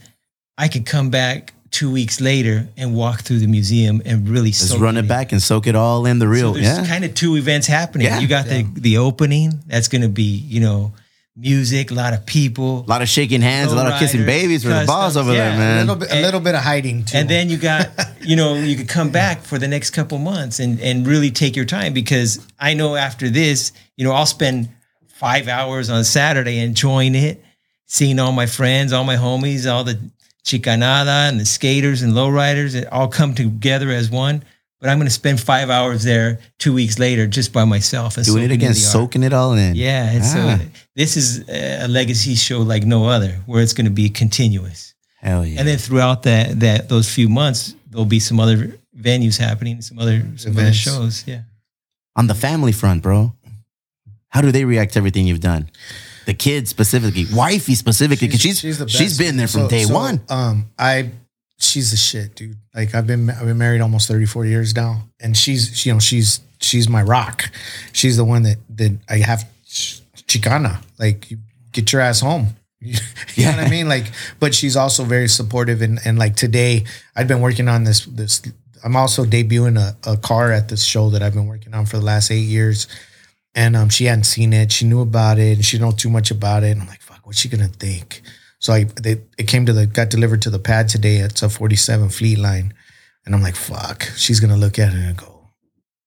I 0.58 0.68
could 0.68 0.86
come 0.86 1.12
back 1.12 1.54
two 1.74 1.92
weeks 1.92 2.22
later 2.22 2.68
and 2.78 2.94
walk 2.96 3.22
through 3.22 3.40
the 3.40 3.48
museum 3.48 4.00
and 4.06 4.30
really 4.30 4.52
Just 4.52 4.70
soak 4.70 4.80
run 4.80 4.96
it 4.96 5.02
in. 5.02 5.08
back 5.08 5.32
and 5.32 5.42
soak 5.42 5.66
it 5.66 5.76
all 5.76 6.06
in 6.06 6.20
the 6.20 6.26
So 6.26 6.30
real. 6.30 6.54
there's 6.54 6.66
yeah. 6.66 6.86
kind 6.86 7.04
of 7.04 7.16
two 7.16 7.36
events 7.36 7.66
happening. 7.68 8.06
Yeah. 8.08 8.20
you 8.20 8.28
got 8.28 8.46
the 8.46 8.64
the 8.76 8.98
opening. 9.00 9.60
That's 9.68 9.88
going 9.88 10.04
to 10.04 10.08
be 10.10 10.24
you 10.54 10.60
know 10.62 10.94
music, 11.36 11.90
a 11.90 11.96
lot 11.96 12.14
of 12.14 12.24
people, 12.28 12.82
a 12.82 12.90
lot 12.90 13.02
of 13.02 13.10
shaking 13.10 13.42
hands, 13.42 13.72
a 13.72 13.76
lot 13.76 13.92
of 13.92 13.98
kissing 14.00 14.24
babies 14.24 14.62
for 14.62 14.70
the 14.70 14.86
boss 14.86 15.16
customs, 15.16 15.18
over 15.18 15.32
there, 15.36 15.50
yeah. 15.50 15.56
a 15.56 15.58
man. 15.58 15.88
little 15.88 15.96
bit, 16.00 16.12
a 16.12 16.22
little 16.22 16.40
bit 16.40 16.54
of 16.54 16.62
hiding 16.62 17.04
too. 17.06 17.18
and 17.18 17.28
then 17.28 17.50
you 17.50 17.58
got 17.58 17.90
you 18.22 18.36
know 18.36 18.54
you 18.54 18.76
could 18.76 18.88
come 18.88 19.10
back 19.10 19.42
for 19.42 19.58
the 19.58 19.68
next 19.68 19.90
couple 19.92 20.20
months 20.20 20.60
and 20.60 20.80
and 20.80 21.08
really 21.08 21.32
take 21.32 21.56
your 21.56 21.66
time 21.66 21.92
because 21.92 22.40
I 22.60 22.76
know 22.76 22.96
after 22.96 23.30
this 23.30 23.72
you 23.98 24.06
know 24.06 24.12
I'll 24.14 24.28
spend 24.28 24.70
five 25.08 25.48
hours 25.48 25.90
on 25.90 26.04
Saturday 26.04 26.60
enjoying 26.60 27.16
it, 27.16 27.44
seeing 27.88 28.20
all 28.20 28.32
my 28.32 28.46
friends, 28.46 28.94
all 28.94 29.04
my 29.06 29.16
homies, 29.16 29.66
all 29.72 29.84
the 29.84 29.98
chicanada 30.46 31.30
and 31.30 31.40
the 31.40 31.46
skaters 31.46 32.02
and 32.02 32.14
lowriders 32.14 32.76
and 32.76 32.86
all 32.88 33.08
come 33.08 33.34
together 33.34 33.90
as 33.90 34.10
one. 34.10 34.44
But 34.80 34.90
I'm 34.90 34.98
going 34.98 35.08
to 35.08 35.14
spend 35.14 35.40
five 35.40 35.70
hours 35.70 36.04
there 36.04 36.40
two 36.60 36.74
weeks 36.74 37.00
later 37.00 37.26
just 37.26 37.54
by 37.54 37.64
myself 37.64 38.18
and 38.18 38.26
Doing 38.26 38.44
it 38.44 38.52
again, 38.52 38.74
soaking 38.74 39.24
it 39.24 39.32
all 39.32 39.54
in. 39.54 39.76
Yeah, 39.76 40.10
and 40.12 40.22
Ah. 40.24 40.26
so 40.60 40.66
this 40.96 41.16
is 41.16 41.48
a 41.48 41.88
legacy 41.88 42.36
show 42.36 42.60
like 42.60 42.84
no 42.84 43.06
other, 43.08 43.42
where 43.46 43.64
it's 43.64 43.72
going 43.74 43.86
to 43.86 43.92
be 43.92 44.10
continuous. 44.10 44.94
Hell 45.22 45.46
yeah. 45.46 45.60
And 45.60 45.68
then 45.70 45.78
throughout 45.78 46.24
that 46.24 46.60
that 46.60 46.90
those 46.90 47.08
few 47.10 47.30
months, 47.30 47.76
there'll 47.90 48.04
be 48.06 48.20
some 48.20 48.42
other 48.42 48.78
venues 49.00 49.38
happening, 49.38 49.82
some 49.82 50.00
other 50.00 50.22
some 50.36 50.52
other 50.58 50.74
shows. 50.74 51.24
Yeah. 51.26 51.44
on 52.18 52.28
the 52.28 52.36
family 52.36 52.74
front, 52.74 53.02
bro, 53.02 53.34
how 54.28 54.42
do 54.42 54.52
they 54.52 54.66
react 54.66 54.94
to 54.94 55.00
everything 55.00 55.26
you've 55.28 55.40
done? 55.40 55.70
The 56.26 56.34
kids 56.34 56.70
specifically, 56.70 57.26
wifey 57.34 57.76
specifically, 57.76 58.28
because 58.28 58.42
she's 58.42 58.60
she's, 58.60 58.78
the 58.80 58.86
best. 58.86 59.18
been 59.20 59.38
there 59.38 59.48
from 59.48 59.62
So- 59.62 59.70
day 59.70 59.84
so, 59.84 59.94
one. 59.94 60.22
Um, 60.30 60.70
I 60.80 61.12
she's 61.60 61.92
the 61.92 61.98
shit, 61.98 62.36
dude. 62.36 62.58
Like 62.76 62.96
I've 62.96 63.08
been 63.08 63.30
I've 63.30 63.46
been 63.46 63.58
married 63.58 63.82
almost 63.82 64.08
34 64.08 64.46
years 64.46 64.76
now, 64.76 65.04
and 65.22 65.36
she's 65.36 65.86
you 65.86 65.94
know 65.94 66.00
she's 66.00 66.40
she's 66.60 66.88
my 66.88 67.02
rock. 67.04 67.44
She's 67.92 68.18
the 68.18 68.24
one 68.26 68.44
that 68.44 68.58
that 68.78 68.98
I 69.10 69.18
have 69.18 69.46
Chicana. 70.28 70.84
Like 71.00 71.30
you 71.32 71.38
get 71.72 71.92
your 71.92 72.02
ass 72.02 72.20
home. 72.22 72.48
You 73.36 73.46
know 73.46 73.52
what 73.52 73.60
I 73.62 73.70
mean? 73.70 73.88
Like, 73.88 74.12
but 74.40 74.54
she's 74.54 74.76
also 74.76 75.04
very 75.06 75.28
supportive 75.30 75.82
and 75.82 76.00
and 76.06 76.20
like 76.20 76.36
today 76.36 76.84
I've 77.16 77.28
been 77.28 77.40
working 77.42 77.68
on 77.70 77.84
this 77.86 78.06
this. 78.06 78.42
I'm 78.84 78.98
also 78.98 79.24
debuting 79.24 79.80
a, 79.80 79.96
a 80.12 80.18
car 80.18 80.52
at 80.52 80.68
this 80.68 80.84
show 80.84 81.10
that 81.12 81.24
I've 81.24 81.34
been 81.34 81.48
working 81.48 81.74
on 81.74 81.86
for 81.86 81.98
the 81.98 82.04
last 82.04 82.30
eight 82.32 82.42
years 82.46 82.88
and 83.56 83.76
um, 83.76 83.90
she 83.90 84.06
hadn't 84.06 84.26
seen 84.26 84.54
it. 84.54 84.72
She 84.72 84.86
knew 84.86 85.02
about 85.02 85.40
it, 85.40 85.56
and 85.58 85.66
she 85.66 85.78
didn't 85.78 85.90
know 85.90 85.96
too 85.96 86.10
much 86.10 86.32
about 86.32 86.64
it. 86.64 86.72
And 86.72 86.82
I'm 86.82 86.88
like, 86.88 87.02
"Fuck, 87.02 87.26
what's 87.26 87.40
she 87.40 87.50
gonna 87.50 87.68
think?" 87.68 88.22
So 88.60 88.74
I, 88.74 88.86
they, 88.86 89.22
it 89.38 89.48
came 89.48 89.66
to 89.66 89.74
the, 89.74 89.86
got 89.86 90.10
delivered 90.10 90.42
to 90.44 90.50
the 90.50 90.60
pad 90.60 90.88
today. 90.88 91.18
It's 91.18 91.44
a 91.44 91.50
47 91.50 92.08
Fleetline, 92.10 92.72
and 93.26 93.36
I'm 93.36 93.42
like, 93.42 93.56
"Fuck," 93.56 94.04
she's 94.16 94.40
gonna 94.40 94.58
look 94.58 94.80
at 94.80 94.94
it 94.94 95.00
and 95.00 95.18
go, 95.18 95.50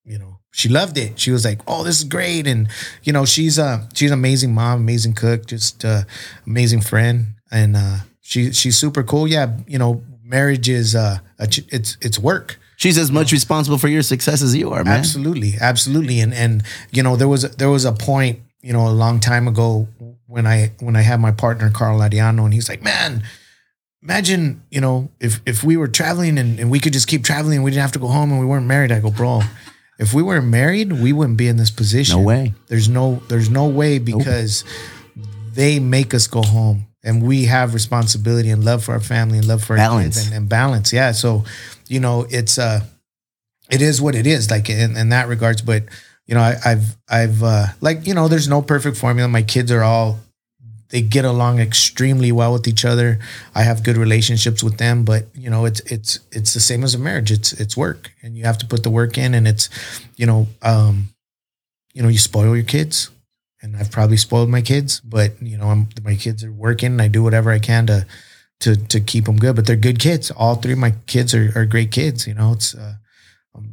you 0.05 0.19
know, 0.19 0.39
she 0.53 0.69
loved 0.69 0.97
it. 0.97 1.19
She 1.21 1.31
was 1.31 1.45
like, 1.45 1.61
"Oh, 1.67 1.85
this 1.85 1.99
is 1.99 2.05
great," 2.05 2.47
and 2.47 2.69
you 3.03 3.13
know, 3.13 3.25
she's 3.25 3.59
a 3.59 3.89
she's 3.95 4.11
an 4.11 4.19
amazing 4.19 4.55
mom, 4.55 4.81
amazing 4.81 5.15
cook, 5.15 5.47
just 5.47 5.85
uh, 5.85 6.03
amazing 6.47 6.81
friend, 6.81 7.35
and 7.51 7.77
uh, 7.77 7.99
she 8.23 8.53
she's 8.53 8.79
super 8.79 9.03
cool. 9.03 9.29
Yeah, 9.29 9.59
you 9.67 9.79
know, 9.79 10.03
marriage 10.23 10.69
is 10.69 10.95
uh, 10.95 11.19
a, 11.39 11.49
it's 11.69 11.99
it's 12.01 12.19
work. 12.19 12.59
She's 12.77 12.99
as 12.99 13.11
much 13.11 13.33
responsible 13.33 13.79
for 13.79 13.89
your 13.89 14.03
success 14.03 14.43
as 14.43 14.55
you 14.55 14.71
are, 14.73 14.85
man. 14.85 14.99
Absolutely, 14.99 15.55
absolutely, 15.61 16.21
and 16.21 16.33
and 16.35 16.63
you 16.91 17.03
know 17.03 17.17
there 17.17 17.29
was 17.29 17.43
there 17.57 17.71
was 17.71 17.85
a 17.85 17.93
point 17.93 18.41
you 18.63 18.73
know 18.73 18.87
a 18.87 18.91
long 18.93 19.19
time 19.21 19.49
ago 19.49 19.89
when 20.27 20.47
I 20.47 20.73
when 20.81 20.95
I 20.97 21.01
had 21.03 21.19
my 21.21 21.31
partner 21.33 21.71
Carl 21.71 21.99
Ladiano, 22.01 22.45
and 22.45 22.53
he's 22.53 22.69
like, 22.69 22.83
man, 22.83 23.23
imagine 24.03 24.63
you 24.71 24.81
know 24.81 25.11
if 25.21 25.41
if 25.47 25.65
we 25.65 25.77
were 25.77 25.89
traveling 25.89 26.39
and, 26.39 26.61
and 26.61 26.71
we 26.71 26.79
could 26.79 26.93
just 26.93 27.09
keep 27.09 27.25
traveling, 27.25 27.57
and 27.57 27.65
we 27.65 27.71
didn't 27.71 27.83
have 27.83 27.93
to 27.93 27.99
go 27.99 28.09
home, 28.09 28.31
and 28.31 28.41
we 28.41 28.47
weren't 28.47 28.67
married. 28.67 28.93
I 28.93 29.01
go, 29.01 29.11
bro, 29.11 29.41
if 29.99 30.13
we 30.13 30.23
weren't 30.23 30.47
married, 30.49 30.93
we 30.93 31.13
wouldn't 31.13 31.39
be 31.39 31.49
in 31.49 31.57
this 31.57 31.71
position. 31.71 32.17
No 32.19 32.23
way. 32.23 32.53
There's 32.69 32.89
no 32.89 33.23
there's 33.29 33.49
no 33.49 33.67
way 33.69 33.99
because 33.99 34.65
they 35.55 35.81
make 35.81 36.13
us 36.13 36.27
go 36.27 36.43
home. 36.43 36.87
And 37.03 37.23
we 37.23 37.45
have 37.45 37.73
responsibility 37.73 38.51
and 38.51 38.65
love 38.65 38.83
for 38.83 38.93
our 38.93 39.01
family 39.01 39.39
and 39.39 39.47
love 39.47 39.63
for 39.63 39.75
our 39.75 39.79
Balance. 39.79 40.17
kids 40.17 40.27
and, 40.27 40.37
and 40.37 40.49
balance. 40.49 40.93
Yeah. 40.93 41.13
So, 41.13 41.45
you 41.89 42.01
know, 42.01 42.27
it's 42.31 42.59
uh 42.59 42.81
it 43.71 43.83
is 43.83 44.01
what 44.01 44.15
it 44.15 44.27
is 44.27 44.51
like 44.51 44.71
in, 44.71 44.97
in 44.97 45.09
that 45.09 45.27
regards 45.27 45.61
but 45.61 45.83
you 46.27 46.37
know 46.37 46.41
I, 46.41 46.55
i've 46.65 46.97
i've 47.09 47.43
uh 47.43 47.67
like 47.81 48.07
you 48.07 48.15
know 48.15 48.29
there's 48.29 48.49
no 48.49 48.63
perfect 48.63 48.97
formula. 48.97 49.29
My 49.29 49.43
kids 49.43 49.71
are 49.73 49.83
all 49.83 50.21
they 50.91 51.03
get 51.03 51.25
along 51.25 51.59
extremely 51.59 52.31
well 52.31 52.53
with 52.53 52.69
each 52.69 52.85
other. 52.85 53.19
I 53.57 53.63
have 53.63 53.83
good 53.83 53.97
relationships 53.97 54.63
with 54.63 54.79
them 54.79 55.05
but 55.05 55.27
you 55.35 55.51
know 55.51 55.65
it's 55.65 55.81
it's 55.81 56.21
it's 56.33 56.55
the 56.55 56.61
same 56.61 56.85
as 56.85 56.95
a 56.95 56.99
marriage. 56.99 57.33
It's 57.33 57.53
it's 57.53 57.77
work 57.77 58.13
and 58.23 58.37
you 58.37 58.45
have 58.45 58.59
to 58.59 58.67
put 58.67 58.83
the 58.83 58.91
work 58.91 59.19
in 59.19 59.35
and 59.35 59.49
it's 59.49 59.69
you 60.17 60.27
know 60.27 60.47
um 60.63 61.09
you 61.93 62.03
know 62.03 62.09
you 62.09 62.19
spoil 62.19 62.55
your 62.55 62.65
kids 62.65 63.11
and 63.63 63.75
i've 63.77 63.91
probably 63.91 64.19
spoiled 64.19 64.51
my 64.51 64.61
kids 64.61 65.01
but 65.01 65.41
you 65.41 65.57
know 65.57 65.69
i'm 65.69 65.89
my 66.05 66.15
kids 66.15 66.45
are 66.45 66.53
working 66.53 67.01
i 67.01 67.09
do 67.09 67.23
whatever 67.23 67.51
i 67.51 67.59
can 67.59 67.87
to 67.87 68.07
to 68.61 68.77
to 68.77 69.01
keep 69.01 69.25
them 69.27 69.37
good 69.37 69.55
but 69.57 69.67
they're 69.67 69.77
good 69.77 69.99
kids 69.99 70.31
all 70.31 70.55
three 70.57 70.73
of 70.73 70.79
my 70.79 70.93
kids 71.07 71.35
are, 71.35 71.53
are 71.55 71.67
great 71.67 71.91
kids 71.91 72.27
you 72.27 72.35
know 72.35 72.53
it's 72.53 72.75
uh 72.75 72.95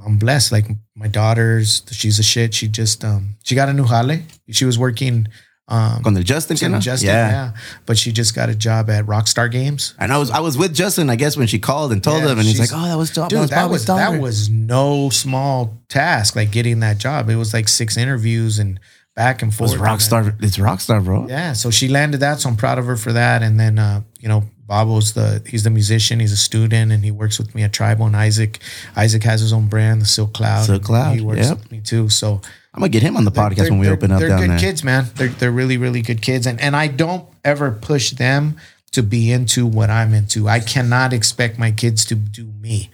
I'm, 0.05 0.17
blessed. 0.17 0.51
Like 0.51 0.65
my 0.95 1.07
daughter's, 1.07 1.83
she's 1.91 2.19
a 2.19 2.23
shit. 2.23 2.53
She 2.53 2.67
just 2.67 3.03
um 3.03 3.35
she 3.43 3.55
got 3.55 3.69
a 3.69 3.73
new 3.73 3.85
jale. 3.85 4.19
She 4.51 4.65
was 4.65 4.79
working 4.79 5.27
um 5.67 6.03
Con 6.03 6.13
the 6.13 6.23
Justin, 6.23 6.55
in 6.55 6.59
kinda? 6.59 6.79
Justin, 6.79 7.09
yeah. 7.09 7.29
yeah. 7.29 7.51
But 7.85 7.97
she 7.97 8.11
just 8.11 8.35
got 8.35 8.49
a 8.49 8.55
job 8.55 8.89
at 8.89 9.05
Rockstar 9.05 9.51
Games. 9.51 9.93
And 9.99 10.11
I 10.13 10.17
was 10.17 10.29
I 10.29 10.39
was 10.39 10.57
with 10.57 10.73
Justin, 10.73 11.09
I 11.09 11.15
guess, 11.15 11.35
when 11.37 11.47
she 11.47 11.59
called 11.59 11.91
and 11.91 12.03
told 12.03 12.23
Yeah, 12.23 12.31
him, 12.31 12.39
and 12.39 12.47
he's 12.47 12.59
like, 12.59 12.69
"Oh, 12.73 12.85
that 12.85 12.97
was 12.97 13.11
Dude, 13.11 13.29
Dude, 13.29 13.49
that 13.49 13.69
was 13.69 13.85
Bobby's 13.85 14.11
that 14.11 14.21
was 14.21 14.49
no 14.49 15.09
small 15.09 15.81
task. 15.89 16.35
Like 16.35 16.51
getting 16.51 16.79
that 16.81 16.97
job, 16.97 17.29
it 17.29 17.35
was 17.35 17.53
like 17.53 17.67
six 17.67 17.97
interviews 17.97 18.59
and 18.59 18.79
back 19.15 19.41
and 19.41 19.51
It 19.51 19.55
forth. 19.55 19.71
was 19.71 19.81
Rockstar. 19.81 20.41
It's 20.41 20.57
Rockstar, 20.57 21.03
bro. 21.03 21.27
Yeah, 21.27 21.53
so 21.53 21.71
she 21.71 21.87
landed 21.87 22.19
that, 22.21 22.39
so 22.39 22.49
I'm 22.49 22.55
proud 22.55 22.77
of 22.77 22.85
her 22.85 22.97
for 22.97 23.13
that. 23.13 23.43
And 23.43 23.59
then 23.59 23.79
uh, 23.79 24.01
you 24.19 24.27
know, 24.29 24.43
Bobo's 24.65 25.13
the 25.13 25.43
he's 25.45 25.63
the 25.63 25.69
musician, 25.69 26.19
he's 26.19 26.31
a 26.31 26.37
student, 26.37 26.91
and 26.91 27.03
he 27.03 27.11
works 27.11 27.37
with 27.37 27.53
me 27.53 27.63
at 27.63 27.73
Tribal. 27.73 28.05
And 28.05 28.15
Isaac, 28.15 28.59
Isaac 28.95 29.23
has 29.23 29.41
his 29.41 29.51
own 29.51 29.67
brand, 29.67 30.01
the 30.01 30.05
Silk 30.05 30.33
Cloud. 30.33 30.65
Silk 30.65 30.83
Cloud, 30.83 31.15
He 31.15 31.21
works 31.21 31.47
yep. 31.47 31.57
with 31.57 31.71
me 31.71 31.81
too. 31.81 32.09
So 32.09 32.41
I'm 32.73 32.79
gonna 32.79 32.89
get 32.89 33.03
him 33.03 33.17
on 33.17 33.25
the 33.25 33.31
podcast 33.31 33.69
when 33.69 33.79
we 33.79 33.89
open 33.89 34.11
up 34.11 34.19
they're 34.19 34.29
down 34.29 34.39
good 34.39 34.49
there. 34.51 34.59
kids, 34.59 34.83
man. 34.83 35.05
They're 35.15 35.27
they're 35.27 35.51
really 35.51 35.77
really 35.77 36.01
good 36.01 36.21
kids, 36.21 36.47
and 36.47 36.59
and 36.61 36.75
I 36.75 36.87
don't 36.87 37.27
ever 37.43 37.71
push 37.71 38.11
them 38.11 38.57
to 38.91 39.03
be 39.03 39.31
into 39.31 39.65
what 39.65 39.89
I'm 39.89 40.13
into. 40.13 40.47
I 40.47 40.59
cannot 40.59 41.13
expect 41.13 41.59
my 41.59 41.71
kids 41.71 42.05
to 42.05 42.15
do 42.15 42.45
me 42.45 42.89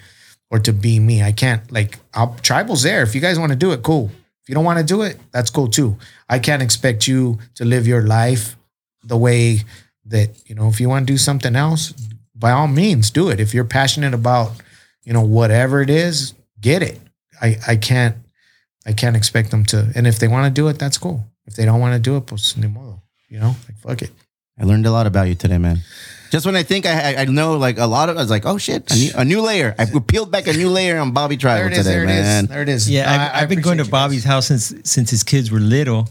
or 0.49 0.59
to 0.59 0.73
be 0.73 0.99
me. 0.99 1.21
I 1.21 1.31
can't 1.31 1.71
like 1.71 1.99
I'll, 2.13 2.35
tribal's 2.41 2.83
there. 2.83 3.03
If 3.03 3.13
you 3.13 3.21
guys 3.21 3.37
want 3.37 3.51
to 3.51 3.57
do 3.57 3.71
it, 3.71 3.83
cool. 3.83 4.09
If 4.41 4.49
you 4.49 4.55
don't 4.55 4.65
want 4.65 4.79
to 4.79 4.85
do 4.85 5.03
it, 5.03 5.19
that's 5.31 5.49
cool 5.51 5.67
too. 5.67 5.97
I 6.27 6.39
can't 6.39 6.63
expect 6.63 7.07
you 7.07 7.39
to 7.55 7.65
live 7.65 7.85
your 7.85 8.01
life 8.01 8.55
the 9.03 9.17
way 9.17 9.61
that 10.09 10.29
you 10.49 10.55
know. 10.55 10.67
If 10.69 10.79
you 10.79 10.89
want 10.89 11.07
to 11.07 11.13
do 11.13 11.17
something 11.17 11.55
else, 11.55 11.91
by 12.35 12.51
all 12.51 12.67
means, 12.67 13.09
do 13.11 13.29
it. 13.29 13.39
If 13.39 13.53
you're 13.53 13.65
passionate 13.65 14.13
about 14.13 14.51
you 15.05 15.13
know 15.13 15.21
whatever 15.21 15.81
it 15.81 15.89
is, 15.89 16.33
get 16.61 16.81
it. 16.83 16.99
I 17.41 17.57
I 17.67 17.75
can't 17.77 18.15
I 18.85 18.93
can't 18.93 19.15
expect 19.15 19.51
them 19.51 19.65
to. 19.65 19.91
And 19.95 20.05
if 20.07 20.19
they 20.19 20.27
want 20.27 20.45
to 20.53 20.61
do 20.61 20.67
it, 20.67 20.77
that's 20.79 20.97
cool. 20.97 21.25
If 21.45 21.55
they 21.55 21.65
don't 21.65 21.79
want 21.79 21.93
to 21.95 21.99
do 21.99 22.17
it, 22.17 22.25
pues 22.27 22.55
ni 22.57 22.67
modo. 22.67 23.01
You 23.29 23.39
know, 23.39 23.55
like 23.67 23.77
fuck 23.79 24.01
it. 24.01 24.11
I 24.59 24.65
learned 24.65 24.85
a 24.85 24.91
lot 24.91 25.07
about 25.07 25.27
you 25.29 25.35
today, 25.35 25.57
man. 25.57 25.79
Just 26.31 26.45
when 26.45 26.55
I 26.55 26.63
think 26.63 26.85
I 26.85 27.13
I, 27.15 27.21
I 27.21 27.25
know 27.25 27.57
like 27.57 27.77
a 27.79 27.87
lot 27.87 28.09
of, 28.09 28.17
I 28.17 28.21
was 28.21 28.29
like, 28.29 28.45
oh 28.45 28.57
shit, 28.59 28.91
a 28.91 28.95
new, 28.95 29.11
a 29.15 29.25
new 29.25 29.41
layer. 29.41 29.73
I 29.79 29.85
peeled 29.85 30.31
back 30.31 30.47
a 30.47 30.53
new 30.53 30.69
layer 30.69 30.99
on 30.99 31.11
Bobby 31.11 31.35
There 31.37 31.41
Tribal 31.41 31.67
it 31.67 31.71
is. 31.73 31.77
today, 31.79 31.89
There 31.95 32.03
it 32.03 32.09
is. 32.09 32.21
man. 32.25 32.45
There 32.45 32.61
it 32.61 32.69
is. 32.69 32.89
Yeah, 32.89 33.09
I- 33.09 33.13
I've, 33.15 33.21
I 33.21 33.41
I've 33.41 33.49
been 33.49 33.61
going 33.61 33.77
to 33.79 33.85
Bobby's 33.85 34.23
guys. 34.25 34.31
house 34.31 34.47
since 34.47 34.73
since 34.83 35.09
his 35.09 35.23
kids 35.23 35.49
were 35.49 35.59
little, 35.59 36.07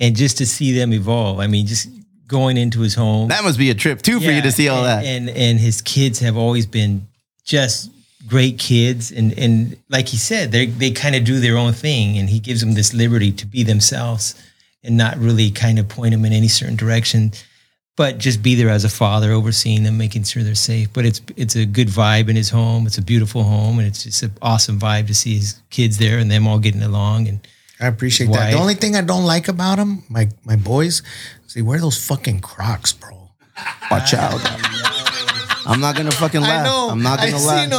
and 0.00 0.16
just 0.16 0.38
to 0.38 0.46
see 0.46 0.72
them 0.72 0.92
evolve. 0.92 1.38
I 1.40 1.46
mean, 1.46 1.66
just 1.66 1.88
going 2.30 2.56
into 2.56 2.80
his 2.80 2.94
home. 2.94 3.28
That 3.28 3.42
must 3.42 3.58
be 3.58 3.70
a 3.70 3.74
trip 3.74 4.00
too 4.00 4.20
for 4.20 4.30
you 4.30 4.40
to 4.40 4.52
see 4.52 4.68
all 4.68 4.84
and, 4.84 4.86
that. 4.86 5.04
And 5.04 5.28
and 5.28 5.58
his 5.58 5.82
kids 5.82 6.20
have 6.20 6.36
always 6.36 6.64
been 6.64 7.08
just 7.44 7.90
great 8.26 8.58
kids, 8.58 9.10
and 9.10 9.36
and 9.36 9.76
like 9.88 10.08
he 10.08 10.16
said, 10.16 10.52
they 10.52 10.66
they 10.66 10.92
kind 10.92 11.16
of 11.16 11.24
do 11.24 11.40
their 11.40 11.58
own 11.58 11.72
thing, 11.72 12.16
and 12.16 12.30
he 12.30 12.38
gives 12.38 12.60
them 12.60 12.74
this 12.74 12.94
liberty 12.94 13.32
to 13.32 13.46
be 13.46 13.64
themselves, 13.64 14.40
and 14.84 14.96
not 14.96 15.18
really 15.18 15.50
kind 15.50 15.78
of 15.78 15.88
point 15.88 16.12
them 16.12 16.24
in 16.24 16.32
any 16.32 16.48
certain 16.48 16.76
direction. 16.76 17.32
But 17.96 18.16
just 18.16 18.42
be 18.42 18.54
there 18.54 18.70
as 18.70 18.84
a 18.84 18.88
father, 18.88 19.32
overseeing 19.32 19.82
them, 19.82 19.98
making 19.98 20.22
sure 20.22 20.42
they're 20.42 20.54
safe. 20.54 20.90
But 20.92 21.04
it's 21.04 21.20
it's 21.36 21.56
a 21.56 21.66
good 21.66 21.88
vibe 21.88 22.30
in 22.30 22.36
his 22.36 22.50
home. 22.50 22.86
It's 22.86 22.98
a 22.98 23.02
beautiful 23.02 23.42
home, 23.42 23.78
and 23.78 23.88
it's 23.88 24.04
just 24.04 24.22
an 24.22 24.32
awesome 24.40 24.78
vibe 24.78 25.08
to 25.08 25.14
see 25.14 25.34
his 25.34 25.60
kids 25.70 25.98
there 25.98 26.18
and 26.18 26.30
them 26.30 26.46
all 26.46 26.60
getting 26.60 26.82
along. 26.82 27.28
And 27.28 27.40
I 27.80 27.86
appreciate 27.86 28.28
His 28.28 28.36
that. 28.36 28.52
The 28.52 28.58
only 28.58 28.74
thing 28.74 28.94
I 28.96 29.00
don't 29.00 29.24
like 29.24 29.48
about 29.48 29.76
them, 29.78 30.04
my 30.08 30.28
my 30.44 30.56
boys, 30.56 31.02
is 31.46 31.54
they 31.54 31.62
wear 31.62 31.78
those 31.80 31.96
fucking 32.06 32.40
Crocs, 32.40 32.92
bro. 32.92 33.30
Watch 33.90 34.14
out. 34.14 34.40
I'm 35.66 35.80
not 35.80 35.94
gonna 35.96 36.10
fucking 36.10 36.40
laugh. 36.40 36.62
I 36.62 36.68
know. 36.68 36.88
I'm 36.90 37.02
not 37.02 37.18
gonna 37.18 37.36
I 37.36 37.40
laugh. 37.40 37.70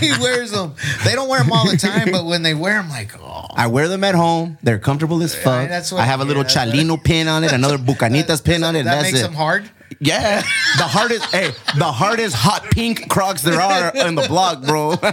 him. 0.10 0.16
he 0.16 0.22
wears 0.22 0.50
them. 0.52 0.74
They 1.04 1.14
don't 1.14 1.28
wear 1.28 1.40
them 1.40 1.52
all 1.52 1.68
the 1.68 1.76
time, 1.76 2.10
but 2.12 2.24
when 2.24 2.42
they 2.42 2.54
wear 2.54 2.80
them, 2.80 2.88
like, 2.88 3.18
oh, 3.20 3.46
I 3.54 3.66
wear 3.66 3.88
them 3.88 4.04
at 4.04 4.14
home. 4.14 4.56
They're 4.62 4.78
comfortable 4.78 5.22
as 5.22 5.34
fuck. 5.34 5.68
that's 5.68 5.90
what- 5.92 6.00
I 6.00 6.04
have 6.04 6.20
a 6.20 6.24
little 6.24 6.44
yeah, 6.44 6.48
Chalino 6.66 7.02
pin 7.02 7.26
on 7.28 7.42
it, 7.44 7.52
another 7.52 7.76
Bucanitas 7.88 8.42
pin 8.44 8.62
on 8.62 8.76
it. 8.76 8.84
that 8.84 8.94
that's 8.94 9.08
makes 9.08 9.18
it. 9.18 9.22
them 9.22 9.34
hard. 9.34 9.68
Yeah, 10.00 10.42
the 10.76 10.84
hardest, 10.84 11.24
hey, 11.34 11.50
the 11.76 11.90
hardest 11.90 12.36
hot 12.36 12.62
pink 12.70 13.08
Crocs 13.10 13.42
there 13.42 13.60
are 13.60 13.92
in 13.96 14.14
the 14.14 14.26
block, 14.28 14.62
bro. 14.62 14.94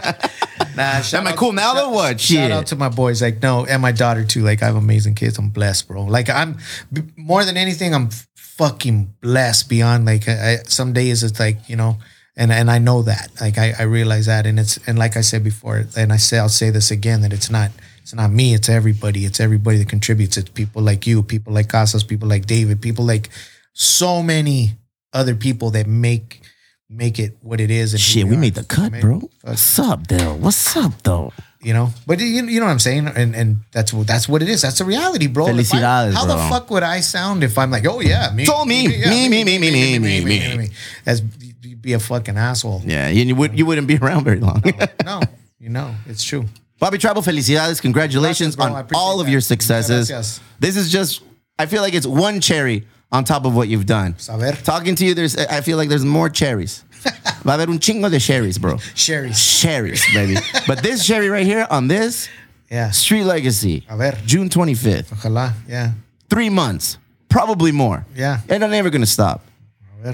Nah, 0.76 1.00
shout 1.02 1.22
Am 1.22 1.28
I 1.28 1.32
out- 1.32 1.38
cool 1.38 1.54
now 1.54 1.74
shout- 1.74 1.76
though? 1.76 1.90
What? 1.92 2.20
Shout 2.20 2.28
Shit. 2.38 2.52
out 2.52 2.66
to 2.68 2.76
my 2.76 2.90
boys, 2.90 3.22
like 3.22 3.42
no, 3.42 3.66
and 3.66 3.82
my 3.82 3.92
daughter 3.94 4.26
too. 4.26 4.42
Like 4.44 4.62
I 4.62 4.66
have 4.66 4.76
amazing 4.76 5.16
kids. 5.16 5.38
I'm 5.38 5.50
blessed, 5.50 5.88
bro. 5.88 6.04
Like 6.04 6.30
I'm 6.30 6.58
b- 6.92 7.04
more 7.16 7.46
than 7.46 7.56
anything, 7.56 7.94
I'm 7.96 8.10
fucking 8.36 9.14
blessed 9.22 9.70
beyond. 9.70 10.06
Like 10.06 10.28
I- 10.28 10.58
some 10.68 10.92
days 10.94 11.24
it's 11.24 11.40
like 11.40 11.70
you 11.70 11.76
know, 11.78 11.98
and 12.36 12.52
and 12.52 12.70
I 12.70 12.80
know 12.80 13.04
that. 13.04 13.30
Like 13.40 13.58
I, 13.58 13.74
I 13.80 13.84
realize 13.84 14.26
that, 14.26 14.46
and 14.46 14.60
it's 14.60 14.78
and 14.88 15.00
like 15.00 15.16
I 15.16 15.22
said 15.22 15.44
before, 15.46 15.86
and 15.96 16.12
I 16.12 16.18
say 16.18 16.40
I'll 16.40 16.50
say 16.50 16.70
this 16.72 16.92
again 16.92 17.22
that 17.22 17.32
it's 17.34 17.50
not. 17.50 17.72
It's 18.02 18.14
not 18.14 18.30
me. 18.32 18.54
It's 18.54 18.70
everybody. 18.70 19.26
It's 19.26 19.40
everybody 19.40 19.78
that 19.80 19.90
contributes. 19.90 20.38
It's 20.38 20.50
people 20.50 20.84
like 20.84 21.08
you, 21.08 21.24
people 21.24 21.54
like 21.54 21.70
Casas, 21.70 22.04
people 22.04 22.28
like 22.30 22.46
David, 22.46 22.80
people 22.82 23.04
like 23.04 23.30
so 23.76 24.24
many 24.24 24.72
other 25.14 25.36
people 25.36 25.70
that 25.72 25.86
make 25.86 26.42
make 26.90 27.20
it 27.20 27.38
what 27.42 27.60
it 27.60 27.70
is. 27.70 27.94
And 27.94 28.00
Shit, 28.02 28.26
we 28.26 28.36
are. 28.36 28.40
made 28.40 28.56
the 28.56 28.64
cut, 28.64 28.92
Man, 28.94 29.02
bro. 29.02 29.30
What's 29.44 29.78
up, 29.80 30.08
though? 30.08 30.34
What's 30.36 30.76
up, 30.78 31.04
though? 31.04 31.34
you 31.62 31.74
know. 31.74 31.90
But 32.08 32.20
you, 32.20 32.26
you 32.28 32.60
know 32.60 32.68
what 32.68 32.72
I'm 32.72 32.80
saying, 32.80 33.08
and 33.08 33.36
and 33.36 33.58
that's 33.74 33.92
what 33.94 34.08
that's 34.08 34.30
what 34.30 34.42
it 34.42 34.50
is. 34.50 34.62
That's 34.62 34.78
the 34.78 34.86
reality, 34.86 35.28
bro. 35.28 35.48
If 35.48 35.74
I- 35.74 35.78
Felicidades, 35.78 36.14
how 36.14 36.26
the 36.26 36.38
fuck 36.50 36.70
would 36.72 36.84
I 36.84 37.02
sound 37.02 37.44
if 37.44 37.58
I'm 37.58 37.70
like, 37.72 37.86
oh 37.86 38.00
yeah, 38.02 38.32
me, 38.34 38.44
It's 38.44 38.52
all 38.52 38.66
me. 38.66 38.88
yeah, 38.98 39.10
Me, 39.10 39.30
me, 39.30 39.44
me, 39.44 39.60
me, 39.60 39.72
me, 40.00 40.00
me, 40.00 40.58
me. 40.58 40.70
As 41.06 41.22
you'd 41.62 41.82
be 41.82 41.94
a 41.94 42.00
fucking 42.00 42.38
asshole. 42.38 42.82
Yeah, 42.86 43.10
you, 43.10 43.24
you 43.26 43.36
would 43.36 43.58
you 43.58 43.66
wouldn't 43.66 43.88
be 43.88 43.98
around 43.98 44.24
very 44.24 44.40
long. 44.40 44.62
No, 45.04 45.22
you 45.60 45.70
know, 45.70 45.94
it's 46.08 46.24
true. 46.24 46.46
Bobby 46.78 46.98
Tribal, 46.98 47.22
felicidades, 47.24 47.82
congratulations 47.82 48.56
Gracias, 48.56 48.92
on 48.92 48.96
all 48.96 49.20
of 49.22 49.26
that. 49.28 49.32
your 49.32 49.42
successes. 49.42 50.10
Gracias. 50.10 50.42
This 50.60 50.76
is 50.76 50.92
just, 50.92 51.22
I 51.58 51.68
feel 51.68 51.82
like 51.82 51.94
it's 51.94 52.06
one 52.06 52.42
cherry 52.42 52.86
on 53.16 53.24
top 53.24 53.45
of 53.45 53.55
what 53.55 53.68
you've 53.68 53.86
done. 53.86 54.13
Saber. 54.18 54.51
Talking 54.63 54.95
to 54.95 55.05
you, 55.05 55.13
there's, 55.13 55.36
I 55.38 55.61
feel 55.61 55.78
like 55.78 55.89
there's 55.89 56.05
more 56.05 56.30
cherries. 56.30 56.84
Va 57.43 57.51
a 57.53 57.57
haber 57.57 57.72
un 57.72 57.80
chingo 57.80 58.09
de 58.09 58.20
cherries, 58.20 58.57
bro. 58.57 58.78
Cherries. 58.95 59.39
Cherries, 59.61 60.03
baby. 60.13 60.36
but 60.68 60.82
this 60.84 61.05
cherry 61.05 61.30
right 61.30 61.45
here 61.45 61.68
on 61.70 61.88
this 61.88 62.28
Yeah. 62.70 62.91
Street 62.91 63.24
Legacy, 63.24 63.86
A 63.89 63.95
ver. 63.95 64.18
June 64.26 64.49
25th, 64.49 65.13
Ojalá. 65.13 65.53
Yeah. 65.68 65.91
three 66.30 66.49
months, 66.49 66.97
probably 67.30 67.72
more. 67.72 68.05
Yeah. 68.16 68.39
And 68.49 68.63
I'm 68.63 68.72
never 68.72 68.89
gonna 68.89 69.05
stop. 69.05 69.41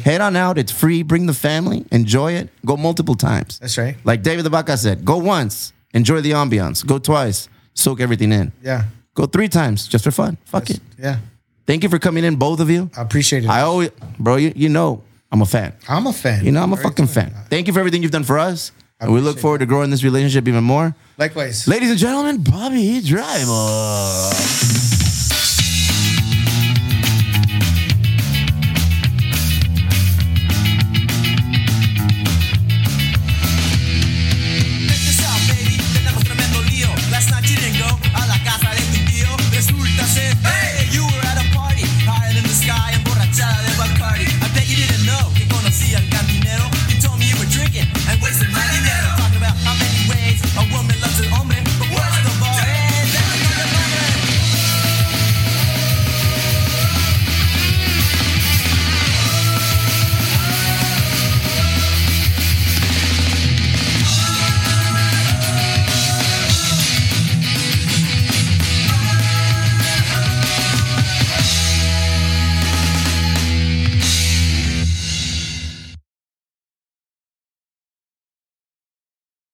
Head 0.06 0.22
on 0.22 0.36
out. 0.38 0.58
It's 0.58 0.72
free. 0.72 1.04
Bring 1.04 1.26
the 1.28 1.34
family. 1.34 1.84
Enjoy 1.92 2.32
it. 2.34 2.48
Go 2.66 2.78
multiple 2.78 3.16
times. 3.16 3.60
That's 3.60 3.78
right. 3.78 3.98
Like 4.06 4.22
David 4.24 4.46
the 4.46 4.50
Baca 4.50 4.78
said, 4.78 5.04
go 5.04 5.18
once, 5.18 5.74
enjoy 5.94 6.22
the 6.22 6.32
ambiance. 6.32 6.86
Go 6.86 6.98
twice, 6.98 7.50
soak 7.74 8.00
everything 8.00 8.32
in. 8.32 8.52
Yeah. 8.64 8.84
Go 9.16 9.26
three 9.26 9.50
times 9.50 9.88
just 9.90 10.04
for 10.06 10.12
fun. 10.12 10.38
Fuck 10.46 10.70
it. 10.70 10.80
Yeah. 10.98 11.18
Thank 11.72 11.84
you 11.84 11.90
for 11.90 12.00
coming 12.00 12.26
in, 12.26 12.36
both 12.36 12.60
of 12.60 12.70
you. 12.70 12.90
I 12.98 13.02
appreciate 13.02 13.46
it. 13.46 13.50
I 13.50 13.62
always, 13.62 13.92
bro, 14.20 14.36
you, 14.36 14.52
you 14.58 14.68
know 14.68 15.04
I'm 15.32 15.42
a 15.42 15.46
fan. 15.46 15.72
I'm 15.88 16.06
a 16.06 16.12
fan. 16.12 16.44
You 16.44 16.52
know, 16.52 16.62
I'm 16.62 16.74
a 16.74 16.76
Very 16.76 16.90
fucking 16.90 17.06
good. 17.06 17.14
fan. 17.14 17.34
Thank 17.50 17.68
you 17.68 17.72
for 17.72 17.80
everything 17.80 18.04
you've 18.04 18.12
done 18.12 18.26
for 18.26 18.38
us. 18.38 18.74
And 19.00 19.14
we 19.14 19.22
look 19.22 19.40
forward 19.40 19.60
to 19.60 19.66
growing 19.66 19.90
this 19.90 20.04
relationship 20.04 20.50
even 20.50 20.66
more. 20.66 20.94
Likewise. 21.18 21.70
Ladies 21.70 21.92
and 21.92 21.98
gentlemen, 21.98 22.44
Bobby 22.44 23.02
Tribal. 23.02 24.32